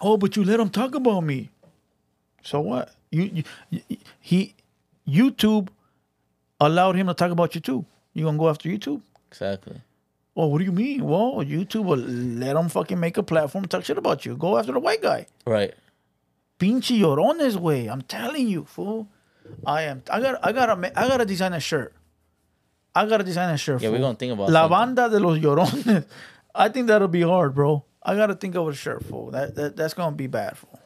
Oh, 0.00 0.16
but 0.16 0.34
you 0.34 0.42
let 0.42 0.58
him 0.58 0.70
talk 0.70 0.94
about 0.94 1.20
me. 1.20 1.50
So 2.42 2.60
what? 2.60 2.92
You, 3.10 3.22
you, 3.22 3.42
you 3.70 3.96
he 4.18 4.54
YouTube 5.06 5.68
allowed 6.66 6.96
him 6.96 7.06
to 7.08 7.14
talk 7.14 7.30
about 7.30 7.54
you 7.54 7.60
too. 7.60 7.84
You 8.14 8.24
gonna 8.24 8.38
go 8.38 8.48
after 8.48 8.68
YouTube? 8.68 9.00
Exactly. 9.30 9.80
Well, 10.34 10.50
what 10.50 10.58
do 10.58 10.64
you 10.64 10.72
mean? 10.72 11.04
Well, 11.04 11.44
YouTube 11.44 11.84
will 11.84 11.98
let 11.98 12.56
him 12.56 12.68
fucking 12.68 12.98
make 12.98 13.16
a 13.18 13.22
platform 13.22 13.66
talk 13.66 13.84
shit 13.84 13.98
about 13.98 14.24
you. 14.24 14.36
Go 14.36 14.56
after 14.58 14.72
the 14.72 14.80
white 14.80 15.02
guy. 15.02 15.26
Right. 15.46 15.74
Pinche 16.58 16.98
llorones 16.98 17.56
way. 17.56 17.86
I'm 17.88 18.02
telling 18.02 18.48
you, 18.48 18.64
fool. 18.64 19.08
I 19.66 19.82
am. 19.82 20.02
I 20.10 20.20
got. 20.20 20.38
I 20.46 20.52
gotta. 20.52 20.92
I 20.98 21.08
gotta 21.08 21.26
design 21.26 21.52
a 21.52 21.60
shirt. 21.60 21.92
I 22.94 23.06
gotta 23.06 23.24
design 23.24 23.52
a 23.52 23.56
shirt. 23.58 23.82
Yeah, 23.82 23.90
we're 23.90 23.98
gonna 23.98 24.14
think 24.14 24.32
about 24.32 24.50
La 24.50 24.68
something. 24.68 24.94
banda 24.94 25.08
de 25.10 25.18
los 25.20 25.38
llorones. 25.38 26.04
I 26.54 26.68
think 26.68 26.86
that'll 26.86 27.08
be 27.08 27.22
hard, 27.22 27.54
bro. 27.54 27.84
I 28.02 28.14
gotta 28.14 28.34
think 28.34 28.54
of 28.54 28.68
a 28.68 28.74
shirt, 28.74 29.04
fool. 29.04 29.30
That, 29.30 29.54
that 29.54 29.76
that's 29.76 29.94
gonna 29.94 30.14
be 30.16 30.26
bad, 30.28 30.56
fool. 30.56 30.78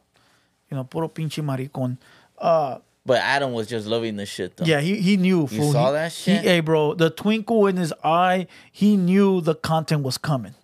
You 0.70 0.76
know, 0.76 0.84
puro 0.84 1.08
pinche 1.08 1.42
maricon. 1.44 1.98
Uh, 2.38 2.78
But 3.06 3.18
Adam 3.22 3.52
was 3.52 3.68
just 3.68 3.86
loving 3.86 4.16
the 4.16 4.26
shit 4.26 4.56
though. 4.56 4.64
yeah, 4.66 4.80
he 4.80 4.96
he 5.00 5.16
knew. 5.16 5.46
Fool. 5.46 5.72
saw 5.72 5.86
He- 5.86 5.92
that 5.92 6.12
he- 6.12 6.22
shit? 6.34 6.42
hey, 6.44 6.60
bro, 6.60 6.94
the 6.94 7.08
twinkle 7.08 7.66
in 7.68 7.76
his 7.76 7.92
eye. 8.04 8.48
He 8.72 8.96
knew 8.96 9.40
the 9.40 9.54
content 9.54 10.02
was 10.02 10.18
coming. 10.18 10.54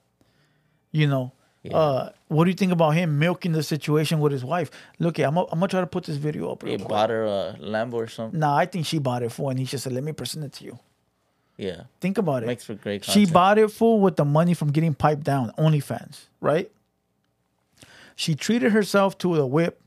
You 0.91 1.07
know. 1.07 1.33
Uh, 1.73 2.09
what 2.27 2.43
do 2.45 2.51
you 2.51 2.57
think 2.57 2.73
about 2.73 2.91
him 2.91 3.21
milking 3.21 3.53
the 3.53 3.63
situation 3.63 4.19
with 4.19 4.33
his 4.33 4.45
wife? 4.45 4.69
Look, 4.99 5.19
I'm 5.21 5.35
gonna 5.37 5.47
I'm 5.53 5.61
gonna 5.61 5.69
try 5.69 5.81
to 5.81 5.87
put 5.87 6.03
this 6.03 6.17
video 6.17 6.51
up. 6.51 6.65
He 6.67 6.77
bought 6.77 7.11
her 7.11 7.25
a 7.25 7.57
Lambo 7.61 7.95
or 7.95 8.09
something. 8.09 8.41
Nah, 8.41 8.57
I 8.57 8.67
think 8.67 8.85
she 8.85 8.99
bought 8.99 9.23
it 9.23 9.31
for, 9.31 9.49
and 9.51 9.61
he 9.61 9.65
just 9.65 9.85
said, 9.85 9.93
"Let 9.93 10.03
me 10.03 10.11
present 10.11 10.45
it 10.45 10.53
to 10.55 10.65
you." 10.65 10.81
Yeah. 11.57 11.83
Think 12.01 12.19
about 12.19 12.43
it. 12.43 12.47
Makes 12.47 12.65
for 12.65 12.75
great 12.75 13.03
Content. 13.05 13.29
She 13.29 13.33
bought 13.33 13.59
it 13.59 13.71
for 13.71 14.01
with 14.01 14.17
the 14.17 14.25
money 14.25 14.55
from 14.55 14.73
getting 14.73 14.93
piped 14.95 15.23
down, 15.23 15.53
OnlyFans, 15.57 16.23
right? 16.41 16.69
She 18.17 18.35
treated 18.35 18.73
herself 18.73 19.17
to 19.19 19.37
a 19.37 19.47
whip, 19.47 19.81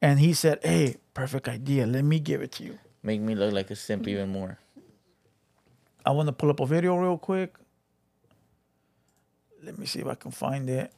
and 0.00 0.18
he 0.18 0.32
said, 0.32 0.60
"Hey, 0.62 0.96
perfect 1.16 1.48
idea. 1.48 1.86
Let 1.86 2.04
me 2.04 2.20
give 2.20 2.42
it 2.42 2.52
to 2.60 2.64
you." 2.64 2.78
Make 3.02 3.20
me 3.20 3.34
look 3.34 3.52
like 3.52 3.70
a 3.70 3.76
simp 3.76 4.06
even 4.06 4.28
more. 4.28 4.58
I 6.04 6.10
want 6.10 6.28
to 6.28 6.32
pull 6.32 6.50
up 6.50 6.60
a 6.60 6.66
video 6.66 6.96
real 6.96 7.18
quick. 7.18 7.54
Let 9.62 9.78
me 9.78 9.86
see 9.86 10.00
if 10.00 10.06
I 10.06 10.14
can 10.14 10.30
find 10.30 10.68
it. 10.68 10.92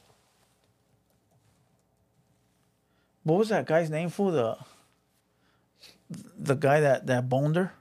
What 3.22 3.38
was 3.38 3.48
that 3.50 3.66
guy's 3.66 3.90
name 3.90 4.10
for 4.10 4.32
the 4.32 4.56
the 6.36 6.54
guy 6.54 6.80
that 6.80 7.06
that 7.06 7.28
boned 7.28 7.56
her? 7.56 7.72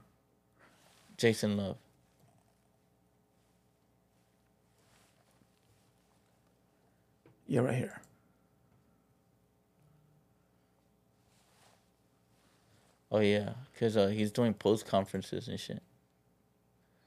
Jason 1.18 1.58
Love. 1.58 1.78
Yeah, 7.48 7.62
right 7.62 7.76
here. 7.76 8.02
Oh 13.18 13.22
yeah, 13.22 13.50
cause 13.80 13.98
uh, 13.98 14.08
he's 14.08 14.32
doing 14.32 14.54
post 14.54 14.86
conferences 14.86 15.48
and 15.48 15.60
shit. 15.60 15.82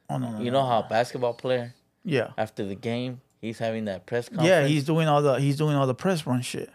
Oh 0.08 0.18
no, 0.18 0.32
no, 0.32 0.38
You 0.40 0.50
no. 0.50 0.60
know 0.62 0.66
how 0.66 0.80
a 0.80 0.88
basketball 0.88 1.34
player 1.34 1.72
Yeah. 2.04 2.30
after 2.36 2.64
the 2.64 2.74
game 2.74 3.20
he's 3.40 3.58
having 3.60 3.84
that 3.84 4.06
press 4.06 4.28
conference. 4.28 4.48
Yeah, 4.48 4.66
he's 4.66 4.84
doing 4.84 5.06
all 5.06 5.22
the 5.22 5.34
he's 5.38 5.56
doing 5.56 5.76
all 5.76 5.86
the 5.86 5.94
press 5.94 6.26
run 6.26 6.42
shit. 6.42 6.68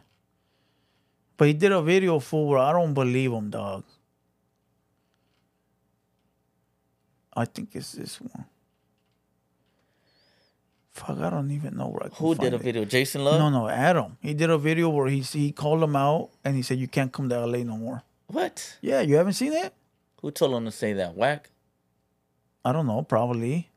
But 1.36 1.48
he 1.50 1.54
did 1.54 1.74
a 1.74 1.82
video 1.82 2.20
for 2.20 2.48
where 2.48 2.60
I 2.60 2.72
don't 2.72 2.94
believe 2.94 3.34
him, 3.34 3.50
dog. 3.50 3.84
I 7.36 7.44
think 7.44 7.70
it's 7.74 7.92
this 7.92 8.22
one. 8.22 8.46
Fuck, 10.94 11.18
I 11.20 11.30
don't 11.30 11.52
even 11.52 11.76
know 11.76 11.88
where 11.90 12.06
I 12.06 12.10
Who 12.16 12.36
did 12.36 12.54
a 12.54 12.56
it. 12.56 12.62
video? 12.62 12.86
Jason 12.86 13.26
Love. 13.26 13.38
No, 13.40 13.50
no, 13.50 13.68
Adam. 13.68 14.18
He 14.22 14.34
did 14.34 14.50
a 14.50 14.58
video 14.58 14.88
where 14.88 15.08
he 15.08 15.20
he 15.20 15.52
called 15.52 15.84
him 15.84 15.98
out 15.98 16.30
and 16.46 16.56
he 16.56 16.62
said 16.62 16.80
you 16.80 16.88
can't 16.88 17.12
come 17.12 17.28
to 17.28 17.46
LA 17.46 17.64
no 17.64 17.76
more. 17.76 18.04
What? 18.28 18.78
Yeah, 18.82 19.02
you 19.02 19.16
haven't 19.16 19.34
seen 19.34 19.54
it? 19.54 19.74
Who 20.22 20.32
told 20.32 20.54
him 20.56 20.66
to 20.66 20.72
say 20.72 20.94
that? 20.94 21.16
Whack. 21.16 21.52
I 22.64 22.72
don't 22.72 22.88
know, 22.88 23.04
probably. 23.04 23.70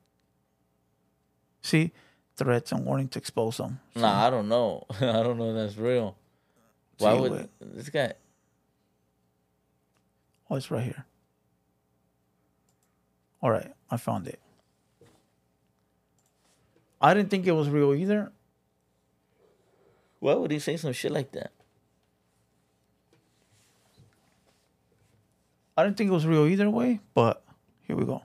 See, 1.62 1.92
threats 2.36 2.72
and 2.72 2.84
warning 2.86 3.09
to 3.09 3.18
expose 3.18 3.59
them. 3.59 3.80
Nah, 3.94 4.26
I 4.26 4.30
don't 4.30 4.49
know. 4.49 4.86
I 5.01 5.22
don't 5.22 5.36
know 5.38 5.51
if 5.51 5.55
that's 5.57 5.76
real. 5.76 6.16
Why 6.99 7.14
See, 7.14 7.20
would 7.20 7.32
wait. 7.32 7.49
this 7.61 7.90
guy? 7.90 8.14
Oh, 10.51 10.57
it's 10.57 10.70
right 10.70 10.84
here. 10.84 11.05
All 13.43 13.51
right, 13.51 13.73
I 13.90 13.97
found 13.98 14.27
it. 14.27 14.40
I 17.01 17.14
didn't 17.14 17.31
think 17.31 17.47
it 17.47 17.52
was 17.52 17.68
real 17.68 17.94
either. 17.94 18.32
Why 20.18 20.35
would 20.35 20.51
he 20.51 20.59
say 20.59 20.77
some 20.77 20.93
shit 20.93 21.12
like 21.12 21.31
that? 21.32 21.52
I 25.78 25.84
didn't 25.84 25.96
think 25.96 26.10
it 26.10 26.12
was 26.12 26.26
real 26.26 26.44
either 26.48 26.68
way, 26.68 26.98
but 27.14 27.44
here 27.86 27.94
we 27.94 28.05
go. 28.05 28.20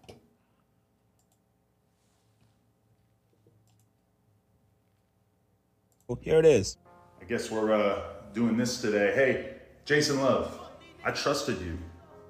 Well, 6.08 6.18
Here 6.20 6.40
it 6.40 6.48
is. 6.48 6.78
I 7.22 7.26
guess 7.26 7.52
we're 7.52 7.72
uh, 7.72 8.06
doing 8.34 8.58
this 8.58 8.82
today. 8.82 9.14
Hey, 9.14 9.56
Jason 9.86 10.20
Love, 10.20 10.62
I 11.06 11.12
trusted 11.12 11.62
you 11.62 11.78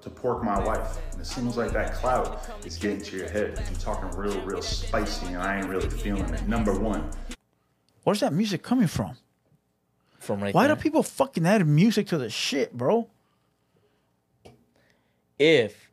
to 0.02 0.10
pork 0.10 0.44
my 0.44 0.62
wife. 0.62 0.98
And 1.12 1.22
it 1.22 1.26
seems 1.26 1.56
like 1.56 1.72
that 1.72 1.94
clout 1.94 2.46
is 2.66 2.76
getting 2.76 3.00
to 3.00 3.16
your 3.16 3.30
head. 3.30 3.58
You're 3.70 3.80
talking 3.80 4.10
real, 4.18 4.38
real 4.42 4.60
spicy, 4.60 5.28
and 5.28 5.38
I 5.38 5.56
ain't 5.56 5.70
really 5.70 5.88
feeling 5.88 6.34
it. 6.34 6.46
Number 6.46 6.78
one, 6.78 7.08
Where's 8.02 8.20
that 8.20 8.34
music 8.34 8.62
coming 8.62 8.88
from? 8.88 9.16
From 10.18 10.42
right 10.42 10.54
Why 10.54 10.66
there. 10.66 10.76
do 10.76 10.82
people 10.82 11.02
fucking 11.02 11.46
add 11.46 11.66
music 11.66 12.08
to 12.08 12.18
the 12.18 12.28
shit, 12.28 12.76
bro? 12.76 13.08
If 15.38 15.90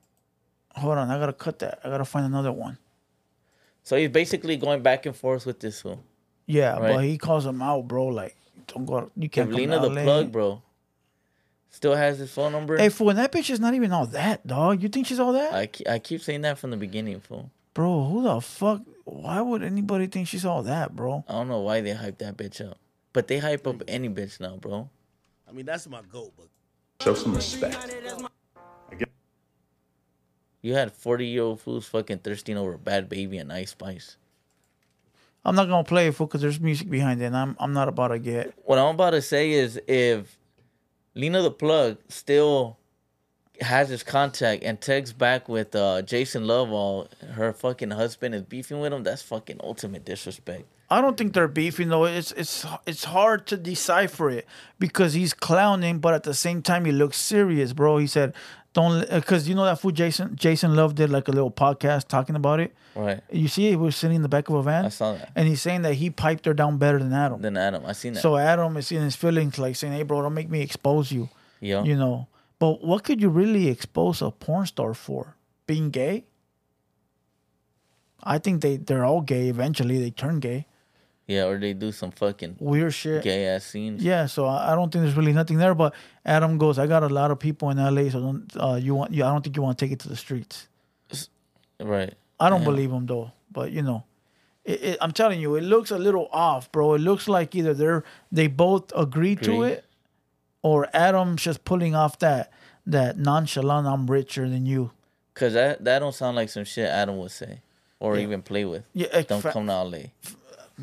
Hold 0.76 0.97
on, 0.97 1.09
I 1.09 1.19
gotta 1.19 1.34
cut 1.34 1.59
that. 1.59 1.80
I 1.84 1.89
gotta 1.89 2.05
find 2.05 2.26
another 2.26 2.51
one. 2.51 2.77
so, 3.84 3.97
he's 3.97 4.09
basically 4.09 4.55
going 4.57 4.81
back 4.81 5.05
and 5.05 5.15
forth 5.15 5.45
with 5.45 5.59
this 5.59 5.84
one. 5.84 5.99
Yeah, 6.45 6.77
but 6.80 7.03
he 7.03 7.18
calls 7.18 7.45
him 7.45 7.61
out, 7.61 7.88
bro. 7.88 8.07
Like, 8.07 8.35
don't 8.68 8.85
go. 8.85 9.11
You 9.15 9.30
can't 9.30 9.49
come 9.49 9.57
Lena 9.57 9.81
to 9.81 9.89
the 9.89 9.95
LA. 9.95 10.03
plug, 10.03 10.31
bro, 10.31 10.61
still 11.69 11.95
has 11.95 12.19
his 12.19 12.31
phone 12.31 12.51
number. 12.51 12.77
Hey, 12.77 12.89
fool, 12.89 13.09
and 13.09 13.19
that 13.19 13.31
bitch 13.31 13.49
is 13.49 13.59
not 13.59 13.73
even 13.73 13.91
all 13.91 14.05
that, 14.07 14.45
dog. 14.45 14.81
You 14.81 14.89
think 14.89 15.07
she's 15.07 15.19
all 15.19 15.34
that? 15.34 15.53
I, 15.53 15.65
ke- 15.68 15.88
I 15.88 15.99
keep 15.99 16.22
saying 16.22 16.41
that 16.41 16.57
from 16.57 16.72
the 16.72 16.77
beginning, 16.77 17.19
fool. 17.19 17.49
Bro, 17.73 18.05
who 18.05 18.23
the 18.23 18.41
fuck? 18.41 18.81
Why 19.05 19.41
would 19.41 19.63
anybody 19.63 20.07
think 20.07 20.27
she's 20.27 20.45
all 20.45 20.63
that, 20.63 20.95
bro? 20.95 21.23
I 21.27 21.34
don't 21.34 21.47
know 21.47 21.59
why 21.59 21.81
they 21.81 21.93
hype 21.93 22.18
that 22.19 22.38
bitch 22.38 22.65
up, 22.68 22.77
but 23.13 23.27
they 23.27 23.39
hype 23.39 23.65
up 23.68 23.81
any 23.88 24.09
bitch 24.09 24.39
now, 24.39 24.57
bro. 24.57 24.89
I 25.47 25.53
mean, 25.53 25.65
that's 25.65 25.88
my 25.88 26.01
goat, 26.11 26.34
but 26.38 26.47
Show 27.01 27.15
some 27.15 27.34
respect. 27.34 27.76
You 30.61 30.75
had 30.75 30.91
forty 30.91 31.27
year 31.27 31.43
old 31.43 31.61
fools 31.61 31.88
fucking 31.88 32.19
thirsting 32.19 32.57
over 32.57 32.73
a 32.73 32.77
Bhad 32.77 33.07
Bhabie 33.07 33.39
and 33.41 33.51
Ice 33.51 33.71
Spice. 33.71 34.17
I'm 35.43 35.55
not 35.55 35.67
gonna 35.67 35.83
play 35.83 36.07
it 36.07 36.15
for 36.15 36.27
because 36.27 36.41
there's 36.41 36.59
music 36.59 36.89
behind 36.89 37.21
it, 37.21 37.25
and 37.25 37.38
I'm 37.38 37.55
I'm 37.59 37.73
not 37.73 37.88
about 37.88 38.09
to 38.09 38.19
get. 38.19 38.53
What 38.63 38.77
I'm 38.77 38.93
about 38.95 39.11
to 39.11 39.21
say 39.21 39.51
is 39.51 39.81
if 39.88 40.38
Lena 41.15 41.41
the 41.41 41.51
Plug 41.51 41.97
still 42.09 42.77
has 43.59 43.89
his 43.89 44.03
contact 44.03 44.63
and 44.63 44.79
texts 44.79 45.13
back 45.13 45.47
with 45.47 45.75
uh, 45.75 46.01
Jason 46.01 46.47
Love 46.47 46.69
while 46.69 47.07
her 47.33 47.53
fucking 47.53 47.91
husband 47.91 48.33
is 48.35 48.41
beefing 48.43 48.79
with 48.79 48.93
him, 48.93 49.03
that's 49.03 49.21
fucking 49.21 49.59
ultimate 49.63 50.05
disrespect. 50.05 50.65
I 50.89 50.99
don't 50.99 51.15
think 51.15 51.33
they're 51.33 51.47
beefing 51.47 51.88
though. 51.88 52.03
It's 52.03 52.33
it's 52.33 52.65
it's 52.85 53.05
hard 53.05 53.47
to 53.47 53.57
decipher 53.57 54.29
it 54.29 54.45
because 54.77 55.13
he's 55.13 55.33
clowning, 55.33 55.99
but 55.99 56.13
at 56.13 56.23
the 56.23 56.33
same 56.33 56.61
time 56.61 56.83
he 56.83 56.91
looks 56.91 57.17
serious, 57.17 57.71
bro. 57.71 57.97
He 57.97 58.07
said, 58.07 58.33
"Don't," 58.73 59.03
uh, 59.11 59.19
because 59.19 59.48
you 59.49 59.56
know 59.56 59.65
that 59.65 59.80
fool 59.80 59.91
Jason 59.91 60.35
Jason 60.35 60.76
Love 60.76 60.95
did 60.95 61.10
like 61.10 61.27
a 61.27 61.31
little 61.31 61.52
podcast 61.52 62.07
talking 62.07 62.35
about 62.35 62.60
it. 62.60 62.73
Right. 62.95 63.22
You 63.31 63.48
see, 63.48 63.69
he 63.69 63.76
was 63.76 63.95
sitting 63.95 64.18
in 64.18 64.22
the 64.22 64.30
back 64.30 64.49
of 64.49 64.56
a 64.56 64.64
van. 64.64 64.85
I 64.85 64.89
saw 64.89 65.14
that. 65.14 65.31
and 65.35 65.48
he's 65.48 65.61
saying 65.61 65.84
that 65.84 65.93
he 65.95 66.10
piped 66.10 66.45
her 66.45 66.53
down 66.53 66.77
better 66.77 66.99
than 66.99 67.14
Adam. 67.14 67.41
Than 67.41 67.56
Adam, 67.57 67.84
I 67.85 67.93
seen 67.93 68.14
that. 68.14 68.22
So 68.22 68.35
Adam 68.38 68.76
is 68.77 68.91
in 68.91 69.02
his 69.02 69.15
feelings, 69.15 69.57
like 69.57 69.76
saying, 69.76 69.93
"Hey, 69.93 70.03
bro, 70.03 70.22
don't 70.22 70.34
make 70.34 70.49
me 70.49 70.61
expose 70.61 71.11
you." 71.11 71.30
yeah. 71.60 71.84
You 71.84 71.95
know, 71.95 72.27
but 72.60 72.84
what 72.84 73.03
could 73.03 73.22
you 73.22 73.30
really 73.30 73.68
expose 73.69 74.22
a 74.22 74.31
porn 74.31 74.65
star 74.65 74.93
for? 74.93 75.35
Being 75.68 75.89
gay? 75.89 76.26
I 78.23 78.38
think 78.38 78.61
they 78.61 78.77
they're 78.77 79.06
all 79.06 79.22
gay. 79.22 79.48
Eventually, 79.49 79.99
they 79.99 80.11
turn 80.11 80.39
gay. 80.39 80.68
Yeah, 81.27 81.45
or 81.45 81.57
they 81.60 81.73
do 81.73 81.91
some 81.93 82.11
fucking 82.11 82.57
Weird 82.60 82.93
shit. 82.93 83.23
gay 83.23 83.45
ass 83.48 83.64
scenes. 83.64 84.03
Yeah, 84.03 84.26
so 84.26 84.45
I 84.45 84.73
I 84.73 84.76
don't 84.76 84.91
think 84.91 85.03
there's 85.03 85.15
really 85.15 85.31
nothing 85.34 85.57
there. 85.57 85.73
But 85.76 85.93
Adam 86.26 86.57
goes, 86.57 86.77
I 86.80 86.88
got 86.88 87.03
a 87.03 87.10
lot 87.10 87.31
of 87.31 87.39
people 87.39 87.69
in 87.69 87.77
LA, 87.77 88.10
so 88.10 88.19
don't 88.19 88.52
uh, 88.60 88.76
you 88.76 88.95
want? 88.95 89.14
You, 89.14 89.23
I 89.23 89.30
don't 89.31 89.41
think 89.43 89.56
you 89.56 89.61
want 89.61 89.77
to 89.77 89.85
take 89.85 89.91
it 89.93 89.99
to 89.99 90.10
the 90.10 90.15
streets. 90.18 90.68
Right. 91.80 92.14
I 92.39 92.49
don't 92.49 92.64
believe 92.64 92.91
him 92.91 93.06
though, 93.06 93.31
but 93.52 93.72
you 93.72 93.81
know, 93.81 94.03
it, 94.65 94.84
it, 94.84 94.98
I'm 95.02 95.11
telling 95.11 95.39
you, 95.39 95.56
it 95.56 95.61
looks 95.61 95.91
a 95.91 95.98
little 95.98 96.27
off, 96.31 96.72
bro. 96.72 96.93
It 96.95 96.99
looks 97.02 97.27
like 97.27 97.56
either 97.56 97.73
they're 97.73 98.03
they 98.31 98.48
both 98.48 98.91
agree 98.95 99.35
to 99.38 99.64
it, 99.64 99.85
or 100.64 100.88
Adam's 100.93 101.41
just 101.43 101.64
pulling 101.65 101.95
off 101.95 102.19
that 102.19 102.52
that 102.85 103.18
nonchalant, 103.18 103.88
I'm 103.88 104.07
richer 104.10 104.49
than 104.49 104.65
you. 104.65 104.91
Cause 105.34 105.53
that 105.53 105.84
that 105.85 105.99
don't 105.99 106.14
sound 106.14 106.35
like 106.35 106.49
some 106.49 106.65
shit 106.65 106.89
Adam 106.89 107.18
would 107.19 107.31
say, 107.31 107.61
or 107.99 108.15
Yeah. 108.18 108.23
even 108.23 108.41
play 108.41 108.65
with. 108.65 108.84
Yeah, 108.93 109.22
Don't 109.22 109.41
fa- 109.41 109.52
come 109.53 109.68
to 109.68 109.73
LA. 109.84 109.98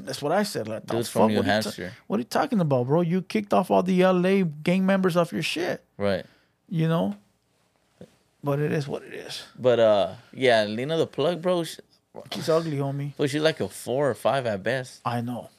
That's 0.04 0.22
what 0.22 0.32
I 0.32 0.42
said. 0.42 0.68
Like, 0.68 0.86
Dude's 0.86 1.08
from? 1.08 1.28
New 1.32 1.36
What 1.38 1.46
are 1.48 1.56
you 1.56 1.62
ta- 1.62 1.94
what 2.06 2.16
are 2.16 2.20
you 2.20 2.24
talking 2.24 2.60
about, 2.60 2.86
bro? 2.86 3.00
You 3.02 3.22
kicked 3.22 3.52
off 3.52 3.70
all 3.70 3.82
the 3.82 4.02
LA 4.04 4.42
gang 4.62 4.84
members 4.86 5.16
off 5.16 5.32
your 5.32 5.42
shit, 5.42 5.84
Right. 5.96 6.24
you 6.68 6.88
know. 6.88 7.16
But 8.42 8.60
it 8.60 8.72
is 8.72 8.86
what 8.86 9.02
it 9.02 9.12
is. 9.14 9.42
But 9.58 9.80
uh, 9.80 10.12
yeah, 10.32 10.64
Lena 10.64 10.96
the 10.96 11.06
Plug, 11.06 11.42
bro. 11.42 11.64
She, 11.64 11.78
She's 12.32 12.48
ugly, 12.48 12.78
homie. 12.78 13.12
But 13.16 13.30
she's 13.30 13.42
like 13.42 13.60
a 13.60 13.68
four 13.68 14.08
or 14.10 14.14
five 14.14 14.46
at 14.46 14.62
best. 14.62 15.00
I 15.04 15.20
know. 15.20 15.50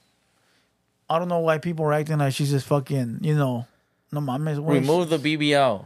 I 1.10 1.18
don't 1.20 1.28
know 1.30 1.40
why 1.40 1.58
people 1.58 1.86
are 1.86 1.94
acting 1.94 2.18
like 2.20 2.34
she's 2.34 2.52
just 2.52 2.68
fucking, 2.68 3.20
you 3.22 3.36
know. 3.36 3.66
No 4.12 4.20
mames. 4.22 4.66
Remove 4.68 5.10
the 5.10 5.18
BBL. 5.20 5.86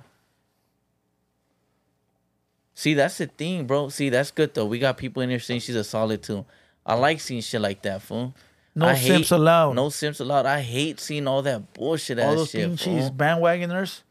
See, 2.75 2.93
that's 2.93 3.17
the 3.17 3.27
thing, 3.27 3.65
bro. 3.67 3.89
See, 3.89 4.09
that's 4.09 4.31
good 4.31 4.53
though. 4.53 4.65
We 4.65 4.79
got 4.79 4.97
people 4.97 5.21
in 5.21 5.29
here 5.29 5.39
saying 5.39 5.59
she's 5.61 5.75
a 5.75 5.83
solid 5.83 6.23
too. 6.23 6.45
I 6.85 6.95
like 6.95 7.19
seeing 7.19 7.41
shit 7.41 7.61
like 7.61 7.81
that, 7.83 8.01
fool. 8.01 8.33
No 8.75 8.87
I 8.87 8.95
simps 8.95 9.31
allowed. 9.31 9.75
No 9.75 9.89
simps 9.89 10.19
allowed. 10.19 10.45
I 10.45 10.61
hate 10.61 10.99
seeing 10.99 11.27
all 11.27 11.41
that 11.43 11.73
bullshit 11.73 12.19
all 12.19 12.31
ass 12.31 12.35
those 12.37 12.49
shit. 12.49 12.61
thing 12.61 12.77
fool. 12.77 12.99
cheese 12.99 13.09
bandwagoners. 13.11 14.01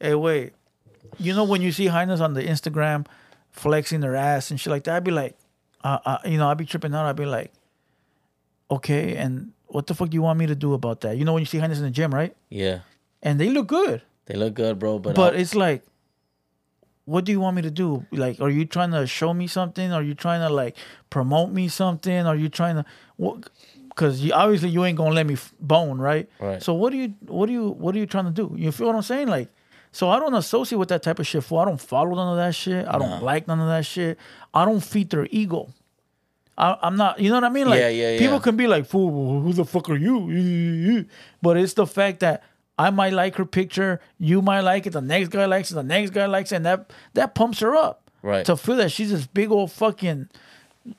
Hey, 0.00 0.14
wait. 0.14 0.52
You 1.18 1.34
know 1.34 1.44
when 1.44 1.62
you 1.62 1.70
see 1.72 1.86
Highness 1.86 2.20
on 2.20 2.34
the 2.34 2.42
Instagram 2.42 3.06
flexing 3.50 4.00
their 4.00 4.16
ass 4.16 4.50
and 4.50 4.58
shit 4.60 4.70
like 4.70 4.84
that, 4.84 4.96
I'd 4.96 5.04
be 5.04 5.10
like, 5.10 5.36
uh, 5.84 5.98
uh, 6.04 6.18
you 6.24 6.38
know, 6.38 6.48
I'd 6.50 6.58
be 6.58 6.64
tripping 6.66 6.94
out. 6.94 7.06
I'd 7.06 7.16
be 7.16 7.24
like, 7.26 7.52
okay, 8.70 9.16
and 9.16 9.52
what 9.66 9.86
the 9.86 9.94
fuck 9.94 10.10
do 10.10 10.14
you 10.14 10.22
want 10.22 10.38
me 10.38 10.46
to 10.46 10.54
do 10.54 10.74
about 10.74 11.00
that? 11.02 11.16
You 11.16 11.24
know 11.24 11.32
when 11.32 11.40
you 11.42 11.46
see 11.46 11.58
Highness 11.58 11.78
in 11.78 11.84
the 11.84 11.90
gym, 11.90 12.12
right? 12.14 12.34
Yeah, 12.48 12.80
And 13.22 13.38
they 13.40 13.50
look 13.50 13.66
good, 13.68 14.02
they 14.26 14.34
look 14.34 14.54
good, 14.54 14.78
bro. 14.78 14.98
But, 14.98 15.14
but 15.14 15.34
I'll- 15.34 15.40
it's 15.40 15.54
like, 15.54 15.82
what 17.10 17.24
do 17.24 17.32
you 17.32 17.40
want 17.40 17.56
me 17.56 17.62
to 17.62 17.70
do? 17.70 18.06
Like, 18.12 18.40
are 18.40 18.48
you 18.50 18.64
trying 18.64 18.92
to 18.92 19.06
show 19.06 19.34
me 19.34 19.46
something? 19.46 19.92
Are 19.92 20.02
you 20.02 20.14
trying 20.14 20.40
to 20.46 20.48
like 20.62 20.76
promote 21.10 21.50
me 21.50 21.68
something? 21.68 22.26
Are 22.26 22.36
you 22.36 22.48
trying 22.48 22.76
to 22.76 22.84
what? 23.16 23.50
Because 23.88 24.20
you, 24.22 24.32
obviously 24.32 24.68
you 24.70 24.84
ain't 24.84 24.96
gonna 24.96 25.14
let 25.14 25.26
me 25.26 25.34
f- 25.34 25.52
bone, 25.60 25.98
right? 25.98 26.28
Right. 26.38 26.62
So 26.62 26.72
what 26.74 26.90
do 26.92 26.96
you 26.98 27.08
what 27.26 27.46
do 27.46 27.52
you 27.52 27.68
what 27.70 27.94
are 27.94 27.98
you 27.98 28.06
trying 28.06 28.26
to 28.26 28.30
do? 28.42 28.54
You 28.56 28.70
feel 28.72 28.86
what 28.86 28.96
I'm 28.96 29.02
saying? 29.02 29.28
Like, 29.28 29.48
so 29.92 30.08
I 30.08 30.18
don't 30.20 30.34
associate 30.34 30.78
with 30.78 30.88
that 30.90 31.02
type 31.02 31.18
of 31.18 31.26
shit. 31.26 31.42
Fool. 31.42 31.58
I 31.58 31.64
don't 31.64 31.80
follow 31.80 32.14
none 32.14 32.28
of 32.28 32.36
that 32.36 32.54
shit. 32.54 32.86
I 32.86 32.96
don't 32.98 33.22
like 33.22 33.48
none 33.48 33.60
of 33.60 33.66
that 33.68 33.84
shit. 33.84 34.16
I 34.54 34.64
don't 34.64 34.80
feed 34.80 35.10
their 35.10 35.26
ego. 35.30 35.68
I, 36.56 36.76
I'm 36.82 36.96
not. 36.96 37.18
You 37.18 37.30
know 37.30 37.36
what 37.36 37.44
I 37.44 37.48
mean? 37.48 37.68
Like, 37.68 37.80
Yeah, 37.80 37.88
yeah, 37.88 38.18
people 38.18 38.38
can 38.38 38.56
be 38.56 38.66
like, 38.66 38.86
"Fool, 38.86 39.40
who 39.40 39.52
the 39.52 39.64
fuck 39.64 39.88
are 39.90 39.96
you?" 39.96 41.06
But 41.42 41.56
it's 41.56 41.74
the 41.74 41.86
fact 41.86 42.20
that 42.20 42.42
I 42.80 42.90
might 42.90 43.12
like 43.12 43.36
her 43.36 43.44
picture, 43.44 44.00
you 44.18 44.40
might 44.40 44.60
like 44.62 44.86
it, 44.86 44.90
the 44.90 45.02
next 45.02 45.28
guy 45.28 45.44
likes 45.44 45.70
it, 45.70 45.74
the 45.74 45.82
next 45.82 46.10
guy 46.10 46.26
likes 46.26 46.50
it, 46.52 46.56
and 46.56 46.66
that 46.66 46.90
that 47.14 47.34
pumps 47.34 47.60
her 47.60 47.74
up. 47.76 48.10
Right. 48.22 48.44
To 48.46 48.56
feel 48.56 48.76
that 48.76 48.90
she's 48.92 49.10
this 49.10 49.26
big 49.26 49.50
old 49.50 49.70
fucking, 49.72 50.28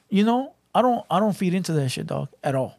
you 0.10 0.24
know, 0.24 0.54
I 0.76 0.82
don't 0.82 1.04
I 1.10 1.20
don't 1.20 1.34
feed 1.34 1.54
into 1.54 1.74
that 1.74 1.90
shit, 1.90 2.08
dog, 2.08 2.30
at 2.44 2.56
all, 2.56 2.78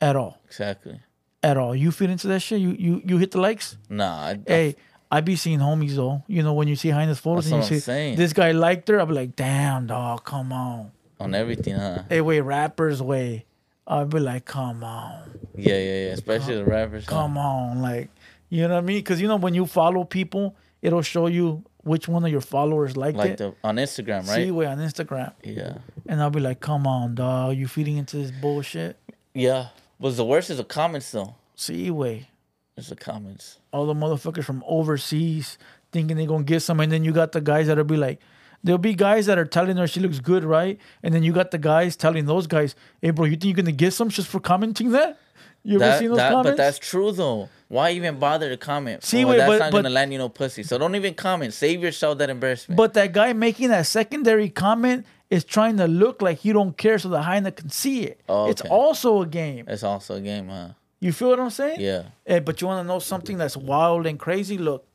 at 0.00 0.16
all, 0.16 0.38
exactly. 0.46 1.00
at 1.42 1.56
all. 1.56 1.74
You 1.74 1.90
feed 1.92 2.10
into 2.10 2.26
that 2.28 2.40
shit. 2.40 2.60
You 2.60 2.70
you 2.78 3.02
you 3.04 3.18
hit 3.18 3.30
the 3.30 3.40
likes. 3.40 3.76
Nah, 3.88 4.14
I, 4.30 4.40
Hey, 4.46 4.76
I 5.10 5.20
be 5.22 5.36
seeing 5.36 5.60
homies 5.60 5.94
though. 5.94 6.22
You 6.26 6.42
know 6.42 6.54
when 6.54 6.68
you 6.68 6.76
see 6.76 6.90
Highness 6.90 7.18
photos 7.18 7.46
and 7.50 7.62
you 7.62 7.68
see 7.68 7.78
saying. 7.80 8.16
this 8.16 8.32
guy 8.32 8.50
liked 8.52 8.88
her, 8.88 8.98
I'll 9.00 9.06
be 9.06 9.14
like, 9.14 9.34
damn, 9.36 9.86
dog, 9.86 10.24
come 10.24 10.52
on. 10.52 10.90
on 11.20 11.34
everything, 11.34 11.74
huh? 11.76 12.02
Hey, 12.08 12.20
wait, 12.20 12.40
rappers 12.42 13.00
way. 13.02 13.44
I'll 13.88 14.04
be 14.06 14.20
like, 14.20 14.44
come 14.44 14.84
on. 14.84 15.30
Yeah, 15.56 15.74
yeah, 15.74 15.80
yeah. 16.06 16.12
Especially 16.12 16.54
the 16.56 16.64
rappers. 16.64 17.06
come 17.06 17.36
on 17.38 17.80
like 17.82 18.10
you 18.50 18.62
know 18.68 18.74
what 18.74 18.78
i 18.78 18.80
mean 18.80 18.98
because 18.98 19.20
you 19.20 19.26
know 19.28 19.36
when 19.36 19.52
you 19.54 19.66
follow 19.66 20.04
people 20.04 20.54
it'll 20.80 21.02
show 21.02 21.26
you 21.26 21.62
which 21.82 22.06
one 22.08 22.24
of 22.24 22.30
your 22.30 22.40
followers 22.40 22.96
liked 22.96 23.18
Like 23.18 23.30
it 23.32 23.38
the 23.38 23.54
on 23.64 23.76
Instagram, 23.76 24.18
right? 24.28 24.36
see 24.44 24.50
way 24.50 24.64
on 24.66 24.78
instagram 24.78 25.32
Yeah, 25.44 25.78
and 26.06 26.22
i'll 26.22 26.30
be 26.30 26.40
like 26.40 26.60
come 26.60 26.86
on 26.86 27.14
dog 27.16 27.56
you 27.56 27.66
feeding 27.68 27.96
into 27.98 28.16
this 28.18 28.30
bullshit 28.30 28.96
yeah. 29.34 29.68
What's 29.98 30.16
the 30.16 30.24
worst 30.24 30.48
is 30.50 30.56
the 30.58 30.64
comments 30.64 31.10
though. 31.10 31.34
see 31.56 31.90
way 31.90 32.28
It's 32.76 32.88
the 32.88 32.96
comments. 32.96 33.58
all 33.72 33.84
the 33.86 33.94
motherfuckers 33.94 34.44
from 34.44 34.62
overseas 34.66 35.58
thinking 35.92 36.16
they're 36.16 36.26
gonna 36.26 36.44
get 36.44 36.60
some 36.60 36.80
and 36.80 36.90
then 36.92 37.04
you 37.04 37.12
got 37.12 37.32
the 37.32 37.40
guys 37.42 37.66
that'll 37.66 37.84
be 37.84 37.96
like 37.98 38.18
there'll 38.64 38.78
be 38.78 38.94
guys 38.94 39.26
that 39.26 39.38
are 39.38 39.44
telling 39.44 39.76
her 39.76 39.86
she 39.86 40.00
looks 40.00 40.18
good 40.20 40.44
right 40.44 40.78
and 41.02 41.14
then 41.14 41.22
you 41.22 41.32
got 41.32 41.50
the 41.50 41.58
guys 41.58 41.96
telling 41.96 42.26
those 42.26 42.46
guys 42.46 42.74
hey 43.02 43.10
bro 43.10 43.24
you 43.24 43.32
think 43.32 43.44
you're 43.44 43.54
gonna 43.54 43.72
get 43.72 43.92
some 43.92 44.08
just 44.08 44.28
for 44.28 44.40
commenting 44.40 44.90
that 44.90 45.18
you 45.64 45.76
ever 45.76 45.84
That, 45.84 45.98
seen 45.98 46.08
those 46.08 46.16
that, 46.18 46.30
comments 46.32 46.50
but 46.52 46.56
that's 46.56 46.78
true 46.78 47.10
though. 47.12 47.48
Why 47.66 47.90
even 47.90 48.18
bother 48.18 48.48
to 48.48 48.56
comment? 48.56 49.04
See, 49.04 49.24
Oh, 49.24 49.28
wait, 49.28 49.38
that's 49.38 49.48
but- 49.50 49.58
not 49.58 49.72
but- 49.72 49.78
gonna 49.82 49.90
land 49.90 50.12
you 50.12 50.18
no 50.18 50.28
pussy. 50.30 50.62
So 50.62 50.78
don't 50.78 50.94
even 50.94 51.12
comment. 51.14 51.52
Save 51.52 51.82
yourself 51.82 52.16
that 52.18 52.30
embarrassment. 52.30 52.76
But 52.78 52.94
that 52.94 53.12
guy 53.12 53.32
making 53.34 53.68
that 53.68 53.84
secondary 53.86 54.48
comment 54.48 55.04
is 55.28 55.44
trying 55.44 55.76
to 55.78 55.86
look 55.86 56.22
like 56.22 56.38
he 56.38 56.52
don't 56.52 56.78
care 56.78 56.98
so 56.98 57.08
the 57.10 57.20
hyena 57.22 57.50
can 57.52 57.68
see 57.70 58.04
it. 58.04 58.20
Oh, 58.28 58.48
It's 58.48 58.62
also 58.62 59.20
a 59.20 59.26
game. 59.26 59.66
it's 59.68 59.82
also 59.82 60.14
a 60.14 60.20
game, 60.20 60.48
huh? 60.48 60.68
You 61.00 61.12
feel 61.12 61.28
what 61.30 61.40
I'm 61.40 61.50
saying? 61.50 61.80
Yeah. 61.80 62.04
Hey, 62.24 62.38
but 62.38 62.60
you 62.62 62.66
want 62.68 62.82
to 62.84 62.88
know 62.88 63.00
something 63.00 63.36
that's 63.36 63.56
wild 63.56 64.06
and 64.06 64.18
crazy? 64.18 64.56
Look, 64.56 64.86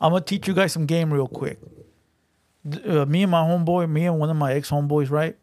I'm 0.00 0.12
gonna 0.12 0.24
teach 0.24 0.46
you 0.48 0.54
guys 0.54 0.72
some 0.72 0.86
game 0.86 1.12
real 1.12 1.28
quick. 1.28 1.58
Uh, 2.86 3.06
me 3.06 3.22
and 3.22 3.30
my 3.30 3.42
homeboy, 3.42 3.88
me 3.90 4.06
and 4.06 4.18
one 4.18 4.30
of 4.30 4.36
my 4.36 4.52
ex 4.52 4.70
homeboys, 4.70 5.10
right? 5.10 5.36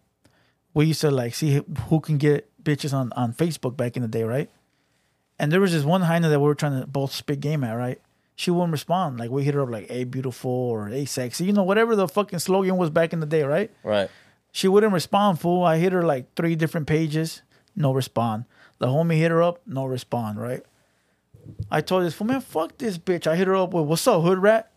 We 0.73 0.87
used 0.87 1.01
to 1.01 1.11
like 1.11 1.35
see 1.35 1.61
who 1.87 1.99
can 1.99 2.17
get 2.17 2.49
bitches 2.63 2.93
on 2.93 3.11
on 3.13 3.33
Facebook 3.33 3.77
back 3.77 3.95
in 3.95 4.01
the 4.01 4.07
day, 4.07 4.23
right? 4.23 4.49
And 5.39 5.51
there 5.51 5.61
was 5.61 5.71
this 5.71 5.83
one 5.83 6.01
hyena 6.01 6.29
that 6.29 6.39
we 6.39 6.45
were 6.45 6.55
trying 6.55 6.79
to 6.79 6.87
both 6.87 7.11
spit 7.11 7.39
game 7.39 7.63
at, 7.63 7.73
right? 7.73 8.01
She 8.35 8.51
wouldn't 8.51 8.71
respond. 8.71 9.19
Like 9.19 9.29
we 9.31 9.43
hit 9.43 9.53
her 9.53 9.61
up 9.61 9.69
like, 9.69 9.89
"Hey, 9.89 10.03
beautiful" 10.03 10.51
or 10.51 10.87
"Hey, 10.87 11.05
sexy," 11.05 11.45
you 11.45 11.53
know, 11.53 11.63
whatever 11.63 11.95
the 11.95 12.07
fucking 12.07 12.39
slogan 12.39 12.77
was 12.77 12.89
back 12.89 13.13
in 13.13 13.19
the 13.19 13.25
day, 13.25 13.43
right? 13.43 13.71
Right. 13.83 14.09
She 14.51 14.67
wouldn't 14.67 14.93
respond, 14.93 15.39
fool. 15.39 15.63
I 15.63 15.77
hit 15.77 15.91
her 15.91 16.03
like 16.03 16.33
three 16.35 16.55
different 16.55 16.87
pages, 16.87 17.41
no 17.75 17.93
respond. 17.93 18.45
The 18.79 18.87
homie 18.87 19.17
hit 19.17 19.31
her 19.31 19.43
up, 19.43 19.61
no 19.65 19.85
respond, 19.85 20.41
right? 20.41 20.63
I 21.69 21.81
told 21.81 22.03
this 22.03 22.13
fool, 22.13 22.27
man, 22.27 22.41
fuck 22.41 22.77
this 22.77 22.97
bitch. 22.97 23.27
I 23.27 23.35
hit 23.35 23.47
her 23.47 23.55
up 23.55 23.73
with, 23.73 23.85
what's 23.85 24.07
up, 24.07 24.21
hood 24.21 24.39
rat? 24.39 24.71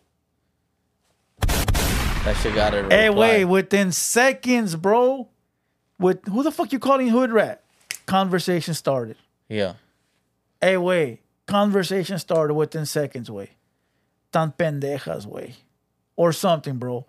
That 2.24 2.36
shit 2.42 2.54
got 2.54 2.72
her. 2.74 2.82
to 2.82 2.94
Hey, 2.94 3.10
wait, 3.10 3.44
within 3.46 3.92
seconds, 3.92 4.76
bro. 4.76 5.28
With 5.98 6.24
who 6.26 6.42
the 6.42 6.52
fuck 6.52 6.72
you 6.72 6.78
calling 6.78 7.08
hood 7.08 7.32
rat? 7.32 7.62
Conversation 8.06 8.74
started. 8.74 9.16
Yeah. 9.48 9.74
Hey, 10.60 10.76
wait. 10.76 11.20
Conversation 11.46 12.18
started 12.18 12.54
within 12.54 12.84
seconds, 12.86 13.30
way. 13.30 13.50
Tan 14.32 14.52
pendejas, 14.58 15.26
way. 15.26 15.54
Or 16.16 16.32
something, 16.32 16.76
bro. 16.76 17.06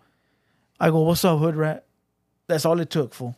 I 0.80 0.90
go, 0.90 1.02
what's 1.02 1.26
up, 1.26 1.40
hood 1.40 1.56
rat? 1.56 1.86
That's 2.48 2.66
all 2.66 2.80
it 2.80 2.90
took, 2.90 3.14
fool. 3.14 3.36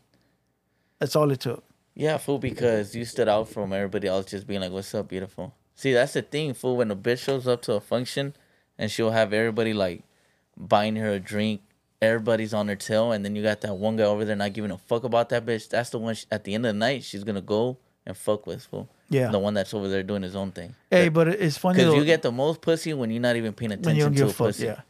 That's 0.99 1.15
all 1.15 1.31
it 1.31 1.39
took. 1.39 1.64
Yeah, 1.95 2.18
fool, 2.18 2.39
because 2.39 2.95
you 2.95 3.03
stood 3.03 3.27
out 3.27 3.49
from 3.49 3.73
everybody 3.73 4.07
else 4.07 4.27
just 4.27 4.48
being 4.48 4.61
like, 4.61 4.72
What's 4.72 4.93
up, 4.93 5.10
beautiful? 5.10 5.53
See, 5.76 5.93
that's 5.93 6.14
the 6.14 6.22
thing, 6.22 6.53
fool. 6.53 6.77
When 6.77 6.91
a 6.91 6.95
bitch 6.95 7.19
shows 7.19 7.48
up 7.48 7.64
to 7.64 7.73
a 7.73 7.81
function 7.81 8.35
and 8.77 8.91
she'll 8.91 9.11
have 9.11 9.34
everybody 9.34 9.73
like 9.73 10.03
buying 10.57 10.95
her 10.95 11.10
a 11.14 11.19
drink, 11.19 11.61
everybody's 12.02 12.53
on 12.53 12.68
her 12.68 12.76
tail, 12.76 13.11
and 13.11 13.23
then 13.26 13.36
you 13.36 13.44
got 13.44 13.61
that 13.61 13.73
one 13.76 13.95
guy 13.98 14.03
over 14.03 14.26
there 14.26 14.36
not 14.36 14.53
giving 14.53 14.72
a 14.72 14.78
fuck 14.78 15.03
about 15.03 15.30
that 15.30 15.45
bitch. 15.45 15.69
That's 15.69 15.90
the 15.91 15.99
one 15.99 16.15
she, 16.15 16.26
at 16.32 16.44
the 16.44 16.53
end 16.53 16.65
of 16.65 16.73
the 16.73 16.80
night 16.80 17.03
she's 17.03 17.23
gonna 17.23 17.41
go 17.41 17.78
and 18.06 18.15
fuck 18.18 18.48
with, 18.48 18.64
fool. 18.65 18.90
Yeah. 19.10 19.30
The 19.30 19.40
one 19.40 19.53
that's 19.53 19.73
over 19.73 19.88
there 19.90 20.03
doing 20.03 20.23
his 20.23 20.36
own 20.36 20.52
thing. 20.52 20.73
Hey, 20.90 21.10
but 21.10 21.28
it- 21.28 21.41
it's 21.41 21.57
funny 21.57 21.78
Because 21.80 21.95
you 21.95 22.06
get 22.06 22.22
the 22.22 22.32
most 22.32 22.61
pussy 22.61 22.94
when 22.94 23.11
you're 23.11 23.22
not 23.22 23.36
even 23.36 23.53
paying 23.53 23.72
attention 23.73 24.11
to 24.14 24.18
give 24.18 24.30
a 24.30 24.34
fuck. 24.34 24.48
pussy. 24.48 24.65
Yeah. 24.65 24.82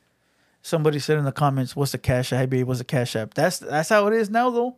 Somebody 0.61 0.99
said 0.99 1.17
in 1.17 1.25
the 1.25 1.31
comments, 1.31 1.75
"What's 1.75 1.91
the 1.91 1.97
cash 1.97 2.31
app? 2.31 2.39
Hey, 2.39 2.45
babe, 2.45 2.67
what's 2.67 2.77
the 2.79 2.85
cash 2.85 3.15
app?" 3.15 3.33
That's 3.33 3.57
that's 3.59 3.89
how 3.89 4.05
it 4.07 4.13
is 4.13 4.29
now, 4.29 4.51
though. 4.51 4.75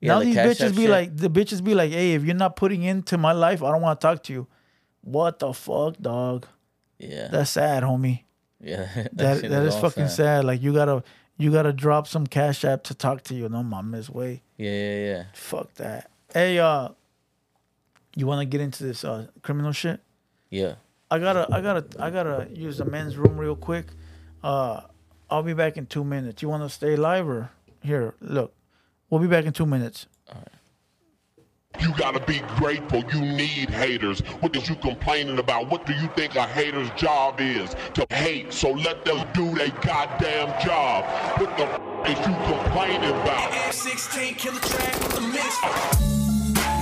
Yeah, 0.00 0.14
now 0.14 0.18
the 0.18 0.24
these 0.26 0.36
bitches 0.36 0.70
be 0.74 0.82
shit. 0.82 0.90
like, 0.90 1.16
the 1.16 1.30
bitches 1.30 1.62
be 1.62 1.74
like, 1.74 1.92
"Hey, 1.92 2.14
if 2.14 2.24
you're 2.24 2.34
not 2.34 2.56
putting 2.56 2.82
into 2.82 3.16
my 3.16 3.30
life, 3.30 3.62
I 3.62 3.70
don't 3.70 3.82
want 3.82 4.00
to 4.00 4.04
talk 4.06 4.24
to 4.24 4.32
you." 4.32 4.48
What 5.02 5.38
the 5.38 5.52
fuck, 5.52 5.96
dog? 6.00 6.46
Yeah. 6.98 7.28
That's 7.28 7.52
sad, 7.52 7.84
homie. 7.84 8.22
Yeah. 8.62 8.88
That 9.12 9.42
that 9.42 9.62
is 9.64 9.74
all 9.74 9.80
fucking 9.82 10.08
sad. 10.08 10.44
Like 10.44 10.62
you 10.62 10.72
gotta 10.72 11.02
you 11.36 11.50
gotta 11.50 11.72
drop 11.72 12.06
some 12.06 12.26
cash 12.26 12.64
app 12.64 12.84
to 12.84 12.94
talk 12.94 13.22
to 13.24 13.34
you. 13.34 13.48
No, 13.48 13.62
mama's 13.62 14.08
way. 14.08 14.42
Yeah, 14.56 14.70
yeah, 14.70 15.04
yeah. 15.04 15.24
Fuck 15.34 15.74
that. 15.74 16.10
Hey, 16.32 16.58
uh, 16.58 16.90
you 18.14 18.26
want 18.26 18.40
to 18.40 18.46
get 18.46 18.60
into 18.60 18.84
this 18.84 19.04
uh 19.04 19.26
criminal 19.42 19.72
shit? 19.72 20.00
Yeah. 20.50 20.74
I 21.10 21.18
gotta, 21.18 21.46
I 21.52 21.60
gotta, 21.60 21.84
I 21.98 22.08
gotta 22.08 22.48
use 22.54 22.78
the 22.78 22.86
men's 22.86 23.18
room 23.18 23.36
real 23.36 23.54
quick. 23.54 23.86
Uh, 24.42 24.80
I'll 25.28 25.42
be 25.42 25.52
back 25.52 25.76
in 25.76 25.84
two 25.84 26.04
minutes. 26.04 26.40
You 26.40 26.48
want 26.48 26.62
to 26.62 26.70
stay 26.70 26.96
live 26.96 27.28
or 27.28 27.50
here? 27.82 28.14
Look, 28.22 28.54
we'll 29.10 29.20
be 29.20 29.26
back 29.26 29.44
in 29.44 29.52
two 29.52 29.66
minutes. 29.66 30.06
You 31.80 31.92
gotta 31.96 32.20
be 32.20 32.40
grateful. 32.56 33.02
You 33.12 33.20
need 33.20 33.70
haters. 33.70 34.20
What 34.40 34.54
is 34.56 34.68
you 34.68 34.76
complaining 34.76 35.38
about? 35.38 35.68
What 35.70 35.86
do 35.86 35.92
you 35.94 36.08
think 36.14 36.36
a 36.36 36.46
hater's 36.46 36.90
job 36.90 37.40
is? 37.40 37.74
To 37.94 38.06
hate. 38.10 38.52
So 38.52 38.70
let 38.72 39.04
them 39.04 39.26
do 39.32 39.54
their 39.54 39.70
goddamn 39.80 40.48
job. 40.64 41.04
What 41.40 41.56
the 41.56 41.64
f- 41.64 41.80
is 42.10 42.18
you 42.26 42.34
complaining 42.46 43.10
about? 43.10 43.50
F16 43.52 44.38
killer 44.38 44.60
track 44.60 44.94
with 45.00 45.14
the 45.14 45.20
mix. 45.22 45.62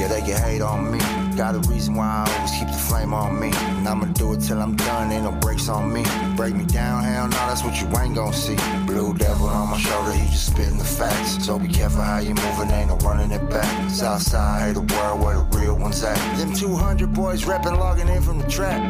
Yeah, 0.01 0.09
they 0.09 0.21
can 0.21 0.43
hate 0.43 0.63
on 0.63 0.91
me. 0.91 1.20
Got 1.41 1.55
a 1.55 1.61
reason 1.71 1.95
why 1.95 2.05
I 2.05 2.35
always 2.35 2.51
keep 2.51 2.69
the 2.69 2.75
flame 2.75 3.15
on 3.15 3.41
me. 3.41 3.51
And 3.55 3.89
I'ma 3.89 4.13
do 4.13 4.35
it 4.35 4.43
till 4.43 4.61
I'm 4.61 4.77
done, 4.77 5.11
ain't 5.11 5.25
no 5.25 5.33
breaks 5.33 5.71
on 5.71 5.91
me. 5.91 6.05
Break 6.37 6.55
me 6.55 6.67
down, 6.67 7.03
hell 7.03 7.29
no, 7.29 7.37
that's 7.49 7.65
what 7.65 7.81
you 7.81 7.89
ain't 7.99 8.15
gon' 8.15 8.35
see. 8.35 8.57
Blue 8.85 9.15
devil 9.15 9.47
on 9.47 9.71
my 9.71 9.79
shoulder, 9.79 10.13
he 10.13 10.29
just 10.29 10.49
spitting 10.53 10.77
the 10.77 10.85
facts. 10.85 11.43
So 11.43 11.59
be 11.59 11.67
careful 11.67 12.03
how 12.03 12.19
you 12.19 12.35
moving, 12.35 12.71
ain't 12.71 12.89
no 12.89 12.97
running 12.97 13.31
it 13.31 13.49
back. 13.49 13.89
Southside, 13.89 14.61
hey, 14.61 14.73
the 14.75 14.83
world 14.83 15.23
where 15.23 15.37
the 15.37 15.59
real 15.59 15.79
ones 15.79 16.05
at. 16.05 16.19
Them 16.37 16.53
200 16.53 17.15
boys 17.15 17.45
reppin', 17.45 17.79
logging 17.79 18.09
in 18.09 18.21
from 18.21 18.39
the 18.39 18.47
track. 18.47 18.83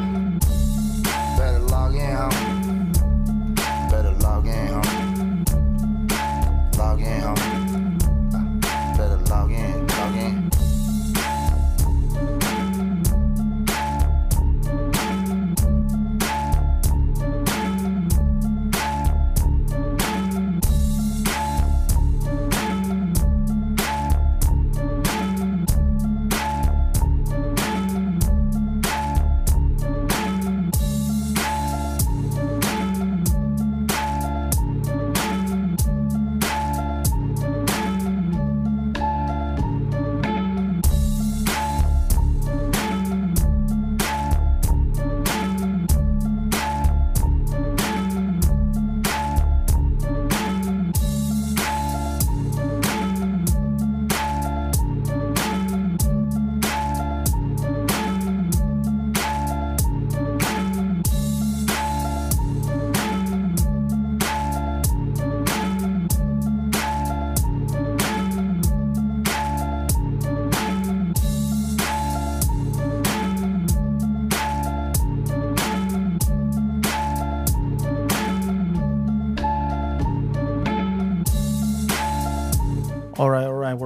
Better 1.38 1.60
log 1.60 1.94
in, 1.94 2.00
homie. 2.00 3.90
Better 3.92 4.10
log 4.14 4.46
in, 4.48 4.66
homie. 4.66 5.46
Log 6.76 7.00
in, 7.00 7.20
homie. 7.20 8.96
Better 8.96 9.18
log 9.28 9.52
in. 9.52 9.89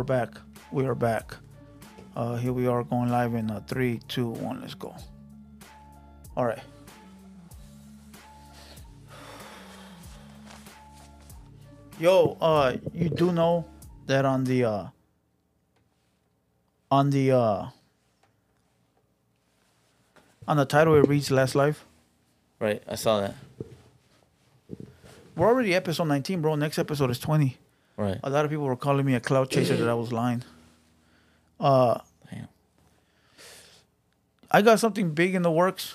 We're 0.04 0.26
back. 0.26 0.38
We 0.70 0.84
are 0.84 0.94
back. 0.94 1.34
Uh, 2.14 2.36
here 2.36 2.52
we 2.52 2.66
are 2.66 2.84
going 2.84 3.08
live 3.08 3.32
in 3.32 3.50
uh, 3.50 3.62
three, 3.66 4.00
two, 4.06 4.28
one. 4.28 4.60
Let's 4.60 4.74
go. 4.74 4.94
All 6.36 6.44
right. 6.44 6.62
Yo, 11.98 12.36
uh, 12.38 12.76
you 12.92 13.08
do 13.08 13.32
know 13.32 13.64
that 14.04 14.26
on 14.26 14.44
the 14.44 14.64
uh, 14.64 14.86
on 16.90 17.08
the 17.08 17.32
uh, 17.32 17.66
on 20.46 20.56
the 20.58 20.66
title 20.66 20.96
it 20.96 21.08
reads 21.08 21.30
"Last 21.30 21.54
Life." 21.54 21.86
Right. 22.60 22.82
I 22.86 22.96
saw 22.96 23.20
that. 23.20 23.34
We're 25.34 25.48
already 25.48 25.74
episode 25.74 26.08
19, 26.08 26.42
bro. 26.42 26.56
Next 26.56 26.78
episode 26.78 27.10
is 27.10 27.18
20. 27.18 27.56
Right. 27.96 28.18
A 28.24 28.30
lot 28.30 28.44
of 28.44 28.50
people 28.50 28.64
were 28.64 28.76
calling 28.76 29.06
me 29.06 29.14
a 29.14 29.20
cloud 29.20 29.50
chaser 29.50 29.76
that 29.76 29.88
I 29.88 29.94
was 29.94 30.12
lying. 30.12 30.42
Uh, 31.60 31.98
Damn. 32.30 32.48
I 34.50 34.62
got 34.62 34.80
something 34.80 35.10
big 35.14 35.34
in 35.34 35.42
the 35.42 35.50
works. 35.50 35.94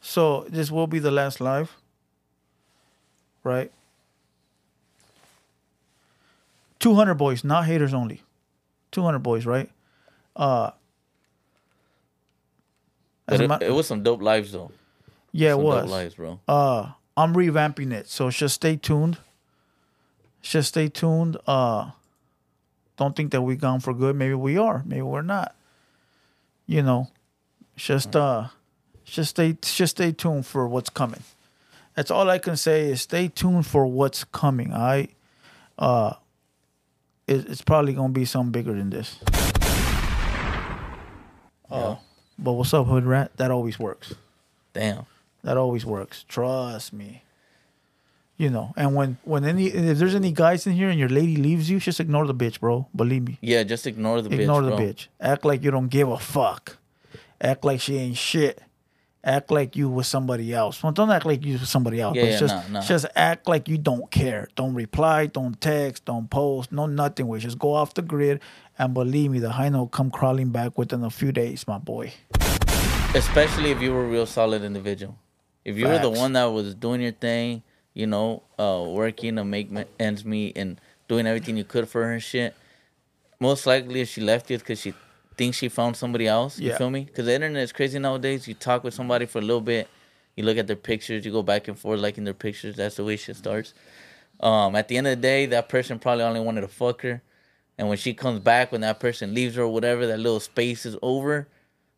So 0.00 0.46
this 0.48 0.70
will 0.70 0.86
be 0.86 0.98
the 1.00 1.10
last 1.10 1.40
live. 1.40 1.76
Right? 3.42 3.72
200 6.80 7.14
boys, 7.14 7.42
not 7.44 7.64
haters 7.66 7.94
only. 7.94 8.22
200 8.92 9.18
boys, 9.20 9.46
right? 9.46 9.70
Uh 10.34 10.70
as 13.28 13.40
But 13.40 13.62
a 13.62 13.64
it, 13.66 13.70
it 13.70 13.74
was 13.74 13.86
some 13.86 14.02
dope 14.02 14.22
lives 14.22 14.52
though. 14.52 14.70
yeah, 15.32 15.50
it 15.50 15.58
was. 15.58 15.82
dope 15.82 15.90
lives, 15.90 16.14
bro. 16.14 16.40
uh 16.46 16.92
I'm 17.16 17.34
revamping 17.34 17.92
it, 17.92 18.08
so 18.08 18.30
just 18.30 18.54
stay 18.56 18.76
tuned. 18.76 19.16
Just 20.42 20.68
stay 20.68 20.88
tuned. 20.88 21.36
Uh 21.46 21.90
don't 22.96 23.14
think 23.14 23.30
that 23.32 23.42
we 23.42 23.56
gone 23.56 23.80
for 23.80 23.92
good. 23.92 24.16
Maybe 24.16 24.34
we 24.34 24.56
are, 24.56 24.82
maybe 24.86 25.02
we're 25.02 25.22
not. 25.22 25.54
You 26.66 26.82
know. 26.82 27.08
Just 27.76 28.16
uh 28.16 28.48
just 29.04 29.30
stay 29.30 29.56
just 29.60 29.96
stay 29.96 30.12
tuned 30.12 30.46
for 30.46 30.66
what's 30.66 30.90
coming. 30.90 31.22
That's 31.94 32.10
all 32.10 32.28
I 32.30 32.38
can 32.38 32.56
say 32.56 32.90
is 32.90 33.02
stay 33.02 33.28
tuned 33.28 33.66
for 33.66 33.86
what's 33.86 34.24
coming. 34.24 34.72
All 34.72 34.80
right. 34.80 35.10
Uh 35.78 36.14
it, 37.26 37.48
it's 37.48 37.62
probably 37.62 37.92
gonna 37.92 38.12
be 38.12 38.24
something 38.24 38.52
bigger 38.52 38.72
than 38.72 38.90
this. 38.90 39.18
Uh, 41.68 41.96
but 42.38 42.52
what's 42.52 42.72
up, 42.72 42.86
Hood 42.86 43.04
Rat? 43.04 43.36
That 43.38 43.50
always 43.50 43.78
works. 43.78 44.14
Damn. 44.72 45.06
That 45.42 45.56
always 45.56 45.84
works. 45.84 46.24
Trust 46.28 46.92
me. 46.92 47.22
You 48.38 48.50
know, 48.50 48.74
and 48.76 48.94
when 48.94 49.16
when 49.24 49.46
any 49.46 49.68
if 49.68 49.98
there's 49.98 50.14
any 50.14 50.30
guys 50.30 50.66
in 50.66 50.74
here 50.74 50.90
and 50.90 50.98
your 50.98 51.08
lady 51.08 51.36
leaves 51.36 51.70
you, 51.70 51.80
just 51.80 52.00
ignore 52.00 52.26
the 52.26 52.34
bitch, 52.34 52.60
bro. 52.60 52.86
Believe 52.94 53.26
me. 53.26 53.38
Yeah, 53.40 53.62
just 53.62 53.86
ignore 53.86 54.20
the 54.20 54.28
ignore 54.28 54.38
bitch, 54.38 54.42
Ignore 54.42 54.62
the 54.62 54.76
bro. 54.76 54.78
bitch. 54.78 55.06
Act 55.20 55.44
like 55.46 55.62
you 55.62 55.70
don't 55.70 55.88
give 55.88 56.08
a 56.10 56.18
fuck. 56.18 56.76
Act 57.40 57.64
like 57.64 57.80
she 57.80 57.96
ain't 57.96 58.16
shit. 58.16 58.60
Act 59.24 59.50
like 59.50 59.74
you 59.74 59.88
with 59.88 60.06
somebody 60.06 60.52
else. 60.52 60.82
Well, 60.82 60.92
don't 60.92 61.10
act 61.10 61.24
like 61.26 61.44
you 61.44 61.54
with 61.54 61.66
somebody 61.66 62.00
else. 62.00 62.14
Yeah, 62.14 62.22
but 62.22 62.30
yeah, 62.30 62.38
just 62.38 62.54
nah, 62.54 62.78
nah. 62.78 62.80
just 62.82 63.06
act 63.16 63.48
like 63.48 63.68
you 63.68 63.78
don't 63.78 64.10
care. 64.10 64.48
Don't 64.54 64.74
reply. 64.74 65.26
Don't 65.26 65.58
text. 65.60 66.04
Don't 66.04 66.28
post. 66.30 66.70
No 66.70 66.86
nothing. 66.86 67.26
We 67.26 67.40
just 67.40 67.58
go 67.58 67.72
off 67.72 67.94
the 67.94 68.02
grid. 68.02 68.40
And 68.78 68.92
believe 68.92 69.30
me, 69.30 69.38
the 69.38 69.50
hyena 69.50 69.78
will 69.78 69.88
come 69.88 70.10
crawling 70.10 70.50
back 70.50 70.76
within 70.76 71.02
a 71.02 71.10
few 71.10 71.32
days, 71.32 71.66
my 71.66 71.78
boy. 71.78 72.12
Especially 73.14 73.70
if 73.70 73.80
you 73.80 73.94
were 73.94 74.04
a 74.04 74.08
real 74.08 74.26
solid 74.26 74.62
individual. 74.62 75.16
If 75.64 75.76
you 75.76 75.88
were 75.88 75.98
the 75.98 76.10
one 76.10 76.34
that 76.34 76.44
was 76.44 76.74
doing 76.74 77.00
your 77.00 77.12
thing, 77.12 77.62
you 77.96 78.06
know, 78.06 78.42
uh, 78.58 78.84
working 78.86 79.36
to 79.36 79.44
make 79.44 79.70
ma- 79.70 79.84
ends 79.98 80.22
meet 80.22 80.56
and 80.58 80.78
doing 81.08 81.26
everything 81.26 81.56
you 81.56 81.64
could 81.64 81.88
for 81.88 82.04
her 82.04 82.12
and 82.12 82.22
shit. 82.22 82.54
Most 83.40 83.66
likely, 83.66 84.02
if 84.02 84.10
she 84.10 84.20
left 84.20 84.50
you, 84.50 84.58
because 84.58 84.78
she 84.80 84.92
thinks 85.38 85.56
she 85.56 85.68
found 85.70 85.96
somebody 85.96 86.26
else. 86.26 86.58
You 86.58 86.70
Yeah. 86.70 86.78
feel 86.78 86.90
me? 86.90 87.04
Because 87.04 87.24
the 87.24 87.34
internet 87.34 87.62
is 87.62 87.72
crazy 87.72 87.98
nowadays. 87.98 88.46
You 88.46 88.52
talk 88.54 88.84
with 88.84 88.92
somebody 88.92 89.24
for 89.24 89.38
a 89.38 89.42
little 89.42 89.62
bit, 89.62 89.88
you 90.36 90.44
look 90.44 90.58
at 90.58 90.66
their 90.66 90.76
pictures, 90.76 91.24
you 91.24 91.32
go 91.32 91.42
back 91.42 91.68
and 91.68 91.78
forth 91.78 91.98
liking 92.00 92.24
their 92.24 92.34
pictures. 92.34 92.76
That's 92.76 92.96
the 92.96 93.04
way 93.04 93.16
shit 93.16 93.36
starts. 93.36 93.72
Um, 94.40 94.76
at 94.76 94.88
the 94.88 94.98
end 94.98 95.06
of 95.06 95.12
the 95.12 95.22
day, 95.22 95.46
that 95.46 95.70
person 95.70 95.98
probably 95.98 96.24
only 96.24 96.40
wanted 96.40 96.60
to 96.62 96.68
fuck 96.68 97.00
her. 97.00 97.22
And 97.78 97.88
when 97.88 97.96
she 97.96 98.12
comes 98.12 98.40
back, 98.40 98.72
when 98.72 98.82
that 98.82 99.00
person 99.00 99.32
leaves 99.32 99.54
her 99.56 99.62
or 99.62 99.68
whatever, 99.72 100.06
that 100.06 100.18
little 100.18 100.40
space 100.40 100.84
is 100.84 100.96
over, 101.00 101.48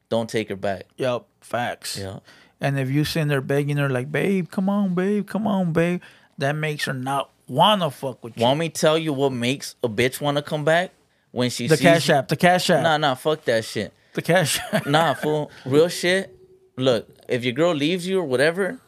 don't 0.08 0.28
take 0.30 0.48
her 0.48 0.56
back. 0.56 0.84
Yep, 0.96 1.24
facts. 1.40 1.96
Yeah. 1.98 2.20
And 2.60 2.78
if 2.78 2.90
you 2.90 3.04
sitting 3.04 3.28
there 3.28 3.40
begging 3.40 3.76
her 3.76 3.88
like, 3.88 4.10
babe, 4.10 4.50
come 4.50 4.68
on, 4.68 4.94
babe, 4.94 5.26
come 5.26 5.46
on, 5.46 5.72
babe, 5.72 6.00
that 6.38 6.52
makes 6.56 6.84
her 6.86 6.92
not 6.92 7.30
wanna 7.46 7.90
fuck 7.90 8.22
with 8.24 8.36
you. 8.36 8.42
Want 8.42 8.58
me 8.58 8.68
tell 8.68 8.98
you 8.98 9.12
what 9.12 9.30
makes 9.32 9.76
a 9.82 9.88
bitch 9.88 10.20
want 10.20 10.36
to 10.36 10.42
come 10.42 10.64
back? 10.64 10.92
When 11.30 11.50
she 11.50 11.66
the 11.66 11.76
sees 11.76 11.82
cash 11.84 12.08
you- 12.08 12.14
app, 12.14 12.28
the 12.28 12.36
cash 12.36 12.68
app, 12.70 12.82
Nah, 12.82 12.96
nah, 12.96 13.14
fuck 13.14 13.44
that 13.44 13.64
shit. 13.64 13.92
the 14.14 14.22
cash 14.22 14.58
app. 14.72 14.86
Nah, 14.86 15.14
fool. 15.22 15.50
Real 15.64 15.88
shit. 15.88 16.34
Look, 16.76 17.08
if 17.28 17.44
your 17.44 17.52
girl 17.52 17.74
leaves 17.74 18.06
you 18.06 18.18
or 18.20 18.24
whatever, 18.24 18.78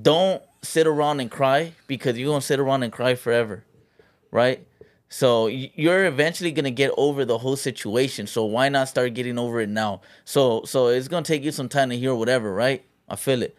don't 0.00 0.42
sit 0.62 0.86
around 0.86 1.20
and 1.20 1.30
cry 1.30 1.72
because 1.86 2.18
you're 2.18 2.28
gonna 2.30 2.40
sit 2.40 2.58
around 2.58 2.82
and 2.82 2.92
cry 2.92 3.14
forever, 3.14 3.64
right? 4.30 4.66
So 5.14 5.46
you're 5.46 6.06
eventually 6.06 6.50
gonna 6.50 6.72
get 6.72 6.90
over 6.96 7.24
the 7.24 7.38
whole 7.38 7.54
situation. 7.54 8.26
So 8.26 8.44
why 8.46 8.68
not 8.68 8.88
start 8.88 9.14
getting 9.14 9.38
over 9.38 9.60
it 9.60 9.68
now? 9.68 10.00
So 10.24 10.64
so 10.64 10.88
it's 10.88 11.06
gonna 11.06 11.22
take 11.22 11.44
you 11.44 11.52
some 11.52 11.68
time 11.68 11.90
to 11.90 11.96
hear 11.96 12.12
whatever, 12.16 12.52
right? 12.52 12.84
I 13.08 13.14
feel 13.14 13.44
it, 13.44 13.56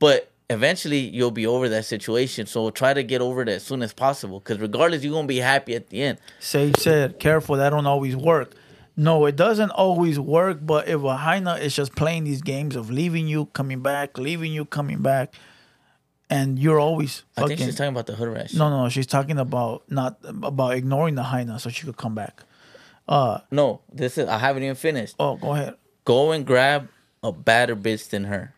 but 0.00 0.32
eventually 0.50 0.98
you'll 0.98 1.30
be 1.30 1.46
over 1.46 1.68
that 1.68 1.84
situation. 1.84 2.46
So 2.46 2.70
try 2.70 2.92
to 2.92 3.04
get 3.04 3.20
over 3.20 3.42
it 3.42 3.48
as 3.48 3.62
soon 3.62 3.84
as 3.84 3.92
possible 3.92 4.40
because 4.40 4.58
regardless, 4.58 5.04
you're 5.04 5.12
gonna 5.12 5.28
be 5.28 5.38
happy 5.38 5.76
at 5.76 5.90
the 5.90 6.02
end. 6.02 6.18
Sage 6.40 6.76
said, 6.78 7.20
careful, 7.20 7.54
that 7.54 7.70
don't 7.70 7.86
always 7.86 8.16
work. 8.16 8.56
No, 8.96 9.26
it 9.26 9.36
doesn't 9.36 9.70
always 9.70 10.18
work, 10.18 10.58
but 10.60 10.88
if 10.88 11.04
a 11.04 11.16
hyena 11.18 11.54
is 11.54 11.76
just 11.76 11.94
playing 11.94 12.24
these 12.24 12.42
games 12.42 12.74
of 12.74 12.90
leaving 12.90 13.28
you, 13.28 13.46
coming 13.46 13.78
back, 13.80 14.18
leaving 14.18 14.50
you, 14.52 14.64
coming 14.64 15.02
back, 15.02 15.36
and 16.30 16.58
you're 16.58 16.80
always 16.80 17.24
I 17.36 17.46
think 17.46 17.60
she's 17.60 17.76
talking 17.76 17.92
about 17.92 18.06
the 18.06 18.14
hood 18.14 18.28
rat. 18.28 18.50
shit. 18.50 18.58
no, 18.58 18.68
no, 18.70 18.84
no, 18.84 18.88
she's 18.88 19.06
talking 19.06 19.38
about 19.38 19.82
not 19.90 20.18
about 20.24 20.74
ignoring 20.74 21.14
the 21.14 21.22
hyena 21.22 21.58
so 21.58 21.70
she 21.70 21.86
could 21.86 21.96
come 21.96 22.14
back. 22.14 22.42
Uh, 23.08 23.38
no, 23.50 23.80
this 23.92 24.18
is 24.18 24.28
I 24.28 24.38
haven't 24.38 24.62
even 24.64 24.74
finished. 24.74 25.14
Oh, 25.18 25.36
go 25.36 25.52
ahead. 25.54 25.74
Go 26.04 26.32
and 26.32 26.44
grab 26.44 26.88
a 27.22 27.32
badder 27.32 27.76
bitch 27.76 28.08
than 28.08 28.24
her. 28.24 28.52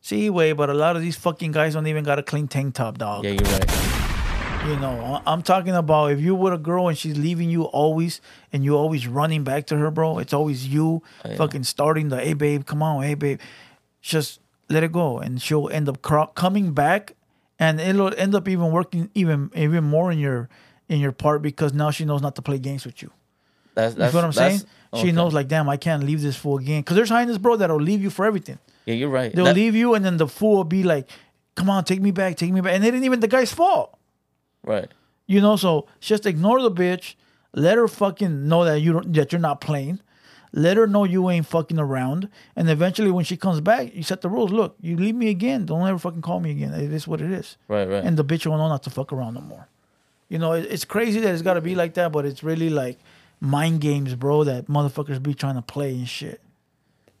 See, 0.00 0.28
way, 0.28 0.52
but 0.52 0.68
a 0.68 0.74
lot 0.74 0.96
of 0.96 1.02
these 1.02 1.16
fucking 1.16 1.52
guys 1.52 1.74
don't 1.74 1.86
even 1.86 2.04
got 2.04 2.18
a 2.18 2.22
clean 2.22 2.46
tank 2.48 2.74
top, 2.74 2.98
dog. 2.98 3.24
Yeah, 3.24 3.30
you're 3.30 3.40
right. 3.52 3.70
You 4.68 4.76
know, 4.80 5.20
I'm 5.26 5.42
talking 5.42 5.74
about 5.74 6.10
if 6.12 6.20
you 6.20 6.34
with 6.34 6.54
a 6.54 6.58
girl 6.58 6.88
and 6.88 6.96
she's 6.96 7.16
leaving 7.18 7.50
you 7.50 7.64
always, 7.64 8.20
and 8.52 8.64
you 8.64 8.76
always 8.76 9.06
running 9.06 9.44
back 9.44 9.66
to 9.66 9.76
her, 9.76 9.90
bro. 9.90 10.18
It's 10.18 10.32
always 10.32 10.66
you 10.66 11.02
Oh, 11.24 11.36
fucking 11.36 11.64
starting 11.64 12.08
the, 12.08 12.18
hey 12.18 12.32
babe, 12.32 12.64
come 12.64 12.82
on, 12.82 13.02
hey 13.02 13.14
babe, 13.14 13.40
just 14.00 14.40
let 14.74 14.82
it 14.84 14.92
go, 14.92 15.18
and 15.18 15.40
she'll 15.40 15.68
end 15.70 15.88
up 15.88 16.02
cro- 16.02 16.26
coming 16.34 16.72
back, 16.72 17.14
and 17.58 17.80
it'll 17.80 18.12
end 18.16 18.34
up 18.34 18.48
even 18.48 18.70
working 18.72 19.10
even 19.14 19.50
even 19.54 19.84
more 19.84 20.12
in 20.12 20.18
your 20.18 20.48
in 20.88 21.00
your 21.00 21.12
part 21.12 21.40
because 21.42 21.72
now 21.72 21.90
she 21.90 22.04
knows 22.04 22.20
not 22.20 22.34
to 22.36 22.42
play 22.42 22.58
games 22.58 22.84
with 22.84 23.00
you. 23.02 23.10
That's 23.74 23.94
You 23.94 23.98
that's 24.00 24.12
feel 24.12 24.20
what 24.22 24.26
I'm 24.26 24.32
saying? 24.32 24.58
that's- 24.58 25.02
She 25.04 25.10
knows 25.12 25.32
like, 25.34 25.48
damn, 25.48 25.68
I 25.68 25.76
can't 25.76 26.04
leave 26.04 26.20
this 26.22 26.36
fool 26.36 26.58
again. 26.58 26.82
Cause 26.84 26.94
there's 26.96 27.08
highness, 27.08 27.38
bro, 27.38 27.56
that'll 27.56 27.80
leave 27.80 28.00
you 28.02 28.10
for 28.10 28.24
everything. 28.26 28.58
Yeah, 28.86 28.94
you're 28.94 29.08
right. 29.08 29.34
They'll 29.34 29.46
That- 29.46 29.56
leave 29.56 29.74
you, 29.74 29.94
and 29.94 30.04
then 30.04 30.18
the 30.18 30.28
fool 30.28 30.56
will 30.58 30.64
be 30.64 30.82
like, 30.84 31.08
come 31.56 31.68
on, 31.70 31.82
take 31.84 32.00
me 32.02 32.10
back, 32.12 32.36
take 32.36 32.52
me 32.52 32.60
back, 32.60 32.74
and 32.74 32.84
it 32.84 32.94
ain't 32.94 33.02
even 33.04 33.20
the 33.20 33.26
guy's 33.28 33.52
fault. 33.52 33.98
Right. 34.62 34.88
You 35.26 35.40
know, 35.40 35.56
so 35.56 35.86
just 36.00 36.26
ignore 36.26 36.60
the 36.62 36.70
bitch. 36.70 37.14
Let 37.54 37.78
her 37.78 37.88
fucking 37.88 38.46
know 38.48 38.64
that 38.64 38.80
you 38.80 38.92
don't 38.92 39.12
that 39.14 39.32
you're 39.32 39.40
not 39.40 39.60
playing. 39.60 40.00
Let 40.56 40.76
her 40.76 40.86
know 40.86 41.02
you 41.02 41.28
ain't 41.30 41.46
fucking 41.46 41.80
around. 41.80 42.28
And 42.54 42.70
eventually 42.70 43.10
when 43.10 43.24
she 43.24 43.36
comes 43.36 43.60
back, 43.60 43.92
you 43.92 44.04
set 44.04 44.20
the 44.20 44.28
rules. 44.28 44.52
Look, 44.52 44.76
you 44.80 44.96
leave 44.96 45.16
me 45.16 45.28
again. 45.28 45.66
Don't 45.66 45.84
ever 45.86 45.98
fucking 45.98 46.22
call 46.22 46.38
me 46.38 46.52
again. 46.52 46.72
It 46.72 46.92
is 46.92 47.08
what 47.08 47.20
it 47.20 47.32
is. 47.32 47.56
Right, 47.66 47.88
right. 47.88 48.04
And 48.04 48.16
the 48.16 48.24
bitch 48.24 48.46
will 48.46 48.56
know 48.56 48.68
not 48.68 48.84
to 48.84 48.90
fuck 48.90 49.12
around 49.12 49.34
no 49.34 49.40
more. 49.40 49.66
You 50.28 50.38
know, 50.38 50.52
it, 50.52 50.66
it's 50.70 50.84
crazy 50.84 51.18
that 51.20 51.32
it's 51.32 51.42
gotta 51.42 51.60
be 51.60 51.74
like 51.74 51.94
that, 51.94 52.12
but 52.12 52.24
it's 52.24 52.44
really 52.44 52.70
like 52.70 52.98
mind 53.40 53.80
games, 53.80 54.14
bro, 54.14 54.44
that 54.44 54.68
motherfuckers 54.68 55.20
be 55.20 55.34
trying 55.34 55.56
to 55.56 55.62
play 55.62 55.90
and 55.90 56.08
shit. 56.08 56.40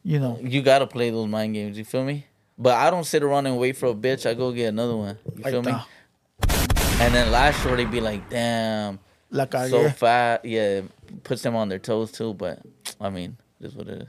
You 0.04 0.20
know. 0.20 0.38
You 0.40 0.62
gotta 0.62 0.86
play 0.86 1.10
those 1.10 1.28
mind 1.28 1.54
games. 1.54 1.76
You 1.76 1.84
feel 1.84 2.04
me? 2.04 2.26
But 2.56 2.74
I 2.76 2.88
don't 2.90 3.04
sit 3.04 3.24
around 3.24 3.46
and 3.46 3.58
wait 3.58 3.76
for 3.76 3.86
a 3.86 3.94
bitch. 3.94 4.30
I 4.30 4.34
go 4.34 4.52
get 4.52 4.66
another 4.66 4.96
one. 4.96 5.18
You 5.36 5.42
Like 5.42 5.52
feel 5.52 5.62
me? 5.62 5.72
that. 5.72 7.00
And 7.00 7.12
then 7.12 7.32
last 7.32 7.60
shorty 7.62 7.84
be 7.84 8.00
like, 8.00 8.30
damn, 8.30 9.00
Like 9.30 9.54
I 9.56 9.68
so 9.68 9.90
fat. 9.90 10.44
Yeah, 10.44 10.82
puts 11.22 11.42
them 11.42 11.56
on 11.56 11.68
their 11.68 11.78
toes 11.78 12.12
too. 12.12 12.34
But 12.34 12.60
I 13.00 13.10
mean, 13.10 13.36
this 13.60 13.72
is 13.72 13.76
what 13.76 13.88
it 13.88 14.02
is. 14.02 14.08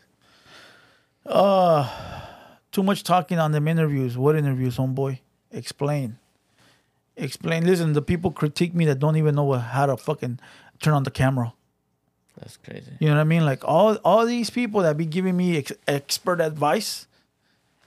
Uh, 1.25 1.89
too 2.71 2.83
much 2.83 3.03
talking 3.03 3.39
on 3.39 3.51
them 3.51 3.67
interviews. 3.67 4.17
What 4.17 4.35
interviews, 4.35 4.77
homeboy? 4.77 5.19
Explain. 5.51 6.17
Explain. 7.17 7.65
Listen, 7.65 7.93
the 7.93 8.01
people 8.01 8.31
critique 8.31 8.73
me 8.73 8.85
that 8.85 8.99
don't 8.99 9.15
even 9.15 9.35
know 9.35 9.45
what, 9.45 9.59
how 9.59 9.85
to 9.85 9.97
fucking 9.97 10.39
turn 10.81 10.93
on 10.93 11.03
the 11.03 11.11
camera. 11.11 11.53
That's 12.37 12.57
crazy. 12.57 12.91
You 12.99 13.07
know 13.07 13.15
what 13.15 13.21
I 13.21 13.25
mean? 13.25 13.45
Like 13.45 13.63
all 13.63 13.95
all 14.03 14.25
these 14.25 14.49
people 14.49 14.81
that 14.81 14.97
be 14.97 15.05
giving 15.05 15.37
me 15.37 15.57
ex- 15.57 15.71
expert 15.87 16.41
advice, 16.41 17.07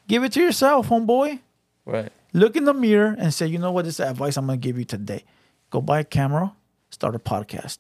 give 0.07 0.25
it 0.25 0.33
to 0.33 0.41
yourself, 0.41 0.89
homeboy. 0.89 1.41
Right. 1.85 2.11
Look 2.33 2.57
in 2.57 2.65
the 2.65 2.75
mirror 2.75 3.15
and 3.19 3.33
say, 3.33 3.47
you 3.47 3.59
know 3.59 3.73
what? 3.73 3.85
This 3.85 3.95
is 3.95 3.99
the 3.99 4.09
advice 4.09 4.37
I'm 4.37 4.47
gonna 4.47 4.57
give 4.57 4.79
you 4.79 4.85
today. 4.85 5.25
Go 5.71 5.83
buy 5.83 6.01
a 6.01 6.05
camera, 6.05 6.55
start 6.91 7.15
a 7.15 7.19
podcast. 7.19 7.79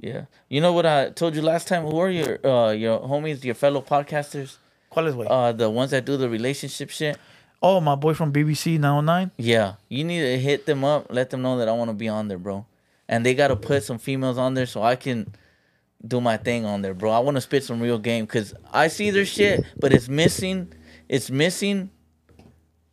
Yeah. 0.00 0.26
You 0.48 0.60
know 0.60 0.72
what 0.72 0.86
I 0.86 1.10
told 1.10 1.34
you 1.34 1.42
last 1.42 1.68
time? 1.68 1.84
Who 1.84 1.98
are 1.98 2.10
your 2.10 2.38
uh 2.46 2.70
your 2.70 3.00
homies, 3.00 3.44
your 3.44 3.54
fellow 3.54 3.82
podcasters? 3.82 4.56
¿Cuál 4.90 5.08
es, 5.08 5.14
güey? 5.14 5.26
Uh, 5.28 5.52
the 5.52 5.68
ones 5.68 5.90
that 5.90 6.04
do 6.04 6.16
the 6.16 6.28
relationship 6.28 6.90
shit. 6.90 7.18
oh, 7.60 7.80
my 7.80 7.94
boy 7.96 8.14
from 8.14 8.32
BBC 8.32 8.78
909. 8.78 9.32
Yeah, 9.36 9.74
you 9.88 10.04
need 10.04 10.20
to 10.20 10.38
hit 10.38 10.64
them 10.66 10.84
up, 10.84 11.06
let 11.10 11.30
them 11.30 11.42
know 11.42 11.58
that 11.58 11.68
I 11.68 11.72
want 11.72 11.90
to 11.90 11.94
be 11.94 12.08
on 12.08 12.28
there, 12.28 12.38
bro. 12.38 12.64
And 13.08 13.26
they 13.26 13.34
got 13.34 13.48
to 13.48 13.56
put 13.56 13.82
some 13.82 13.98
females 13.98 14.38
on 14.38 14.54
there 14.54 14.66
so 14.66 14.82
I 14.82 14.94
can 14.96 15.34
do 16.06 16.20
my 16.20 16.36
thing 16.36 16.64
on 16.64 16.82
there, 16.82 16.94
bro. 16.94 17.10
I 17.10 17.18
want 17.18 17.36
to 17.36 17.40
spit 17.40 17.64
some 17.64 17.80
real 17.80 17.98
game 17.98 18.24
because 18.26 18.54
I 18.72 18.88
see 18.88 19.10
their 19.10 19.24
shit, 19.26 19.64
but 19.78 19.92
it's 19.92 20.08
missing, 20.08 20.72
it's 21.08 21.30
missing 21.30 21.90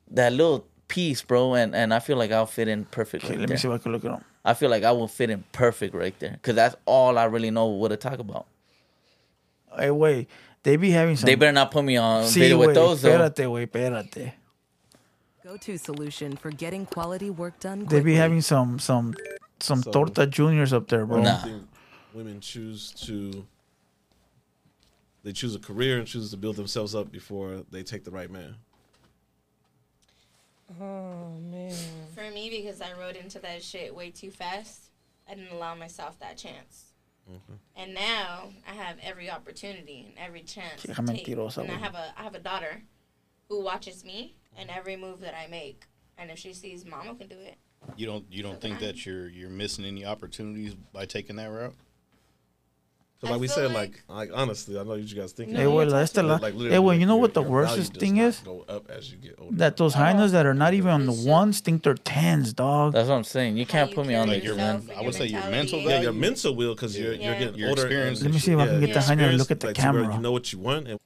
that 0.10 0.34
little 0.34 0.66
piece, 0.88 1.22
bro. 1.22 1.54
And 1.54 1.76
and 1.76 1.94
I 1.94 2.00
feel 2.00 2.18
like 2.18 2.32
I'll 2.32 2.46
fit 2.48 2.68
in 2.68 2.86
perfectly. 2.86 3.32
Okay, 3.32 3.40
let 3.40 3.50
me 3.50 3.58
see 3.58 3.68
if 3.68 3.74
I 3.74 3.78
can 3.78 3.92
look 3.92 4.04
it 4.04 4.12
up. 4.12 4.24
I 4.46 4.54
feel 4.54 4.70
like 4.70 4.84
I 4.84 4.92
will 4.92 5.08
fit 5.08 5.30
in 5.32 5.44
perfect 5.52 5.96
right 5.96 6.18
there 6.20 6.32
because 6.34 6.56
that's 6.56 6.76
all 6.86 7.18
I 7.18 7.26
really 7.26 7.50
know 7.52 7.66
what 7.66 7.90
to 7.90 7.98
talk 7.98 8.20
about. 8.20 8.46
Hey, 9.78 9.90
wait. 9.92 10.30
They 10.64 10.78
be 10.78 10.92
having 10.92 11.16
some. 11.16 11.26
They 11.26 11.36
better 11.36 11.52
not 11.52 11.72
put 11.72 11.84
me 11.84 11.98
on 11.98 12.24
Sí, 12.26 12.40
video 12.40 12.58
with 12.60 12.70
güey, 12.70 12.74
those 12.76 13.02
though. 13.02 13.10
Espérate, 13.20 13.46
güey, 13.48 13.68
espérate. 13.68 14.32
Go-to 15.44 15.78
solution 15.78 16.38
for 16.38 16.50
getting 16.52 16.86
quality 16.86 17.30
work 17.30 17.60
done 17.60 17.86
They 17.86 18.00
be 18.02 18.16
having 18.16 18.42
some 18.42 18.80
some 18.80 19.14
some 19.60 19.84
So- 19.84 19.92
torta 19.92 20.26
juniors 20.28 20.74
up 20.74 20.88
there, 20.88 21.06
bro. 21.06 21.22
Nah. 21.22 21.44
Women 22.14 22.40
choose 22.40 22.92
to 23.06 23.46
they 25.24 25.34
choose 25.34 25.56
a 25.56 25.60
career 25.60 25.98
and 25.98 26.08
choose 26.08 26.30
to 26.32 26.38
build 26.38 26.56
themselves 26.56 26.94
up 26.96 27.12
before 27.12 27.64
they 27.72 27.84
take 27.84 28.04
the 28.04 28.12
right 28.12 28.30
man. 28.30 28.56
Oh, 30.72 31.38
For 32.16 32.30
me, 32.32 32.50
because 32.50 32.82
I 32.82 32.94
rode 33.00 33.16
into 33.16 33.40
that 33.40 33.64
shit 33.64 33.94
way 33.94 34.10
too 34.10 34.32
fast, 34.32 34.90
I 35.30 35.36
didn't 35.36 35.52
allow 35.52 35.76
myself 35.76 36.20
that 36.20 36.38
chance. 36.38 36.86
Mm-hmm. 37.30 37.54
And 37.76 37.94
now 37.94 38.50
I 38.70 38.74
have 38.74 38.98
every 39.02 39.30
opportunity 39.30 40.06
and 40.08 40.14
every 40.18 40.42
chance 40.42 40.82
to 40.84 40.88
take. 40.88 41.28
And 41.28 41.72
I 41.72 41.76
have 41.76 41.96
a 41.96 42.14
I 42.18 42.24
have 42.24 42.36
a 42.36 42.40
daughter 42.40 42.84
who 43.50 43.64
watches 43.64 44.04
me 44.06 44.36
and 44.56 44.70
mm-hmm. 44.70 44.78
every 44.78 44.96
move 44.96 45.22
that 45.22 45.36
I 45.36 45.48
make. 45.48 45.86
And 46.18 46.30
if 46.30 46.38
she 46.38 46.54
sees 46.54 46.86
Mama 46.86 47.16
can 47.16 47.28
do 47.28 47.38
it, 47.40 47.58
You 47.96 48.06
don't 48.06 48.26
you 48.30 48.44
don't 48.44 48.62
think 48.62 48.80
that 48.80 49.06
you're 49.06 49.28
you're 49.30 49.50
missing 49.50 49.86
any 49.86 50.06
opportunities 50.06 50.76
by 50.94 51.06
taking 51.06 51.36
that 51.38 51.48
route? 51.48 51.76
So 53.22 53.28
I 53.28 53.32
like 53.32 53.40
we 53.42 53.48
said, 53.48 53.72
like- 53.72 54.04
like, 54.10 54.30
like 54.30 54.32
honestly, 54.34 54.78
I 54.78 54.84
know 54.84 54.90
what 54.90 55.00
you 55.00 55.16
guys 55.16 55.32
think. 55.32 55.50
No, 55.52 55.58
Hey, 55.58 55.64
you're 55.64 55.72
well, 55.74 55.90
that's 55.90 56.12
the 56.12 56.22
la- 56.22 56.36
like, 56.36 56.54
hey, 56.54 56.80
well, 56.80 56.94
you 56.94 57.06
know 57.06 57.16
what 57.16 57.34
the 57.34 57.42
your 57.42 57.50
worstest 57.50 57.96
thing 57.98 58.18
is? 58.18 58.40
Go 58.40 58.66
up 58.68 58.90
as 58.92 59.10
you 59.10 59.18
get 59.18 59.36
older. 59.40 59.56
That 59.56 59.78
those 59.78 59.94
hyenas 59.94 60.34
that 60.34 60.46
are 60.46 60.54
not 60.54 60.74
even 60.74 60.92
on 60.92 61.06
the 61.06 61.14
ones 61.14 61.62
think 61.62 61.84
they're 61.84 61.94
tens, 61.94 62.52
dog. 62.52 62.92
That's 62.94 63.08
what 63.08 63.16
I'm 63.16 63.24
saying. 63.24 63.56
You 63.56 63.66
can't 63.66 63.90
you 63.90 63.96
put 63.96 64.06
me 64.06 64.16
on 64.16 64.28
carry 64.28 64.42
there, 64.42 64.50
Like 64.52 64.58
your, 64.60 64.68
yourself 64.68 64.88
man. 64.88 64.98
I 64.98 65.02
would 65.02 65.14
say 65.16 65.26
your 65.28 65.42
mental 65.50 65.54
mentality. 65.80 65.90
yeah, 65.90 66.02
your 66.02 66.14
mental 66.14 66.56
will 66.56 66.76
because 66.76 67.00
you're 67.00 67.14
Yeah. 67.14 67.30
you're 67.30 67.40
getting 67.40 67.56
Your 67.60 67.70
older. 67.70 67.82
experience 67.84 68.22
Let 68.22 68.32
me 68.34 68.40
see 68.40 68.52
if 68.52 68.60
I 68.60 68.66
can 68.68 68.80
get 68.82 68.88
the 68.88 68.94
your 68.94 69.02
hyena 69.02 69.08
to 69.08 69.14
experience, 69.14 69.40
look 69.40 69.52
at 69.52 69.60
the 69.62 69.68
like, 69.68 69.76
camera. 69.78 70.14
You 70.16 70.22
know 70.22 70.32
what 70.34 70.52
you 70.52 70.60
want, 70.60 70.88
and 70.90 71.00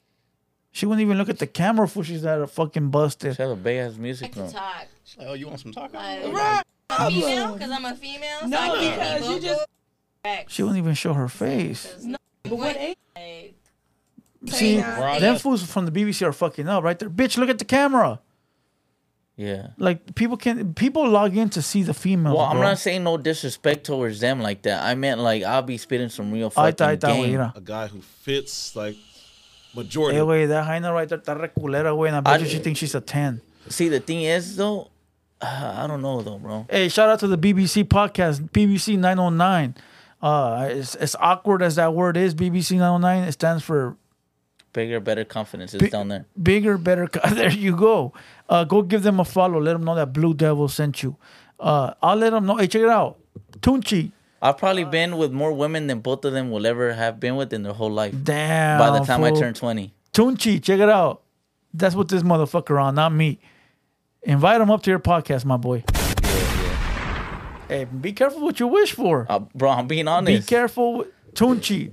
She 0.71 0.85
wouldn't 0.87 1.01
even 1.05 1.17
look 1.19 1.29
at 1.29 1.37
the 1.39 1.47
camera 1.47 1.87
for 1.87 2.03
she's 2.03 2.23
that 2.23 2.49
fucking 2.49 2.89
busted. 2.89 3.35
She 3.35 3.41
has 3.43 3.51
a 3.51 3.55
big 3.55 3.77
ass 3.77 3.93
I 3.95 3.99
music 3.99 4.33
can 4.33 4.43
room. 4.43 4.51
talk. 4.51 4.87
She's 5.03 5.17
like, 5.17 5.27
oh, 5.27 5.33
you 5.33 5.47
want 5.47 5.59
some 5.59 5.71
taco? 5.73 5.95
Like, 5.97 6.33
Right. 6.33 6.63
I'm 6.89 7.07
a 7.07 7.11
female 7.11 7.53
because 7.53 7.71
I'm 7.71 7.85
a 7.85 7.95
female. 7.95 8.47
No, 8.47 8.57
so 8.57 8.63
I 8.63 8.67
can't 8.67 8.79
be 8.79 8.89
because 8.89 9.29
you 9.29 9.39
just- 9.41 9.59
Facts. 9.59 9.71
She 10.47 10.63
wouldn't 10.63 10.77
even 10.79 10.93
show 10.95 11.13
her 11.13 11.27
face. 11.27 11.95
But 12.43 12.51
what 12.57 12.75
age? 12.77 12.97
See, 14.47 14.79
Right. 14.81 15.19
them 15.19 15.37
fools 15.37 15.63
from 15.63 15.85
the 15.85 15.91
BBC 15.91 16.25
are 16.25 16.31
fucking 16.33 16.67
up 16.67 16.83
right 16.83 16.97
there. 16.97 17.09
Bitch, 17.09 17.37
look 17.37 17.49
at 17.49 17.59
the 17.59 17.65
camera. 17.65 18.19
Yeah. 19.35 19.67
Like 19.77 20.15
people 20.15 20.35
can 20.37 20.73
people 20.73 21.07
log 21.07 21.35
in 21.37 21.49
to 21.51 21.61
see 21.61 21.83
the 21.83 21.93
female. 21.93 22.35
Well, 22.35 22.45
I'm 22.45 22.57
bro. 22.57 22.67
not 22.69 22.79
saying 22.79 23.03
no 23.03 23.15
disrespect 23.17 23.85
towards 23.85 24.19
them 24.19 24.41
like 24.41 24.61
that. 24.63 24.83
I 24.83 24.95
meant 24.95 25.19
like 25.21 25.43
I'll 25.43 25.61
be 25.61 25.77
spitting 25.77 26.09
some 26.09 26.31
real 26.31 26.49
Ahí 26.51 26.53
fucking 26.53 26.75
está, 26.75 26.87
ahí 26.87 26.97
está, 26.97 27.07
güey, 27.09 27.21
game. 27.21 27.31
mira. 27.31 27.53
A 27.55 27.61
guy 27.61 27.87
who 27.87 28.01
fits 28.01 28.75
like 28.75 28.97
majority. 29.73 30.17
Hey, 30.17 30.23
güey, 30.23 30.47
that 30.49 30.65
Jaina 30.67 30.91
right 30.93 31.07
there 31.07 31.19
está 31.19 31.39
re 31.39 31.47
culera, 31.49 31.93
güey. 31.95 32.07
And 32.09 32.17
I 32.17 32.19
bet 32.21 32.33
I- 32.41 32.43
you 32.43 32.49
she 32.49 32.59
thinks 32.59 32.79
she's 32.79 32.95
a 32.95 33.01
10. 33.01 33.41
See, 33.69 33.87
the 33.87 33.99
thing 34.01 34.23
is 34.23 34.57
though, 34.57 34.89
uh, 35.41 35.73
I 35.83 35.87
don't 35.87 36.01
know 36.01 36.21
though, 36.21 36.37
bro. 36.37 36.65
Hey, 36.69 36.89
shout 36.89 37.07
out 37.09 37.19
to 37.19 37.27
the 37.27 37.37
BBC 37.37 37.83
podcast, 37.85 38.49
BBC 38.51 38.97
909. 38.97 39.75
Uh, 40.21 40.67
it's, 40.71 40.95
as 40.95 41.15
awkward 41.19 41.61
as 41.63 41.75
that 41.75 41.93
word 41.93 42.17
is, 42.17 42.35
BBC 42.35 42.71
909, 42.77 43.23
it 43.27 43.31
stands 43.33 43.63
for 43.63 43.95
Bigger, 44.71 44.99
better 44.99 45.23
confidence 45.25 45.73
It's 45.73 45.81
Bi- 45.81 45.89
down 45.89 46.09
there. 46.09 46.25
bigger, 46.41 46.77
better. 46.77 47.07
co- 47.07 47.27
There 47.33 47.49
you 47.49 47.75
go. 47.75 48.13
Uh, 48.47 48.65
go 48.65 48.81
give 48.83 49.01
them 49.01 49.19
a 49.19 49.25
follow. 49.25 49.59
Let 49.59 49.73
them 49.73 49.83
know 49.83 49.95
that 49.95 50.13
Blue 50.13 50.33
Devil 50.35 50.67
sent 50.67 51.01
you. 51.01 51.15
Uh, 51.59 51.93
I'll 52.03 52.15
let 52.17 52.29
them 52.31 52.45
know. 52.45 52.57
Hey, 52.57 52.67
check 52.67 52.83
it 52.83 52.89
out. 52.89 53.17
Tunchi. 53.61 54.11
I've 54.41 54.57
probably 54.57 54.83
been 54.83 55.17
with 55.17 55.31
more 55.31 55.51
women 55.51 55.87
than 55.87 55.99
both 56.01 56.23
of 56.23 56.33
them 56.33 56.51
will 56.51 56.67
ever 56.67 56.93
have 56.93 57.19
been 57.19 57.35
with 57.35 57.51
in 57.51 57.63
their 57.63 57.73
whole 57.73 57.91
life. 57.91 58.13
Damn. 58.23 58.77
By 58.79 58.97
the 58.99 59.03
time 59.05 59.23
I 59.23 59.31
turn 59.31 59.53
20. 59.55 59.91
Tunchi, 60.13 60.61
check 60.63 60.79
it 60.79 60.87
out. 60.89 61.23
That's 61.73 61.95
what 61.95 62.07
this 62.07 62.21
motherfucker 62.23 62.81
on, 62.81 62.95
not 62.95 63.11
me. 63.11 63.39
Invite 64.21 64.61
him 64.61 64.69
up 64.69 64.83
to 64.83 64.89
your 64.91 64.99
podcast, 64.99 65.45
my 65.45 65.57
boy. 65.57 65.83
Hey, 67.69 67.85
be 67.85 68.11
careful 68.13 68.41
what 68.41 68.59
you 68.59 68.67
wish 68.67 68.93
for. 68.93 69.25
Uh, 69.29 69.39
bro, 69.39 69.69
I'm 69.69 69.87
being 69.87 70.07
honest. 70.07 70.47
Be 70.47 70.49
careful. 70.49 70.97
with- 70.99 71.07
Tunchi. 71.35 71.91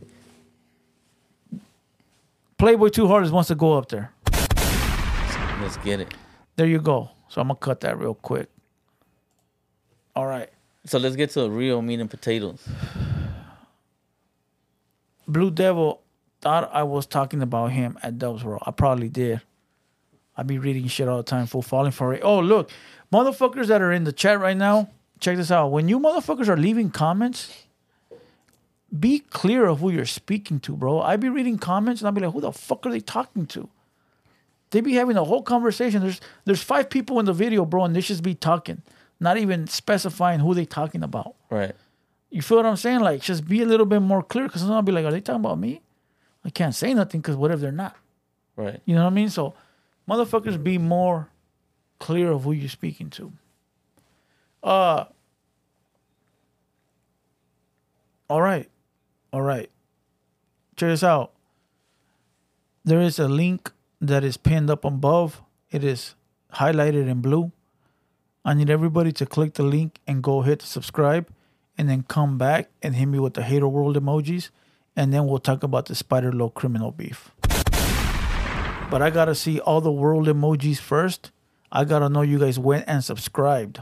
Playboy 2.56 2.88
Two 2.88 3.06
Hardest 3.06 3.32
wants 3.34 3.48
to 3.48 3.54
go 3.54 3.74
up 3.74 3.90
there. 3.90 4.10
Let's 5.60 5.76
get 5.84 6.00
it. 6.00 6.14
There 6.56 6.66
you 6.66 6.80
go. 6.80 7.10
So 7.28 7.42
I'm 7.42 7.48
gonna 7.48 7.58
cut 7.60 7.80
that 7.80 7.98
real 7.98 8.14
quick. 8.14 8.48
All 10.14 10.26
right. 10.26 10.48
So 10.86 10.98
let's 10.98 11.16
get 11.16 11.30
to 11.30 11.40
the 11.42 11.50
real 11.50 11.82
meat 11.82 12.00
and 12.00 12.08
potatoes. 12.08 12.66
Blue 15.28 15.50
Devil 15.50 16.00
thought 16.40 16.70
I 16.72 16.84
was 16.84 17.04
talking 17.06 17.42
about 17.42 17.72
him 17.72 17.98
at 18.02 18.18
Dubs 18.18 18.42
World. 18.42 18.62
I 18.64 18.70
probably 18.70 19.08
did. 19.10 19.42
I 20.36 20.42
be 20.44 20.58
reading 20.58 20.86
shit 20.86 21.08
all 21.08 21.18
the 21.18 21.22
time, 21.22 21.46
full 21.46 21.62
falling 21.62 21.92
for 21.92 22.14
it. 22.14 22.20
Oh, 22.22 22.38
look, 22.40 22.70
motherfuckers 23.12 23.66
that 23.66 23.82
are 23.82 23.92
in 23.92 24.04
the 24.04 24.12
chat 24.12 24.38
right 24.38 24.56
now, 24.56 24.88
check 25.20 25.36
this 25.36 25.50
out. 25.50 25.68
When 25.68 25.88
you 25.88 25.98
motherfuckers 25.98 26.48
are 26.48 26.56
leaving 26.56 26.90
comments, 26.90 27.64
be 28.96 29.20
clear 29.20 29.66
of 29.66 29.80
who 29.80 29.90
you're 29.90 30.04
speaking 30.06 30.60
to, 30.60 30.76
bro. 30.76 31.00
I 31.00 31.16
be 31.16 31.28
reading 31.28 31.58
comments 31.58 32.00
and 32.00 32.06
I'll 32.06 32.12
be 32.12 32.20
like, 32.20 32.32
who 32.32 32.40
the 32.40 32.52
fuck 32.52 32.86
are 32.86 32.90
they 32.90 33.00
talking 33.00 33.46
to? 33.46 33.68
They 34.70 34.80
be 34.80 34.94
having 34.94 35.16
a 35.16 35.24
whole 35.24 35.42
conversation. 35.42 36.02
There's 36.02 36.20
there's 36.44 36.62
five 36.62 36.90
people 36.90 37.18
in 37.20 37.26
the 37.26 37.32
video, 37.32 37.64
bro, 37.64 37.84
and 37.84 37.94
they 37.94 38.00
just 38.00 38.22
be 38.22 38.34
talking, 38.34 38.82
not 39.20 39.38
even 39.38 39.66
specifying 39.66 40.40
who 40.40 40.54
they 40.54 40.64
talking 40.64 41.02
about. 41.02 41.34
Right. 41.50 41.74
You 42.30 42.42
feel 42.42 42.58
what 42.58 42.66
I'm 42.66 42.76
saying? 42.76 43.00
Like, 43.00 43.22
just 43.22 43.46
be 43.46 43.62
a 43.62 43.66
little 43.66 43.86
bit 43.86 44.00
more 44.00 44.22
clear 44.22 44.46
because 44.46 44.68
I'll 44.68 44.82
be 44.82 44.92
like, 44.92 45.04
are 45.04 45.12
they 45.12 45.20
talking 45.20 45.40
about 45.40 45.58
me? 45.58 45.80
I 46.44 46.50
can't 46.50 46.74
say 46.74 46.92
nothing 46.94 47.20
because 47.20 47.36
what 47.36 47.50
if 47.50 47.60
they're 47.60 47.72
not? 47.72 47.96
Right. 48.56 48.80
You 48.84 48.94
know 48.94 49.04
what 49.04 49.10
I 49.10 49.14
mean? 49.14 49.30
So, 49.30 49.54
motherfuckers, 50.08 50.62
be 50.62 50.78
more 50.78 51.28
clear 51.98 52.30
of 52.32 52.44
who 52.44 52.52
you're 52.52 52.68
speaking 52.68 53.10
to. 53.10 53.32
Uh. 54.66 55.04
All 58.28 58.42
right, 58.42 58.68
all 59.32 59.42
right. 59.42 59.70
Check 60.74 60.88
this 60.88 61.04
out. 61.04 61.30
There 62.84 63.00
is 63.00 63.20
a 63.20 63.28
link 63.28 63.70
that 64.00 64.24
is 64.24 64.36
pinned 64.36 64.68
up 64.68 64.84
above. 64.84 65.42
It 65.70 65.84
is 65.84 66.16
highlighted 66.54 67.08
in 67.08 67.20
blue. 67.20 67.52
I 68.44 68.54
need 68.54 68.68
everybody 68.68 69.12
to 69.12 69.26
click 69.26 69.54
the 69.54 69.62
link 69.62 70.00
and 70.06 70.22
go 70.22 70.42
hit 70.42 70.62
subscribe, 70.62 71.28
and 71.78 71.88
then 71.88 72.02
come 72.02 72.36
back 72.36 72.68
and 72.82 72.96
hit 72.96 73.06
me 73.06 73.20
with 73.20 73.34
the 73.34 73.42
hater 73.42 73.68
world 73.68 73.96
emojis, 73.96 74.50
and 74.96 75.12
then 75.12 75.28
we'll 75.28 75.38
talk 75.38 75.62
about 75.62 75.86
the 75.86 75.94
spider 75.94 76.32
Loc 76.32 76.54
criminal 76.54 76.90
beef 76.90 77.30
but 78.90 79.02
I 79.02 79.10
gotta 79.10 79.34
see 79.34 79.60
all 79.60 79.80
the 79.80 79.92
world 79.92 80.26
emojis 80.26 80.78
first. 80.78 81.30
I 81.72 81.84
gotta 81.84 82.08
know 82.08 82.22
you 82.22 82.38
guys 82.38 82.58
went 82.58 82.84
and 82.86 83.02
subscribed 83.02 83.80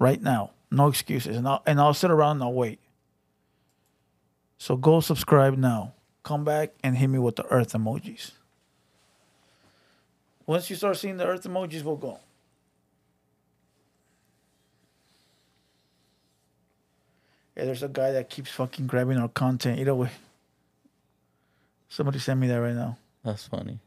right 0.00 0.20
now. 0.20 0.50
No 0.72 0.88
excuses, 0.88 1.36
and 1.36 1.46
I'll 1.46 1.62
and 1.66 1.80
I'll 1.80 1.94
sit 1.94 2.10
around 2.10 2.38
and 2.38 2.44
I'll 2.44 2.52
wait. 2.52 2.80
So 4.58 4.76
go 4.76 5.00
subscribe 5.00 5.56
now. 5.56 5.94
Come 6.24 6.44
back 6.44 6.72
and 6.82 6.96
hit 6.96 7.06
me 7.06 7.18
with 7.18 7.36
the 7.36 7.46
earth 7.46 7.72
emojis. 7.72 8.32
Once 10.46 10.68
you 10.68 10.76
start 10.76 10.96
seeing 10.96 11.16
the 11.16 11.26
earth 11.26 11.44
emojis, 11.44 11.84
we'll 11.84 11.96
go. 11.96 12.18
Yeah, 17.56 17.64
there's 17.66 17.82
a 17.82 17.88
guy 17.88 18.12
that 18.12 18.30
keeps 18.30 18.50
fucking 18.50 18.86
grabbing 18.86 19.18
our 19.18 19.28
content. 19.28 19.78
Either 19.78 19.94
way. 19.94 20.10
Somebody 21.88 22.20
send 22.20 22.40
me 22.40 22.46
that 22.46 22.60
right 22.60 22.74
now. 22.74 22.96
That's 23.24 23.46
funny. 23.46 23.80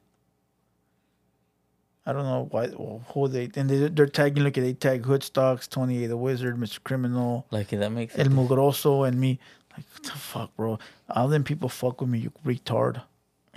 I 2.06 2.12
don't 2.12 2.24
know 2.24 2.48
why 2.52 2.68
who 2.68 3.28
they 3.28 3.50
and 3.56 3.70
they, 3.70 3.88
they're 3.88 4.08
tagging. 4.08 4.44
Look 4.44 4.58
at 4.58 4.62
they 4.64 4.74
tag 4.74 5.04
Hoodstocks, 5.04 5.70
Twenty 5.70 6.04
A 6.04 6.08
the 6.08 6.18
Wizard, 6.18 6.58
Mr. 6.58 6.84
Criminal, 6.84 7.46
Like 7.50 7.70
that 7.70 7.92
makes 7.92 8.18
El. 8.18 8.26
Mugroso, 8.28 9.08
and 9.08 9.20
me. 9.20 9.40
Like 9.76 9.86
what 9.94 10.04
the 10.04 10.12
fuck, 10.12 10.56
bro? 10.56 10.80
All 11.10 11.28
them 11.28 11.44
people 11.44 11.70
fuck 11.70 12.02
with 12.02 12.10
me, 12.10 12.20
you 12.20 12.32
retard. 12.46 13.02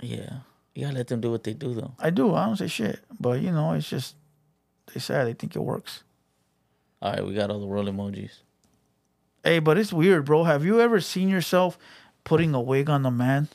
Yeah. 0.01 0.37
You 0.73 0.83
gotta 0.83 0.97
let 0.97 1.07
them 1.07 1.21
do 1.21 1.31
what 1.31 1.43
they 1.43 1.53
do 1.53 1.73
though. 1.73 1.93
I 1.99 2.09
do. 2.09 2.33
I 2.35 2.45
don't 2.45 2.55
say 2.55 2.67
shit, 2.67 2.99
but 3.19 3.41
you 3.41 3.51
know, 3.51 3.73
it's 3.73 3.89
just 3.89 4.15
they 4.93 4.99
say 4.99 5.23
they 5.23 5.33
think 5.33 5.55
it 5.55 5.59
works. 5.59 6.03
All 7.01 7.11
right, 7.11 7.25
we 7.25 7.33
got 7.33 7.49
all 7.49 7.59
the 7.59 7.65
world 7.65 7.87
emojis. 7.87 8.39
Hey, 9.43 9.59
but 9.59 9.77
it's 9.77 9.91
weird, 9.93 10.25
bro. 10.25 10.43
Have 10.43 10.65
you 10.65 10.79
ever 10.81 10.99
seen 10.99 11.29
yourself 11.29 11.77
putting 12.23 12.53
a 12.53 12.61
wig 12.61 12.89
on 12.89 13.05
a 13.05 13.11
man, 13.11 13.49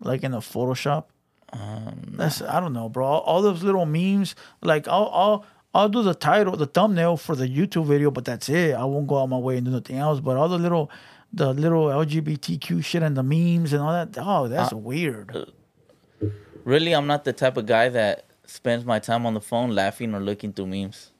like 0.00 0.22
in 0.22 0.34
a 0.34 0.38
Photoshop? 0.38 1.04
Um, 1.52 2.14
That's 2.16 2.42
I 2.42 2.60
don't 2.60 2.72
know, 2.72 2.88
bro. 2.88 3.06
All, 3.06 3.20
all 3.20 3.42
those 3.42 3.62
little 3.62 3.86
memes, 3.86 4.34
like 4.62 4.86
I'll 4.88 5.10
I'll 5.12 5.46
I'll 5.74 5.88
do 5.88 6.02
the 6.02 6.14
title, 6.14 6.56
the 6.56 6.66
thumbnail 6.66 7.16
for 7.16 7.34
the 7.34 7.46
YouTube 7.48 7.86
video, 7.86 8.10
but 8.10 8.24
that's 8.24 8.48
it. 8.48 8.74
I 8.74 8.84
won't 8.84 9.06
go 9.06 9.18
out 9.22 9.26
my 9.26 9.38
way 9.38 9.56
and 9.56 9.66
do 9.66 9.72
nothing 9.72 9.96
else. 9.96 10.20
But 10.20 10.36
all 10.36 10.48
the 10.48 10.58
little 10.58 10.90
the 11.32 11.52
little 11.52 11.86
LGBTQ 11.86 12.84
shit 12.84 13.02
and 13.02 13.16
the 13.16 13.22
memes 13.22 13.72
and 13.72 13.82
all 13.82 13.92
that, 13.92 14.16
oh, 14.18 14.48
that's 14.48 14.72
Uh, 14.72 14.76
weird. 14.78 15.52
Really, 16.64 16.94
I'm 16.94 17.06
not 17.06 17.24
the 17.24 17.32
type 17.32 17.56
of 17.56 17.66
guy 17.66 17.88
that 17.90 18.24
spends 18.44 18.84
my 18.84 18.98
time 18.98 19.24
on 19.26 19.34
the 19.34 19.40
phone 19.40 19.74
laughing 19.74 20.14
or 20.14 20.20
looking 20.20 20.52
through 20.52 20.66
memes. 20.66 21.12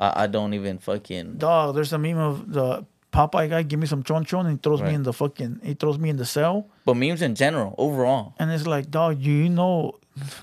I, 0.00 0.24
I 0.24 0.26
don't 0.26 0.54
even 0.54 0.78
fucking. 0.78 1.36
Dog, 1.36 1.74
there's 1.74 1.92
a 1.92 1.98
meme 1.98 2.18
of 2.18 2.52
the 2.52 2.84
Popeye 3.14 3.48
guy, 3.48 3.62
give 3.62 3.78
me 3.78 3.86
some 3.86 4.02
chon 4.02 4.24
chon, 4.24 4.46
and 4.46 4.58
he 4.58 4.60
throws 4.60 4.82
me 4.82 4.92
in 4.92 5.04
the 5.04 5.12
fucking, 5.12 5.60
he 5.62 5.74
throws 5.74 5.98
me 5.98 6.10
in 6.10 6.16
the 6.16 6.26
cell, 6.26 6.66
But 6.84 6.94
memes 6.96 7.22
in 7.22 7.36
general, 7.36 7.74
overall, 7.78 8.34
and 8.40 8.50
it's 8.50 8.66
like, 8.66 8.90
dog, 8.90 9.20
you 9.20 9.48
know, 9.48 10.00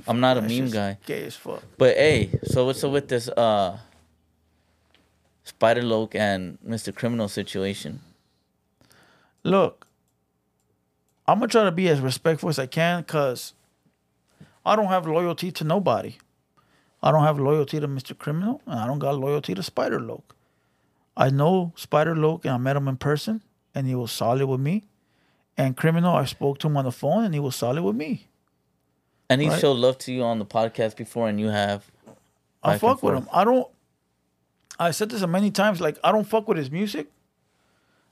I'm 0.08 0.22
not 0.22 0.38
a 0.38 0.42
meme 0.42 0.70
guy. 0.70 0.98
Gay 1.06 1.26
as 1.26 1.36
fuck. 1.36 1.62
But 1.78 1.98
hey, 1.98 2.40
so 2.44 2.66
what's 2.66 2.82
up 2.84 2.92
with 2.92 3.10
this 3.10 3.28
uh 3.28 3.78
Spider 5.44 5.82
Loc 5.84 6.16
and 6.16 6.58
Mr. 6.66 6.96
Criminal 6.96 7.28
situation? 7.28 8.00
Look, 9.44 9.86
I'm 11.28 11.40
gonna 11.40 11.50
try 11.50 11.66
to 11.66 11.72
be 11.72 11.90
as 11.90 12.00
respectful 12.00 12.48
as 12.48 12.58
I 12.58 12.68
can, 12.68 13.04
cause 13.04 13.54
I 14.66 14.78
don't 14.78 14.88
have 14.88 15.06
loyalty 15.06 15.52
to 15.52 15.64
nobody. 15.66 16.16
I 17.04 17.12
don't 17.12 17.24
have 17.24 17.38
loyalty 17.40 17.80
to 17.82 17.88
Mr. 17.88 18.18
Criminal, 18.18 18.62
and 18.66 18.80
I 18.80 18.88
don't 18.88 19.00
got 19.00 19.18
loyalty 19.20 19.56
to 19.56 19.64
Spider 19.64 20.00
Loc. 20.00 20.36
I 21.16 21.30
know 21.30 21.74
Spider 21.76 22.16
Loc, 22.16 22.46
and 22.46 22.54
I 22.54 22.58
met 22.58 22.76
him 22.76 22.88
in 22.88 22.98
person, 22.98 23.42
and 23.76 23.88
he 23.88 23.96
was 23.96 24.12
solid 24.12 24.46
with 24.48 24.60
me. 24.60 24.86
And 25.58 25.76
Criminal, 25.76 26.16
I 26.16 26.26
spoke 26.26 26.60
to 26.60 26.68
him 26.68 26.78
on 26.78 26.86
the 26.86 26.92
phone, 26.92 27.24
and 27.26 27.34
he 27.34 27.40
was 27.40 27.56
solid 27.56 27.84
with 27.84 27.96
me. 27.96 28.28
And 29.30 29.42
he 29.42 29.50
Right. 29.50 29.60
showed 29.60 29.74
love 29.78 29.98
to 30.00 30.12
you 30.14 30.24
on 30.24 30.40
the 30.40 30.46
podcast 30.46 30.96
before, 30.98 31.28
and 31.30 31.40
you 31.40 31.48
have. 31.48 31.90
I 32.64 32.78
fuck 32.78 33.02
with 33.04 33.16
him. 33.16 33.28
I 33.32 33.44
don't. 33.44 33.68
I 34.80 34.92
said 34.92 35.10
this 35.10 35.26
many 35.28 35.52
times. 35.52 35.80
Like 35.82 35.98
I 36.04 36.12
don't 36.12 36.26
fuck 36.26 36.48
with 36.48 36.58
his 36.58 36.72
music, 36.72 37.08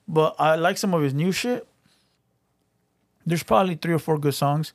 but 0.07 0.35
I 0.39 0.55
like 0.55 0.77
some 0.77 0.93
of 0.93 1.01
his 1.01 1.13
new 1.13 1.31
shit. 1.31 1.67
There's 3.25 3.43
probably 3.43 3.75
three 3.75 3.93
or 3.93 3.99
four 3.99 4.17
good 4.17 4.33
songs, 4.33 4.73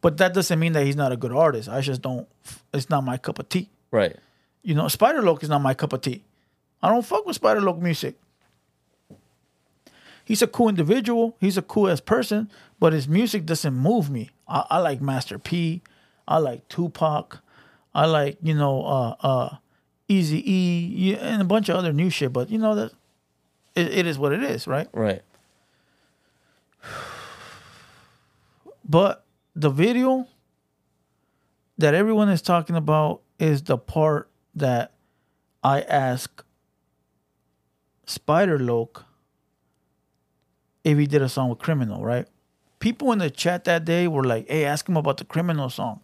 but 0.00 0.16
that 0.18 0.34
doesn't 0.34 0.58
mean 0.58 0.72
that 0.74 0.84
he's 0.84 0.96
not 0.96 1.12
a 1.12 1.16
good 1.16 1.32
artist. 1.32 1.68
I 1.68 1.80
just 1.80 2.02
don't. 2.02 2.28
It's 2.72 2.90
not 2.90 3.02
my 3.04 3.16
cup 3.16 3.38
of 3.38 3.48
tea. 3.48 3.70
Right. 3.90 4.16
You 4.62 4.74
know, 4.74 4.88
Spider 4.88 5.22
Loc 5.22 5.42
is 5.42 5.48
not 5.48 5.60
my 5.62 5.74
cup 5.74 5.92
of 5.92 6.00
tea. 6.00 6.22
I 6.84 6.90
don't 6.90 7.02
fuck 7.02 7.24
with 7.24 7.36
Spider 7.36 7.62
Loc 7.62 7.78
music. 7.78 8.14
He's 10.22 10.42
a 10.42 10.46
cool 10.46 10.68
individual. 10.68 11.34
He's 11.40 11.56
a 11.56 11.62
cool 11.62 11.88
ass 11.88 12.00
person, 12.00 12.50
but 12.78 12.92
his 12.92 13.08
music 13.08 13.46
doesn't 13.46 13.72
move 13.72 14.10
me. 14.10 14.28
I, 14.46 14.66
I 14.68 14.78
like 14.80 15.00
Master 15.00 15.38
P. 15.38 15.80
I 16.28 16.36
like 16.36 16.68
Tupac. 16.68 17.38
I 17.94 18.04
like 18.04 18.36
you 18.42 18.52
know 18.52 18.84
uh 18.84 19.16
uh 19.20 19.56
Easy 20.08 20.42
E 20.44 21.16
and 21.16 21.40
a 21.40 21.46
bunch 21.46 21.70
of 21.70 21.76
other 21.76 21.94
new 21.94 22.10
shit. 22.10 22.34
But 22.34 22.50
you 22.50 22.58
know 22.58 22.74
that 22.74 22.92
it, 23.74 23.88
it 23.88 24.06
is 24.06 24.18
what 24.18 24.32
it 24.32 24.42
is, 24.42 24.66
right? 24.66 24.88
Right. 24.92 25.22
But 28.86 29.24
the 29.56 29.70
video 29.70 30.26
that 31.78 31.94
everyone 31.94 32.28
is 32.28 32.42
talking 32.42 32.76
about 32.76 33.22
is 33.38 33.62
the 33.62 33.78
part 33.78 34.28
that 34.54 34.92
I 35.62 35.80
asked 35.80 36.42
Spider 38.06 38.58
Loc 38.58 39.04
if 40.82 40.98
he 40.98 41.06
did 41.06 41.22
a 41.22 41.28
song 41.28 41.48
with 41.48 41.58
Criminal, 41.58 42.04
right? 42.04 42.26
People 42.78 43.12
in 43.12 43.18
the 43.18 43.30
chat 43.30 43.64
that 43.64 43.84
day 43.84 44.06
were 44.06 44.24
like, 44.24 44.48
"Hey, 44.48 44.64
ask 44.64 44.88
him 44.88 44.96
about 44.96 45.16
the 45.16 45.24
Criminal 45.24 45.70
song." 45.70 46.00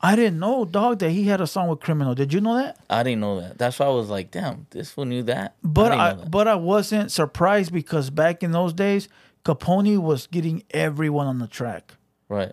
I 0.00 0.14
didn't 0.14 0.38
know, 0.38 0.64
dog, 0.64 0.98
that 0.98 1.10
he 1.10 1.24
had 1.24 1.40
a 1.40 1.46
song 1.46 1.68
with 1.68 1.80
Criminal. 1.80 2.14
Did 2.14 2.32
you 2.32 2.40
know 2.40 2.56
that? 2.56 2.78
I 2.90 3.02
didn't 3.02 3.20
know 3.20 3.40
that. 3.40 3.56
That's 3.56 3.78
why 3.78 3.86
I 3.86 3.90
was 3.90 4.10
like, 4.10 4.30
damn, 4.30 4.66
this 4.70 4.90
fool 4.90 5.06
knew 5.06 5.22
that. 5.22 5.56
But 5.62 5.88
didn't 5.88 6.00
I, 6.00 6.12
that. 6.14 6.30
but 6.30 6.46
I 6.48 6.54
wasn't 6.54 7.10
surprised 7.10 7.72
because 7.72 8.10
back 8.10 8.42
in 8.42 8.52
those 8.52 8.74
days, 8.74 9.08
Capone 9.44 9.98
was 9.98 10.26
getting 10.26 10.64
everyone 10.70 11.26
on 11.26 11.38
the 11.38 11.46
track. 11.46 11.94
right. 12.28 12.52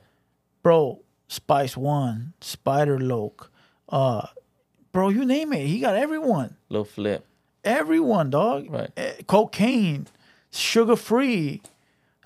Bro, 0.61 1.01
Spice 1.27 1.75
One, 1.75 2.33
Spider 2.39 2.97
Loc, 2.97 3.51
uh, 3.89 4.27
bro, 4.93 5.09
you 5.09 5.25
name 5.25 5.51
it, 5.51 5.67
he 5.67 5.81
got 5.81 5.97
everyone. 5.97 6.55
Little 6.69 6.85
flip. 6.85 7.25
Everyone, 7.63 8.29
dog. 8.29 8.69
Right. 8.69 8.91
Eh, 8.97 9.13
Kokane, 9.23 10.07
sugar 10.51 10.95
free, 10.95 11.61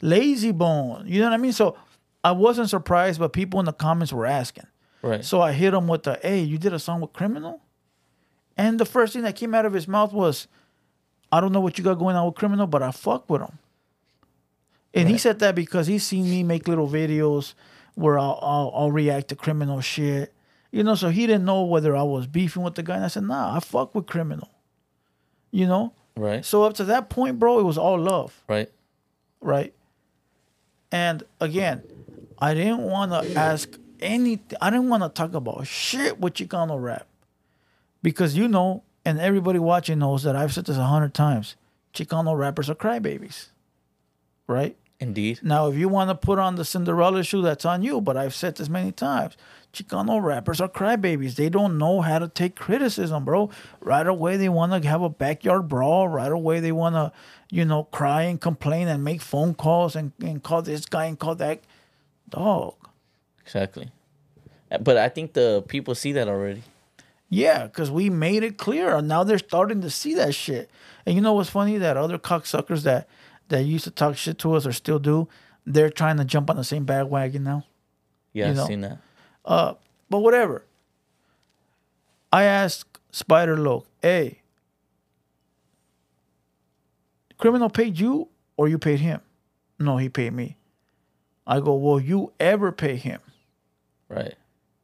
Layzie 0.01 0.57
Bone. 0.57 1.05
You 1.07 1.19
know 1.19 1.27
what 1.27 1.33
I 1.33 1.37
mean? 1.37 1.53
So 1.53 1.77
I 2.23 2.31
wasn't 2.31 2.69
surprised, 2.69 3.19
but 3.19 3.33
people 3.33 3.59
in 3.59 3.65
the 3.65 3.73
comments 3.73 4.11
were 4.11 4.25
asking. 4.25 4.67
Right. 5.01 5.23
So 5.23 5.41
I 5.41 5.51
hit 5.51 5.73
him 5.73 5.87
with 5.87 6.03
the, 6.03 6.19
hey, 6.21 6.41
you 6.41 6.57
did 6.57 6.73
a 6.73 6.79
song 6.79 7.01
with 7.01 7.13
Criminal? 7.13 7.61
And 8.57 8.79
the 8.79 8.85
first 8.85 9.13
thing 9.13 9.21
that 9.21 9.35
came 9.35 9.53
out 9.53 9.65
of 9.65 9.73
his 9.73 9.87
mouth 9.87 10.11
was, 10.11 10.47
I 11.31 11.39
don't 11.39 11.51
know 11.51 11.61
what 11.61 11.77
you 11.77 11.83
got 11.83 11.99
going 11.99 12.15
on 12.15 12.25
with 12.25 12.35
Criminal, 12.35 12.65
but 12.65 12.81
I 12.81 12.91
fuck 12.91 13.29
with 13.29 13.41
him. 13.41 13.59
And 14.93 15.07
he 15.07 15.19
said 15.19 15.39
that 15.39 15.53
because 15.53 15.85
he's 15.85 16.03
seen 16.03 16.27
me 16.27 16.41
make 16.41 16.67
little 16.67 16.87
videos 16.87 17.53
where 17.93 18.17
I'll, 18.17 18.39
I'll, 18.41 18.71
I'll 18.73 18.91
react 18.91 19.27
to 19.27 19.35
criminal 19.35 19.79
shit. 19.79 20.33
You 20.71 20.83
know, 20.83 20.95
so 20.95 21.09
he 21.09 21.27
didn't 21.27 21.45
know 21.45 21.63
whether 21.63 21.95
I 21.95 22.03
was 22.03 22.25
beefing 22.25 22.63
with 22.63 22.75
the 22.75 22.83
guy. 22.83 22.95
And 22.95 23.05
I 23.05 23.07
said, 23.07 23.23
nah, 23.23 23.55
I 23.55 23.59
fuck 23.59 23.93
with 23.93 24.07
criminal. 24.07 24.49
You 25.51 25.67
know? 25.67 25.93
Right. 26.15 26.43
So 26.43 26.63
up 26.63 26.73
to 26.75 26.83
that 26.85 27.09
point, 27.09 27.39
bro, 27.39 27.59
it 27.59 27.63
was 27.63 27.77
all 27.77 27.99
love 27.99 28.41
Right. 28.47 28.71
right? 29.41 29.73
And 30.91 31.23
again, 31.39 31.83
I 32.39 32.53
didn't 32.53 32.81
want 32.81 33.11
to 33.11 33.37
ask 33.37 33.77
any. 33.99 34.39
I 34.61 34.69
didn't 34.69 34.89
want 34.89 35.03
to 35.03 35.09
talk 35.09 35.33
about 35.33 35.67
shit 35.67 36.19
with 36.19 36.35
Chicano 36.35 36.81
rap 36.81 37.07
because 38.01 38.35
you 38.37 38.47
know, 38.47 38.83
and 39.03 39.19
everybody 39.19 39.59
watching 39.59 39.99
knows 39.99 40.23
that 40.23 40.35
I've 40.35 40.53
said 40.53 40.65
this 40.65 40.77
a 40.77 40.83
hundred 40.85 41.13
times. 41.13 41.55
Chicano 41.93 42.37
rappers 42.37 42.69
are 42.69 42.75
crybabies, 42.75 43.47
right? 44.47 44.75
Indeed. 44.99 45.39
Now, 45.43 45.67
if 45.67 45.75
you 45.75 45.89
want 45.89 46.09
to 46.09 46.15
put 46.15 46.39
on 46.39 46.55
the 46.55 46.65
Cinderella 46.65 47.23
shoe, 47.23 47.41
that's 47.41 47.65
on 47.65 47.83
you. 47.83 48.01
But 48.01 48.17
I've 48.17 48.33
said 48.35 48.55
this 48.55 48.69
many 48.69 48.91
times. 48.91 49.35
Chicano 49.77 50.21
rappers 50.21 50.59
are 50.59 50.67
crybabies. 50.69 51.35
They 51.35 51.49
don't 51.49 51.77
know 51.77 52.01
how 52.01 52.19
to 52.19 52.27
take 52.27 52.55
criticism, 52.55 53.25
bro. 53.25 53.49
Right 53.79 54.07
away, 54.07 54.37
they 54.37 54.49
want 54.49 54.81
to 54.81 54.89
have 54.89 55.01
a 55.01 55.09
backyard 55.09 55.67
brawl. 55.67 56.07
Right 56.07 56.31
away, 56.31 56.59
they 56.59 56.71
want 56.71 56.95
to, 56.95 57.11
you 57.51 57.63
know, 57.65 57.83
cry 57.83 58.23
and 58.23 58.41
complain 58.41 58.87
and 58.87 59.03
make 59.03 59.21
phone 59.21 59.53
calls 59.53 59.95
and, 59.95 60.11
and 60.21 60.41
call 60.41 60.61
this 60.61 60.85
guy 60.85 61.05
and 61.05 61.19
call 61.19 61.35
that 61.35 61.61
dog. 62.29 62.75
Exactly. 63.43 63.91
Uh, 64.71 64.79
But 64.79 64.97
I 64.97 65.09
think 65.09 65.33
the 65.33 65.63
people 65.67 65.95
see 65.95 66.11
that 66.13 66.27
already. 66.27 66.63
Yeah, 67.29 67.67
because 67.67 67.91
we 67.91 68.09
made 68.09 68.43
it 68.43 68.57
clear. 68.57 68.95
And 68.95 69.07
now 69.07 69.23
they're 69.23 69.37
starting 69.37 69.81
to 69.81 69.89
see 69.89 70.13
that 70.15 70.33
shit. 70.33 70.69
And 71.05 71.15
you 71.15 71.21
know 71.21 71.33
what's 71.33 71.49
funny? 71.49 71.77
That 71.77 71.97
other 71.97 72.17
cocksuckers 72.17 72.83
that, 72.83 73.07
that 73.49 73.63
used 73.63 73.83
to 73.83 73.91
talk 73.91 74.17
shit 74.17 74.37
to 74.39 74.53
us 74.53 74.65
or 74.65 74.71
still 74.71 74.99
do, 74.99 75.27
they're 75.65 75.89
trying 75.89 76.17
to 76.17 76.25
jump 76.25 76.49
on 76.49 76.55
the 76.55 76.63
same 76.63 76.85
bandwagon 76.85 77.43
now. 77.43 77.65
Yeah, 78.33 78.51
You 78.51 78.61
I've 78.61 78.67
seen 78.67 78.81
that. 78.81 78.99
Uh, 79.47 79.75
but 80.09 80.19
whatever. 80.19 80.65
I 82.31 82.43
asked 82.43 82.99
Spider 83.11 83.57
Loc, 83.57 83.87
hey, 84.01 84.41
criminal 87.37 87.69
paid 87.69 87.97
you 87.97 88.27
or 88.57 88.67
you 88.67 88.77
paid 88.77 88.99
him? 88.99 89.21
No, 89.79 89.97
he 89.97 90.09
paid 90.09 90.33
me. 90.33 90.57
I 91.47 91.61
go, 91.61 91.75
will 91.75 92.01
you 92.01 92.33
ever 92.39 92.73
pay 92.73 92.97
him? 92.97 93.21
Right. 94.09 94.35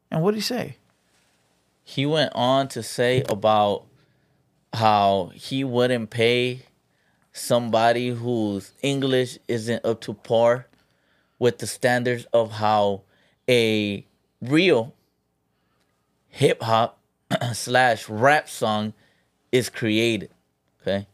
And 0.09 0.21
what 0.21 0.31
did 0.31 0.37
he 0.37 0.41
say? 0.41 0.77
He 1.83 2.05
went 2.05 2.31
on 2.33 2.69
to 2.69 2.81
say 2.81 3.23
about 3.27 3.83
how 4.71 5.31
he 5.33 5.65
wouldn't 5.65 6.09
pay 6.09 6.61
somebody 7.33 8.09
whose 8.09 8.71
English 8.81 9.37
isn't 9.49 9.83
up 9.85 9.99
to 10.01 10.13
par 10.13 10.67
with 11.37 11.57
the 11.57 11.67
standards 11.67 12.25
of 12.31 12.51
how 12.51 13.01
a 13.49 14.05
real 14.43 14.93
hip 16.27 16.61
hop 16.61 16.99
slash 17.53 18.09
rap 18.09 18.49
song 18.49 18.93
is 19.51 19.69
created. 19.69 20.29
Okay. 20.81 21.07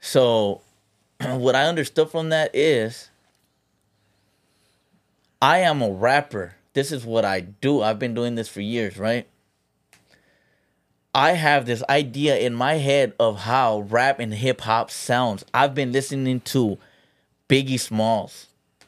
So, 0.00 0.62
what 1.20 1.54
I 1.54 1.64
understood 1.64 2.10
from 2.10 2.28
that 2.30 2.54
is 2.54 3.10
I 5.42 5.58
am 5.58 5.82
a 5.82 5.90
rapper. 5.90 6.56
This 6.72 6.92
is 6.92 7.04
what 7.04 7.24
I 7.24 7.40
do. 7.40 7.82
I've 7.82 7.98
been 7.98 8.14
doing 8.14 8.34
this 8.34 8.48
for 8.48 8.60
years, 8.60 8.96
right? 8.96 9.26
I 11.14 11.32
have 11.32 11.66
this 11.66 11.82
idea 11.88 12.38
in 12.38 12.54
my 12.54 12.74
head 12.74 13.14
of 13.18 13.40
how 13.40 13.80
rap 13.80 14.20
and 14.20 14.32
hip 14.32 14.60
hop 14.60 14.90
sounds. 14.90 15.44
I've 15.52 15.74
been 15.74 15.90
listening 15.90 16.40
to 16.40 16.78
Biggie 17.48 17.80
Smalls. 17.80 18.46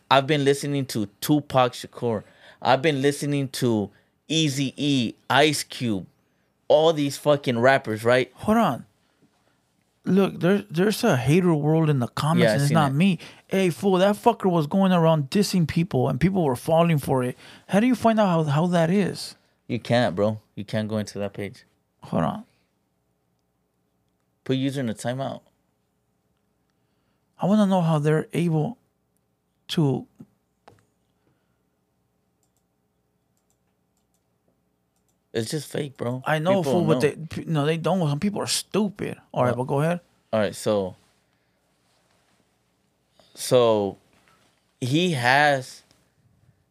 I've 0.09 0.27
been 0.27 0.45
listening 0.45 0.87
to 0.87 1.07
Tupac 1.21 1.73
Shakur. 1.73 2.23
I've 2.63 2.81
been 2.81 3.03
listening 3.03 3.49
to 3.49 3.91
Easy 4.29 4.73
E, 4.77 5.15
Ice 5.29 5.63
Cube, 5.65 6.07
all 6.69 6.93
these 6.93 7.17
fucking 7.19 7.59
rappers, 7.59 8.05
right? 8.05 8.31
Hold 8.37 8.59
on. 8.59 8.87
Look, 10.05 10.41
there's 10.41 10.65
there's 10.71 11.05
a 11.05 11.17
hater 11.17 11.55
world 11.55 11.89
in 11.91 11.99
the 12.01 12.09
comments, 12.09 12.45
Yeah, 12.45 12.51
I 12.51 12.53
and 12.55 12.61
it's 12.63 12.69
seen 12.69 12.75
not 12.75 12.91
it. 12.91 12.95
me. 12.95 13.19
Hey, 13.49 13.71
fool, 13.71 13.99
that 13.99 14.17
fucker 14.17 14.51
was 14.51 14.67
going 14.67 14.93
around 14.93 15.31
dissing 15.31 15.67
people, 15.69 16.09
and 16.09 16.19
people 16.21 16.45
were 16.45 16.57
falling 16.57 16.99
for 16.99 17.23
it. 17.23 17.37
How 17.69 17.79
do 17.81 17.87
you 17.87 17.95
find 17.95 18.19
out 18.19 18.27
how, 18.27 18.43
how 18.45 18.67
that 18.69 18.91
is? 18.91 19.37
You 19.69 19.79
can't, 19.79 20.17
bro. 20.17 20.41
You 20.57 20.65
can't 20.65 20.89
go 20.89 20.99
into 20.99 21.19
that 21.21 21.35
page. 21.35 21.65
Hold 22.05 22.25
on. 22.25 22.45
Put 24.45 24.57
user 24.57 24.81
in 24.81 24.87
the 24.87 24.95
timeout. 24.95 25.43
I 27.41 27.47
want 27.47 27.61
to 27.61 27.67
know 27.67 27.81
how 27.81 27.99
they're 27.99 28.27
able 28.33 28.79
to. 29.69 30.07
It's 35.33 35.51
just 35.51 35.71
fake, 35.71 35.97
bro. 35.97 36.23
I 36.27 36.39
know, 36.39 36.61
People 36.63 36.73
fool, 36.73 36.85
but 36.85 37.01
they 37.01 37.17
p- 37.17 37.45
no, 37.47 37.65
they 37.65 37.79
don't. 37.79 38.01
Some 38.09 38.21
people 38.21 38.41
are 38.43 38.47
stupid. 38.47 39.17
All 39.33 39.45
right, 39.45 39.57
but 39.57 39.65
go 39.65 39.81
ahead. 39.81 40.01
All 40.33 40.41
right, 40.41 40.55
so 40.55 40.97
so 43.35 43.97
he 44.81 45.13
has 45.13 45.83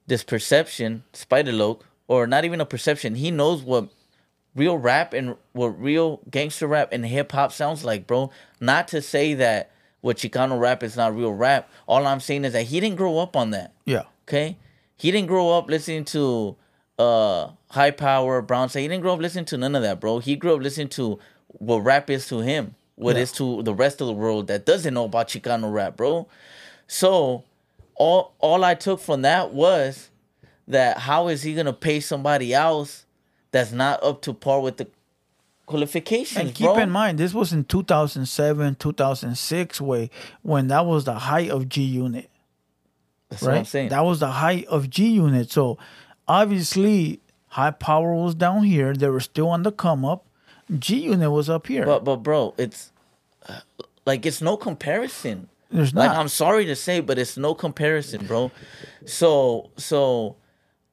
this 0.07 0.23
perception, 0.23 1.03
Spider 1.13 1.51
Loc, 1.51 1.85
or 2.07 2.27
not 2.27 2.45
even 2.45 2.61
a 2.61 2.65
perception. 2.65 3.15
He 3.15 3.31
knows 3.31 3.61
what 3.63 3.89
real 4.55 4.77
rap 4.77 5.13
and 5.13 5.35
what 5.53 5.69
real 5.81 6.19
gangster 6.29 6.67
rap 6.67 6.89
and 6.91 7.05
hip 7.05 7.31
hop 7.31 7.51
sounds 7.51 7.83
like, 7.83 8.05
bro. 8.05 8.31
Not 8.59 8.87
to 8.89 9.01
say 9.01 9.33
that 9.35 9.71
what 10.01 10.17
Chicano 10.17 10.59
rap 10.59 10.83
is 10.83 10.95
not 10.97 11.15
real 11.15 11.33
rap. 11.33 11.69
All 11.87 12.05
I'm 12.05 12.19
saying 12.19 12.45
is 12.45 12.53
that 12.53 12.63
he 12.63 12.79
didn't 12.79 12.97
grow 12.97 13.19
up 13.19 13.35
on 13.35 13.51
that. 13.51 13.73
Yeah. 13.85 14.03
Okay? 14.27 14.57
He 14.97 15.11
didn't 15.11 15.27
grow 15.27 15.51
up 15.57 15.69
listening 15.69 16.05
to 16.05 16.55
uh 16.99 17.49
high 17.71 17.91
power 17.91 18.41
brown 18.41 18.69
say 18.69 18.81
he 18.83 18.87
didn't 18.87 19.01
grow 19.01 19.13
up 19.13 19.19
listening 19.19 19.45
to 19.45 19.57
none 19.57 19.75
of 19.75 19.81
that, 19.81 19.99
bro. 19.99 20.19
He 20.19 20.35
grew 20.35 20.55
up 20.55 20.61
listening 20.61 20.89
to 20.89 21.19
what 21.47 21.79
rap 21.79 22.09
is 22.09 22.27
to 22.27 22.39
him, 22.39 22.75
what 22.95 23.15
Yeah. 23.15 23.23
is 23.23 23.31
to 23.33 23.63
the 23.63 23.73
rest 23.73 23.99
of 24.01 24.07
the 24.07 24.13
world 24.13 24.47
that 24.47 24.65
doesn't 24.65 24.93
know 24.93 25.05
about 25.05 25.27
Chicano 25.29 25.71
rap, 25.71 25.97
bro. 25.97 26.27
So 26.87 27.43
all 27.95 28.33
all 28.39 28.63
I 28.63 28.75
took 28.75 28.99
from 28.99 29.21
that 29.23 29.53
was 29.53 30.09
that 30.67 30.99
how 30.99 31.27
is 31.27 31.43
he 31.43 31.53
gonna 31.53 31.73
pay 31.73 31.99
somebody 31.99 32.53
else 32.53 33.05
that's 33.51 33.71
not 33.71 34.01
up 34.03 34.21
to 34.23 34.33
par 34.33 34.61
with 34.61 34.77
the 34.77 34.87
qualifications, 35.65 36.37
And 36.39 36.53
keep 36.55 36.65
bro? 36.67 36.77
in 36.79 36.89
mind, 36.89 37.17
this 37.17 37.33
was 37.33 37.53
in 37.53 37.63
2007, 37.63 38.75
2006 38.75 39.79
way 39.81 40.09
when 40.41 40.67
that 40.67 40.85
was 40.85 41.05
the 41.05 41.13
height 41.13 41.49
of 41.49 41.69
G 41.69 41.81
Unit. 41.83 42.29
That's 43.29 43.43
right? 43.43 43.51
what 43.53 43.57
I'm 43.59 43.65
saying. 43.65 43.89
That 43.89 44.03
was 44.03 44.19
the 44.19 44.31
height 44.31 44.65
of 44.67 44.89
G 44.89 45.07
Unit. 45.11 45.49
So 45.51 45.77
obviously, 46.27 47.19
High 47.51 47.71
Power 47.71 48.15
was 48.15 48.33
down 48.33 48.63
here. 48.63 48.93
They 48.93 49.09
were 49.09 49.19
still 49.19 49.49
on 49.49 49.63
the 49.63 49.73
come 49.73 50.05
up. 50.05 50.25
G 50.79 51.01
Unit 51.01 51.31
was 51.31 51.49
up 51.49 51.67
here. 51.67 51.85
But 51.85 52.05
but 52.05 52.17
bro, 52.17 52.53
it's 52.57 52.91
uh, 53.47 53.59
like 54.05 54.25
it's 54.25 54.41
no 54.41 54.55
comparison. 54.55 55.49
There's 55.69 55.93
like. 55.93 56.11
I'm 56.11 56.29
sorry 56.29 56.65
to 56.65 56.75
say, 56.77 57.01
but 57.01 57.19
it's 57.19 57.35
no 57.35 57.53
comparison, 57.53 58.25
bro. 58.25 58.51
So 59.05 59.69
so 59.75 60.37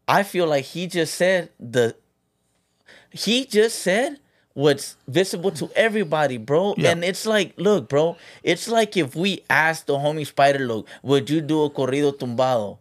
I 0.09 0.24
feel 0.24 0.48
like 0.48 0.64
he 0.64 0.89
just 0.89 1.14
said 1.14 1.51
the 1.60 1.94
he 3.12 3.44
just 3.44 3.78
said 3.78 4.18
what's 4.55 4.97
visible 5.06 5.52
to 5.52 5.70
everybody, 5.76 6.39
bro. 6.39 6.74
Yeah. 6.76 6.90
And 6.90 7.05
it's 7.05 7.24
like, 7.24 7.55
look, 7.56 7.89
bro, 7.89 8.16
it's 8.43 8.66
like 8.66 8.97
if 8.97 9.14
we 9.14 9.44
asked 9.48 9.86
the 9.86 9.97
homie 9.97 10.26
Spider 10.26 10.66
Loc, 10.66 10.89
would 11.05 11.30
you 11.30 11.40
do 11.40 11.62
a 11.62 11.70
corrido 11.70 12.12
tumbado? 12.12 12.78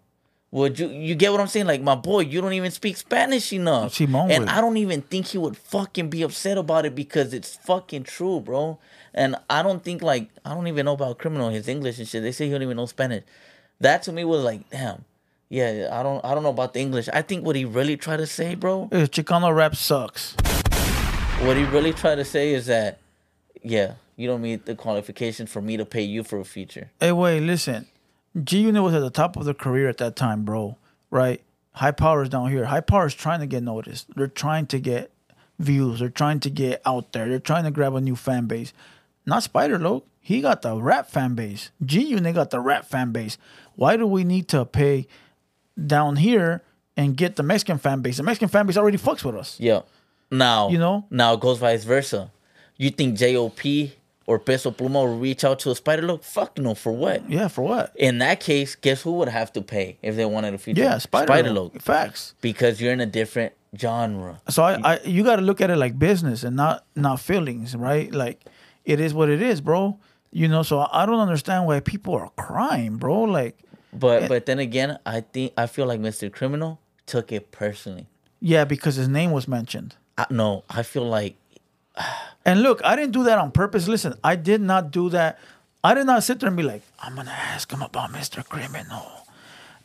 Would 0.52 0.80
you 0.80 0.88
you 0.88 1.14
get 1.16 1.32
what 1.34 1.42
I'm 1.42 1.48
saying? 1.48 1.68
Like 1.68 1.82
my 1.82 1.96
boy, 1.96 2.22
you 2.22 2.40
don't 2.40 2.54
even 2.54 2.72
speak 2.72 2.96
Spanish 2.98 3.52
enough. 3.52 4.00
And. 4.00 4.50
I 4.50 4.62
don't 4.62 4.78
even 4.78 5.02
think 5.02 5.28
he 5.28 5.38
would 5.38 5.58
fucking 5.58 6.10
be 6.10 6.22
upset 6.22 6.58
about 6.58 6.86
it 6.86 6.96
because 6.96 7.34
it's 7.34 7.56
fucking 7.58 8.04
true, 8.04 8.40
bro. 8.40 8.80
And 9.14 9.36
I 9.50 9.62
don't 9.62 9.84
think 9.84 10.02
like 10.02 10.30
I 10.46 10.54
don't 10.54 10.68
even 10.68 10.86
know 10.86 10.94
about 10.94 11.18
criminal 11.20 11.50
his 11.50 11.68
English 11.68 12.00
and 12.00 12.08
shit. 12.08 12.24
They 12.24 12.32
say 12.32 12.46
he 12.46 12.52
don't 12.52 12.62
even 12.64 12.78
know 12.78 12.86
Spanish. 12.86 13.24
That 13.82 14.04
to 14.04 14.12
me 14.14 14.24
was 14.24 14.44
like, 14.44 14.70
damn. 14.70 15.04
Yeah, 15.50 15.90
I 15.92 16.02
don't 16.04 16.24
I 16.26 16.34
don't 16.34 16.44
know 16.44 16.50
about 16.50 16.74
the 16.74 16.80
English. 16.80 17.08
I 17.14 17.22
think 17.22 17.46
what 17.46 17.56
he 17.56 17.66
really 17.66 17.98
tried 17.98 18.18
to 18.18 18.28
say, 18.28 18.56
bro, 18.56 18.90
Uh, 18.92 19.06
Chicano 19.08 19.54
rap 19.56 19.76
sucks. 19.76 20.34
what 21.42 21.58
he 21.58 21.64
really 21.66 21.94
tried 21.94 22.16
to 22.16 22.26
say 22.26 22.54
is 22.54 22.66
that, 22.68 23.00
yeah, 23.64 23.94
you 24.16 24.28
don't 24.28 24.42
meet 24.42 24.66
the 24.66 24.76
qualifications 24.76 25.50
for 25.52 25.62
me 25.62 25.78
to 25.78 25.86
pay 25.86 26.02
you 26.04 26.24
for 26.24 26.40
a 26.40 26.46
feature. 26.46 26.92
Hey, 27.00 27.12
wait, 27.12 27.42
listen. 27.42 27.88
G 28.44 28.62
Unit 28.62 28.84
was 28.84 28.94
at 28.94 29.00
the 29.00 29.10
top 29.10 29.36
of 29.36 29.46
their 29.46 29.54
career 29.54 29.90
at 29.90 29.98
that 29.98 30.16
time, 30.16 30.44
bro. 30.44 30.78
Right? 31.10 31.42
High 31.74 31.92
Power's 31.92 32.30
down 32.30 32.50
here. 32.52 32.66
High 32.66 32.82
Power's 32.82 33.14
trying 33.14 33.40
to 33.40 33.46
get 33.48 33.64
noticed. 33.64 34.08
They're 34.16 34.28
trying 34.28 34.66
to 34.68 34.80
get 34.80 35.12
views. 35.60 36.00
They're 36.00 36.10
trying 36.10 36.40
to 36.42 36.50
get 36.50 36.82
out 36.86 37.12
there. 37.14 37.28
They're 37.30 37.40
trying 37.40 37.64
to 37.66 37.72
grab 37.72 37.96
a 37.96 38.02
new 38.02 38.16
fan 38.16 38.46
base. 38.48 38.74
Not 39.26 39.44
Spider 39.44 39.78
Loc. 39.80 40.04
He 40.20 40.42
got 40.42 40.62
the 40.62 40.76
rap 40.76 41.10
fan 41.10 41.36
base. 41.36 41.72
G 41.86 42.02
Unit 42.02 42.36
got 42.36 42.50
the 42.50 42.60
rap 42.60 42.86
fan 42.86 43.12
base. 43.12 43.38
Why 43.76 43.96
do 43.96 44.06
we 44.08 44.24
need 44.24 44.48
to 44.50 44.66
pay 44.66 45.08
down 45.86 46.18
here 46.18 46.64
and 46.98 47.16
get 47.16 47.36
the 47.38 47.44
Mexican 47.44 47.78
fan 47.78 48.02
base? 48.02 48.18
The 48.18 48.24
Mexican 48.24 48.50
fan 48.50 48.66
base 48.66 48.78
already 48.78 48.98
fucks 48.98 49.24
with 49.24 49.36
us. 49.36 49.58
Yeah. 49.60 49.82
Now, 50.30 50.68
You 50.70 50.80
know? 50.80 51.06
now 51.10 51.34
it 51.34 51.40
goes 51.40 51.60
vice 51.60 51.84
versa. 51.86 52.32
You 52.76 52.90
think 52.90 53.18
JOP 53.18 53.60
or 54.28 54.38
Peso 54.40 54.70
Pluma 54.72 54.94
will 55.06 55.18
reach 55.18 55.44
out 55.44 55.58
to 55.60 55.72
a 55.72 55.76
Spider 55.76 56.04
Loc? 56.04 56.24
Fuck 56.24 56.58
no, 56.60 56.76
for 56.76 56.92
what? 56.92 57.28
Yeah, 57.30 57.48
for 57.48 57.64
what? 57.64 57.94
In 57.96 58.20
that 58.20 58.40
case, 58.40 58.76
guess 58.76 59.02
who 59.02 59.14
would 59.14 59.30
have 59.30 59.52
to 59.54 59.62
pay 59.62 59.98
if 60.04 60.16
they 60.16 60.26
wanted 60.26 60.54
a 60.54 60.58
feature? 60.60 60.82
Yeah, 60.84 60.98
Spider, 61.00 61.28
Spider. 61.34 61.52
Loc. 61.52 61.82
Facts. 61.82 62.36
Because 62.42 62.80
you're 62.82 62.94
in 62.94 63.00
a 63.02 63.06
different 63.06 63.54
genre. 63.78 64.40
So 64.50 64.64
I, 64.64 64.80
I 64.84 65.00
you 65.04 65.24
got 65.24 65.38
to 65.38 65.42
look 65.42 65.62
at 65.62 65.70
it 65.70 65.78
like 65.78 65.98
business 65.98 66.44
and 66.44 66.56
not 66.56 66.86
not 66.96 67.20
feelings, 67.20 67.76
right? 67.76 68.14
Like 68.14 68.44
it 68.86 69.00
is 69.00 69.14
what 69.14 69.30
it 69.30 69.42
is, 69.42 69.62
bro. 69.62 69.98
You 70.32 70.48
know, 70.50 70.62
so 70.62 70.88
I 70.92 71.06
don't 71.06 71.20
understand 71.20 71.66
why 71.68 71.80
people 71.80 72.14
are 72.16 72.30
crying, 72.38 72.98
bro. 72.98 73.22
Like, 73.24 73.58
But 73.94 74.24
eh. 74.24 74.28
but 74.28 74.46
then 74.46 74.60
again, 74.60 75.00
I 75.06 75.22
think 75.22 75.54
I 75.58 75.68
feel 75.68 75.86
like 75.86 76.00
Mr. 76.02 76.32
Criminal 76.32 76.80
took 77.06 77.32
it 77.32 77.52
personally. 77.52 78.08
yeah, 78.42 78.66
because 78.66 78.96
his 78.96 79.08
name 79.08 79.32
was 79.32 79.48
mentioned. 79.48 79.96
I, 80.18 80.26
no, 80.30 80.64
I 80.70 80.84
feel 80.84 81.06
like 81.08 81.38
And 82.46 82.62
look, 82.62 82.82
I 82.84 82.96
didn't 82.96 83.12
do 83.12 83.24
that 83.26 83.38
on 83.38 83.52
purpose. 83.52 83.88
Listen, 83.88 84.14
I 84.24 84.36
did 84.36 84.62
not 84.62 84.92
do 84.92 85.10
that. 85.10 85.40
I 85.84 85.94
did 85.94 86.06
not 86.06 86.24
sit 86.24 86.40
there 86.40 86.48
and 86.48 86.56
be 86.56 86.64
like, 86.64 86.82
I'm 87.00 87.16
gonna 87.16 87.32
ask 87.32 87.72
him 87.72 87.82
about 87.82 88.12
Mr. 88.12 88.48
Criminal. 88.48 89.06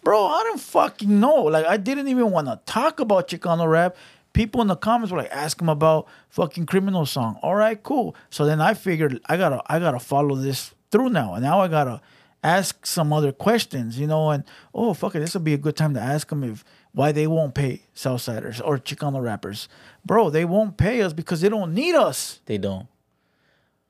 Bro, 0.04 0.26
I 0.26 0.42
didn't 0.44 0.60
fucking 0.60 1.20
know. 1.20 1.42
Like, 1.44 1.66
I 1.66 1.76
didn't 1.76 2.08
even 2.08 2.30
want 2.30 2.48
to 2.48 2.60
talk 2.66 2.98
about 3.00 3.28
Chicano 3.28 3.68
rap. 3.68 3.96
People 4.32 4.60
in 4.62 4.66
the 4.68 4.76
comments 4.76 5.12
were 5.12 5.18
like, 5.18 5.30
ask 5.30 5.60
him 5.60 5.68
about 5.68 6.08
fucking 6.30 6.66
criminal 6.66 7.04
song. 7.04 7.38
All 7.42 7.54
right, 7.54 7.80
cool. 7.82 8.16
So 8.30 8.44
then 8.46 8.60
I 8.60 8.74
figured 8.74 9.20
I 9.26 9.36
gotta 9.36 9.62
I 9.66 9.78
gotta 9.78 10.00
follow 10.00 10.34
this 10.34 10.74
through 10.90 11.10
now. 11.10 11.34
And 11.34 11.42
now 11.42 11.60
I 11.60 11.68
gotta 11.68 12.00
ask 12.42 12.84
some 12.86 13.12
other 13.12 13.32
questions, 13.32 13.98
you 13.98 14.06
know, 14.06 14.30
and 14.30 14.44
oh 14.74 14.94
fuck 14.94 15.14
it, 15.14 15.20
this 15.20 15.34
would 15.34 15.44
be 15.44 15.54
a 15.54 15.58
good 15.58 15.76
time 15.76 15.94
to 15.94 16.00
ask 16.00 16.30
him 16.30 16.42
if 16.42 16.64
why 16.92 17.12
they 17.12 17.26
won't 17.26 17.54
pay 17.54 17.82
Southsiders 17.94 18.60
or 18.64 18.78
Chicano 18.78 19.22
rappers. 19.22 19.68
Bro, 20.04 20.30
they 20.30 20.44
won't 20.44 20.76
pay 20.76 21.02
us 21.02 21.12
because 21.12 21.40
they 21.40 21.48
don't 21.48 21.74
need 21.74 21.94
us. 21.94 22.40
They 22.46 22.58
don't. 22.58 22.86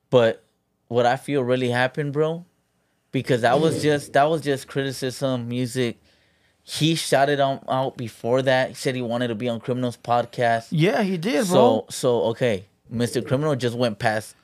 But 0.09 0.43
what 0.87 1.05
I 1.05 1.17
feel 1.17 1.43
really 1.43 1.69
happened, 1.69 2.13
bro, 2.13 2.45
because 3.11 3.41
that 3.41 3.59
was 3.59 3.81
just 3.81 4.13
that 4.13 4.29
was 4.29 4.41
just 4.41 4.67
criticism, 4.67 5.47
music. 5.47 5.99
He 6.65 6.95
shouted 6.95 7.41
out, 7.41 7.63
out 7.67 7.97
before 7.97 8.41
that. 8.43 8.69
He 8.69 8.75
said 8.75 8.95
he 8.95 9.01
wanted 9.01 9.27
to 9.27 9.35
be 9.35 9.49
on 9.49 9.59
Criminals 9.59 9.97
podcast. 9.97 10.67
Yeah, 10.71 11.03
he 11.03 11.17
did, 11.17 11.47
bro. 11.47 11.85
So 11.85 11.85
so 11.89 12.21
okay, 12.25 12.65
Mr. 12.93 13.25
Criminal 13.25 13.55
just 13.55 13.75
went 13.75 13.99
past, 13.99 14.35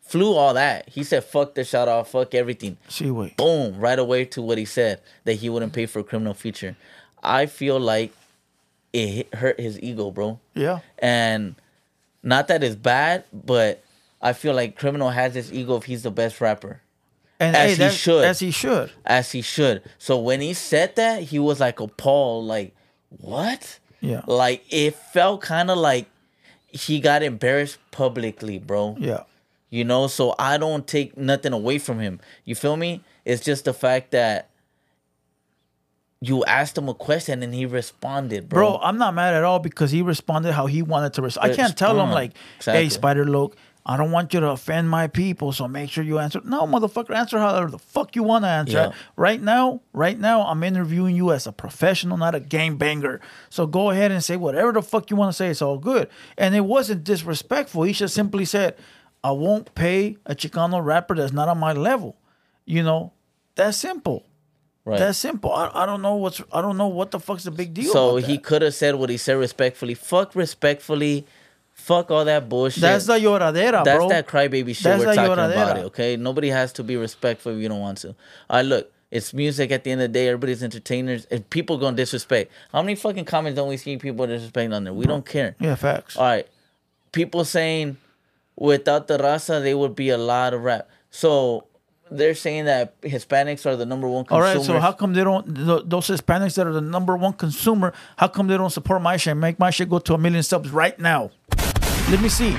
flew 0.00 0.34
all 0.34 0.54
that. 0.54 0.88
He 0.88 1.04
said 1.04 1.24
fuck 1.24 1.54
the 1.54 1.62
shout 1.62 1.88
out, 1.88 2.08
fuck 2.08 2.34
everything. 2.34 2.78
See, 2.88 3.10
wait. 3.10 3.36
Boom, 3.36 3.78
right 3.78 3.98
away 3.98 4.24
to 4.26 4.42
what 4.42 4.58
he 4.58 4.64
said 4.64 5.00
that 5.24 5.34
he 5.34 5.48
wouldn't 5.48 5.72
pay 5.72 5.86
for 5.86 6.00
a 6.00 6.04
criminal 6.04 6.34
feature. 6.34 6.76
I 7.22 7.46
feel 7.46 7.78
like 7.78 8.12
it 8.92 9.34
hurt 9.34 9.58
his 9.60 9.80
ego, 9.80 10.10
bro. 10.10 10.40
Yeah. 10.54 10.80
And 10.98 11.54
not 12.22 12.48
that 12.48 12.62
it's 12.62 12.76
bad, 12.76 13.24
but 13.32 13.82
I 14.20 14.32
feel 14.32 14.54
like 14.54 14.76
Criminal 14.76 15.10
has 15.10 15.34
this 15.34 15.52
ego 15.52 15.76
if 15.76 15.84
he's 15.84 16.02
the 16.02 16.10
best 16.10 16.40
rapper. 16.40 16.80
And 17.40 17.56
as 17.56 17.76
hey, 17.76 17.88
he 17.88 17.90
should. 17.90 18.24
As 18.24 18.38
he 18.38 18.50
should. 18.50 18.92
As 19.04 19.32
he 19.32 19.42
should. 19.42 19.82
So 19.98 20.18
when 20.18 20.40
he 20.40 20.54
said 20.54 20.96
that, 20.96 21.22
he 21.22 21.38
was 21.38 21.58
like 21.58 21.80
appalled, 21.80 22.44
like, 22.44 22.74
what? 23.08 23.78
Yeah. 24.00 24.22
Like 24.26 24.64
it 24.70 24.94
felt 24.94 25.40
kind 25.40 25.70
of 25.70 25.78
like 25.78 26.06
he 26.68 27.00
got 27.00 27.22
embarrassed 27.22 27.78
publicly, 27.90 28.58
bro. 28.58 28.96
Yeah. 28.98 29.24
You 29.70 29.84
know, 29.84 30.06
so 30.06 30.34
I 30.38 30.58
don't 30.58 30.86
take 30.86 31.16
nothing 31.16 31.52
away 31.52 31.78
from 31.78 31.98
him. 31.98 32.20
You 32.44 32.54
feel 32.54 32.76
me? 32.76 33.02
It's 33.24 33.42
just 33.42 33.64
the 33.64 33.72
fact 33.72 34.10
that 34.10 34.50
you 36.22 36.44
asked 36.44 36.78
him 36.78 36.88
a 36.88 36.94
question 36.94 37.42
and 37.42 37.52
he 37.52 37.66
responded, 37.66 38.48
bro. 38.48 38.60
Bro, 38.60 38.80
I'm 38.80 38.96
not 38.96 39.12
mad 39.12 39.34
at 39.34 39.42
all 39.42 39.58
because 39.58 39.90
he 39.90 40.02
responded 40.02 40.52
how 40.52 40.66
he 40.66 40.80
wanted 40.80 41.14
to 41.14 41.22
respond. 41.22 41.52
I 41.52 41.56
can't 41.56 41.76
tell 41.76 42.00
him 42.00 42.10
like, 42.10 42.32
"Hey, 42.64 42.88
Spider 42.88 43.24
Loc, 43.24 43.56
I 43.84 43.96
don't 43.96 44.12
want 44.12 44.32
you 44.32 44.38
to 44.38 44.50
offend 44.50 44.88
my 44.88 45.08
people, 45.08 45.50
so 45.50 45.66
make 45.66 45.90
sure 45.90 46.04
you 46.04 46.20
answer." 46.20 46.40
No, 46.44 46.62
motherfucker, 46.62 47.12
answer 47.12 47.40
however 47.40 47.68
the 47.72 47.78
fuck 47.80 48.14
you 48.14 48.22
want 48.22 48.44
to 48.44 48.48
answer. 48.48 48.72
Yeah. 48.72 48.92
Right 49.16 49.42
now, 49.42 49.80
right 49.92 50.16
now, 50.16 50.42
I'm 50.42 50.62
interviewing 50.62 51.16
you 51.16 51.32
as 51.32 51.48
a 51.48 51.52
professional, 51.52 52.16
not 52.16 52.36
a 52.36 52.40
game 52.40 52.76
banger. 52.76 53.20
So 53.50 53.66
go 53.66 53.90
ahead 53.90 54.12
and 54.12 54.22
say 54.22 54.36
whatever 54.36 54.70
the 54.70 54.82
fuck 54.82 55.10
you 55.10 55.16
want 55.16 55.30
to 55.30 55.36
say. 55.36 55.48
It's 55.48 55.60
all 55.60 55.78
good. 55.78 56.08
And 56.38 56.54
it 56.54 56.64
wasn't 56.64 57.02
disrespectful. 57.02 57.82
He 57.82 57.94
just 57.94 58.14
simply 58.14 58.44
said, 58.44 58.76
"I 59.24 59.32
won't 59.32 59.74
pay 59.74 60.18
a 60.24 60.36
Chicano 60.36 60.84
rapper 60.84 61.16
that's 61.16 61.32
not 61.32 61.48
on 61.48 61.58
my 61.58 61.72
level." 61.72 62.14
You 62.64 62.84
know, 62.84 63.10
that's 63.56 63.76
simple. 63.76 64.24
Right. 64.84 64.98
That's 64.98 65.18
simple. 65.18 65.52
I, 65.52 65.70
I 65.72 65.86
don't 65.86 66.02
know 66.02 66.16
what's 66.16 66.42
I 66.52 66.60
don't 66.60 66.76
know 66.76 66.88
what 66.88 67.12
the 67.12 67.20
fuck's 67.20 67.44
the 67.44 67.52
big 67.52 67.72
deal. 67.72 67.92
So 67.92 68.16
he 68.16 68.38
could 68.38 68.62
have 68.62 68.74
said 68.74 68.96
what 68.96 69.10
he 69.10 69.16
said 69.16 69.34
respectfully. 69.34 69.94
Fuck 69.94 70.34
respectfully. 70.34 71.24
Fuck 71.72 72.10
all 72.10 72.24
that 72.24 72.48
bullshit. 72.48 72.80
That's 72.82 73.06
the 73.06 73.14
lloradera, 73.14 73.84
That's 73.84 73.96
bro. 73.96 74.08
that 74.08 74.28
crybaby 74.28 74.74
shit 74.74 74.84
That's 74.84 75.04
we're 75.04 75.14
talking 75.14 75.32
about. 75.32 75.78
It, 75.78 75.84
okay, 75.86 76.16
nobody 76.16 76.48
has 76.48 76.72
to 76.74 76.84
be 76.84 76.96
respectful 76.96 77.52
if 77.52 77.62
you 77.62 77.68
don't 77.68 77.80
want 77.80 77.98
to. 77.98 78.08
All 78.08 78.58
right, 78.58 78.64
look, 78.64 78.92
it's 79.10 79.32
music. 79.32 79.70
At 79.70 79.82
the 79.84 79.90
end 79.90 80.00
of 80.02 80.12
the 80.12 80.18
day, 80.18 80.28
everybody's 80.28 80.62
entertainers. 80.62 81.26
If 81.30 81.48
people 81.48 81.78
gonna 81.78 81.96
disrespect, 81.96 82.52
how 82.72 82.82
many 82.82 82.94
fucking 82.94 83.24
comments 83.24 83.56
don't 83.56 83.68
we 83.68 83.76
see 83.78 83.96
people 83.96 84.26
disrespecting 84.26 84.74
on 84.74 84.84
there? 84.84 84.92
We 84.92 85.06
don't 85.06 85.24
care. 85.24 85.56
Yeah, 85.60 85.74
facts. 85.76 86.16
All 86.16 86.24
right, 86.24 86.46
people 87.10 87.44
saying 87.44 87.96
without 88.56 89.08
the 89.08 89.18
raza, 89.18 89.62
there 89.62 89.78
would 89.78 89.96
be 89.96 90.10
a 90.10 90.18
lot 90.18 90.54
of 90.54 90.62
rap. 90.62 90.88
So 91.10 91.66
they're 92.16 92.34
saying 92.34 92.66
that 92.66 93.00
Hispanics 93.02 93.66
are 93.66 93.76
the 93.76 93.86
number 93.86 94.06
one 94.08 94.24
All 94.30 94.40
consumers. 94.40 94.56
right, 94.68 94.74
so 94.76 94.80
how 94.80 94.92
come 94.92 95.12
they 95.14 95.24
don't 95.24 95.44
th- 95.54 95.82
those 95.86 96.06
Hispanics 96.08 96.54
that 96.56 96.66
are 96.66 96.72
the 96.72 96.80
number 96.80 97.16
one 97.16 97.32
consumer? 97.32 97.92
How 98.16 98.28
come 98.28 98.46
they 98.48 98.56
don't 98.56 98.70
support 98.70 99.02
my 99.02 99.16
shit? 99.16 99.32
and 99.32 99.40
Make 99.40 99.58
my 99.58 99.70
shit 99.70 99.88
go 99.88 99.98
to 100.00 100.14
a 100.14 100.18
million 100.18 100.42
subs 100.42 100.70
right 100.70 100.98
now. 100.98 101.30
Let 102.10 102.20
me 102.20 102.28
see. 102.28 102.54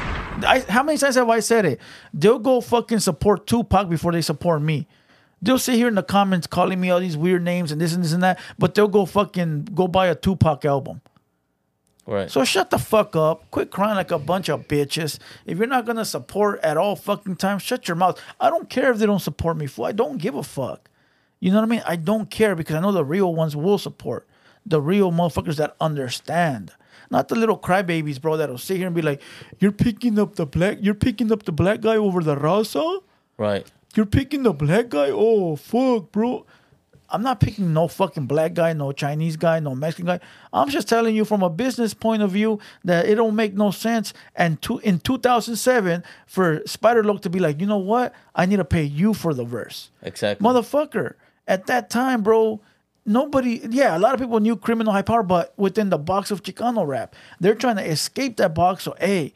I, 0.46 0.66
how 0.68 0.84
many 0.84 0.98
times 0.98 1.16
have 1.16 1.30
I 1.30 1.40
said 1.40 1.66
it? 1.66 1.80
They'll 2.14 2.40
go 2.40 2.60
fucking 2.62 3.00
support 3.00 3.46
Tupac 3.48 3.90
before 3.90 4.12
they 4.12 4.22
support 4.22 4.62
me. 4.62 4.88
They'll 5.42 5.60
sit 5.60 5.76
here 5.76 5.88
in 5.90 5.96
the 5.96 6.04
comments 6.04 6.48
calling 6.48 6.80
me 6.80 6.90
all 6.90 7.00
these 7.02 7.18
weird 7.18 7.44
names 7.44 7.72
and 7.72 7.80
this 7.80 7.94
and 7.94 8.04
this 8.04 8.14
and 8.14 8.24
that, 8.24 8.40
but 8.58 8.74
they'll 8.76 8.88
go 8.88 9.06
fucking 9.06 9.66
go 9.76 9.88
buy 9.88 10.08
a 10.08 10.16
Tupac 10.16 10.64
album. 10.66 11.02
Right. 12.06 12.30
So 12.30 12.44
shut 12.44 12.70
the 12.70 12.78
fuck 12.78 13.16
up. 13.16 13.50
Quit 13.52 13.72
crying 13.72 13.96
like 13.96 14.12
a 14.12 14.20
bunch 14.20 14.50
of 14.50 14.68
bitches. 14.68 15.20
If 15.46 15.58
you're 15.58 15.68
not 15.68 15.86
gonna 15.86 16.04
support 16.06 16.60
at 16.62 16.76
all 16.76 16.96
fucking 16.96 17.38
time, 17.38 17.60
shut 17.60 17.88
your 17.88 17.96
mouth. 17.96 18.20
I 18.40 18.50
don't 18.50 18.70
care 18.70 18.92
if 18.92 18.98
they 18.98 19.06
don't 19.06 19.20
support 19.22 19.56
me. 19.58 19.68
Fool. 19.68 19.86
I 19.86 19.94
don't 19.94 20.18
give 20.18 20.36
a 20.36 20.44
fuck. 20.44 20.90
You 21.40 21.52
know 21.52 21.58
what 21.58 21.64
I 21.64 21.68
mean? 21.68 21.84
I 21.86 21.96
don't 21.96 22.30
care 22.30 22.56
because 22.56 22.76
I 22.76 22.80
know 22.82 22.92
the 22.92 23.06
real 23.06 23.34
ones 23.34 23.56
will 23.56 23.78
support. 23.78 24.28
The 24.66 24.82
real 24.82 25.12
motherfuckers 25.12 25.58
that 25.58 25.76
understand. 25.80 26.72
Not 27.12 27.28
the 27.28 27.36
little 27.36 27.58
crybabies, 27.58 28.20
bro, 28.22 28.38
that'll 28.38 28.58
sit 28.58 28.78
here 28.78 28.88
and 28.88 28.96
be 28.96 29.02
like, 29.02 29.22
You're 29.60 29.72
picking 29.72 30.18
up 30.20 30.36
the 30.36 30.46
black 30.46 30.80
you're 30.82 30.94
picking 30.96 31.32
up 31.32 31.44
the 31.44 31.52
black 31.52 31.82
guy 31.82 31.96
over 31.96 32.22
the 32.22 32.36
raza? 32.36 33.02
right. 33.38 33.66
You're 33.96 34.08
picking 34.08 34.42
the 34.44 34.54
black 34.54 34.90
guy? 34.90 35.10
Oh 35.12 35.56
fuck, 35.56 36.12
bro. 36.12 36.46
I'm 37.10 37.22
not 37.22 37.40
picking 37.40 37.74
no 37.74 37.88
fucking 37.88 38.26
black 38.26 38.54
guy, 38.54 38.74
no 38.74 38.92
Chinese 38.92 39.38
guy, 39.38 39.60
no 39.60 39.76
Mexican 39.76 40.06
guy. 40.06 40.20
I'm 40.52 40.70
just 40.70 40.88
telling 40.88 41.16
you 41.16 41.26
from 41.26 41.44
a 41.44 41.50
business 41.50 41.94
point 41.94 42.24
of 42.24 42.32
view 42.32 42.60
that 42.84 43.08
it 43.08 43.16
don't 43.16 43.36
make 43.36 43.54
no 43.54 43.72
sense. 43.72 44.14
And 44.36 44.62
to, 44.64 44.80
in 44.80 45.00
2007, 45.00 46.04
for 46.26 46.62
Spider 46.66 47.04
Loc 47.04 47.22
to 47.22 47.30
be 47.30 47.40
like, 47.40 47.62
you 47.62 47.68
know 47.68 47.78
what? 47.78 48.14
I 48.34 48.46
need 48.46 48.58
to 48.58 48.66
pay 48.66 48.84
you 48.84 49.14
for 49.14 49.34
the 49.34 49.44
verse. 49.44 49.92
Exactly. 50.02 50.44
Motherfucker. 50.44 51.14
At 51.48 51.68
that 51.68 51.90
time, 51.90 52.24
bro, 52.24 52.62
nobody, 53.06 53.62
yeah, 53.70 53.98
a 53.98 54.00
lot 54.00 54.14
of 54.14 54.20
people 54.20 54.40
knew 54.40 54.56
Criminal 54.56 54.94
High 54.94 55.02
Power, 55.02 55.24
but 55.24 55.54
within 55.58 55.90
the 55.90 55.98
box 55.98 56.32
of 56.32 56.42
Chicano 56.42 56.88
rap, 56.88 57.16
they're 57.40 57.56
trying 57.56 57.76
to 57.76 57.86
escape 57.86 58.38
that 58.38 58.56
box. 58.56 58.84
So, 58.84 58.96
hey, 59.00 59.34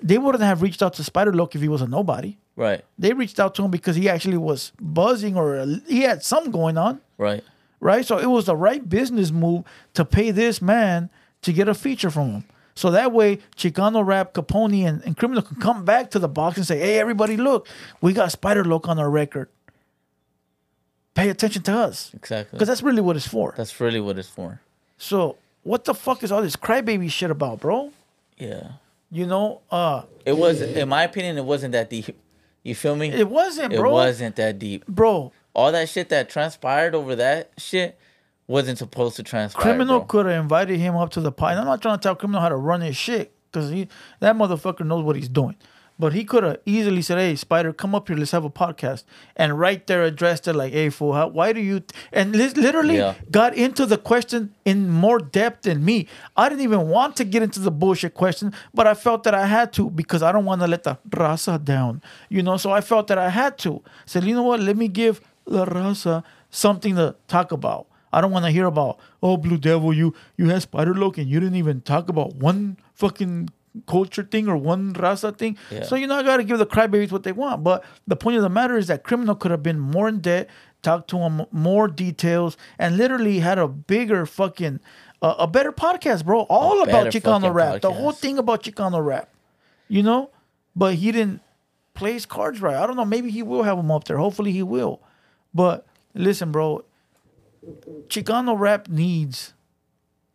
they 0.00 0.18
wouldn't 0.18 0.44
have 0.44 0.62
reached 0.62 0.82
out 0.82 0.94
to 0.94 1.04
Spider 1.04 1.32
Loc 1.32 1.54
if 1.54 1.60
he 1.60 1.68
was 1.68 1.80
a 1.80 1.86
nobody. 1.86 2.36
Right. 2.58 2.84
They 2.98 3.12
reached 3.12 3.38
out 3.38 3.54
to 3.54 3.62
him 3.64 3.70
because 3.70 3.94
he 3.94 4.08
actually 4.08 4.36
was 4.36 4.72
buzzing 4.80 5.36
or 5.36 5.64
he 5.86 6.00
had 6.02 6.24
something 6.24 6.50
going 6.50 6.76
on, 6.76 7.00
Right. 7.16 7.44
right? 7.78 8.04
So 8.04 8.18
it 8.18 8.26
was 8.26 8.46
the 8.46 8.56
right 8.56 8.86
business 8.88 9.30
move 9.30 9.62
to 9.94 10.04
pay 10.04 10.32
this 10.32 10.60
man 10.60 11.08
to 11.42 11.52
get 11.52 11.68
a 11.68 11.74
feature 11.74 12.10
from 12.10 12.30
him. 12.32 12.44
So 12.74 12.90
that 12.90 13.12
way, 13.12 13.38
Chicano 13.56 14.04
Rap, 14.04 14.34
Capone, 14.34 14.84
and, 14.88 15.02
and 15.04 15.16
Criminal 15.16 15.42
can 15.42 15.56
come 15.60 15.84
back 15.84 16.10
to 16.10 16.18
the 16.18 16.26
box 16.28 16.56
and 16.56 16.66
say, 16.66 16.78
hey, 16.80 16.98
everybody, 16.98 17.36
look, 17.36 17.68
we 18.00 18.12
got 18.12 18.32
Spider 18.32 18.64
Loc 18.64 18.88
on 18.88 18.98
our 18.98 19.08
record. 19.10 19.48
Pay 21.14 21.28
attention 21.28 21.62
to 21.62 21.72
us. 21.76 22.10
Exactly. 22.14 22.56
Because 22.56 22.66
that's 22.68 22.82
really 22.82 23.00
what 23.02 23.14
it's 23.16 23.26
for. 23.26 23.54
That's 23.56 23.78
really 23.80 24.00
what 24.00 24.18
it's 24.18 24.28
for. 24.28 24.60
So 24.96 25.36
what 25.62 25.84
the 25.84 25.94
fuck 25.94 26.24
is 26.24 26.32
all 26.32 26.42
this 26.42 26.56
crybaby 26.56 27.08
shit 27.10 27.30
about, 27.30 27.60
bro? 27.60 27.92
Yeah. 28.36 28.72
You 29.10 29.26
know, 29.26 29.60
uh, 29.70 30.02
It 30.26 30.36
was, 30.36 30.60
in 30.60 30.88
my 30.88 31.04
opinion, 31.04 31.38
it 31.38 31.44
wasn't 31.44 31.72
that 31.72 31.88
deep. 31.90 32.16
You 32.68 32.74
feel 32.74 32.94
me? 32.96 33.08
It 33.10 33.28
wasn't, 33.28 33.74
bro. 33.74 33.90
It 33.90 33.92
wasn't 33.92 34.36
that 34.36 34.58
deep, 34.58 34.86
bro. 34.86 35.32
All 35.54 35.72
that 35.72 35.88
shit 35.88 36.10
that 36.10 36.28
transpired 36.28 36.94
over 36.94 37.16
that 37.16 37.50
shit 37.56 37.98
wasn't 38.46 38.78
supposed 38.78 39.16
to 39.16 39.22
transpire. 39.22 39.62
Criminal 39.62 40.02
could 40.02 40.26
have 40.26 40.40
invited 40.40 40.78
him 40.78 40.94
up 40.94 41.10
to 41.10 41.20
the 41.20 41.32
pie. 41.32 41.52
And 41.52 41.60
I'm 41.60 41.66
not 41.66 41.80
trying 41.80 41.98
to 41.98 42.02
tell 42.02 42.14
Criminal 42.14 42.40
how 42.40 42.50
to 42.50 42.56
run 42.56 42.82
his 42.82 42.96
shit 42.96 43.32
because 43.50 43.70
he 43.70 43.88
that 44.20 44.36
motherfucker 44.36 44.86
knows 44.86 45.02
what 45.02 45.16
he's 45.16 45.28
doing. 45.28 45.56
But 46.00 46.12
he 46.12 46.24
could 46.24 46.44
have 46.44 46.58
easily 46.64 47.02
said, 47.02 47.18
"Hey, 47.18 47.34
Spider, 47.34 47.72
come 47.72 47.94
up 47.94 48.06
here. 48.08 48.16
Let's 48.16 48.30
have 48.30 48.44
a 48.44 48.50
podcast." 48.50 49.02
And 49.34 49.58
right 49.58 49.84
there 49.86 50.02
addressed 50.04 50.46
it 50.46 50.54
like, 50.54 50.72
"Hey, 50.72 50.90
fool, 50.90 51.12
how, 51.14 51.26
why 51.28 51.52
do 51.52 51.60
you?" 51.60 51.82
And 52.12 52.36
li- 52.36 52.50
literally 52.50 52.98
Yeah. 52.98 53.14
got 53.30 53.54
into 53.54 53.84
the 53.84 53.98
question 53.98 54.54
in 54.64 54.88
more 54.88 55.18
depth 55.18 55.62
than 55.62 55.84
me. 55.84 56.06
I 56.36 56.48
didn't 56.48 56.62
even 56.62 56.88
want 56.88 57.16
to 57.16 57.24
get 57.24 57.42
into 57.42 57.58
the 57.60 57.72
bullshit 57.72 58.14
question, 58.14 58.52
but 58.72 58.86
I 58.86 58.94
felt 58.94 59.24
that 59.24 59.34
I 59.34 59.46
had 59.46 59.72
to 59.72 59.90
because 59.90 60.22
I 60.22 60.30
don't 60.30 60.44
want 60.44 60.60
to 60.60 60.68
let 60.68 60.84
the 60.84 60.98
raza 61.10 61.62
down. 61.64 62.00
You 62.28 62.42
know, 62.44 62.56
so 62.58 62.70
I 62.70 62.80
felt 62.80 63.08
that 63.08 63.18
I 63.18 63.30
had 63.30 63.58
to. 63.58 63.82
Said, 64.06 64.22
you 64.24 64.34
know 64.36 64.44
what? 64.44 64.60
Let 64.60 64.76
me 64.76 64.86
give 64.88 65.20
the 65.46 65.64
raza 65.66 66.22
something 66.50 66.94
to 66.94 67.16
talk 67.26 67.50
about. 67.50 67.86
I 68.12 68.20
don't 68.22 68.30
want 68.30 68.44
to 68.46 68.50
hear 68.50 68.64
about 68.66 68.98
oh 69.22 69.36
Blue 69.36 69.58
Devil, 69.58 69.92
you 69.92 70.14
you 70.36 70.48
had 70.48 70.62
Spider 70.62 70.94
Loc 70.94 71.18
and 71.18 71.28
you 71.28 71.40
didn't 71.40 71.56
even 71.56 71.80
talk 71.82 72.08
about 72.08 72.36
one 72.36 72.78
fucking 72.94 73.50
culture 73.86 74.22
thing 74.22 74.48
or 74.48 74.56
one 74.56 74.94
raza 74.94 75.36
thing. 75.36 75.56
Yeah. 75.70 75.82
So 75.84 75.96
you 75.96 76.06
know 76.06 76.16
I 76.16 76.22
gotta 76.22 76.44
give 76.44 76.58
the 76.58 76.66
crybabies 76.66 77.12
what 77.12 77.22
they 77.22 77.32
want. 77.32 77.62
But 77.64 77.84
the 78.06 78.16
point 78.16 78.36
of 78.36 78.42
the 78.42 78.48
matter 78.48 78.76
is 78.76 78.86
that 78.88 79.04
criminal 79.04 79.34
could 79.34 79.50
have 79.50 79.62
been 79.62 79.78
more 79.78 80.08
in 80.08 80.20
debt, 80.20 80.48
talked 80.82 81.08
to 81.10 81.18
him 81.18 81.46
more 81.50 81.88
details, 81.88 82.56
and 82.78 82.96
literally 82.96 83.38
had 83.40 83.58
a 83.58 83.68
bigger 83.68 84.26
fucking 84.26 84.80
uh, 85.20 85.34
a 85.38 85.46
better 85.46 85.72
podcast, 85.72 86.24
bro. 86.24 86.40
All 86.42 86.82
about 86.82 87.08
Chicano 87.08 87.52
rap. 87.52 87.80
The 87.80 87.92
whole 87.92 88.12
thing 88.12 88.38
about 88.38 88.62
Chicano 88.62 89.04
rap. 89.04 89.30
You 89.88 90.02
know? 90.02 90.30
But 90.76 90.94
he 90.94 91.10
didn't 91.10 91.40
play 91.94 92.12
his 92.12 92.26
cards 92.26 92.60
right. 92.60 92.76
I 92.76 92.86
don't 92.86 92.96
know. 92.96 93.04
Maybe 93.04 93.30
he 93.30 93.42
will 93.42 93.64
have 93.64 93.78
him 93.78 93.90
up 93.90 94.04
there. 94.04 94.18
Hopefully 94.18 94.52
he 94.52 94.62
will. 94.62 95.00
But 95.52 95.86
listen, 96.14 96.52
bro, 96.52 96.84
Chicano 98.06 98.56
rap 98.58 98.88
needs 98.88 99.54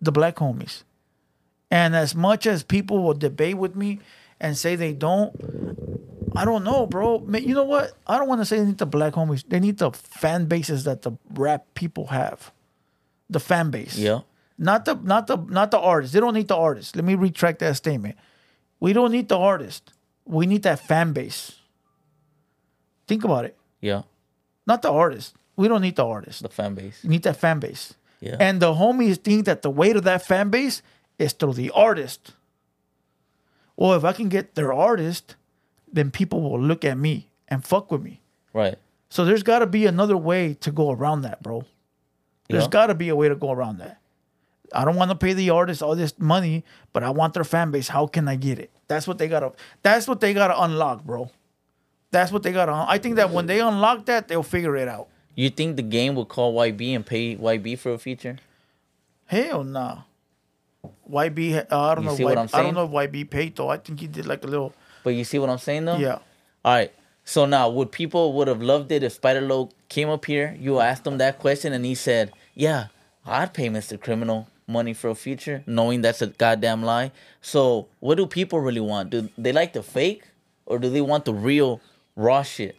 the 0.01 0.11
black 0.11 0.35
homies. 0.35 0.83
And 1.73 1.95
as 1.95 2.13
much 2.13 2.45
as 2.45 2.61
people 2.61 3.01
will 3.01 3.15
debate 3.15 3.57
with 3.57 3.75
me 3.75 3.99
and 4.39 4.55
say 4.55 4.75
they 4.75 4.93
don't, 4.93 5.33
I 6.35 6.45
don't 6.45 6.63
know, 6.63 6.85
bro. 6.85 7.25
You 7.33 7.55
know 7.55 7.63
what? 7.63 7.93
I 8.05 8.19
don't 8.19 8.27
want 8.27 8.41
to 8.41 8.45
say 8.45 8.59
they 8.59 8.65
need 8.65 8.77
the 8.77 8.85
black 8.85 9.13
homies. 9.13 9.43
They 9.47 9.59
need 9.59 9.79
the 9.79 9.89
fan 9.89 10.45
bases 10.45 10.83
that 10.83 11.01
the 11.01 11.13
rap 11.31 11.65
people 11.73 12.07
have. 12.07 12.51
The 13.27 13.39
fan 13.39 13.71
base. 13.71 13.97
Yeah. 13.97 14.19
Not 14.59 14.85
the 14.85 14.93
not 15.01 15.25
the 15.25 15.35
not 15.35 15.71
the 15.71 15.79
artists. 15.79 16.13
They 16.13 16.19
don't 16.19 16.35
need 16.35 16.47
the 16.47 16.55
artists. 16.55 16.95
Let 16.95 17.05
me 17.05 17.15
retract 17.15 17.57
that 17.59 17.75
statement. 17.75 18.17
We 18.79 18.93
don't 18.93 19.11
need 19.11 19.27
the 19.27 19.39
artist. 19.39 19.93
We 20.25 20.45
need 20.45 20.61
that 20.63 20.79
fan 20.79 21.11
base. 21.11 21.53
Think 23.07 23.23
about 23.23 23.45
it. 23.45 23.57
Yeah. 23.81 24.03
Not 24.67 24.83
the 24.83 24.91
artist. 24.91 25.33
We 25.55 25.67
don't 25.67 25.81
need 25.81 25.95
the 25.95 26.05
artist. 26.05 26.43
The 26.43 26.49
fan 26.49 26.75
base. 26.75 27.03
You 27.03 27.09
need 27.09 27.23
that 27.23 27.37
fan 27.37 27.59
base. 27.59 27.95
Yeah. 28.19 28.37
And 28.39 28.61
the 28.61 28.75
homies 28.75 29.17
think 29.17 29.45
that 29.45 29.63
the 29.63 29.71
weight 29.71 29.95
of 29.95 30.03
that 30.03 30.23
fan 30.23 30.51
base 30.51 30.83
is 31.19 31.33
through 31.33 31.53
the 31.53 31.69
artist. 31.71 32.33
Well, 33.75 33.93
if 33.93 34.03
I 34.03 34.13
can 34.13 34.29
get 34.29 34.55
their 34.55 34.71
artist, 34.73 35.35
then 35.91 36.11
people 36.11 36.41
will 36.41 36.59
look 36.61 36.83
at 36.85 36.97
me 36.97 37.29
and 37.47 37.63
fuck 37.65 37.91
with 37.91 38.01
me. 38.01 38.21
Right. 38.53 38.77
So 39.09 39.25
there's 39.25 39.43
got 39.43 39.59
to 39.59 39.67
be 39.67 39.85
another 39.85 40.17
way 40.17 40.53
to 40.55 40.71
go 40.71 40.91
around 40.91 41.21
that, 41.21 41.41
bro. 41.43 41.65
There's 42.49 42.63
Yeah. 42.63 42.69
got 42.69 42.87
to 42.87 42.95
be 42.95 43.09
a 43.09 43.15
way 43.15 43.29
to 43.29 43.35
go 43.35 43.51
around 43.51 43.77
that. 43.79 43.99
I 44.73 44.85
don't 44.85 44.95
want 44.95 45.11
to 45.11 45.15
pay 45.15 45.33
the 45.33 45.51
artist 45.51 45.83
all 45.83 45.95
this 45.95 46.17
money, 46.17 46.63
but 46.93 47.03
I 47.03 47.11
want 47.11 47.35
their 47.35 47.43
fan 47.43 47.69
base. 47.69 47.89
How 47.89 48.07
can 48.07 48.27
I 48.27 48.35
get 48.35 48.57
it? 48.57 48.71
That's 48.87 49.07
what 49.07 49.17
they 49.19 49.27
gotta. 49.27 49.51
That's 49.83 50.07
what 50.07 50.19
they 50.19 50.33
gotta 50.33 50.59
unlock, 50.61 51.03
bro. 51.03 51.29
That's 52.11 52.31
what 52.31 52.41
they 52.43 52.51
gotta. 52.51 52.71
I 52.87 52.97
think 52.97 53.15
that 53.17 53.29
when 53.29 53.45
they 53.45 53.59
unlock 53.59 54.05
that, 54.05 54.27
they'll 54.27 54.41
figure 54.43 54.75
it 54.75 54.87
out. 54.87 55.09
You 55.35 55.49
think 55.51 55.75
the 55.75 55.83
game 55.83 56.15
will 56.15 56.25
call 56.25 56.53
YB 56.55 56.95
and 56.95 57.05
pay 57.05 57.35
YB 57.35 57.77
for 57.77 57.91
a 57.93 57.97
feature? 57.99 58.37
Hell 59.27 59.63
nah. 59.63 60.01
YB, 61.09 61.71
uh, 61.71 61.79
I 61.79 61.95
don't 61.95 62.03
You 62.03 62.09
know. 62.09 62.35
YB 62.35 62.53
I 62.53 62.61
don't 62.63 62.73
know 62.73 62.85
if 62.85 62.91
YB 62.91 63.29
paid 63.29 63.55
though. 63.55 63.69
I 63.69 63.77
think 63.77 63.99
he 63.99 64.07
did 64.07 64.25
like 64.25 64.43
a 64.43 64.47
little. 64.47 64.73
But 65.03 65.11
you 65.11 65.23
see 65.23 65.39
what 65.39 65.49
I'm 65.49 65.57
saying 65.57 65.85
though? 65.85 65.97
Yeah. 65.97 66.19
All 66.65 66.73
right. 66.73 66.91
So 67.25 67.45
now, 67.45 67.69
would 67.69 67.91
people 67.91 68.33
would 68.33 68.47
have 68.47 68.61
loved 68.61 68.91
it 68.91 69.03
if 69.03 69.13
Spider 69.13 69.41
Loc 69.41 69.71
came 69.87 70.09
up 70.09 70.25
here? 70.25 70.57
You 70.59 70.79
asked 70.79 71.07
him 71.07 71.17
that 71.19 71.39
question, 71.39 71.71
and 71.71 71.85
he 71.85 71.95
said, 71.95 72.33
"Yeah, 72.53 72.87
I'd 73.25 73.53
pay 73.53 73.69
Mr. 73.69 73.99
Criminal 73.99 74.47
money 74.67 74.93
for 74.93 75.09
a 75.09 75.15
feature, 75.15 75.63
knowing 75.65 76.01
that's 76.01 76.21
a 76.21 76.27
goddamn 76.27 76.83
lie." 76.83 77.11
So, 77.41 77.87
what 78.01 78.15
do 78.15 78.27
people 78.27 78.59
really 78.59 78.81
want? 78.81 79.09
Do 79.09 79.29
they 79.37 79.53
like 79.53 79.71
the 79.71 79.83
fake, 79.83 80.23
or 80.65 80.79
do 80.79 80.89
they 80.89 80.99
want 80.99 81.23
the 81.23 81.33
real, 81.33 81.79
raw 82.17 82.43
shit? 82.43 82.75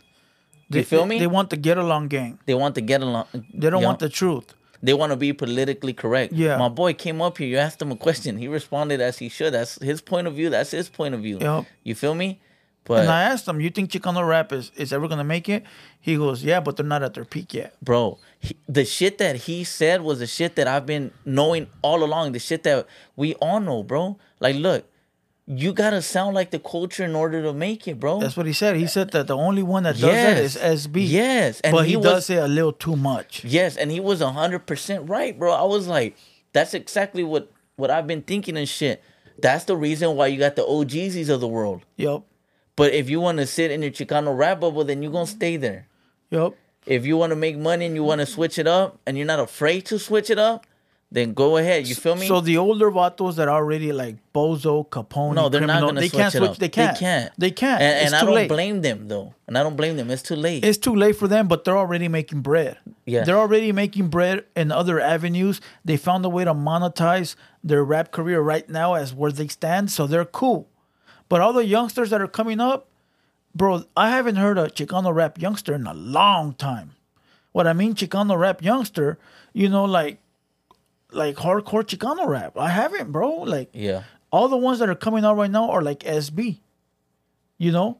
You 0.69 0.81
They, 0.81 0.83
feel 0.83 1.07
me? 1.07 1.19
They 1.19 1.27
want 1.27 1.49
the 1.49 1.57
get 1.57 1.79
along 1.79 2.09
gang. 2.09 2.39
They 2.45 2.55
want 2.55 2.75
the 2.75 2.83
get 2.83 3.01
along. 3.01 3.27
They 3.33 3.71
don't 3.71 3.83
want 3.83 4.01
know? 4.01 4.09
the 4.09 4.13
truth. 4.13 4.55
They 4.85 4.93
want 4.93 5.13
to 5.13 5.17
be 5.17 5.33
politically 5.33 5.95
correct. 5.95 6.35
Yeah. 6.35 6.59
My 6.59 6.69
boy 6.69 6.93
came 6.93 7.23
up 7.23 7.39
here. 7.39 7.49
You 7.49 7.57
asked 7.57 7.81
him 7.81 7.91
a 7.91 7.97
question. 7.97 8.37
He 8.37 8.49
responded 8.49 9.01
as 9.01 9.19
he 9.19 9.31
should. 9.31 9.55
That's 9.55 9.81
his 9.81 10.03
point 10.03 10.27
of 10.27 10.35
view. 10.35 10.51
That's 10.51 10.73
his 10.73 10.91
point 10.91 11.15
of 11.15 11.23
view. 11.23 11.39
Yep. 11.41 11.65
You 11.85 11.95
feel 11.95 12.15
me? 12.15 12.41
But 12.85 13.01
and 13.01 13.09
I 13.11 13.23
asked 13.23 13.49
him, 13.49 13.63
"You 13.63 13.71
think 13.71 13.91
Chicano 13.91 14.29
rap 14.29 14.53
is, 14.53 14.71
is 14.77 14.93
ever 14.93 15.09
gonna 15.09 15.25
make 15.25 15.49
it?" 15.49 15.65
He 15.99 16.17
goes, 16.17 16.45
"Yeah, 16.45 16.61
but 16.61 16.77
they're 16.77 16.85
not 16.85 17.03
at 17.03 17.15
their 17.15 17.25
peak 17.25 17.55
yet." 17.55 17.75
bro, 17.83 18.19
he, 18.39 18.59
the 18.69 18.85
shit 18.85 19.17
that 19.17 19.37
he 19.37 19.65
said 19.65 20.03
was 20.03 20.19
the 20.19 20.27
shit 20.27 20.55
that 20.57 20.69
I've 20.69 20.85
been 20.85 21.11
knowing 21.25 21.67
all 21.81 22.05
along. 22.05 22.33
The 22.33 22.39
shit 22.39 22.63
that 22.65 22.87
we 23.17 23.33
all 23.37 23.61
know, 23.61 23.83
bro. 23.83 24.19
Like, 24.39 24.57
look, 24.57 24.85
you 25.47 25.73
gotta 25.73 26.01
sound 26.01 26.35
like 26.35 26.51
the 26.51 26.59
culture 26.59 27.05
in 27.05 27.15
order 27.15 27.43
to 27.43 27.53
make 27.53 27.87
it, 27.87 28.01
bro. 28.01 28.19
That's 28.19 28.37
what 28.37 28.47
he 28.47 28.53
said. 28.53 28.77
He 28.77 28.87
said 28.87 29.11
that 29.11 29.27
the 29.27 29.37
only 29.37 29.63
one 29.63 29.83
that 29.83 29.95
does 29.95 30.03
that 30.03 30.39
is 30.39 30.57
SB. 30.57 31.07
Yes, 31.09 31.61
and 31.61 31.73
but 31.73 31.85
he 31.85 31.91
he, 31.91 31.97
was- 31.97 32.05
does 32.07 32.27
say 32.27 32.37
a 32.37 32.49
little 32.49 32.73
too 32.73 32.97
much. 32.97 33.45
Yes, 33.45 33.77
and 33.77 33.91
he 33.91 34.01
was 34.01 34.21
hundred 34.21 34.67
percent 34.67 35.09
right, 35.09 35.39
bro. 35.39 35.53
I 35.53 35.65
was 35.65 35.87
like, 35.87 36.17
that's 36.53 36.73
exactly 36.73 37.23
what 37.23 37.51
what 37.77 37.91
I've 37.91 38.07
been 38.07 38.23
thinking 38.23 38.57
and 38.57 38.69
shit. 38.69 39.03
That's 39.39 39.65
the 39.65 39.77
reason 39.77 40.17
why 40.17 40.29
you 40.29 40.39
got 40.39 40.57
the 40.57 40.65
OGs 40.65 41.29
of 41.29 41.41
the 41.41 41.49
world. 41.49 41.83
Yep. 41.97 42.23
But 42.77 42.95
if 42.95 43.11
you 43.11 43.21
want 43.21 43.39
to 43.39 43.47
sit 43.47 43.71
in 43.71 43.83
your 43.83 43.91
Chicano 43.91 44.37
rap 44.37 44.61
bubble, 44.61 44.85
then 44.85 45.03
you're 45.03 45.13
gonna 45.13 45.27
stay 45.27 45.57
there. 45.57 45.89
Yep. 46.31 46.55
If 46.87 47.05
you 47.07 47.17
want 47.17 47.31
to 47.31 47.37
make 47.37 47.57
money 47.57 47.87
and 47.87 47.95
you 47.95 48.05
want 48.05 48.21
to 48.21 48.27
switch 48.27 48.59
it 48.59 48.67
up, 48.67 48.99
and 49.07 49.17
you're 49.17 49.27
not 49.27 49.41
afraid 49.41 49.87
to 49.87 49.99
switch 49.99 50.31
it 50.31 50.39
up, 50.39 50.67
then 51.15 51.33
go 51.33 51.59
ahead. 51.59 51.87
You 51.87 51.95
feel 51.95 52.17
me? 52.17 52.27
So 52.27 52.41
the 52.41 52.59
older 52.59 52.91
vatos 52.91 53.37
that 53.37 53.47
are 53.47 53.55
already 53.55 53.93
like 53.93 54.17
Bozo, 54.35 54.89
Capone, 54.89 55.37
no, 55.37 55.49
they're 55.49 55.61
not 55.65 55.81
gonna 55.81 56.01
they 56.01 56.09
switch 56.09 56.21
can't 56.21 56.35
it 56.35 56.39
switch. 56.39 56.51
up. 56.51 56.57
They 56.57 56.69
can't. 56.69 56.97
They 56.97 57.01
can't. 57.01 57.33
They 57.39 57.51
can't. 57.53 57.81
And, 57.81 58.07
and 58.07 58.15
I 58.17 58.25
don't 58.25 58.35
late. 58.35 58.49
blame 58.49 58.83
them 58.83 59.07
though, 59.07 59.33
and 59.47 59.57
I 59.57 59.63
don't 59.63 59.77
blame 59.77 59.97
them. 59.97 60.11
It's 60.11 60.23
too 60.23 60.35
late. 60.35 60.65
It's 60.65 60.77
too 60.77 60.97
late 60.97 61.15
for 61.15 61.29
them, 61.29 61.47
but 61.47 61.63
they're 61.63 61.79
already 61.79 62.09
making 62.09 62.41
bread. 62.41 62.79
Yeah. 63.07 63.23
They're 63.23 63.39
already 63.39 63.71
making 63.71 64.09
bread 64.09 64.45
in 64.57 64.73
other 64.73 64.99
avenues. 64.99 65.61
They 65.85 65.97
found 65.97 66.25
a 66.25 66.29
way 66.29 66.45
to 66.45 66.53
monetize 66.53 67.37
their 67.63 67.85
rap 67.85 68.11
career 68.11 68.41
right 68.41 68.69
now 68.69 68.95
as 68.95 69.15
where 69.15 69.31
they 69.31 69.47
stand, 69.47 69.93
so 69.93 70.09
they're 70.09 70.25
cool. 70.25 70.69
But 71.29 71.41
all 71.41 71.53
the 71.53 71.65
youngsters 71.65 72.11
that 72.11 72.21
are 72.21 72.27
coming 72.27 72.59
up, 72.59 72.89
bro, 73.55 73.85
I 73.97 74.11
haven't 74.11 74.37
heard 74.37 74.59
a 74.59 74.67
Chicano 74.67 75.15
rap 75.15 75.41
youngster 75.41 75.75
in 75.75 75.87
a 75.87 75.95
long 75.95 76.55
time. 76.55 76.97
What 77.53 77.69
I 77.69 77.73
mean, 77.73 77.95
Chicano 77.95 78.37
rap 78.37 78.63
youngster, 78.63 79.17
you 79.53 79.69
know, 79.69 79.85
like 79.85 80.19
like 81.15 81.37
hardcore 81.37 81.85
Chicano 81.85 82.27
rap. 82.27 82.59
I 82.59 82.69
haven't, 82.69 83.13
bro. 83.13 83.43
Like 83.43 83.71
yeah. 83.73 84.03
all 84.31 84.49
the 84.49 84.57
ones 84.57 84.79
that 84.79 84.89
are 84.89 84.95
coming 84.95 85.25
out 85.25 85.37
right 85.37 85.51
now 85.51 85.71
are 85.71 85.83
like 85.83 86.01
SB, 86.01 86.59
you 87.59 87.73
know, 87.73 87.99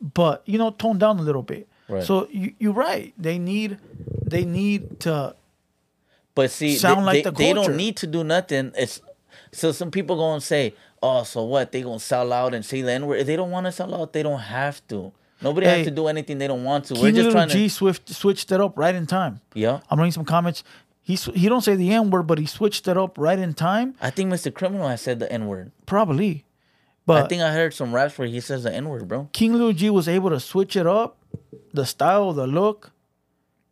but 0.00 0.42
you 0.46 0.58
know, 0.58 0.70
toned 0.70 1.00
down 1.00 1.18
a 1.18 1.22
little 1.22 1.42
bit. 1.42 1.68
Right. 1.88 2.02
So 2.02 2.28
you, 2.30 2.54
you're 2.58 2.72
right. 2.72 3.14
They 3.16 3.38
need, 3.38 3.78
they 4.24 4.44
need 4.44 5.00
to. 5.00 5.36
But 6.34 6.50
see, 6.50 6.76
sound 6.76 7.02
they, 7.02 7.04
like 7.04 7.24
they, 7.24 7.30
the 7.30 7.30
they 7.30 7.52
don't 7.52 7.76
need 7.76 7.96
to 7.98 8.06
do 8.06 8.24
nothing. 8.24 8.72
It's 8.76 9.00
so 9.52 9.72
some 9.72 9.90
people 9.90 10.16
gonna 10.16 10.40
say, 10.40 10.74
"Oh, 11.02 11.22
so 11.22 11.44
what? 11.44 11.72
They 11.72 11.82
gonna 11.82 11.98
sell 11.98 12.32
out 12.32 12.54
and 12.54 12.64
say 12.64 12.82
the 12.82 12.92
N 12.92 13.06
word?" 13.06 13.24
They 13.26 13.36
don't 13.36 13.50
want 13.50 13.66
to 13.66 13.72
sell 13.72 13.94
out, 13.94 14.12
they 14.12 14.22
don't 14.22 14.40
have 14.40 14.86
to. 14.88 15.12
Nobody 15.42 15.66
Hey, 15.66 15.78
has 15.78 15.86
to 15.86 15.90
do 15.90 16.06
anything 16.06 16.38
they 16.38 16.46
don't 16.46 16.64
want 16.64 16.86
to. 16.86 16.94
We're 16.94 17.00
King 17.00 17.14
just 17.14 17.26
Little 17.26 17.32
trying 17.32 17.48
G 17.48 17.64
to. 17.64 17.74
Swift 17.74 18.08
switched 18.08 18.50
it 18.52 18.60
up 18.60 18.76
right 18.76 18.94
in 18.94 19.06
time. 19.06 19.40
Yeah, 19.54 19.80
I'm 19.90 19.98
reading 19.98 20.12
some 20.12 20.24
comments. 20.24 20.64
He 21.06 21.14
sw- 21.14 21.34
he 21.36 21.48
don't 21.48 21.60
say 21.62 21.76
the 21.76 21.92
N 21.92 22.10
word, 22.10 22.24
but 22.24 22.38
he 22.38 22.46
switched 22.46 22.88
it 22.88 22.96
up 22.98 23.16
right 23.16 23.38
in 23.38 23.54
time. 23.54 23.94
I 24.00 24.10
think 24.10 24.32
Mr. 24.32 24.52
Criminal 24.52 24.88
has 24.88 25.00
said 25.00 25.20
the 25.20 25.30
N 25.30 25.46
word. 25.46 25.70
Probably, 25.86 26.44
but 27.06 27.24
I 27.24 27.28
think 27.28 27.42
I 27.42 27.52
heard 27.52 27.72
some 27.74 27.94
raps 27.94 28.18
where 28.18 28.26
he 28.26 28.40
says 28.40 28.64
the 28.64 28.74
N 28.74 28.88
word, 28.88 29.06
bro. 29.06 29.28
King 29.32 29.52
Lil 29.54 29.72
G 29.72 29.88
was 29.88 30.08
able 30.08 30.30
to 30.30 30.40
switch 30.40 30.74
it 30.74 30.84
up, 30.86 31.16
the 31.72 31.86
style, 31.86 32.32
the 32.32 32.48
look, 32.48 32.90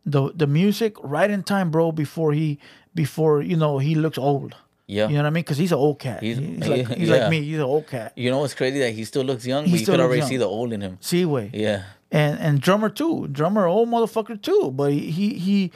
the 0.05 0.31
the 0.33 0.47
music 0.47 0.95
right 1.03 1.29
in 1.29 1.43
time, 1.43 1.71
bro, 1.71 1.91
before 1.91 2.31
he 2.31 2.57
before 2.93 3.41
you 3.41 3.57
know 3.57 3.79
he 3.79 3.95
looks 3.95 4.17
old. 4.17 4.55
Yeah. 4.87 5.07
You 5.07 5.15
know 5.15 5.23
what 5.23 5.27
I 5.27 5.29
mean? 5.31 5.43
Because 5.43 5.57
he's 5.57 5.71
an 5.71 5.79
old 5.79 5.97
cat. 5.99 6.21
He's, 6.21 6.37
He's- 6.37 6.67
like 6.67 6.87
he's 6.97 7.09
yeah. 7.09 7.15
like 7.17 7.29
me. 7.31 7.41
He's 7.41 7.55
an 7.57 7.63
old 7.63 7.87
cat. 7.87 8.13
You 8.15 8.29
know 8.29 8.37
what's 8.37 8.53
crazy 8.53 8.79
that 8.79 8.91
he 8.91 9.03
still 9.03 9.23
looks 9.23 9.43
young, 9.45 9.65
He 9.65 9.71
but 9.71 9.79
you 9.79 9.85
could 9.87 9.99
already 9.99 10.19
young. 10.19 10.29
see 10.29 10.37
the 10.37 10.45
old 10.45 10.71
in 10.73 10.79
him. 10.81 10.99
See 11.01 11.25
way. 11.25 11.49
Yeah. 11.53 11.83
And 12.15 12.39
and 12.39 12.61
drummer 12.61 12.89
too. 12.89 13.27
Drummer, 13.27 13.65
old 13.67 13.89
motherfucker 13.89 14.37
too. 14.41 14.71
But 14.73 14.91
he 14.93 15.09
he, 15.17 15.27
he 15.47 15.71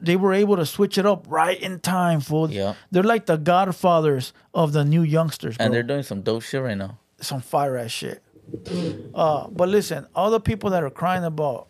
they 0.00 0.16
were 0.16 0.34
able 0.34 0.56
to 0.56 0.66
switch 0.66 0.98
it 0.98 1.06
up 1.06 1.26
right 1.28 1.58
in 1.60 1.78
time. 1.80 2.20
For 2.20 2.48
Yeah. 2.50 2.74
they're 2.90 3.02
like 3.14 3.26
the 3.26 3.36
godfathers 3.36 4.32
of 4.52 4.72
the 4.72 4.84
new 4.84 5.02
youngsters, 5.02 5.56
bro. 5.56 5.66
And 5.66 5.74
they're 5.74 5.82
doing 5.92 6.02
some 6.02 6.22
dope 6.22 6.42
shit 6.42 6.62
right 6.62 6.76
now. 6.76 6.98
some 7.20 7.40
fire 7.40 7.76
ass 7.78 7.90
shit. 7.90 8.22
Uh, 9.14 9.48
but 9.48 9.68
listen, 9.68 10.06
all 10.14 10.30
the 10.30 10.40
people 10.40 10.70
that 10.70 10.82
are 10.82 10.90
crying 10.90 11.24
about 11.24 11.68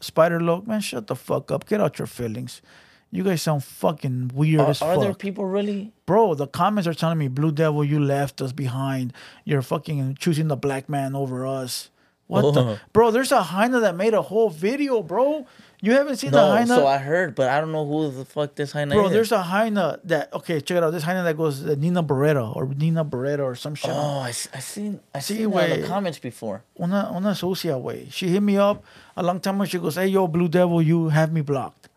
Spider 0.00 0.40
Loc, 0.40 0.66
man, 0.66 0.80
shut 0.80 1.06
the 1.06 1.16
fuck 1.16 1.50
up. 1.50 1.66
Get 1.66 1.80
out 1.80 1.98
your 1.98 2.06
feelings. 2.06 2.62
You 3.10 3.22
guys 3.22 3.42
sound 3.42 3.62
fucking 3.64 4.32
weird 4.34 4.60
Are, 4.60 4.70
as 4.70 4.82
are 4.82 4.98
there 4.98 5.14
people 5.14 5.46
really? 5.46 5.92
Bro, 6.04 6.34
the 6.34 6.46
comments 6.48 6.86
are 6.88 6.94
telling 6.94 7.18
me, 7.18 7.28
Blue 7.28 7.52
Devil, 7.52 7.84
you 7.84 8.00
left 8.00 8.42
us 8.42 8.52
behind. 8.52 9.12
You're 9.44 9.62
fucking 9.62 10.16
choosing 10.18 10.48
the 10.48 10.56
black 10.56 10.88
man 10.88 11.14
over 11.14 11.46
us. 11.46 11.90
What 12.26 12.44
Oh. 12.44 12.50
the? 12.52 12.80
Bro, 12.92 13.10
there's 13.10 13.32
a 13.32 13.42
Hyena 13.42 13.80
that 13.80 13.96
made 13.96 14.14
a 14.14 14.22
whole 14.22 14.48
video, 14.50 15.02
bro. 15.02 15.46
You 15.82 15.92
haven't 15.92 16.16
seen 16.16 16.30
the 16.30 16.38
No, 16.40 16.52
Hyena? 16.52 16.74
so 16.74 16.86
I 16.86 16.96
heard, 16.96 17.34
but 17.34 17.50
I 17.50 17.60
don't 17.60 17.70
know 17.70 17.84
who 17.84 18.10
the 18.10 18.24
fuck 18.24 18.54
this 18.54 18.72
hyena 18.72 18.94
Bro, 18.94 19.04
is. 19.04 19.08
Bro, 19.10 19.14
there's 19.14 19.32
a 19.32 19.42
Hyena 19.42 19.98
that, 20.04 20.32
okay, 20.32 20.58
check 20.62 20.78
it 20.78 20.82
out. 20.82 20.92
This 20.92 21.02
Hyena 21.02 21.22
that 21.24 21.36
goes 21.36 21.62
uh, 21.62 21.74
Nina 21.78 22.02
Beretta 22.02 22.56
or 22.56 22.66
Nina 22.68 23.04
Beretta 23.04 23.40
or 23.44 23.54
some 23.54 23.74
shit. 23.74 23.90
Oh, 23.92 24.20
I 24.20 24.30
seen 24.30 25.00
I 25.14 25.18
Sí, 25.18 25.36
seen 25.36 25.52
in 25.52 25.80
the 25.82 25.86
comments 25.86 26.18
before. 26.18 26.62
una, 26.80 27.12
una 27.14 27.34
sucia 27.34 27.76
way. 27.76 28.08
She 28.10 28.28
hit 28.28 28.42
me 28.42 28.56
up 28.56 28.82
a 29.14 29.22
long 29.22 29.40
time 29.40 29.56
ago. 29.60 29.66
She 29.66 29.78
goes, 29.78 29.96
"Hey, 29.96 30.06
yo, 30.06 30.26
Blue 30.26 30.48
Devil, 30.48 30.80
you 30.80 31.10
have 31.10 31.30
me 31.32 31.42
blocked." 31.42 31.90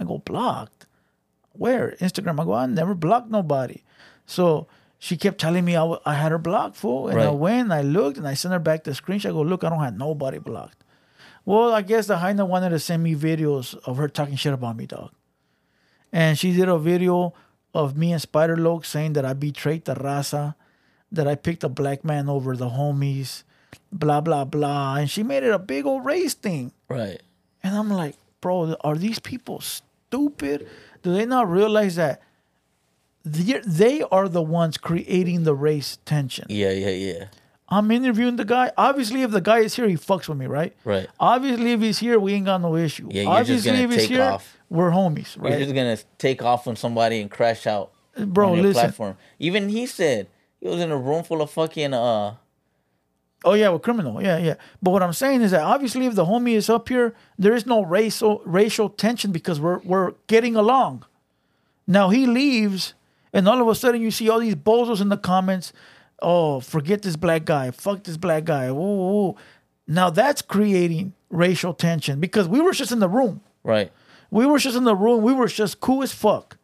I 0.00 0.04
go, 0.04 0.22
"Blocked? 0.24 0.86
Where? 1.52 1.96
Instagram?" 2.00 2.40
I 2.40 2.44
go, 2.44 2.54
"I 2.54 2.64
never 2.64 2.94
blocked 2.94 3.30
nobody." 3.30 3.82
So 4.24 4.68
she 4.98 5.16
kept 5.16 5.38
telling 5.40 5.64
me 5.64 5.76
I, 5.76 5.80
w- 5.80 6.00
I 6.04 6.14
had 6.14 6.32
her 6.32 6.38
blocked, 6.38 6.76
fool. 6.76 7.08
And 7.08 7.20
I 7.20 7.26
Right. 7.26 7.34
went, 7.34 7.70
I 7.72 7.82
looked, 7.82 8.18
and 8.18 8.26
I 8.26 8.34
sent 8.34 8.52
her 8.52 8.58
back 8.58 8.84
the 8.84 8.90
screenshot. 8.92 9.26
I 9.30 9.32
go, 9.32 9.42
"Look, 9.42 9.62
I 9.64 9.68
don't 9.70 9.78
have 9.82 9.96
nobody 9.96 10.38
blocked." 10.38 10.82
Well, 11.44 11.72
I 11.72 11.82
guess 11.82 12.06
the 12.06 12.18
Hyena 12.18 12.44
wanted 12.44 12.70
to 12.70 12.78
send 12.78 13.02
me 13.02 13.14
videos 13.14 13.74
of 13.86 13.96
her 13.96 14.08
talking 14.08 14.36
shit 14.36 14.52
about 14.52 14.76
me, 14.76 14.86
dog. 14.86 15.10
And 16.12 16.38
she 16.38 16.52
did 16.52 16.68
a 16.68 16.78
video 16.78 17.32
of 17.74 17.96
me 17.96 18.12
and 18.12 18.20
Spider 18.20 18.56
Loc 18.56 18.84
saying 18.84 19.12
that 19.14 19.24
I 19.24 19.32
betrayed 19.34 19.84
the 19.84 19.94
raza, 19.94 20.54
that 21.12 21.26
I 21.28 21.34
picked 21.36 21.64
a 21.64 21.68
black 21.68 22.04
man 22.04 22.28
over 22.28 22.56
the 22.56 22.70
homies, 22.70 23.44
blah 23.92 24.20
blah 24.20 24.44
blah. 24.44 24.96
And 24.96 25.08
she 25.10 25.22
made 25.22 25.42
it 25.42 25.52
a 25.52 25.58
big 25.58 25.86
old 25.86 26.04
race 26.04 26.34
thing. 26.34 26.72
Right. 26.88 27.22
And 27.62 27.74
I'm 27.76 27.90
like, 27.90 28.16
bro, 28.40 28.74
are 28.82 28.96
these 28.96 29.18
people 29.18 29.60
stupid? 29.60 30.66
Do 31.02 31.12
they 31.14 31.24
not 31.26 31.48
realize 31.50 31.96
that 31.96 32.20
they 33.32 33.60
they 33.66 34.02
are 34.10 34.28
the 34.28 34.42
ones 34.42 34.78
creating 34.78 35.44
the 35.44 35.54
race 35.54 35.98
tension? 36.04 36.46
Yeah, 36.48 36.70
yeah, 36.70 36.90
yeah. 36.90 37.24
I'm 37.70 37.90
interviewing 37.90 38.36
the 38.36 38.46
guy. 38.46 38.72
Obviously, 38.78 39.22
if 39.22 39.30
the 39.30 39.42
guy 39.42 39.58
is 39.58 39.74
here, 39.76 39.86
he 39.88 39.96
fucks 39.96 40.26
with 40.28 40.38
me, 40.38 40.46
right? 40.46 40.74
Right. 40.84 41.06
Obviously, 41.20 41.72
if 41.72 41.80
he's 41.80 41.98
here, 41.98 42.18
we 42.18 42.32
ain't 42.32 42.46
got 42.46 42.62
no 42.62 42.76
issue. 42.76 43.08
Yeah, 43.10 43.22
you're 43.24 43.44
just 43.44 43.66
Obviously, 43.66 43.70
gonna 43.72 43.82
if 43.84 43.90
he's 43.90 44.00
take 44.02 44.10
here, 44.10 44.22
off. 44.22 44.56
we're 44.70 44.90
homies, 44.90 45.36
You're 45.36 45.58
just 45.58 45.74
gonna 45.74 45.98
take 46.16 46.42
off 46.42 46.66
on 46.66 46.76
somebody 46.76 47.20
and 47.20 47.30
crash 47.30 47.66
out. 47.66 47.92
Bro, 48.16 48.50
on 48.50 48.54
your 48.56 48.66
listen. 48.66 48.80
platform. 48.80 49.16
Even 49.38 49.68
he 49.68 49.86
said 49.86 50.28
he 50.60 50.68
was 50.68 50.80
in 50.80 50.90
a 50.90 50.96
room 50.96 51.22
full 51.22 51.42
of 51.42 51.50
fucking 51.50 51.92
uh 51.94 52.34
Oh 53.44 53.52
yeah, 53.54 53.68
well, 53.68 53.78
criminal. 53.78 54.20
Yeah, 54.20 54.38
yeah. 54.38 54.54
But 54.82 54.90
what 54.90 55.02
I'm 55.02 55.12
saying 55.12 55.42
is 55.42 55.52
that 55.52 55.62
obviously, 55.62 56.06
if 56.06 56.14
the 56.16 56.24
homie 56.24 56.54
is 56.54 56.68
up 56.68 56.88
here, 56.88 57.14
there 57.38 57.54
is 57.54 57.66
no 57.66 57.84
racial 57.84 58.42
racial 58.44 58.88
tension 58.88 59.30
because 59.30 59.60
we're 59.60 59.78
we're 59.80 60.14
getting 60.26 60.56
along. 60.56 61.04
Now 61.86 62.08
he 62.10 62.26
leaves, 62.26 62.94
and 63.32 63.48
all 63.48 63.60
of 63.60 63.68
a 63.68 63.74
sudden 63.74 64.00
you 64.00 64.10
see 64.10 64.28
all 64.28 64.40
these 64.40 64.54
bozos 64.54 65.00
in 65.00 65.08
the 65.08 65.16
comments. 65.16 65.72
Oh, 66.20 66.60
forget 66.60 67.02
this 67.02 67.16
black 67.16 67.44
guy. 67.44 67.70
Fuck 67.70 68.04
this 68.04 68.16
black 68.16 68.44
guy. 68.44 68.66
Ooh, 68.68 68.72
ooh. 69.28 69.36
Now 69.86 70.10
that's 70.10 70.42
creating 70.42 71.12
racial 71.30 71.72
tension 71.74 72.20
because 72.20 72.48
we 72.48 72.60
were 72.60 72.72
just 72.72 72.92
in 72.92 72.98
the 72.98 73.08
room. 73.08 73.40
right. 73.64 73.90
We 74.30 74.44
were 74.44 74.58
just 74.58 74.76
in 74.76 74.84
the 74.84 74.94
room. 74.94 75.22
We 75.22 75.32
were 75.32 75.48
just 75.48 75.80
cool 75.80 76.02
as 76.02 76.12
fuck. 76.12 76.58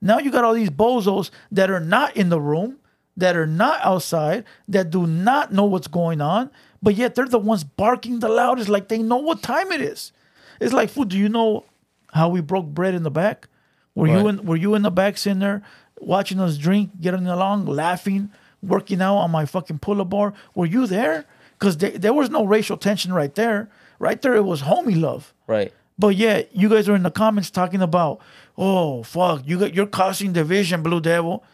Now 0.00 0.18
you 0.18 0.30
got 0.30 0.44
all 0.44 0.54
these 0.54 0.70
bozos 0.70 1.30
that 1.50 1.68
are 1.68 1.80
not 1.80 2.16
in 2.16 2.28
the 2.28 2.40
room, 2.40 2.78
that 3.16 3.34
are 3.36 3.46
not 3.46 3.80
outside, 3.82 4.44
that 4.68 4.90
do 4.90 5.08
not 5.08 5.52
know 5.52 5.64
what's 5.64 5.88
going 5.88 6.20
on, 6.20 6.48
but 6.80 6.94
yet 6.94 7.16
they're 7.16 7.26
the 7.26 7.40
ones 7.40 7.64
barking 7.64 8.20
the 8.20 8.28
loudest, 8.28 8.68
like 8.68 8.86
they 8.86 8.98
know 9.02 9.16
what 9.16 9.42
time 9.42 9.72
it 9.72 9.80
is. 9.80 10.12
It's 10.60 10.72
like, 10.72 10.90
fool, 10.90 11.04
do 11.04 11.18
you 11.18 11.28
know 11.28 11.64
how 12.12 12.28
we 12.28 12.40
broke 12.40 12.66
bread 12.66 12.94
in 12.94 13.02
the 13.02 13.10
back? 13.10 13.48
Were 13.96 14.06
you 14.06 14.28
in 14.28 14.46
were 14.46 14.56
you 14.56 14.74
in 14.76 14.82
the 14.82 14.90
back 14.92 15.18
sitting 15.18 15.40
there 15.40 15.62
watching 16.02 16.40
us 16.40 16.56
drink, 16.56 17.00
getting 17.00 17.26
along, 17.26 17.66
laughing, 17.66 18.30
working 18.62 19.00
out 19.00 19.16
on 19.16 19.30
my 19.30 19.46
fucking 19.46 19.78
pull-up 19.78 20.10
bar? 20.10 20.34
Were 20.54 20.66
you 20.66 20.86
there? 20.86 21.24
Because 21.58 21.76
there 21.76 22.12
was 22.12 22.30
no 22.30 22.44
racial 22.44 22.76
tension 22.76 23.12
right 23.12 23.34
there. 23.34 23.68
Right 23.98 24.20
there, 24.20 24.34
it 24.34 24.42
was 24.42 24.62
homie 24.62 25.00
love. 25.00 25.32
Right. 25.46 25.72
But 25.98 26.16
yet, 26.16 26.50
you 26.52 26.68
guys 26.68 26.88
are 26.88 26.96
in 26.96 27.04
the 27.04 27.10
comments 27.10 27.50
talking 27.50 27.82
about, 27.82 28.20
oh 28.58 29.02
fuck, 29.04 29.42
you 29.46 29.58
got 29.58 29.74
you're 29.74 29.86
causing 29.86 30.32
division, 30.32 30.82
Blue 30.82 31.00
Devil. 31.00 31.44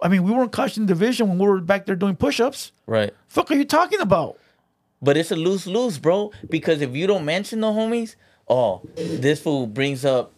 I 0.00 0.08
mean, 0.08 0.22
we 0.22 0.32
weren't 0.32 0.52
causing 0.52 0.86
division 0.86 1.28
when 1.28 1.38
we 1.38 1.46
were 1.46 1.60
back 1.60 1.84
there 1.84 1.96
doing 1.96 2.16
push-ups. 2.16 2.72
Right. 2.86 3.12
Fuck, 3.28 3.50
are 3.50 3.56
you 3.56 3.66
talking 3.66 4.00
about? 4.00 4.38
But 5.02 5.18
it's 5.18 5.30
a 5.30 5.36
lose 5.36 5.66
lose, 5.66 5.98
bro. 5.98 6.32
Because 6.48 6.80
if 6.80 6.94
you 6.94 7.06
don't 7.06 7.26
mention 7.26 7.60
the 7.60 7.66
homies, 7.66 8.16
oh, 8.48 8.80
this 8.94 9.42
fool 9.42 9.66
brings 9.66 10.04
up 10.06 10.32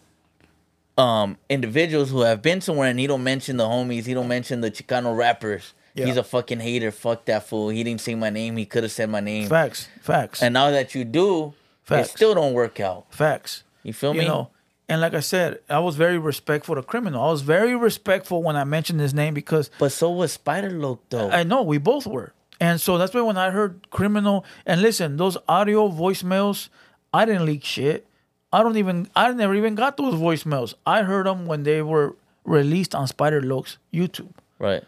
um 0.99 1.39
individuals 1.49 2.11
who 2.11 2.21
have 2.21 2.43
been 2.43 2.61
somewhere 2.61 2.89
and 2.89 2.99
he 2.99 3.07
don't 3.07 3.23
mention 3.25 3.57
the 3.57 3.65
homies, 3.65 4.05
he 4.07 4.15
don't 4.15 4.29
mention 4.29 4.61
the 4.61 4.71
Chicano 4.71 5.17
rappers. 5.17 5.75
Yeah. 5.95 6.07
He's 6.07 6.17
a 6.17 6.23
fucking 6.25 6.61
hater. 6.61 6.91
Fuck 6.91 7.27
that 7.27 7.47
fool. 7.47 7.69
He 7.69 7.83
didn't 7.85 8.01
say 8.01 8.15
my 8.15 8.31
name. 8.31 8.57
He 8.57 8.65
could 8.65 8.83
have 8.83 8.93
said 8.93 9.11
my 9.11 9.21
name. 9.21 9.49
Facts, 9.49 9.89
facts, 10.01 10.43
And 10.43 10.55
now 10.55 10.71
that 10.71 10.95
you 10.95 11.05
do, 11.05 11.53
Facts. 11.83 12.09
it 12.09 12.13
still 12.13 12.35
don't 12.35 12.55
work 12.55 12.81
out. 12.81 13.07
facts. 13.11 13.63
You 13.83 13.93
feel 13.93 14.15
You 14.15 14.21
me? 14.23 14.27
know, 14.27 14.49
and 14.89 15.01
like 15.01 15.13
I 15.15 15.21
said, 15.21 15.59
I 15.69 15.81
was 15.81 15.97
very 15.97 16.19
respectful 16.19 16.75
to 16.77 16.83
criminal. 16.83 17.23
I 17.27 17.31
was 17.31 17.43
very 17.43 17.75
respectful 17.77 18.43
when 18.43 18.57
I 18.57 18.65
mentioned 18.65 19.01
his 19.01 19.13
name 19.13 19.35
because 19.35 19.71
But 19.79 19.93
so 19.93 20.11
was 20.11 20.33
Spider 20.33 20.71
Loc 20.71 21.01
though. 21.11 21.31
I 21.31 21.43
know 21.43 21.63
we 21.63 21.79
both 21.79 22.07
were. 22.07 22.33
And 22.61 22.81
so 22.81 22.97
that's 22.97 23.13
why 23.13 23.21
when 23.23 23.37
I 23.37 23.51
heard 23.51 23.91
criminal 23.91 24.45
and 24.65 24.81
listen, 24.81 25.17
those 25.17 25.37
audio 25.49 25.89
voicemails, 25.91 26.69
I 27.13 27.25
didn't 27.25 27.45
leak 27.45 27.65
shit. 27.65 28.07
I 28.53 28.63
don't 28.63 28.77
even 28.77 29.09
I 29.17 29.33
never 29.33 29.55
even 29.55 29.75
got 29.75 29.97
those 29.97 30.15
voicemails. 30.15 30.75
I 30.87 31.03
heard 31.03 31.27
them 31.27 31.47
when 31.47 31.63
they 31.63 31.83
were 31.83 32.17
released 32.45 32.95
on 32.95 33.07
Spider 33.07 33.41
Loc's 33.43 33.79
YouTube. 33.93 34.33
right. 34.59 34.85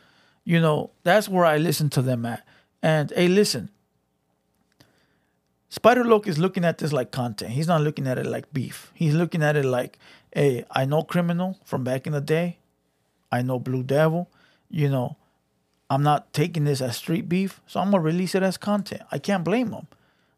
You 0.46 0.60
know, 0.60 0.90
that's 1.04 1.26
where 1.26 1.46
I 1.46 1.56
listen 1.56 1.88
to 1.90 2.02
them 2.02 2.26
at. 2.26 2.46
And 2.82 3.10
hey, 3.16 3.28
listen. 3.28 3.70
Spider 5.70 6.04
Loc 6.04 6.28
is 6.28 6.38
looking 6.38 6.64
at 6.64 6.78
this 6.78 6.92
like 6.92 7.10
content. 7.10 7.52
He's 7.52 7.66
not 7.66 7.80
looking 7.80 8.06
at 8.06 8.18
it 8.18 8.26
like 8.26 8.52
beef. 8.52 8.92
He's 8.94 9.14
looking 9.14 9.42
at 9.42 9.56
it 9.56 9.64
like, 9.64 9.98
hey, 10.32 10.64
I 10.70 10.84
know 10.84 11.02
criminal 11.02 11.58
from 11.64 11.82
back 11.82 12.06
in 12.06 12.12
the 12.12 12.20
day. 12.20 12.58
I 13.32 13.42
know 13.42 13.58
Blue 13.58 13.82
Devil. 13.82 14.28
You 14.70 14.88
know, 14.90 15.16
I'm 15.90 16.02
not 16.02 16.32
taking 16.32 16.64
this 16.64 16.80
as 16.80 16.96
street 16.98 17.28
beef, 17.28 17.60
so 17.66 17.80
I'm 17.80 17.90
gonna 17.90 18.02
release 18.02 18.34
it 18.34 18.42
as 18.42 18.56
content. 18.56 19.02
I 19.10 19.18
can't 19.18 19.44
blame 19.44 19.72
him. 19.72 19.86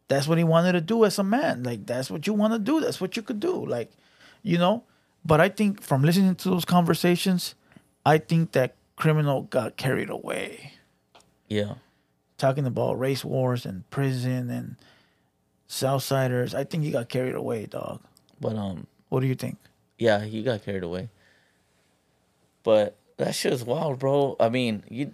That's 0.09 0.29
what 0.29 0.39
he 0.39 0.45
wanted 0.45 0.73
to 0.73 0.81
do 0.81 1.05
as 1.05 1.19
a 1.19 1.25
man. 1.25 1.63
Like 1.63 1.87
that's 1.87 2.11
what 2.11 2.27
you 2.27 2.33
want 2.35 2.53
to 2.53 2.59
do. 2.59 2.81
That's 2.81 3.01
what 3.01 3.17
you 3.17 3.23
could 3.23 3.41
do. 3.41 3.65
Like, 3.67 3.91
you 4.43 4.59
know. 4.59 4.85
But 5.25 5.41
I 5.41 5.49
think 5.49 5.83
from 5.83 6.03
listening 6.03 6.37
to 6.37 6.51
those 6.51 6.65
conversations, 6.65 7.57
I 8.05 8.19
think 8.19 8.53
that 8.53 8.77
criminal 8.95 9.43
got 9.43 9.77
carried 9.77 10.09
away 10.09 10.73
Yeah. 11.49 11.75
talking 12.39 12.65
about 12.65 12.99
race 12.99 13.25
wars 13.25 13.67
and 13.67 13.89
prison 13.91 14.49
and 14.51 14.77
Southsiders. 15.69 16.55
I 16.55 16.63
think 16.65 16.85
he 16.85 16.91
got 16.93 17.09
carried 17.09 17.35
away, 17.35 17.67
dog. 17.67 18.01
But 18.41 18.57
um 18.57 18.87
What 19.09 19.21
do 19.21 19.27
you 19.27 19.35
think? 19.35 19.59
Yeah, 19.99 20.25
he 20.25 20.43
got 20.43 20.63
carried 20.65 20.85
away. 20.85 21.09
But 22.63 22.97
that 23.17 23.35
shit's 23.35 23.65
wild, 23.65 23.99
bro. 23.99 24.37
I 24.39 24.49
mean, 24.49 24.83
you, 24.91 25.13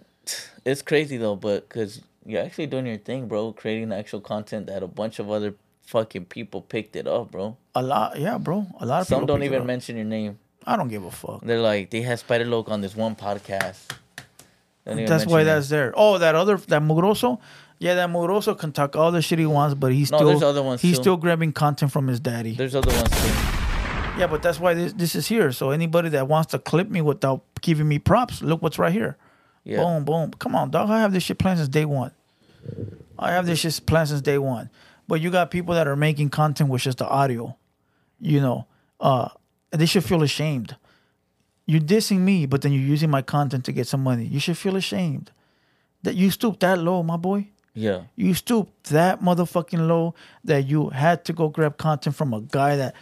it's 0.64 0.82
crazy 0.82 1.16
though, 1.16 1.36
but 1.36 1.68
because 1.68 2.02
you're 2.26 2.42
actually 2.42 2.66
doing 2.66 2.86
your 2.86 2.98
thing, 2.98 3.28
bro, 3.28 3.52
creating 3.52 3.88
the 3.90 3.96
actual 3.96 4.20
content 4.20 4.66
that 4.66 4.82
a 4.82 4.86
bunch 4.86 5.18
of 5.18 5.30
other 5.30 5.54
fucking 5.82 6.26
people 6.26 6.62
picked 6.62 6.96
it 6.96 7.06
up, 7.06 7.30
bro. 7.30 7.56
A 7.74 7.82
lot, 7.82 8.18
yeah, 8.18 8.38
bro. 8.38 8.66
A 8.80 8.86
lot 8.86 9.02
of 9.02 9.06
Some 9.06 9.26
don't 9.26 9.42
even 9.42 9.66
mention 9.66 9.96
your 9.96 10.04
name. 10.04 10.38
I 10.66 10.76
don't 10.76 10.88
give 10.88 11.04
a 11.04 11.10
fuck. 11.10 11.40
They're 11.42 11.60
like, 11.60 11.90
they 11.90 12.02
had 12.02 12.18
Spider 12.20 12.44
Loc 12.44 12.68
on 12.68 12.80
this 12.80 12.94
one 12.94 13.16
podcast. 13.16 13.78
That's 14.84 15.26
why 15.26 15.44
that's 15.44 15.68
there. 15.68 15.92
Oh, 15.96 16.18
that 16.18 16.34
other 16.34 16.56
that 16.56 16.82
Mugroso, 16.82 17.40
yeah, 17.78 17.94
that 17.94 18.08
Mugroso 18.10 18.58
can 18.58 18.72
talk 18.72 18.96
all 18.96 19.12
the 19.12 19.22
shit 19.22 19.38
he 19.38 19.46
wants, 19.46 19.74
but 19.74 19.92
he's 19.92 20.10
No, 20.10 20.18
still 20.18 20.28
there's 20.28 20.42
other 20.42 20.62
ones 20.62 20.80
he's 20.80 20.96
too. 20.96 21.02
still 21.02 21.16
grabbing 21.16 21.52
content 21.52 21.92
from 21.92 22.08
his 22.08 22.18
daddy. 22.20 22.54
There's 22.54 22.74
other 22.74 22.92
ones 22.92 23.10
too. 23.10 23.28
Yeah, 24.18 24.26
but 24.28 24.42
that's 24.42 24.60
why 24.60 24.74
this 24.74 24.92
this 24.92 25.14
is 25.14 25.26
here. 25.26 25.52
So 25.52 25.70
anybody 25.70 26.08
that 26.10 26.28
wants 26.28 26.50
to 26.50 26.58
clip 26.58 26.90
me 26.90 27.00
without 27.00 27.42
giving 27.60 27.88
me 27.88 27.98
props, 27.98 28.42
look 28.42 28.60
what's 28.60 28.78
right 28.78 28.92
here. 28.92 29.16
Yeah. 29.64 29.78
Boom, 29.82 30.04
boom. 30.04 30.30
Come 30.32 30.54
on, 30.54 30.70
dog. 30.70 30.90
I 30.90 31.00
have 31.00 31.12
this 31.12 31.22
shit 31.22 31.38
planned 31.38 31.58
since 31.58 31.68
day 31.68 31.84
one. 31.84 32.12
I 33.18 33.32
have 33.32 33.46
this 33.46 33.60
shit 33.60 33.80
planned 33.86 34.08
since 34.08 34.20
day 34.20 34.38
one. 34.38 34.70
But 35.08 35.20
you 35.20 35.30
got 35.30 35.50
people 35.50 35.74
that 35.74 35.86
are 35.86 35.96
making 35.96 36.30
content 36.30 36.70
with 36.70 36.82
just 36.82 36.98
the 36.98 37.06
audio, 37.06 37.56
you 38.20 38.40
know, 38.40 38.66
uh, 39.00 39.28
they 39.70 39.86
should 39.86 40.04
feel 40.04 40.22
ashamed. 40.22 40.76
You're 41.66 41.80
dissing 41.80 42.20
me, 42.20 42.46
but 42.46 42.62
then 42.62 42.72
you're 42.72 42.82
using 42.82 43.10
my 43.10 43.22
content 43.22 43.64
to 43.66 43.72
get 43.72 43.86
some 43.86 44.02
money. 44.02 44.24
You 44.24 44.40
should 44.40 44.58
feel 44.58 44.76
ashamed 44.76 45.30
that 46.02 46.14
you 46.14 46.30
stooped 46.30 46.60
that 46.60 46.78
low, 46.78 47.02
my 47.02 47.16
boy. 47.16 47.48
Yeah. 47.74 48.02
You 48.16 48.34
stooped 48.34 48.84
that 48.90 49.22
motherfucking 49.22 49.86
low 49.86 50.14
that 50.44 50.66
you 50.66 50.90
had 50.90 51.24
to 51.26 51.32
go 51.32 51.48
grab 51.48 51.78
content 51.78 52.16
from 52.16 52.34
a 52.34 52.40
guy 52.40 52.76
that 52.76 52.94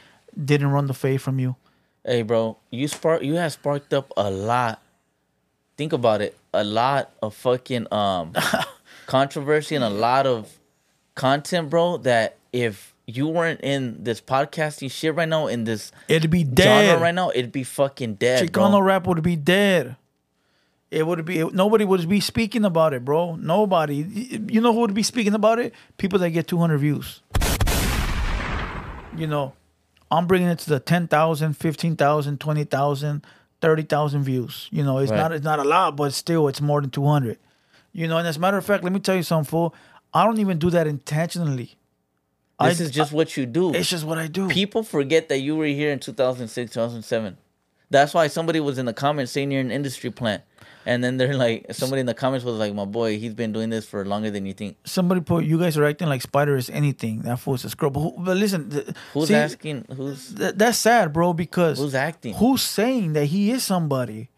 didn't 0.42 0.70
run 0.70 0.86
the 0.86 0.94
fade 0.94 1.20
from 1.20 1.38
you. 1.38 1.56
Hey, 2.04 2.22
bro, 2.22 2.56
you 2.70 2.88
spark. 2.88 3.22
You 3.22 3.34
have 3.34 3.52
sparked 3.52 3.92
up 3.92 4.12
a 4.16 4.30
lot. 4.30 4.80
Think 5.80 5.94
about 5.94 6.20
it. 6.20 6.36
A 6.52 6.62
lot 6.62 7.10
of 7.22 7.34
fucking 7.34 7.90
um 7.90 8.34
controversy 9.06 9.74
and 9.74 9.82
a 9.82 9.88
lot 9.88 10.26
of 10.26 10.58
content, 11.14 11.70
bro. 11.70 11.96
That 11.96 12.36
if 12.52 12.94
you 13.06 13.28
weren't 13.28 13.62
in 13.62 14.04
this 14.04 14.20
podcasting 14.20 14.90
shit 14.90 15.14
right 15.14 15.26
now, 15.26 15.46
in 15.46 15.64
this 15.64 15.90
It'd 16.06 16.30
be 16.30 16.40
genre 16.40 16.54
dead. 16.54 17.00
right 17.00 17.14
now, 17.14 17.30
it'd 17.30 17.50
be 17.50 17.64
fucking 17.64 18.16
dead, 18.16 18.46
Chicano 18.46 18.72
bro. 18.72 18.80
rap 18.82 19.06
would 19.06 19.22
be 19.22 19.36
dead. 19.36 19.96
It 20.90 21.06
would 21.06 21.24
be 21.24 21.44
nobody 21.44 21.86
would 21.86 22.06
be 22.06 22.20
speaking 22.20 22.66
about 22.66 22.92
it, 22.92 23.02
bro. 23.02 23.36
Nobody. 23.36 24.04
You 24.50 24.60
know 24.60 24.74
who 24.74 24.80
would 24.80 24.92
be 24.92 25.02
speaking 25.02 25.32
about 25.32 25.58
it? 25.60 25.72
People 25.96 26.18
that 26.18 26.28
get 26.28 26.46
200 26.46 26.76
views. 26.76 27.22
You 29.16 29.26
know, 29.26 29.54
I'm 30.10 30.26
bringing 30.26 30.48
it 30.48 30.58
to 30.58 30.68
the 30.68 30.78
10,000, 30.78 31.56
15,000, 31.56 32.38
20,000, 32.38 33.24
30,000 33.60 34.22
views. 34.22 34.68
You 34.70 34.82
know, 34.84 34.98
it's 34.98 35.10
Right. 35.10 35.18
not 35.18 35.32
it's 35.32 35.44
not 35.44 35.58
a 35.58 35.64
lot, 35.64 35.96
but 35.96 36.12
still 36.14 36.48
it's 36.48 36.60
more 36.60 36.80
than 36.80 36.90
200. 36.90 37.38
You 37.92 38.06
know, 38.08 38.18
and 38.18 38.26
as 38.26 38.36
a 38.36 38.40
matter 38.40 38.56
of 38.56 38.64
fact, 38.64 38.84
let 38.84 38.92
me 38.92 39.00
tell 39.00 39.16
you 39.16 39.22
something, 39.22 39.48
fool. 39.50 39.74
I 40.14 40.24
don't 40.24 40.38
even 40.38 40.58
do 40.58 40.70
that 40.70 40.86
intentionally. 40.86 41.76
This 42.60 42.80
I- 42.80 42.84
is 42.84 42.90
just 42.90 43.12
what 43.12 43.36
you 43.36 43.46
do. 43.46 43.72
It's 43.74 43.88
just 43.88 44.04
what 44.04 44.18
I 44.18 44.26
do. 44.26 44.48
People 44.48 44.82
forget 44.82 45.28
that 45.28 45.38
you 45.38 45.56
were 45.56 45.66
here 45.66 45.90
in 45.90 45.98
2006, 45.98 46.72
2007. 46.72 47.36
That's 47.90 48.14
why 48.14 48.28
somebody 48.28 48.60
was 48.60 48.78
in 48.78 48.86
the 48.86 48.92
comments 48.92 49.32
saying 49.32 49.50
you're 49.50 49.60
an 49.60 49.70
industry 49.70 50.10
plant. 50.10 50.42
And 50.86 51.04
then 51.04 51.18
they're 51.18 51.34
like, 51.34 51.66
somebody 51.72 52.00
in 52.00 52.06
the 52.06 52.14
comments 52.14 52.44
was 52.44 52.56
like, 52.56 52.74
my 52.74 52.86
boy, 52.86 53.18
he's 53.18 53.34
been 53.34 53.52
doing 53.52 53.68
this 53.68 53.86
for 53.86 54.04
longer 54.04 54.30
than 54.30 54.46
you 54.46 54.54
think. 54.54 54.78
Somebody 54.84 55.20
put 55.20 55.44
you 55.44 55.58
guys 55.58 55.76
are 55.76 55.84
acting 55.84 56.08
like 56.08 56.22
Spider 56.22 56.56
is 56.56 56.70
anything. 56.70 57.22
That 57.22 57.38
fool's 57.38 57.64
a 57.64 57.70
scrub. 57.70 57.92
But, 57.92 58.00
who, 58.00 58.14
but 58.18 58.36
listen, 58.36 58.70
th- 58.70 58.88
Who's 59.12 59.28
see, 59.28 59.34
asking? 59.34 59.84
Who's 59.94 60.34
th- 60.34 60.54
that's 60.56 60.78
sad, 60.78 61.12
bro. 61.12 61.32
Because 61.34 61.78
who's 61.78 61.94
acting? 61.94 62.34
Who's 62.34 62.62
saying 62.62 63.12
that 63.12 63.26
he 63.26 63.50
is 63.50 63.62
somebody? 63.62 64.30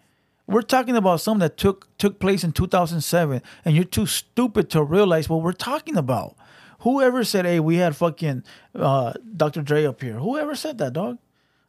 We're 0.48 0.62
talking 0.62 0.96
about 0.96 1.20
something 1.20 1.40
that 1.40 1.56
took 1.56 1.88
took 1.96 2.18
place 2.18 2.42
in 2.42 2.52
2007, 2.52 3.40
and 3.64 3.74
you're 3.74 3.84
too 3.84 4.06
stupid 4.06 4.68
to 4.70 4.82
realize 4.82 5.28
what 5.28 5.42
we're 5.42 5.52
talking 5.52 5.96
about. 5.96 6.36
Whoever 6.80 7.22
said, 7.22 7.44
"Hey, 7.44 7.60
we 7.60 7.76
had 7.76 7.94
fucking 7.94 8.42
uh, 8.74 9.12
Dr. 9.36 9.62
Dre 9.62 9.86
up 9.86 10.02
here"? 10.02 10.14
Whoever 10.14 10.56
said 10.56 10.78
that, 10.78 10.94
dog? 10.94 11.18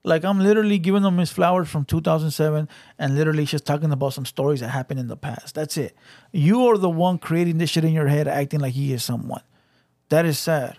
Like 0.03 0.25
I'm 0.25 0.39
literally 0.39 0.79
giving 0.79 1.01
them 1.01 1.17
his 1.17 1.31
flowers 1.31 1.69
from 1.69 1.85
2007, 1.85 2.67
and 2.99 3.15
literally 3.15 3.45
just 3.45 3.65
talking 3.65 3.91
about 3.91 4.13
some 4.13 4.25
stories 4.25 4.59
that 4.59 4.69
happened 4.69 4.99
in 4.99 5.07
the 5.07 5.15
past. 5.15 5.55
That's 5.55 5.77
it. 5.77 5.95
You 6.31 6.67
are 6.67 6.77
the 6.77 6.89
one 6.89 7.17
creating 7.17 7.57
this 7.57 7.69
shit 7.69 7.85
in 7.85 7.93
your 7.93 8.07
head, 8.07 8.27
acting 8.27 8.59
like 8.59 8.73
he 8.73 8.91
is 8.93 9.03
someone. 9.03 9.41
That 10.09 10.25
is 10.25 10.37
sad. 10.37 10.77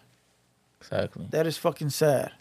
Exactly. 0.80 1.26
That 1.30 1.46
is 1.46 1.56
fucking 1.56 1.90
sad. 1.90 2.32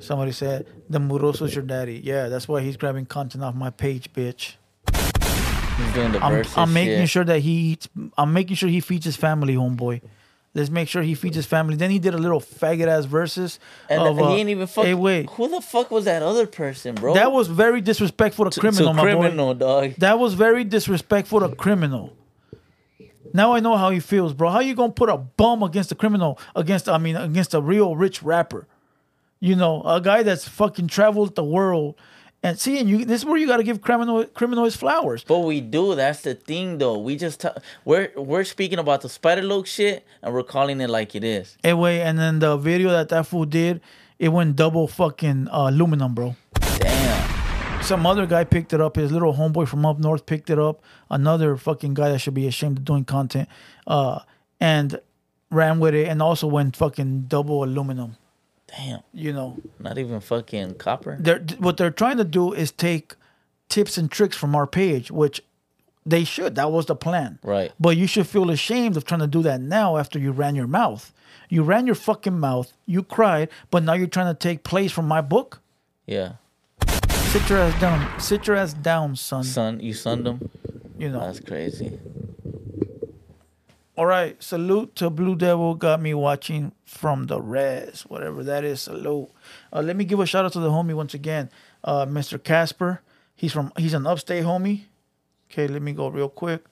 Somebody 0.00 0.32
said 0.32 0.66
the 0.88 0.98
Muroso's 0.98 1.54
your 1.54 1.64
daddy. 1.64 2.00
Yeah, 2.02 2.28
that's 2.28 2.48
why 2.48 2.62
he's 2.62 2.78
grabbing 2.78 3.04
content 3.04 3.44
off 3.44 3.54
my 3.54 3.68
page, 3.68 4.10
bitch. 4.14 4.54
He's 5.76 5.92
doing 5.92 6.12
the 6.12 6.24
I'm, 6.24 6.32
verses 6.32 6.56
I'm 6.56 6.72
making 6.72 7.04
sure 7.06 7.24
that 7.24 7.40
he 7.40 7.72
eats. 7.72 7.88
I'm 8.16 8.32
making 8.32 8.56
sure 8.56 8.68
he 8.70 8.80
feeds 8.80 9.04
his 9.04 9.16
family, 9.16 9.54
homeboy. 9.54 10.00
Let's 10.58 10.70
make 10.70 10.88
sure 10.88 11.02
he 11.02 11.14
feeds 11.14 11.36
his 11.36 11.46
family. 11.46 11.76
Then 11.76 11.90
he 11.90 12.00
did 12.00 12.14
a 12.14 12.18
little 12.18 12.40
faggot 12.40 12.88
ass 12.88 13.04
verses. 13.04 13.60
And 13.88 14.02
of, 14.02 14.18
uh, 14.18 14.30
he 14.30 14.40
ain't 14.40 14.48
even 14.48 14.66
fuck. 14.66 14.84
Hey, 14.84 14.94
wait. 14.94 15.30
Who 15.30 15.48
the 15.48 15.60
fuck 15.60 15.92
was 15.92 16.04
that 16.06 16.20
other 16.20 16.48
person, 16.48 16.96
bro? 16.96 17.14
That 17.14 17.30
was 17.30 17.46
very 17.46 17.80
disrespectful 17.80 18.50
to, 18.50 18.60
criminal, 18.60 18.88
to 18.88 18.94
my 18.94 19.02
criminal, 19.02 19.54
boy. 19.54 19.58
dog. 19.60 19.94
That 19.98 20.18
was 20.18 20.34
very 20.34 20.64
disrespectful 20.64 21.40
to 21.40 21.54
criminal. 21.54 22.12
Now 23.32 23.52
I 23.52 23.60
know 23.60 23.76
how 23.76 23.90
he 23.90 24.00
feels, 24.00 24.32
bro. 24.34 24.50
How 24.50 24.60
you 24.60 24.74
gonna 24.74 24.92
put 24.92 25.08
a 25.08 25.16
bum 25.16 25.62
against 25.62 25.92
a 25.92 25.94
criminal? 25.94 26.40
Against 26.56 26.88
I 26.88 26.98
mean, 26.98 27.14
against 27.14 27.54
a 27.54 27.60
real 27.60 27.94
rich 27.94 28.22
rapper? 28.22 28.66
You 29.38 29.54
know, 29.54 29.82
a 29.84 30.00
guy 30.00 30.24
that's 30.24 30.48
fucking 30.48 30.88
traveled 30.88 31.36
the 31.36 31.44
world. 31.44 31.94
And 32.42 32.58
see, 32.58 32.78
and 32.78 32.88
you 32.88 33.04
this 33.04 33.22
is 33.22 33.24
where 33.24 33.36
you 33.36 33.48
gotta 33.48 33.64
give 33.64 33.80
criminal 33.80 34.24
criminal 34.24 34.64
his 34.64 34.76
flowers. 34.76 35.24
But 35.24 35.40
we 35.40 35.60
do. 35.60 35.96
That's 35.96 36.20
the 36.22 36.34
thing, 36.34 36.78
though. 36.78 36.96
We 36.96 37.16
just 37.16 37.40
ta- 37.40 37.56
we're 37.84 38.12
we're 38.16 38.44
speaking 38.44 38.78
about 38.78 39.00
the 39.00 39.08
spider 39.08 39.42
Loc 39.42 39.66
shit, 39.66 40.06
and 40.22 40.32
we're 40.32 40.44
calling 40.44 40.80
it 40.80 40.88
like 40.88 41.16
it 41.16 41.24
is. 41.24 41.56
Anyway, 41.64 41.98
and 41.98 42.16
then 42.16 42.38
the 42.38 42.56
video 42.56 42.90
that 42.90 43.08
that 43.08 43.26
fool 43.26 43.44
did, 43.44 43.80
it 44.20 44.28
went 44.28 44.54
double 44.54 44.86
fucking 44.86 45.48
uh, 45.48 45.68
aluminum, 45.68 46.14
bro. 46.14 46.36
Damn. 46.78 47.82
Some 47.82 48.06
other 48.06 48.24
guy 48.24 48.44
picked 48.44 48.72
it 48.72 48.80
up. 48.80 48.94
His 48.94 49.10
little 49.10 49.34
homeboy 49.34 49.66
from 49.66 49.84
up 49.84 49.98
north 49.98 50.24
picked 50.24 50.48
it 50.48 50.60
up. 50.60 50.82
Another 51.10 51.56
fucking 51.56 51.94
guy 51.94 52.10
that 52.10 52.20
should 52.20 52.34
be 52.34 52.46
ashamed 52.46 52.78
of 52.78 52.84
doing 52.84 53.04
content, 53.04 53.48
uh, 53.88 54.20
and 54.60 55.00
ran 55.50 55.80
with 55.80 55.94
it, 55.94 56.06
and 56.06 56.22
also 56.22 56.46
went 56.46 56.76
fucking 56.76 57.22
double 57.22 57.64
aluminum. 57.64 58.16
Damn. 58.76 59.00
You 59.12 59.32
know, 59.32 59.56
Not 59.78 59.98
even 59.98 60.20
fucking 60.20 60.74
copper. 60.74 61.16
they're 61.20 61.40
what 61.58 61.76
they're 61.78 61.90
trying 61.90 62.18
to 62.18 62.24
do 62.24 62.52
is 62.52 62.70
take 62.70 63.14
tips 63.68 63.96
and 63.98 64.10
tricks 64.10 64.36
from 64.36 64.54
our 64.54 64.66
page, 64.66 65.10
which 65.10 65.42
they 66.04 66.24
should. 66.24 66.54
That 66.54 66.70
was 66.70 66.86
the 66.86 66.94
plan. 66.96 67.38
Right. 67.42 67.72
But 67.80 67.96
you 67.96 68.06
should 68.06 68.26
feel 68.26 68.50
ashamed 68.50 68.96
of 68.96 69.04
trying 69.04 69.20
to 69.20 69.26
do 69.26 69.42
that 69.42 69.60
now 69.60 69.96
after 69.96 70.18
you 70.18 70.32
ran 70.32 70.54
your 70.54 70.66
mouth. 70.66 71.12
You 71.48 71.62
ran 71.62 71.86
your 71.86 71.94
fucking 71.94 72.38
mouth. 72.38 72.72
You 72.86 73.02
cried, 73.02 73.48
but 73.70 73.82
now 73.82 73.94
you're 73.94 74.06
trying 74.06 74.34
to 74.34 74.38
take 74.38 74.64
place 74.64 74.92
from 74.92 75.06
my 75.08 75.20
book. 75.22 75.60
Yeah. 76.06 76.32
Sit 77.32 77.48
your 77.50 77.58
ass 77.58 77.80
down. 77.80 78.20
Sit 78.20 78.46
your 78.46 78.56
ass 78.56 78.72
down, 78.74 79.16
son. 79.16 79.44
Son, 79.44 79.80
you 79.80 79.92
sunned 79.94 80.26
him. 80.26 80.50
You 80.98 81.10
know. 81.10 81.20
That's 81.20 81.40
crazy. 81.40 81.98
All 83.98 84.06
right. 84.06 84.40
Salute 84.40 84.94
to 84.94 85.10
Blue 85.10 85.34
Devil. 85.34 85.74
Got 85.74 86.00
me 86.00 86.14
watching 86.14 86.70
from 86.84 87.26
the 87.26 87.40
res, 87.40 88.02
whatever 88.02 88.44
that 88.44 88.62
is. 88.62 88.82
Salute. 88.82 89.28
Uh, 89.72 89.82
let 89.82 89.96
me 89.96 90.04
give 90.04 90.20
a 90.20 90.24
shout 90.24 90.44
out 90.44 90.52
to 90.52 90.60
the 90.60 90.70
homie 90.70 90.94
once 90.94 91.14
again, 91.14 91.50
uh, 91.82 92.06
Mr. 92.06 92.40
Casper. 92.40 93.00
He's 93.34 93.52
from. 93.52 93.72
He's 93.76 93.94
an 93.94 94.06
upstate 94.06 94.44
homie. 94.44 94.82
Okay, 95.50 95.66
let 95.66 95.82
me 95.82 95.94
go 95.94 96.06
real 96.06 96.28
quick. 96.28 96.64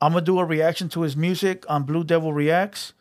I'm 0.00 0.14
gonna 0.14 0.24
do 0.24 0.40
a 0.40 0.44
reaction 0.44 0.88
to 0.88 1.02
his 1.02 1.16
music 1.16 1.64
on 1.68 1.84
Blue 1.84 2.02
Devil 2.02 2.32
Reacts. 2.32 2.94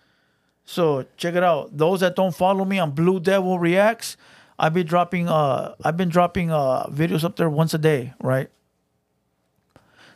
So 0.63 1.07
check 1.17 1.33
it 1.33 1.43
out. 1.43 1.75
Those 1.75 2.01
that 2.01 2.15
don't 2.15 2.35
follow 2.35 2.65
me 2.65 2.77
on 2.77 2.91
Blue 2.91 3.19
Devil 3.19 3.57
Reacts, 3.57 4.15
I've 4.59 4.75
been 4.75 4.85
dropping 4.85 5.27
uh 5.27 5.73
I've 5.83 5.97
been 5.97 6.09
dropping 6.09 6.51
uh 6.51 6.85
videos 6.85 7.23
up 7.23 7.35
there 7.37 7.49
once 7.49 7.73
a 7.73 7.79
day, 7.79 8.13
right? 8.21 8.51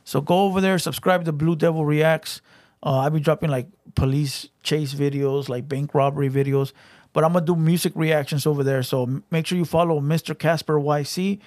So 0.03 0.21
go 0.21 0.43
over 0.43 0.61
there, 0.61 0.77
subscribe 0.77 1.25
to 1.25 1.31
Blue 1.31 1.55
Devil 1.55 1.83
Reacts. 1.83 2.41
Uh, 2.83 2.99
I'll 2.99 3.09
be 3.09 3.19
dropping 3.19 3.49
like 3.49 3.67
police 3.95 4.49
chase 4.63 4.93
videos, 4.93 5.49
like 5.49 5.67
bank 5.67 5.93
robbery 5.93 6.29
videos. 6.29 6.73
But 7.13 7.23
I'm 7.23 7.33
gonna 7.33 7.45
do 7.45 7.55
music 7.55 7.93
reactions 7.95 8.45
over 8.45 8.63
there. 8.63 8.83
So 8.83 9.21
make 9.31 9.45
sure 9.47 9.57
you 9.57 9.65
follow 9.65 10.01
Mr. 10.01 10.37
Casper 10.37 10.79
YC. 10.79 11.39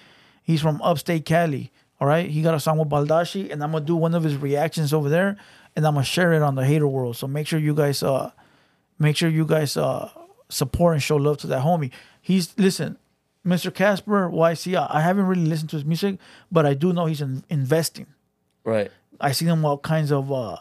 He's 0.42 0.62
from 0.62 0.80
upstate 0.80 1.26
Cali. 1.26 1.70
All 2.00 2.08
right. 2.08 2.30
He 2.30 2.42
got 2.42 2.54
a 2.54 2.60
song 2.60 2.78
with 2.78 2.88
Baldashi, 2.88 3.52
and 3.52 3.62
I'm 3.62 3.72
gonna 3.72 3.84
do 3.84 3.94
one 3.96 4.14
of 4.14 4.22
his 4.22 4.36
reactions 4.36 4.92
over 4.92 5.08
there, 5.08 5.36
and 5.76 5.86
I'm 5.86 5.94
gonna 5.94 6.04
share 6.04 6.32
it 6.32 6.42
on 6.42 6.54
the 6.54 6.64
hater 6.64 6.88
world. 6.88 7.16
So 7.16 7.26
make 7.26 7.46
sure 7.46 7.58
you 7.58 7.74
guys 7.74 8.02
uh 8.02 8.30
make 8.98 9.16
sure 9.16 9.28
you 9.28 9.44
guys 9.44 9.76
uh 9.76 10.10
support 10.48 10.94
and 10.94 11.02
show 11.02 11.16
love 11.16 11.36
to 11.38 11.46
that 11.48 11.62
homie. 11.62 11.90
He's 12.22 12.54
listen, 12.56 12.96
Mr. 13.46 13.72
Casper 13.72 14.30
YC. 14.30 14.74
I 14.74 14.98
I 14.98 15.00
haven't 15.02 15.26
really 15.26 15.44
listened 15.44 15.70
to 15.70 15.76
his 15.76 15.84
music, 15.84 16.18
but 16.50 16.64
I 16.64 16.74
do 16.74 16.92
know 16.94 17.06
he's 17.06 17.20
in, 17.20 17.44
investing. 17.50 18.06
Right. 18.64 18.90
I 19.20 19.32
see 19.32 19.44
him 19.44 19.64
all 19.64 19.78
kinds 19.78 20.12
of 20.12 20.32
uh 20.32 20.56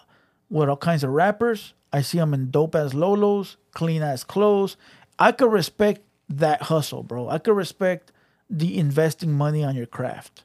with 0.50 0.70
all 0.70 0.78
kinds 0.78 1.04
of 1.04 1.12
rappers. 1.12 1.74
I 1.92 2.02
see 2.02 2.18
them 2.18 2.34
in 2.34 2.52
dope 2.52 2.76
ass 2.76 2.94
lolos, 2.94 3.56
clean 3.72 4.02
ass 4.02 4.24
clothes. 4.24 4.78
I 5.20 5.32
could 5.32 5.52
respect 5.52 6.02
that 6.30 6.64
hustle, 6.64 7.04
bro. 7.04 7.30
I 7.30 7.38
could 7.40 7.56
respect 7.56 8.12
the 8.50 8.78
investing 8.78 9.32
money 9.32 9.64
on 9.64 9.76
your 9.76 9.86
craft. 9.86 10.44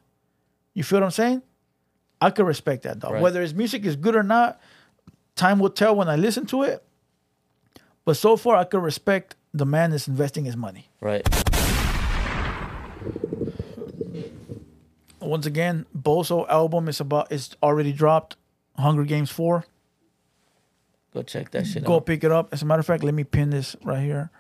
You 0.75 0.83
feel 0.83 1.01
what 1.01 1.07
I'm 1.07 1.11
saying? 1.11 1.43
I 2.21 2.31
could 2.31 2.47
respect 2.47 2.85
that, 2.85 3.01
dog. 3.01 3.13
Right. 3.13 3.23
Whether 3.23 3.43
his 3.43 3.55
music 3.55 3.85
is 3.85 3.97
good 3.97 4.15
or 4.15 4.23
not, 4.23 4.61
time 5.35 5.59
will 5.59 5.71
tell 5.71 5.95
when 5.95 6.09
I 6.09 6.17
listen 6.17 6.47
to 6.47 6.63
it. 6.63 6.85
But 8.05 8.17
so 8.17 8.37
far, 8.37 8.57
I 8.57 8.65
could 8.65 8.83
respect 8.83 9.35
the 9.53 9.67
man 9.67 9.91
that's 9.91 10.09
investing 10.09 10.45
his 10.45 10.57
money. 10.57 10.89
Right. 11.01 11.27
Once 15.21 15.47
again, 15.47 15.87
Boso 15.97 16.49
album 16.49 16.89
is 16.89 17.01
about 17.01 17.31
is 17.31 17.57
already 17.63 17.93
dropped. 17.93 18.37
Hunger 18.79 19.05
Games 19.05 19.31
Four. 19.31 19.67
Go 21.15 21.23
check 21.23 21.51
that 21.51 21.67
shit 21.67 21.85
Go 21.85 21.97
out. 21.97 22.07
pick 22.07 22.25
it 22.25 22.33
up. 22.33 22.53
As 22.53 22.63
a 22.63 22.67
matter 22.67 22.81
of 22.81 22.87
fact, 22.87 23.03
let 23.05 23.15
me 23.15 23.25
pin 23.25 23.51
this 23.51 23.77
right 23.85 24.03
here. 24.03 24.31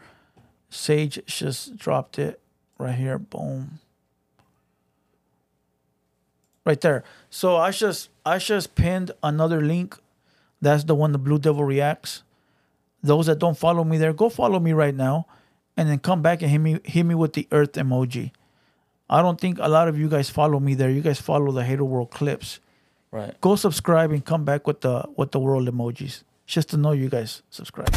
Sage 0.70 1.20
just 1.26 1.76
dropped 1.76 2.18
it 2.18 2.40
right 2.78 2.94
here. 2.94 3.18
Boom. 3.18 3.78
Right 6.64 6.80
there. 6.80 7.02
So 7.28 7.56
I 7.56 7.72
just 7.72 8.08
I 8.24 8.38
just 8.38 8.74
pinned 8.74 9.10
another 9.22 9.60
link. 9.60 9.98
That's 10.60 10.84
the 10.84 10.94
one 10.94 11.12
the 11.12 11.18
Blue 11.18 11.38
Devil 11.38 11.64
reacts. 11.64 12.22
Those 13.02 13.26
that 13.26 13.40
don't 13.40 13.58
follow 13.58 13.82
me 13.82 13.98
there, 13.98 14.12
go 14.12 14.28
follow 14.28 14.60
me 14.60 14.72
right 14.72 14.94
now. 14.94 15.26
and 15.76 15.88
then 15.88 15.98
come 15.98 16.20
back 16.22 16.42
and 16.42 16.50
hit 16.50 16.58
me 16.58 16.78
hit 16.84 17.04
me 17.04 17.14
with 17.14 17.32
the 17.32 17.48
earth 17.50 17.72
emoji. 17.72 18.30
I 19.10 19.20
don't 19.22 19.40
think 19.40 19.58
a 19.60 19.68
lot 19.68 19.88
of 19.88 19.98
you 19.98 20.08
guys 20.08 20.30
follow 20.30 20.60
me 20.60 20.74
there. 20.74 20.88
You 20.90 21.00
guys 21.02 21.20
follow 21.20 21.50
the 21.52 21.64
Hater 21.64 21.84
World 21.84 22.10
clips. 22.10 22.60
Right. 23.10 23.38
Go 23.40 23.56
subscribe 23.56 24.12
and 24.12 24.24
come 24.24 24.44
back 24.44 24.66
with 24.66 24.82
the 24.82 25.04
with 25.16 25.32
the 25.32 25.40
world 25.40 25.68
emojis. 25.68 26.22
Just 26.46 26.70
to 26.70 26.76
know 26.76 26.92
you 26.92 27.08
guys 27.08 27.42
subscribe. 27.50 27.94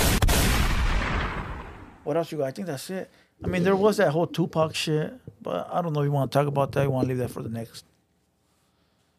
What 2.03 2.15
else 2.15 2.31
you 2.31 2.37
got? 2.37 2.47
I 2.47 2.51
think 2.51 2.67
that's 2.67 2.89
it. 2.89 3.09
I 3.43 3.47
mean, 3.47 3.63
there 3.63 3.75
was 3.75 3.97
that 3.97 4.11
whole 4.11 4.27
Tupac 4.27 4.75
shit, 4.75 5.13
but 5.41 5.67
I 5.71 5.81
don't 5.81 5.91
know 5.93 6.01
if 6.01 6.05
you 6.05 6.11
want 6.11 6.31
to 6.31 6.37
talk 6.37 6.47
about 6.47 6.71
that. 6.73 6.83
You 6.83 6.91
want 6.91 7.05
to 7.05 7.09
leave 7.09 7.17
that 7.17 7.31
for 7.31 7.41
the 7.41 7.49
next. 7.49 7.85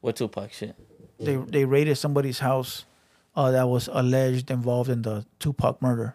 What 0.01 0.17
Tupac 0.17 0.53
shit? 0.53 0.75
They 1.19 1.37
they 1.37 1.65
raided 1.65 1.97
somebody's 1.97 2.39
house 2.39 2.85
uh, 3.35 3.51
that 3.51 3.69
was 3.69 3.89
alleged 3.93 4.51
involved 4.51 4.89
in 4.89 5.03
the 5.03 5.27
Tupac 5.39 5.83
murder. 5.83 6.15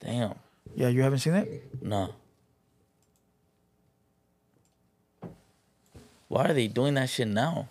Damn. 0.00 0.34
Yeah, 0.74 0.88
you 0.88 1.02
haven't 1.02 1.18
seen 1.18 1.34
it? 1.34 1.82
No. 1.82 2.14
Why 6.28 6.46
are 6.46 6.54
they 6.54 6.68
doing 6.68 6.94
that 6.94 7.10
shit 7.10 7.28
now? 7.28 7.68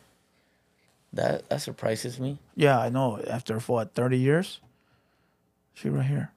That 1.14 1.50
that 1.50 1.62
surprises 1.62 2.20
me. 2.20 2.40
Yeah, 2.56 2.80
I 2.80 2.90
know. 2.90 3.22
After 3.28 3.60
what, 3.60 3.94
thirty 3.94 4.18
years? 4.18 4.62
She 5.74 5.90
right 5.90 6.06
here. 6.06 6.32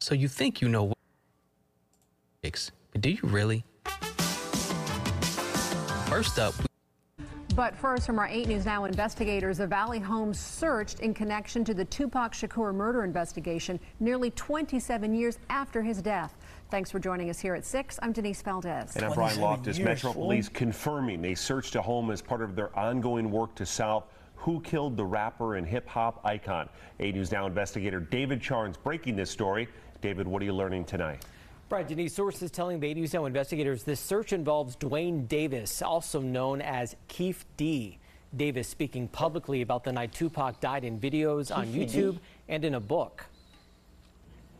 So 0.00 0.14
you 0.14 0.28
think 0.28 0.60
you 0.60 0.68
know 0.68 0.84
what 0.84 0.98
but 2.42 3.00
do 3.00 3.10
you 3.10 3.20
really? 3.22 3.64
First 6.06 6.38
up, 6.38 6.54
But 7.54 7.76
first, 7.76 8.06
from 8.06 8.18
our 8.18 8.28
8 8.28 8.48
News 8.48 8.64
Now 8.64 8.84
investigators, 8.84 9.58
the 9.58 9.66
Valley 9.66 9.98
home 9.98 10.32
searched 10.32 11.00
in 11.00 11.12
connection 11.12 11.64
to 11.64 11.74
the 11.74 11.84
Tupac 11.84 12.32
Shakur 12.32 12.72
murder 12.72 13.04
investigation 13.04 13.78
nearly 14.00 14.30
27 14.30 15.12
years 15.12 15.38
after 15.50 15.82
his 15.82 16.00
death. 16.00 16.36
Thanks 16.70 16.90
for 16.90 16.98
joining 16.98 17.30
us 17.30 17.40
here 17.40 17.54
at 17.54 17.64
6. 17.64 17.98
I'm 18.02 18.12
Denise 18.12 18.42
Valdez. 18.42 18.94
And 18.94 19.06
I'm 19.06 19.14
Brian 19.14 19.40
Loftus. 19.40 19.78
Metro 19.78 20.12
Police 20.12 20.50
confirming 20.50 21.22
they 21.22 21.34
searched 21.34 21.76
a 21.76 21.82
home 21.82 22.10
as 22.10 22.20
part 22.20 22.42
of 22.42 22.54
their 22.54 22.78
ongoing 22.78 23.30
work 23.30 23.54
to 23.54 23.64
solve 23.64 24.04
who 24.36 24.60
killed 24.60 24.94
the 24.94 25.04
rapper 25.04 25.56
and 25.56 25.66
hip 25.66 25.88
hop 25.88 26.20
icon. 26.24 26.68
8 27.00 27.14
News 27.14 27.32
Now 27.32 27.46
investigator 27.46 28.00
David 28.00 28.42
Charns 28.42 28.76
breaking 28.76 29.16
this 29.16 29.30
story. 29.30 29.66
David, 30.02 30.28
what 30.28 30.42
are 30.42 30.44
you 30.44 30.52
learning 30.52 30.84
tonight? 30.84 31.24
Right, 31.70 31.88
Denise, 31.88 32.12
sources 32.12 32.50
telling 32.50 32.80
the 32.80 32.92
News 32.92 33.14
Now 33.14 33.24
investigators 33.24 33.82
this 33.84 33.98
search 33.98 34.34
involves 34.34 34.76
Duane 34.76 35.24
Davis, 35.24 35.80
also 35.80 36.20
known 36.20 36.60
as 36.60 36.96
Keefe 37.08 37.46
D. 37.56 37.98
Davis 38.36 38.68
speaking 38.68 39.08
publicly 39.08 39.62
about 39.62 39.84
the 39.84 39.92
night 39.92 40.12
Tupac 40.12 40.60
died 40.60 40.84
in 40.84 41.00
videos 41.00 41.54
on 41.54 41.72
Keefe 41.72 41.92
D? 41.92 41.98
YouTube 41.98 42.18
and 42.46 42.62
in 42.62 42.74
a 42.74 42.80
book. 42.80 43.24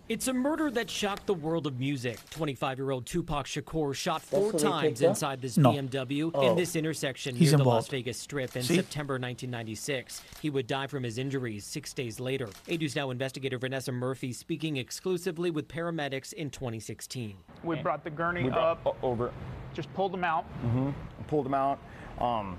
It's 0.09 0.27
a 0.27 0.33
murder 0.33 0.71
that 0.71 0.89
shocked 0.89 1.27
the 1.27 1.35
world 1.35 1.67
of 1.67 1.79
music. 1.79 2.19
25 2.31 2.79
year 2.79 2.91
old 2.93 3.05
Tupac 3.05 3.45
Shakur 3.45 3.95
shot 3.95 4.23
four 4.23 4.53
That's 4.53 4.65
what 4.65 4.81
they 4.81 4.87
times 4.89 5.03
inside 5.03 5.43
this 5.43 5.59
No. 5.59 5.71
BMW 5.73 6.31
Oh. 6.35 6.49
in 6.51 6.57
this 6.57 6.77
intersection 6.77 7.37
He's 7.37 7.51
near 7.53 7.59
the 7.59 7.65
Las. 7.65 7.89
Vegas 7.89 8.17
Strip 8.19 8.57
in 8.57 8.63
See? 8.63 8.77
September 8.77 9.15
1996. 9.19 10.23
He 10.41 10.49
would 10.49 10.67
die 10.67 10.87
from 10.87 11.03
his 11.03 11.19
injuries 11.19 11.67
six 11.67 11.93
days 11.93 12.19
later. 12.21 12.49
A 12.69 12.79
News 12.79 12.97
Now 12.97 13.11
investigator 13.11 13.59
Vanessa 13.59 13.93
Murphy 13.93 14.33
speaking 14.33 14.79
exclusively 14.79 15.51
with 15.51 15.69
paramedics 15.69 16.33
in 16.33 16.49
2016. 16.49 17.37
We 17.63 17.77
brought 17.77 18.03
the 18.03 18.11
gurney 18.11 18.45
brought- 18.49 18.79
up, 18.87 18.97
over, 19.03 19.31
just 19.75 19.93
pulled 19.93 20.13
them 20.13 20.25
out. 20.25 20.45
hmm 20.63 20.91
Pulled 21.27 21.45
him 21.45 21.53
out, 21.53 21.79
um, 22.19 22.57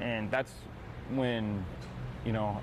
and 0.00 0.28
that's 0.32 0.52
when, 1.14 1.64
you 2.26 2.32
know, 2.32 2.60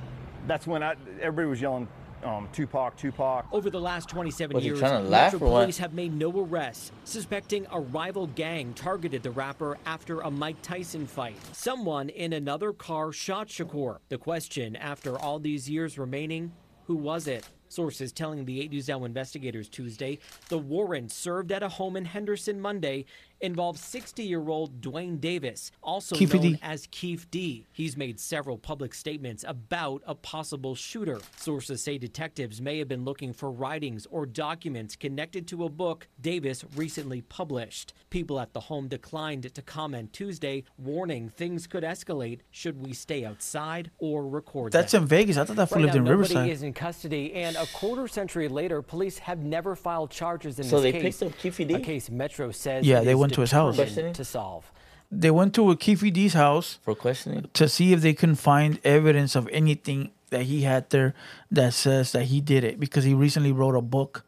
that's 0.47 0.67
when 0.67 0.83
I, 0.83 0.95
everybody 1.21 1.47
was 1.49 1.61
yelling, 1.61 1.87
um, 2.25 2.49
Tupac, 2.51 2.97
Tupac. 2.97 3.45
Over 3.51 3.69
the 3.69 3.79
last 3.79 4.09
27 4.09 4.55
Was 4.55 4.65
years, 4.65 4.79
trying 4.79 5.03
to 5.03 5.09
laugh 5.09 5.33
Metro 5.33 5.47
or 5.47 5.51
what? 5.51 5.61
police 5.61 5.77
have 5.77 5.93
made 5.93 6.13
no 6.13 6.31
arrests, 6.31 6.91
suspecting 7.03 7.65
a 7.71 7.79
rival 7.79 8.27
gang 8.27 8.73
targeted 8.73 9.23
the 9.23 9.31
rapper 9.31 9.77
after 9.85 10.21
a 10.21 10.31
Mike 10.31 10.61
Tyson 10.61 11.05
fight. 11.05 11.37
Someone 11.53 12.09
in 12.09 12.33
another 12.33 12.73
car 12.73 13.11
shot 13.11 13.47
Shakur. 13.47 13.99
The 14.09 14.17
question, 14.17 14.75
after 14.75 15.17
all 15.19 15.39
these 15.39 15.69
years 15.69 15.97
remaining, 15.97 16.51
who 16.85 16.95
was 16.95 17.27
it? 17.27 17.47
Sources 17.67 18.11
telling 18.11 18.45
the 18.45 18.61
8 18.61 18.71
News 18.71 18.87
Now 18.87 19.03
investigators 19.05 19.67
Tuesday 19.67 20.19
the 20.49 20.57
warrant 20.57 21.11
served 21.11 21.51
at 21.51 21.63
a 21.63 21.67
home 21.67 21.97
in 21.97 22.05
Henderson 22.05 22.61
Monday 22.61 23.05
involves 23.41 23.81
60 23.81 24.23
year 24.23 24.47
old 24.49 24.81
Duane 24.81 25.17
Davis, 25.17 25.71
also 25.83 26.15
Keefe 26.15 26.33
known 26.33 26.41
D. 26.53 26.59
as 26.61 26.87
Keith 26.91 27.29
D. 27.31 27.65
He's 27.71 27.95
made 27.97 28.19
several 28.19 28.57
public 28.57 28.93
statements 28.93 29.43
about 29.47 30.01
a 30.05 30.15
possible 30.15 30.75
shooter. 30.75 31.19
Sources 31.37 31.81
say 31.83 31.97
detectives 31.97 32.61
may 32.61 32.79
have 32.79 32.87
been 32.87 33.03
looking 33.05 33.33
for 33.33 33.51
writings 33.51 34.05
or 34.09 34.25
documents 34.25 34.95
connected 34.95 35.47
to 35.49 35.63
a 35.65 35.69
book 35.69 36.07
Davis 36.19 36.63
recently 36.75 37.21
published. 37.21 37.93
People 38.09 38.39
at 38.39 38.53
the 38.53 38.59
home 38.61 38.87
declined 38.87 39.53
to 39.53 39.61
comment 39.61 40.13
Tuesday, 40.13 40.63
warning 40.77 41.29
things 41.29 41.67
could 41.67 41.83
escalate 41.83 42.39
should 42.51 42.81
we 42.85 42.93
stay 42.93 43.25
outside 43.25 43.91
or 43.97 44.27
record 44.27 44.71
That's 44.71 44.93
them. 44.93 45.03
in 45.03 45.09
Vegas. 45.09 45.37
I 45.37 45.43
thought 45.45 45.55
that 45.57 45.69
fool 45.69 45.77
Right 45.77 45.85
lived 45.93 45.95
now, 45.95 45.99
in 45.99 46.05
nobody 46.05 46.33
Riverside. 46.35 46.49
is 46.49 46.63
in 46.63 46.73
custody, 46.73 47.33
and 47.33 47.55
a 47.55 47.65
quarter 47.67 48.07
century 48.07 48.47
later, 48.47 48.81
police 48.81 49.17
have 49.19 49.39
never 49.39 49.75
filed 49.75 50.09
charges 50.11 50.57
in 50.59 50.65
So 50.65 50.79
this 50.79 50.93
they 50.93 51.01
picked 51.01 51.21
up 51.23 51.37
Keefe 51.37 51.57
D? 51.57 51.73
A 51.73 51.79
case 51.79 52.09
Metro 52.09 52.51
says 52.51 52.85
Yeah, 52.85 53.01
they 53.01 53.15
went 53.15 53.33
to 53.35 53.41
his 53.41 53.51
house. 53.51 53.77
to 53.77 54.25
solve. 54.25 54.71
They 55.11 55.31
went 55.31 55.53
to 55.55 55.69
a 55.71 55.75
Keefe 55.77 56.11
D's 56.13 56.33
house 56.33 56.79
for 56.81 56.95
questioning 56.95 57.47
to 57.53 57.69
see 57.69 57.93
if 57.93 58.01
they 58.01 58.13
can 58.13 58.35
find 58.35 58.79
evidence 58.83 59.35
of 59.35 59.47
anything 59.51 60.11
that 60.31 60.43
he 60.43 60.63
had 60.63 60.89
there 60.89 61.13
that 61.51 61.73
says 61.73 62.11
that 62.13 62.25
he 62.25 62.41
did 62.41 62.63
it 62.63 62.79
because 62.79 63.03
he 63.03 63.13
recently 63.13 63.51
wrote 63.51 63.75
a 63.75 63.81
book, 63.81 64.25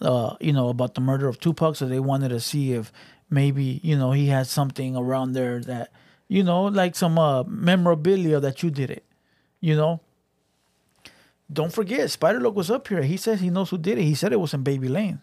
uh, 0.00 0.36
you 0.40 0.52
know, 0.52 0.68
about 0.68 0.94
the 0.94 1.00
murder 1.00 1.26
of 1.28 1.40
Tupac. 1.40 1.76
So 1.76 1.86
they 1.86 2.00
wanted 2.00 2.28
to 2.28 2.40
see 2.40 2.72
if 2.72 2.92
maybe 3.28 3.80
you 3.82 3.98
know 3.98 4.12
he 4.12 4.26
had 4.28 4.46
something 4.46 4.96
around 4.96 5.32
there 5.32 5.60
that 5.60 5.90
you 6.32 6.42
know, 6.42 6.64
like 6.64 6.96
some 6.96 7.18
uh, 7.18 7.42
memorabilia 7.44 8.40
that 8.40 8.62
you 8.62 8.70
did 8.70 8.90
it, 8.90 9.04
you 9.60 9.76
know. 9.76 10.00
Don't 11.52 11.70
forget, 11.70 12.10
Spider 12.10 12.40
Loc 12.40 12.56
was 12.56 12.70
up 12.70 12.88
here. 12.88 13.02
He 13.02 13.18
says 13.18 13.40
he 13.40 13.50
knows 13.50 13.68
who 13.68 13.76
did 13.76 13.98
it. 13.98 14.04
He 14.04 14.14
said 14.14 14.32
it 14.32 14.40
was 14.40 14.54
in 14.54 14.62
Baby 14.62 14.88
Lane. 14.88 15.20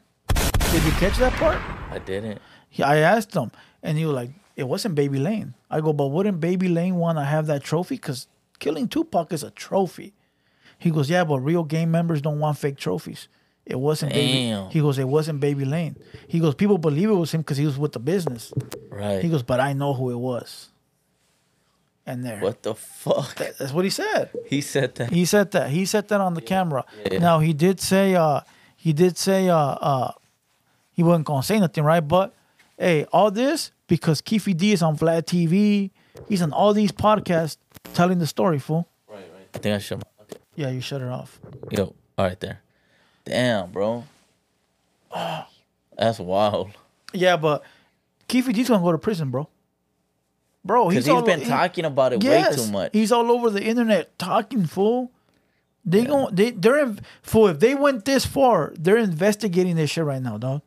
Did 0.71 0.83
you 0.83 0.91
catch 0.91 1.17
that 1.17 1.33
part? 1.33 1.59
I 1.89 1.97
didn't. 1.97 2.39
He, 2.69 2.83
I 2.83 2.97
asked 2.97 3.33
him, 3.33 3.51
and 3.83 3.97
he 3.97 4.05
was 4.05 4.15
like, 4.15 4.29
"It 4.55 4.63
wasn't 4.67 4.95
Baby 4.95 5.19
Lane." 5.19 5.53
I 5.69 5.81
go, 5.81 5.91
"But 5.93 6.07
wouldn't 6.07 6.39
Baby 6.39 6.67
Lane 6.69 6.95
want 6.95 7.17
to 7.17 7.23
have 7.23 7.47
that 7.47 7.63
trophy? 7.63 7.95
Because 7.95 8.27
killing 8.59 8.87
Tupac 8.87 9.33
is 9.33 9.43
a 9.43 9.51
trophy." 9.51 10.13
He 10.77 10.91
goes, 10.91 11.09
"Yeah, 11.09 11.23
but 11.23 11.39
real 11.39 11.63
gang 11.63 11.91
members 11.91 12.21
don't 12.21 12.39
want 12.39 12.57
fake 12.57 12.77
trophies. 12.77 13.27
It 13.65 13.79
wasn't 13.79 14.13
Baby." 14.13 14.49
Damn. 14.49 14.69
He 14.69 14.79
goes, 14.81 14.97
"It 14.99 15.07
wasn't 15.07 15.39
Baby 15.39 15.65
Lane." 15.65 15.95
He 16.27 16.39
goes, 16.39 16.55
"People 16.55 16.77
believe 16.77 17.09
it 17.09 17.13
was 17.13 17.31
him 17.33 17.41
because 17.41 17.57
he 17.57 17.65
was 17.65 17.77
with 17.77 17.93
the 17.93 17.99
business." 17.99 18.53
Right. 18.89 19.21
He 19.23 19.29
goes, 19.29 19.43
"But 19.43 19.59
I 19.59 19.73
know 19.73 19.93
who 19.93 20.11
it 20.11 20.17
was." 20.17 20.69
And 22.05 22.25
there, 22.25 22.39
What 22.39 22.63
the 22.63 22.73
fuck? 22.73 23.35
that's 23.35 23.71
what 23.71 23.83
he 23.85 23.91
said. 23.91 24.31
He 24.47 24.61
said 24.61 24.95
that. 24.95 25.11
He 25.11 25.25
said 25.25 25.51
that. 25.51 25.69
He 25.69 25.85
said 25.85 26.07
that 26.07 26.19
on 26.21 26.33
the 26.33 26.41
camera. 26.41 26.83
Yeah. 27.11 27.19
Now 27.19 27.39
he 27.39 27.53
did 27.53 27.79
say 27.79 28.15
uh 28.15 28.41
he 28.75 28.93
did 28.93 29.15
say 29.17 29.47
uh 29.49 29.55
uh 29.57 30.11
he 30.93 31.03
wasn't 31.03 31.25
gonna 31.27 31.43
say 31.43 31.59
nothing, 31.59 31.83
right? 31.83 31.99
But 32.01 32.33
hey, 32.79 33.05
all 33.13 33.29
this 33.29 33.71
because 33.87 34.21
Keefe 34.21 34.45
D 34.57 34.71
is 34.71 34.81
on 34.81 34.97
Vlad 34.97 35.23
TV. 35.25 35.91
He's 36.27 36.41
on 36.41 36.51
all 36.53 36.73
these 36.73 36.91
podcasts 36.91 37.57
telling 37.93 38.19
the 38.19 38.27
story, 38.27 38.57
fool. 38.59 38.87
Right, 39.07 39.17
right. 39.17 39.47
I 39.53 39.57
think 39.59 39.75
I 39.75 39.79
should. 39.79 40.01
Yeah, 40.55 40.69
you 40.69 40.81
shut 40.81 41.01
it 41.01 41.07
off. 41.07 41.39
Yo, 41.71 41.93
all 42.17 42.25
right 42.25 42.39
there. 42.39 42.61
Damn, 43.25 43.71
bro. 43.71 44.03
That's 45.97 46.19
wild. 46.19 46.71
Yeah, 47.13 47.37
but 47.37 47.63
Keefe 48.27 48.51
D's 48.53 48.67
gonna 48.69 48.83
go 48.83 48.91
to 48.91 48.97
prison, 48.97 49.29
bro. 49.31 49.47
Bro, 50.63 50.89
Because 50.89 51.05
he's, 51.05 51.05
he's 51.05 51.13
all- 51.13 51.25
been 51.25 51.39
he- 51.41 51.47
talking 51.47 51.85
about 51.85 52.13
it 52.13 52.23
Yes, 52.23 52.57
way 52.57 52.65
too 52.65 52.71
much. 52.71 52.89
He's 52.93 53.11
all 53.11 53.31
over 53.31 53.49
the 53.49 53.63
internet 53.63 54.17
talking, 54.19 54.65
fool. 54.65 55.11
They 55.85 56.03
gon' 56.05 56.35
they 56.35 56.51
they're 56.51 56.79
in, 56.79 56.99
fool. 57.23 57.47
If 57.47 57.59
they 57.59 57.73
went 57.73 58.05
this 58.05 58.25
far, 58.25 58.73
they're 58.77 58.97
investigating 58.97 59.75
this 59.77 59.89
shit 59.89 60.03
right 60.03 60.21
now, 60.21 60.37
dog. 60.37 60.61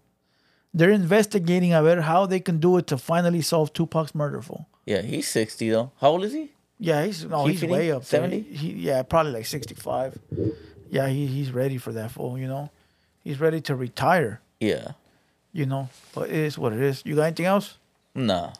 They're 0.75 0.91
investigating 0.91 1.73
about 1.73 1.99
how 1.99 2.27
they 2.27 2.41
can 2.41 2.59
do 2.59 2.79
it 2.79 2.87
to 2.87 2.97
finally 2.97 3.43
solve 3.43 3.73
Tupac's 3.73 4.15
murder, 4.15 4.41
fool. 4.41 4.67
Yeah, 4.87 5.03
he's 5.03 5.29
60 5.29 5.71
though. 5.71 5.93
How 6.01 6.11
old 6.11 6.25
is 6.25 6.33
he? 6.33 6.51
Yeah, 6.83 7.05
he's 7.05 7.25
no, 7.25 7.47
Keefe 7.47 7.61
he's 7.61 7.71
way 7.71 7.93
up 7.93 8.05
70? 8.05 8.41
He, 8.41 8.73
yeah, 8.73 9.05
probably 9.05 9.31
like 9.31 9.47
sixty 9.47 9.75
five. 9.75 10.19
Yeah, 10.91 11.07
he, 11.07 11.29
he's 11.29 11.53
ready 11.53 11.79
for 11.79 11.93
that, 11.93 12.11
fool. 12.11 12.37
You 12.37 12.49
know, 12.49 12.71
he's 13.23 13.39
ready 13.39 13.61
to 13.63 13.77
retire. 13.77 14.41
Yeah. 14.59 14.93
You 15.53 15.67
know, 15.67 15.91
but 16.13 16.29
it 16.29 16.35
is 16.35 16.59
what 16.59 16.73
it 16.73 16.81
is. 16.81 17.03
You 17.05 17.15
got 17.15 17.23
anything 17.23 17.47
else? 17.47 17.77
Nah. 18.17 18.53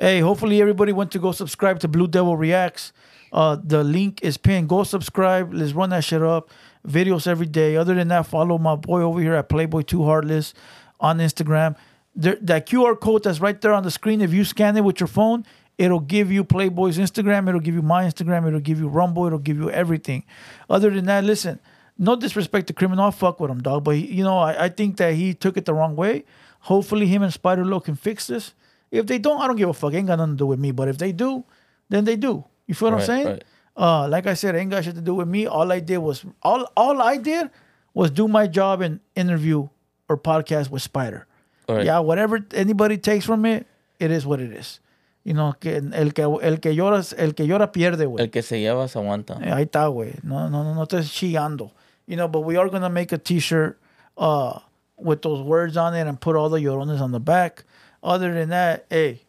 Hey, 0.00 0.18
hopefully 0.18 0.60
everybody 0.60 0.92
went 0.92 1.12
to 1.12 1.20
go 1.20 1.30
subscribe 1.30 1.78
to 1.80 1.88
Blue 1.88 2.08
Devil 2.08 2.36
Reacts. 2.36 2.92
Uh, 3.32 3.56
the 3.62 3.84
link 3.84 4.18
is 4.22 4.36
pinned. 4.36 4.68
Go 4.68 4.82
subscribe. 4.82 5.54
Let's 5.54 5.72
run 5.72 5.90
that 5.90 6.02
shit 6.02 6.22
up. 6.22 6.50
Videos 6.84 7.28
every 7.28 7.46
day. 7.46 7.76
Other 7.76 7.94
than 7.94 8.08
that, 8.08 8.26
follow 8.26 8.58
my 8.58 8.74
boy 8.74 9.02
over 9.02 9.20
here 9.20 9.34
at 9.34 9.48
Playboy 9.48 9.82
Two 9.82 10.04
Heartless 10.04 10.54
on 11.00 11.18
Instagram. 11.18 11.76
There, 12.14 12.36
that 12.42 12.66
QR 12.66 12.98
code 12.98 13.24
that's 13.24 13.40
right 13.40 13.60
there 13.60 13.72
on 13.72 13.82
the 13.82 13.90
screen. 13.90 14.20
If 14.20 14.32
you 14.32 14.44
scan 14.44 14.76
it 14.76 14.82
with 14.84 15.00
your 15.00 15.06
phone, 15.06 15.44
it'll 15.78 16.00
give 16.00 16.30
you 16.30 16.44
Playboy's 16.44 16.98
Instagram. 16.98 17.48
It'll 17.48 17.60
give 17.60 17.74
you 17.74 17.82
my 17.82 18.04
Instagram. 18.04 18.46
It'll 18.46 18.60
give 18.60 18.78
you 18.80 18.88
Rumble. 18.88 19.26
It'll 19.26 19.38
give 19.38 19.56
you 19.58 19.70
everything. 19.70 20.24
Other 20.68 20.90
than 20.90 21.06
that, 21.06 21.24
listen. 21.24 21.58
no 21.98 22.16
disrespect 22.16 22.66
to 22.68 22.72
criminal, 22.72 23.04
I'll 23.04 23.12
fuck 23.12 23.40
with 23.40 23.50
him, 23.50 23.60
dog. 23.62 23.84
But 23.84 23.96
he, 23.96 24.06
you 24.06 24.24
know, 24.24 24.38
I, 24.38 24.64
I 24.64 24.68
think 24.70 24.96
that 24.96 25.14
he 25.14 25.34
took 25.34 25.56
it 25.56 25.64
the 25.66 25.74
wrong 25.74 25.96
way. 25.96 26.24
Hopefully, 26.60 27.06
him 27.06 27.22
and 27.22 27.32
Spider 27.32 27.64
Loc 27.64 27.84
can 27.84 27.94
fix 27.94 28.26
this. 28.26 28.54
If 28.90 29.06
they 29.06 29.18
don't, 29.18 29.40
I 29.40 29.46
don't 29.46 29.56
give 29.56 29.68
a 29.68 29.72
fuck. 29.74 29.94
Ain't 29.94 30.06
got 30.08 30.16
nothing 30.18 30.34
to 30.34 30.38
do 30.38 30.46
with 30.46 30.58
me. 30.58 30.72
But 30.72 30.88
if 30.88 30.98
they 30.98 31.12
do, 31.12 31.44
then 31.90 32.04
they 32.04 32.16
do. 32.16 32.44
You 32.66 32.74
feel 32.74 32.88
what 32.90 32.94
Right, 32.94 33.00
I'm 33.02 33.06
saying? 33.06 33.26
right. 33.26 33.44
Uh, 33.76 34.08
like 34.08 34.26
I 34.26 34.34
said, 34.34 34.56
ain't 34.56 34.70
got 34.70 34.84
shit 34.84 34.94
to 34.96 35.00
do 35.00 35.14
with 35.14 35.28
me. 35.28 35.46
All 35.46 35.70
I 35.70 35.78
did 35.80 35.98
was 35.98 36.24
all 36.42 36.64
all 36.76 37.00
I 37.00 37.16
did 37.18 37.50
was 37.94 38.10
do 38.10 38.26
my 38.28 38.46
job 38.46 38.80
and 38.82 39.00
interview 39.14 39.68
or 40.10 40.16
podcast 40.18 40.70
with 40.70 40.82
Spider. 40.82 41.26
Right. 41.68 41.84
Yeah, 41.86 42.00
whatever 42.00 42.44
anybody 42.52 42.98
takes 42.98 43.24
from 43.24 43.46
it, 43.46 43.64
it 44.00 44.10
is 44.10 44.26
what 44.26 44.40
it 44.40 44.50
is. 44.50 44.80
You 45.22 45.34
know, 45.34 45.52
que 45.52 45.76
el 45.76 46.10
que 46.10 46.24
el 46.24 46.58
que 46.58 46.74
llora 46.74 46.98
el 47.16 47.32
que 47.34 47.46
llora 47.46 47.70
pierde, 47.72 48.06
güey. 48.06 48.20
El 48.20 48.30
que 48.30 48.42
se 48.42 48.58
lleva 48.60 48.88
se 48.88 48.98
aguanta. 48.98 49.38
Eh, 49.40 49.52
Ahí 49.52 49.66
está, 49.66 49.86
güey. 49.86 50.18
No, 50.24 50.48
no, 50.48 50.64
no, 50.64 50.74
no 50.74 50.82
estés 50.84 51.12
chillando. 51.12 51.70
You 52.06 52.16
know, 52.16 52.26
but 52.26 52.40
we 52.40 52.56
are 52.56 52.68
gonna 52.68 52.88
make 52.90 53.12
a 53.12 53.18
T-shirt 53.18 53.78
uh, 54.18 54.58
with 54.96 55.22
those 55.22 55.40
words 55.42 55.76
on 55.76 55.94
it 55.94 56.08
and 56.08 56.20
put 56.20 56.34
all 56.34 56.48
the 56.48 56.58
llorones 56.58 57.00
on 57.00 57.12
the 57.12 57.20
back. 57.20 57.62
Other 58.02 58.34
than 58.34 58.48
that, 58.48 58.86
hey, 58.90 59.20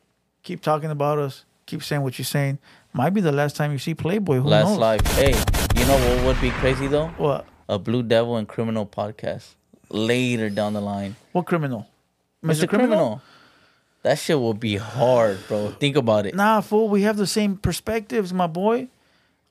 keep 0.41 0.61
talking 0.61 0.89
about 0.89 1.19
us. 1.19 1.45
Keep 1.67 1.83
saying 1.83 2.01
what 2.01 2.17
you're 2.17 2.25
saying. 2.25 2.57
Might 2.93 3.11
be 3.11 3.21
the 3.21 3.31
last 3.31 3.55
time 3.55 3.71
you 3.71 3.77
see 3.77 3.93
Playboy. 3.93 4.39
Who 4.39 4.49
Last 4.49 4.69
knows? 4.69 4.77
life. 4.79 5.01
Hey, 5.15 5.35
you 5.79 5.85
know 5.85 5.97
what 5.97 6.25
would 6.25 6.41
be 6.41 6.49
crazy 6.51 6.87
though? 6.87 7.07
What? 7.17 7.45
A 7.69 7.77
Blue 7.77 8.01
Devil 8.01 8.35
and 8.37 8.47
Criminal 8.47 8.85
podcast 8.87 9.55
later 9.93 10.49
down 10.49 10.73
the 10.73 10.81
line. 10.81 11.15
What 11.31 11.45
criminal? 11.45 11.87
Mr. 12.43 12.67
Criminal. 12.67 13.21
That 14.03 14.17
shit 14.17 14.39
will 14.39 14.55
be 14.55 14.77
hard, 14.77 15.37
bro. 15.47 15.69
Think 15.71 15.95
about 15.95 16.25
it. 16.25 16.33
Nah, 16.33 16.61
fool. 16.61 16.89
We 16.89 17.03
have 17.03 17.17
the 17.17 17.27
same 17.27 17.55
perspectives, 17.57 18.33
my 18.33 18.47
boy. 18.47 18.87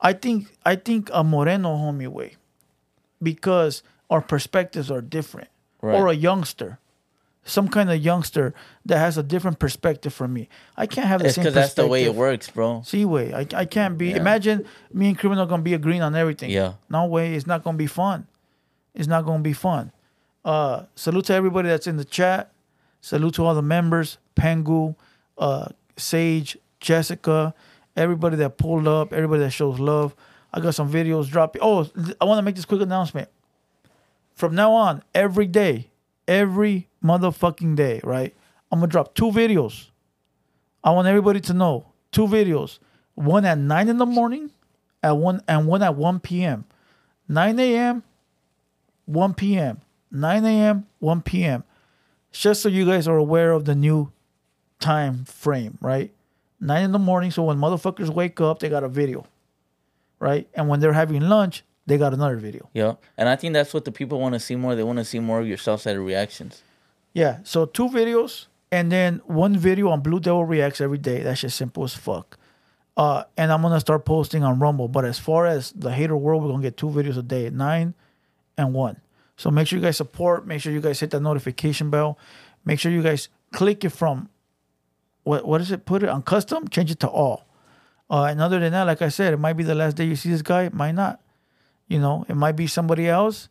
I 0.00 0.12
think 0.12 0.48
I 0.66 0.74
think 0.76 1.08
a 1.12 1.22
Moreno 1.22 1.76
homie 1.76 2.08
way, 2.08 2.34
because 3.22 3.82
our 4.08 4.20
perspectives 4.20 4.90
are 4.90 5.00
different. 5.00 5.48
Right. 5.82 5.94
Or 5.94 6.08
a 6.08 6.12
youngster, 6.14 6.78
some 7.44 7.68
kind 7.68 7.90
of 7.90 8.00
youngster 8.04 8.52
that 8.84 8.98
has 8.98 9.16
a 9.16 9.22
different 9.22 9.58
perspective 9.58 10.12
from 10.12 10.32
me. 10.32 10.48
I 10.76 10.86
can't 10.86 11.06
have 11.06 11.20
the 11.20 11.26
It's 11.26 11.36
same. 11.36 11.44
because 11.44 11.54
that's 11.54 11.74
the 11.74 11.86
way 11.86 12.04
it 12.04 12.14
works, 12.14 12.50
bro. 12.50 12.82
See, 12.84 13.04
way 13.04 13.32
I, 13.32 13.46
I 13.54 13.64
can't 13.66 13.96
be. 13.96 14.12
Imagine 14.12 14.66
me 14.92 15.08
and 15.08 15.18
criminal 15.18 15.46
gonna 15.46 15.62
be 15.62 15.74
agreeing 15.74 16.02
on 16.02 16.14
everything. 16.16 16.50
Yeah. 16.50 16.74
No 16.90 17.06
way. 17.06 17.34
It's 17.34 17.46
not 17.46 17.62
gonna 17.62 17.78
be 17.78 17.86
fun. 17.86 18.26
It's 18.94 19.06
not 19.08 19.24
gonna 19.24 19.42
be 19.42 19.52
fun. 19.52 19.92
Uh, 20.44 20.84
salute 20.94 21.26
to 21.26 21.34
everybody 21.34 21.68
that's 21.68 21.86
in 21.86 21.96
the 21.96 22.04
chat. 22.04 22.52
Salute 23.00 23.34
to 23.34 23.44
all 23.44 23.54
the 23.54 23.62
members, 23.62 24.18
Pengu, 24.36 24.94
uh, 25.38 25.68
Sage, 25.96 26.58
Jessica, 26.80 27.54
everybody 27.96 28.36
that 28.36 28.58
pulled 28.58 28.86
up, 28.86 29.12
everybody 29.12 29.40
that 29.42 29.50
shows 29.50 29.78
love. 29.78 30.14
I 30.52 30.60
got 30.60 30.74
some 30.74 30.90
videos 30.90 31.30
dropping. 31.30 31.62
Oh, 31.62 31.88
I 32.20 32.24
want 32.24 32.38
to 32.38 32.42
make 32.42 32.56
this 32.56 32.64
quick 32.64 32.80
announcement. 32.80 33.28
From 34.34 34.54
now 34.54 34.72
on, 34.72 35.02
every 35.14 35.46
day, 35.46 35.90
every 36.28 36.88
motherfucking 37.02 37.76
day, 37.76 38.00
right? 38.04 38.34
I'm 38.70 38.80
gonna 38.80 38.90
drop 38.90 39.14
two 39.14 39.30
videos. 39.30 39.88
I 40.82 40.90
want 40.90 41.08
everybody 41.08 41.40
to 41.40 41.54
know 41.54 41.86
two 42.12 42.26
videos. 42.26 42.78
One 43.14 43.44
at 43.44 43.58
nine 43.58 43.88
in 43.88 43.98
the 43.98 44.06
morning, 44.06 44.50
at 45.02 45.16
one 45.16 45.42
and 45.46 45.66
one 45.66 45.82
at 45.82 45.94
one 45.94 46.20
p.m. 46.20 46.64
9 47.30 47.60
a.m., 47.60 48.02
1 49.06 49.34
p.m. 49.34 49.80
9 50.11 50.45
a.m., 50.45 50.87
1 50.99 51.23
p.m. 51.23 51.65
Just 52.32 52.62
so 52.62 52.69
you 52.69 52.87
guys 52.87 53.09
are 53.09 53.16
aware 53.16 53.53
of 53.53 53.65
the 53.65 53.74
new 53.74 54.12
time 54.78 55.24
frame, 55.24 55.78
right? 55.81 56.12
Nine 56.61 56.85
in 56.85 56.93
the 56.93 56.99
morning, 56.99 57.31
so 57.31 57.45
when 57.45 57.57
motherfuckers 57.57 58.11
wake 58.11 58.41
up, 58.41 58.59
they 58.61 58.69
got 58.69 58.85
a 58.85 58.89
video, 58.89 59.27
right? 60.19 60.49
And 60.55 60.69
when 60.69 60.81
they're 60.81 60.93
having 60.93 61.23
lunch, 61.23 61.65
they 61.87 61.99
got 61.99 62.15
another 62.15 62.37
video. 62.37 62.69
Yeah. 62.74 62.95
And 63.16 63.28
I 63.28 63.37
think 63.37 63.55
that's 63.55 63.74
what 63.74 63.85
the 63.85 63.93
people 63.93 64.20
want 64.20 64.35
to 64.35 64.41
see 64.41 64.57
more. 64.57 64.74
They 64.74 64.85
want 64.85 64.99
to 64.99 65.05
see 65.05 65.19
more 65.19 65.41
of 65.41 65.49
your 65.49 65.57
self-sided 65.57 66.01
reactions. 66.01 66.62
Yeah, 67.12 67.39
so 67.43 67.66
two 67.66 67.89
videos 67.89 68.47
and 68.70 68.93
then 68.93 69.20
one 69.24 69.57
video 69.57 69.89
on 69.91 70.01
Blue 70.01 70.20
Devil 70.20 70.45
Reacts 70.45 70.81
every 70.81 70.99
day. 70.99 71.23
That's 71.23 71.41
just 71.41 71.57
simple 71.57 71.85
as 71.85 71.95
fuck. 71.95 72.39
Uh, 72.97 73.24
and 73.37 73.51
I'm 73.51 73.62
gonna 73.62 73.81
start 73.81 74.05
posting 74.05 74.45
on 74.45 74.59
Rumble. 74.59 74.89
But 74.89 75.05
as 75.05 75.19
far 75.19 75.47
as 75.47 75.73
the 75.73 75.91
hater 75.91 76.16
world, 76.16 76.43
we're 76.43 76.51
gonna 76.51 76.62
get 76.62 76.77
two 76.77 76.89
videos 76.89 77.16
a 77.16 77.23
day, 77.23 77.49
nine 77.51 77.95
and 78.57 78.74
one. 78.74 79.01
So 79.40 79.50
make 79.50 79.66
sure 79.66 79.78
you 79.78 79.82
guys 79.82 79.96
support. 79.96 80.46
Make 80.46 80.60
sure 80.60 80.70
you 80.70 80.82
guys 80.82 81.00
hit 81.00 81.12
that 81.12 81.20
notification 81.20 81.88
bell. 81.88 82.18
Make 82.66 82.78
sure 82.78 82.92
you 82.92 83.02
guys 83.02 83.30
click 83.52 83.82
it 83.86 83.88
from 83.88 84.28
what 85.22 85.46
what 85.46 85.62
is 85.62 85.72
it? 85.72 85.86
Put 85.86 86.02
it 86.02 86.10
on 86.10 86.20
custom. 86.20 86.68
Change 86.68 86.90
it 86.90 87.00
to 87.00 87.08
all. 87.08 87.46
Uh, 88.10 88.24
and 88.24 88.38
other 88.38 88.60
than 88.60 88.72
that, 88.72 88.82
like 88.82 89.00
I 89.00 89.08
said, 89.08 89.32
it 89.32 89.38
might 89.38 89.54
be 89.54 89.64
the 89.64 89.74
last 89.74 89.96
day 89.96 90.04
you 90.04 90.14
see 90.14 90.28
this 90.28 90.42
guy. 90.42 90.64
It 90.64 90.74
might 90.74 90.92
not. 90.92 91.22
You 91.88 92.00
know, 92.00 92.26
it 92.28 92.34
might 92.34 92.52
be 92.52 92.66
somebody 92.66 93.08
else. 93.08 93.48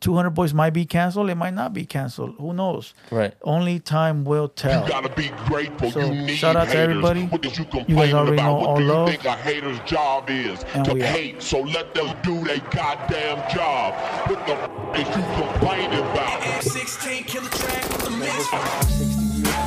200 0.00 0.30
Boys 0.30 0.54
might 0.54 0.70
be 0.70 0.84
canceled. 0.84 1.28
It 1.30 1.34
might 1.34 1.54
not 1.54 1.72
be 1.72 1.84
canceled. 1.84 2.34
Who 2.38 2.52
knows? 2.52 2.94
Right. 3.10 3.34
Only 3.42 3.78
time 3.80 4.24
will 4.24 4.48
tell. 4.48 4.82
You 4.84 4.88
gotta 4.88 5.08
be 5.14 5.30
grateful. 5.46 5.90
So, 5.90 6.00
you 6.00 6.22
need 6.22 6.36
shout 6.36 6.56
out 6.56 6.68
to 6.68 6.76
everybody. 6.76 7.24
What 7.26 7.44
is 7.44 7.58
you 7.58 7.66
You 7.88 7.94
guys 7.96 8.12
already 8.14 8.34
about? 8.34 8.44
know 8.46 8.54
What 8.54 8.68
all 8.68 8.76
do 8.76 8.82
you 8.84 8.88
love. 8.92 9.08
think 9.08 9.24
a 9.24 9.32
hater's 9.36 9.80
job 9.80 10.30
is? 10.30 10.64
And 10.74 10.84
to 10.84 10.94
we 10.94 11.02
out. 11.02 11.08
hate. 11.08 11.42
So 11.42 11.60
let 11.60 11.94
them 11.94 12.16
do 12.22 12.42
their 12.44 12.58
goddamn 12.70 13.38
job. 13.50 13.94
What 14.28 14.46
the 14.46 14.54
f- 14.54 15.00
is 15.00 15.16
you 15.16 15.22
complaining 15.42 15.98
about? 15.98 16.40
M16 16.40 17.26
killer 17.26 17.48
track 17.48 17.82
with 17.90 18.04
the 18.04 18.10
mix. 18.10 18.99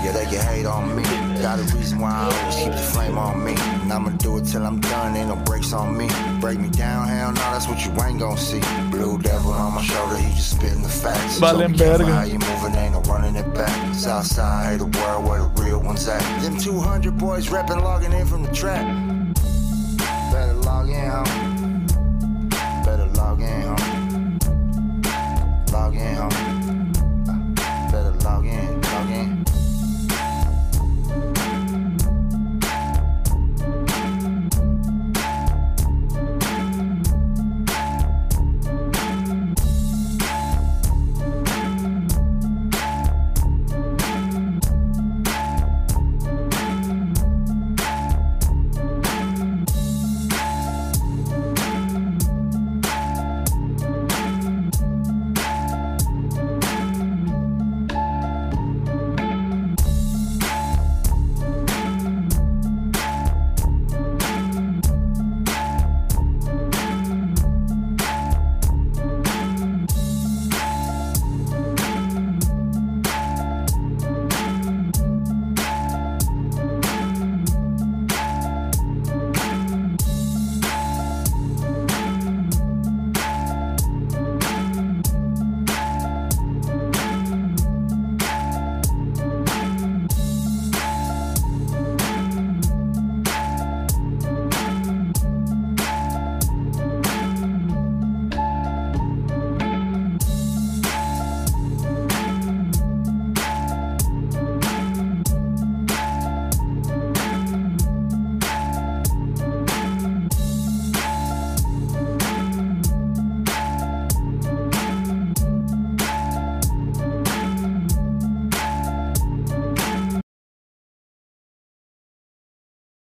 Yeah, 0.04 0.12
they 0.12 0.26
can 0.26 0.46
hate 0.46 0.66
on 0.66 0.96
me. 0.98 1.04
Got 1.42 1.60
a 1.60 1.64
reason 1.78 1.98
why 2.00 2.12
I 2.12 2.24
always 2.26 2.56
keep 2.58 2.74
the 2.74 2.78
flame 2.78 3.18
on 3.18 3.42
me. 3.42 3.54
And 3.56 3.92
I'ma 3.92 4.10
do 4.18 4.38
it 4.38 4.44
till 4.44 4.66
I'm 4.66 4.82
done, 4.82 5.16
ain't 5.16 5.30
no 5.30 5.38
breaks 5.38 5.72
on 5.72 5.98
me. 5.98 6.10
Break 6.42 6.60
me 6.60 6.68
down, 6.68 7.08
hell 7.08 7.32
no, 7.32 7.40
that's 7.40 7.70
what 7.70 7.86
you 7.86 7.92
ain't 8.04 8.20
gonna 8.20 8.38
see. 8.38 8.60
Blue 8.92 9.18
devil 9.18 9.54
on 9.54 9.76
my 9.76 9.82
shoulder, 9.82 10.18
he 10.18 10.30
just 10.36 10.58
spitting 10.58 10.82
the 10.82 10.90
facts. 10.90 11.40
Valenberg. 11.40 12.06
How 12.06 12.24
you 12.24 12.38
moving, 12.38 12.76
ain't 12.76 12.92
no 12.92 13.02
running 13.02 13.38
it 13.38 13.54
back. 13.54 13.96
Southside, 13.96 14.82
the 14.82 14.86
world 14.88 15.26
where 15.26 15.40
the 15.40 15.64
real 15.64 15.80
ones 15.80 16.06
at. 16.10 16.22
Them 16.42 16.58
200 16.58 17.18
boys 17.18 17.48
rapping, 17.50 17.80
logging 17.80 18.12
in 18.12 18.26
from 18.26 18.44
the 18.44 18.52
track. 18.52 18.86
Better 20.34 20.54
log 20.54 20.90
in, 20.90 20.96
homie. 20.96 22.86
Better 22.86 23.06
log 23.06 23.40
in, 23.40 23.48
homie. 23.48 24.42
Log 25.72 25.96
in, 25.96 26.16
homie. 26.18 26.53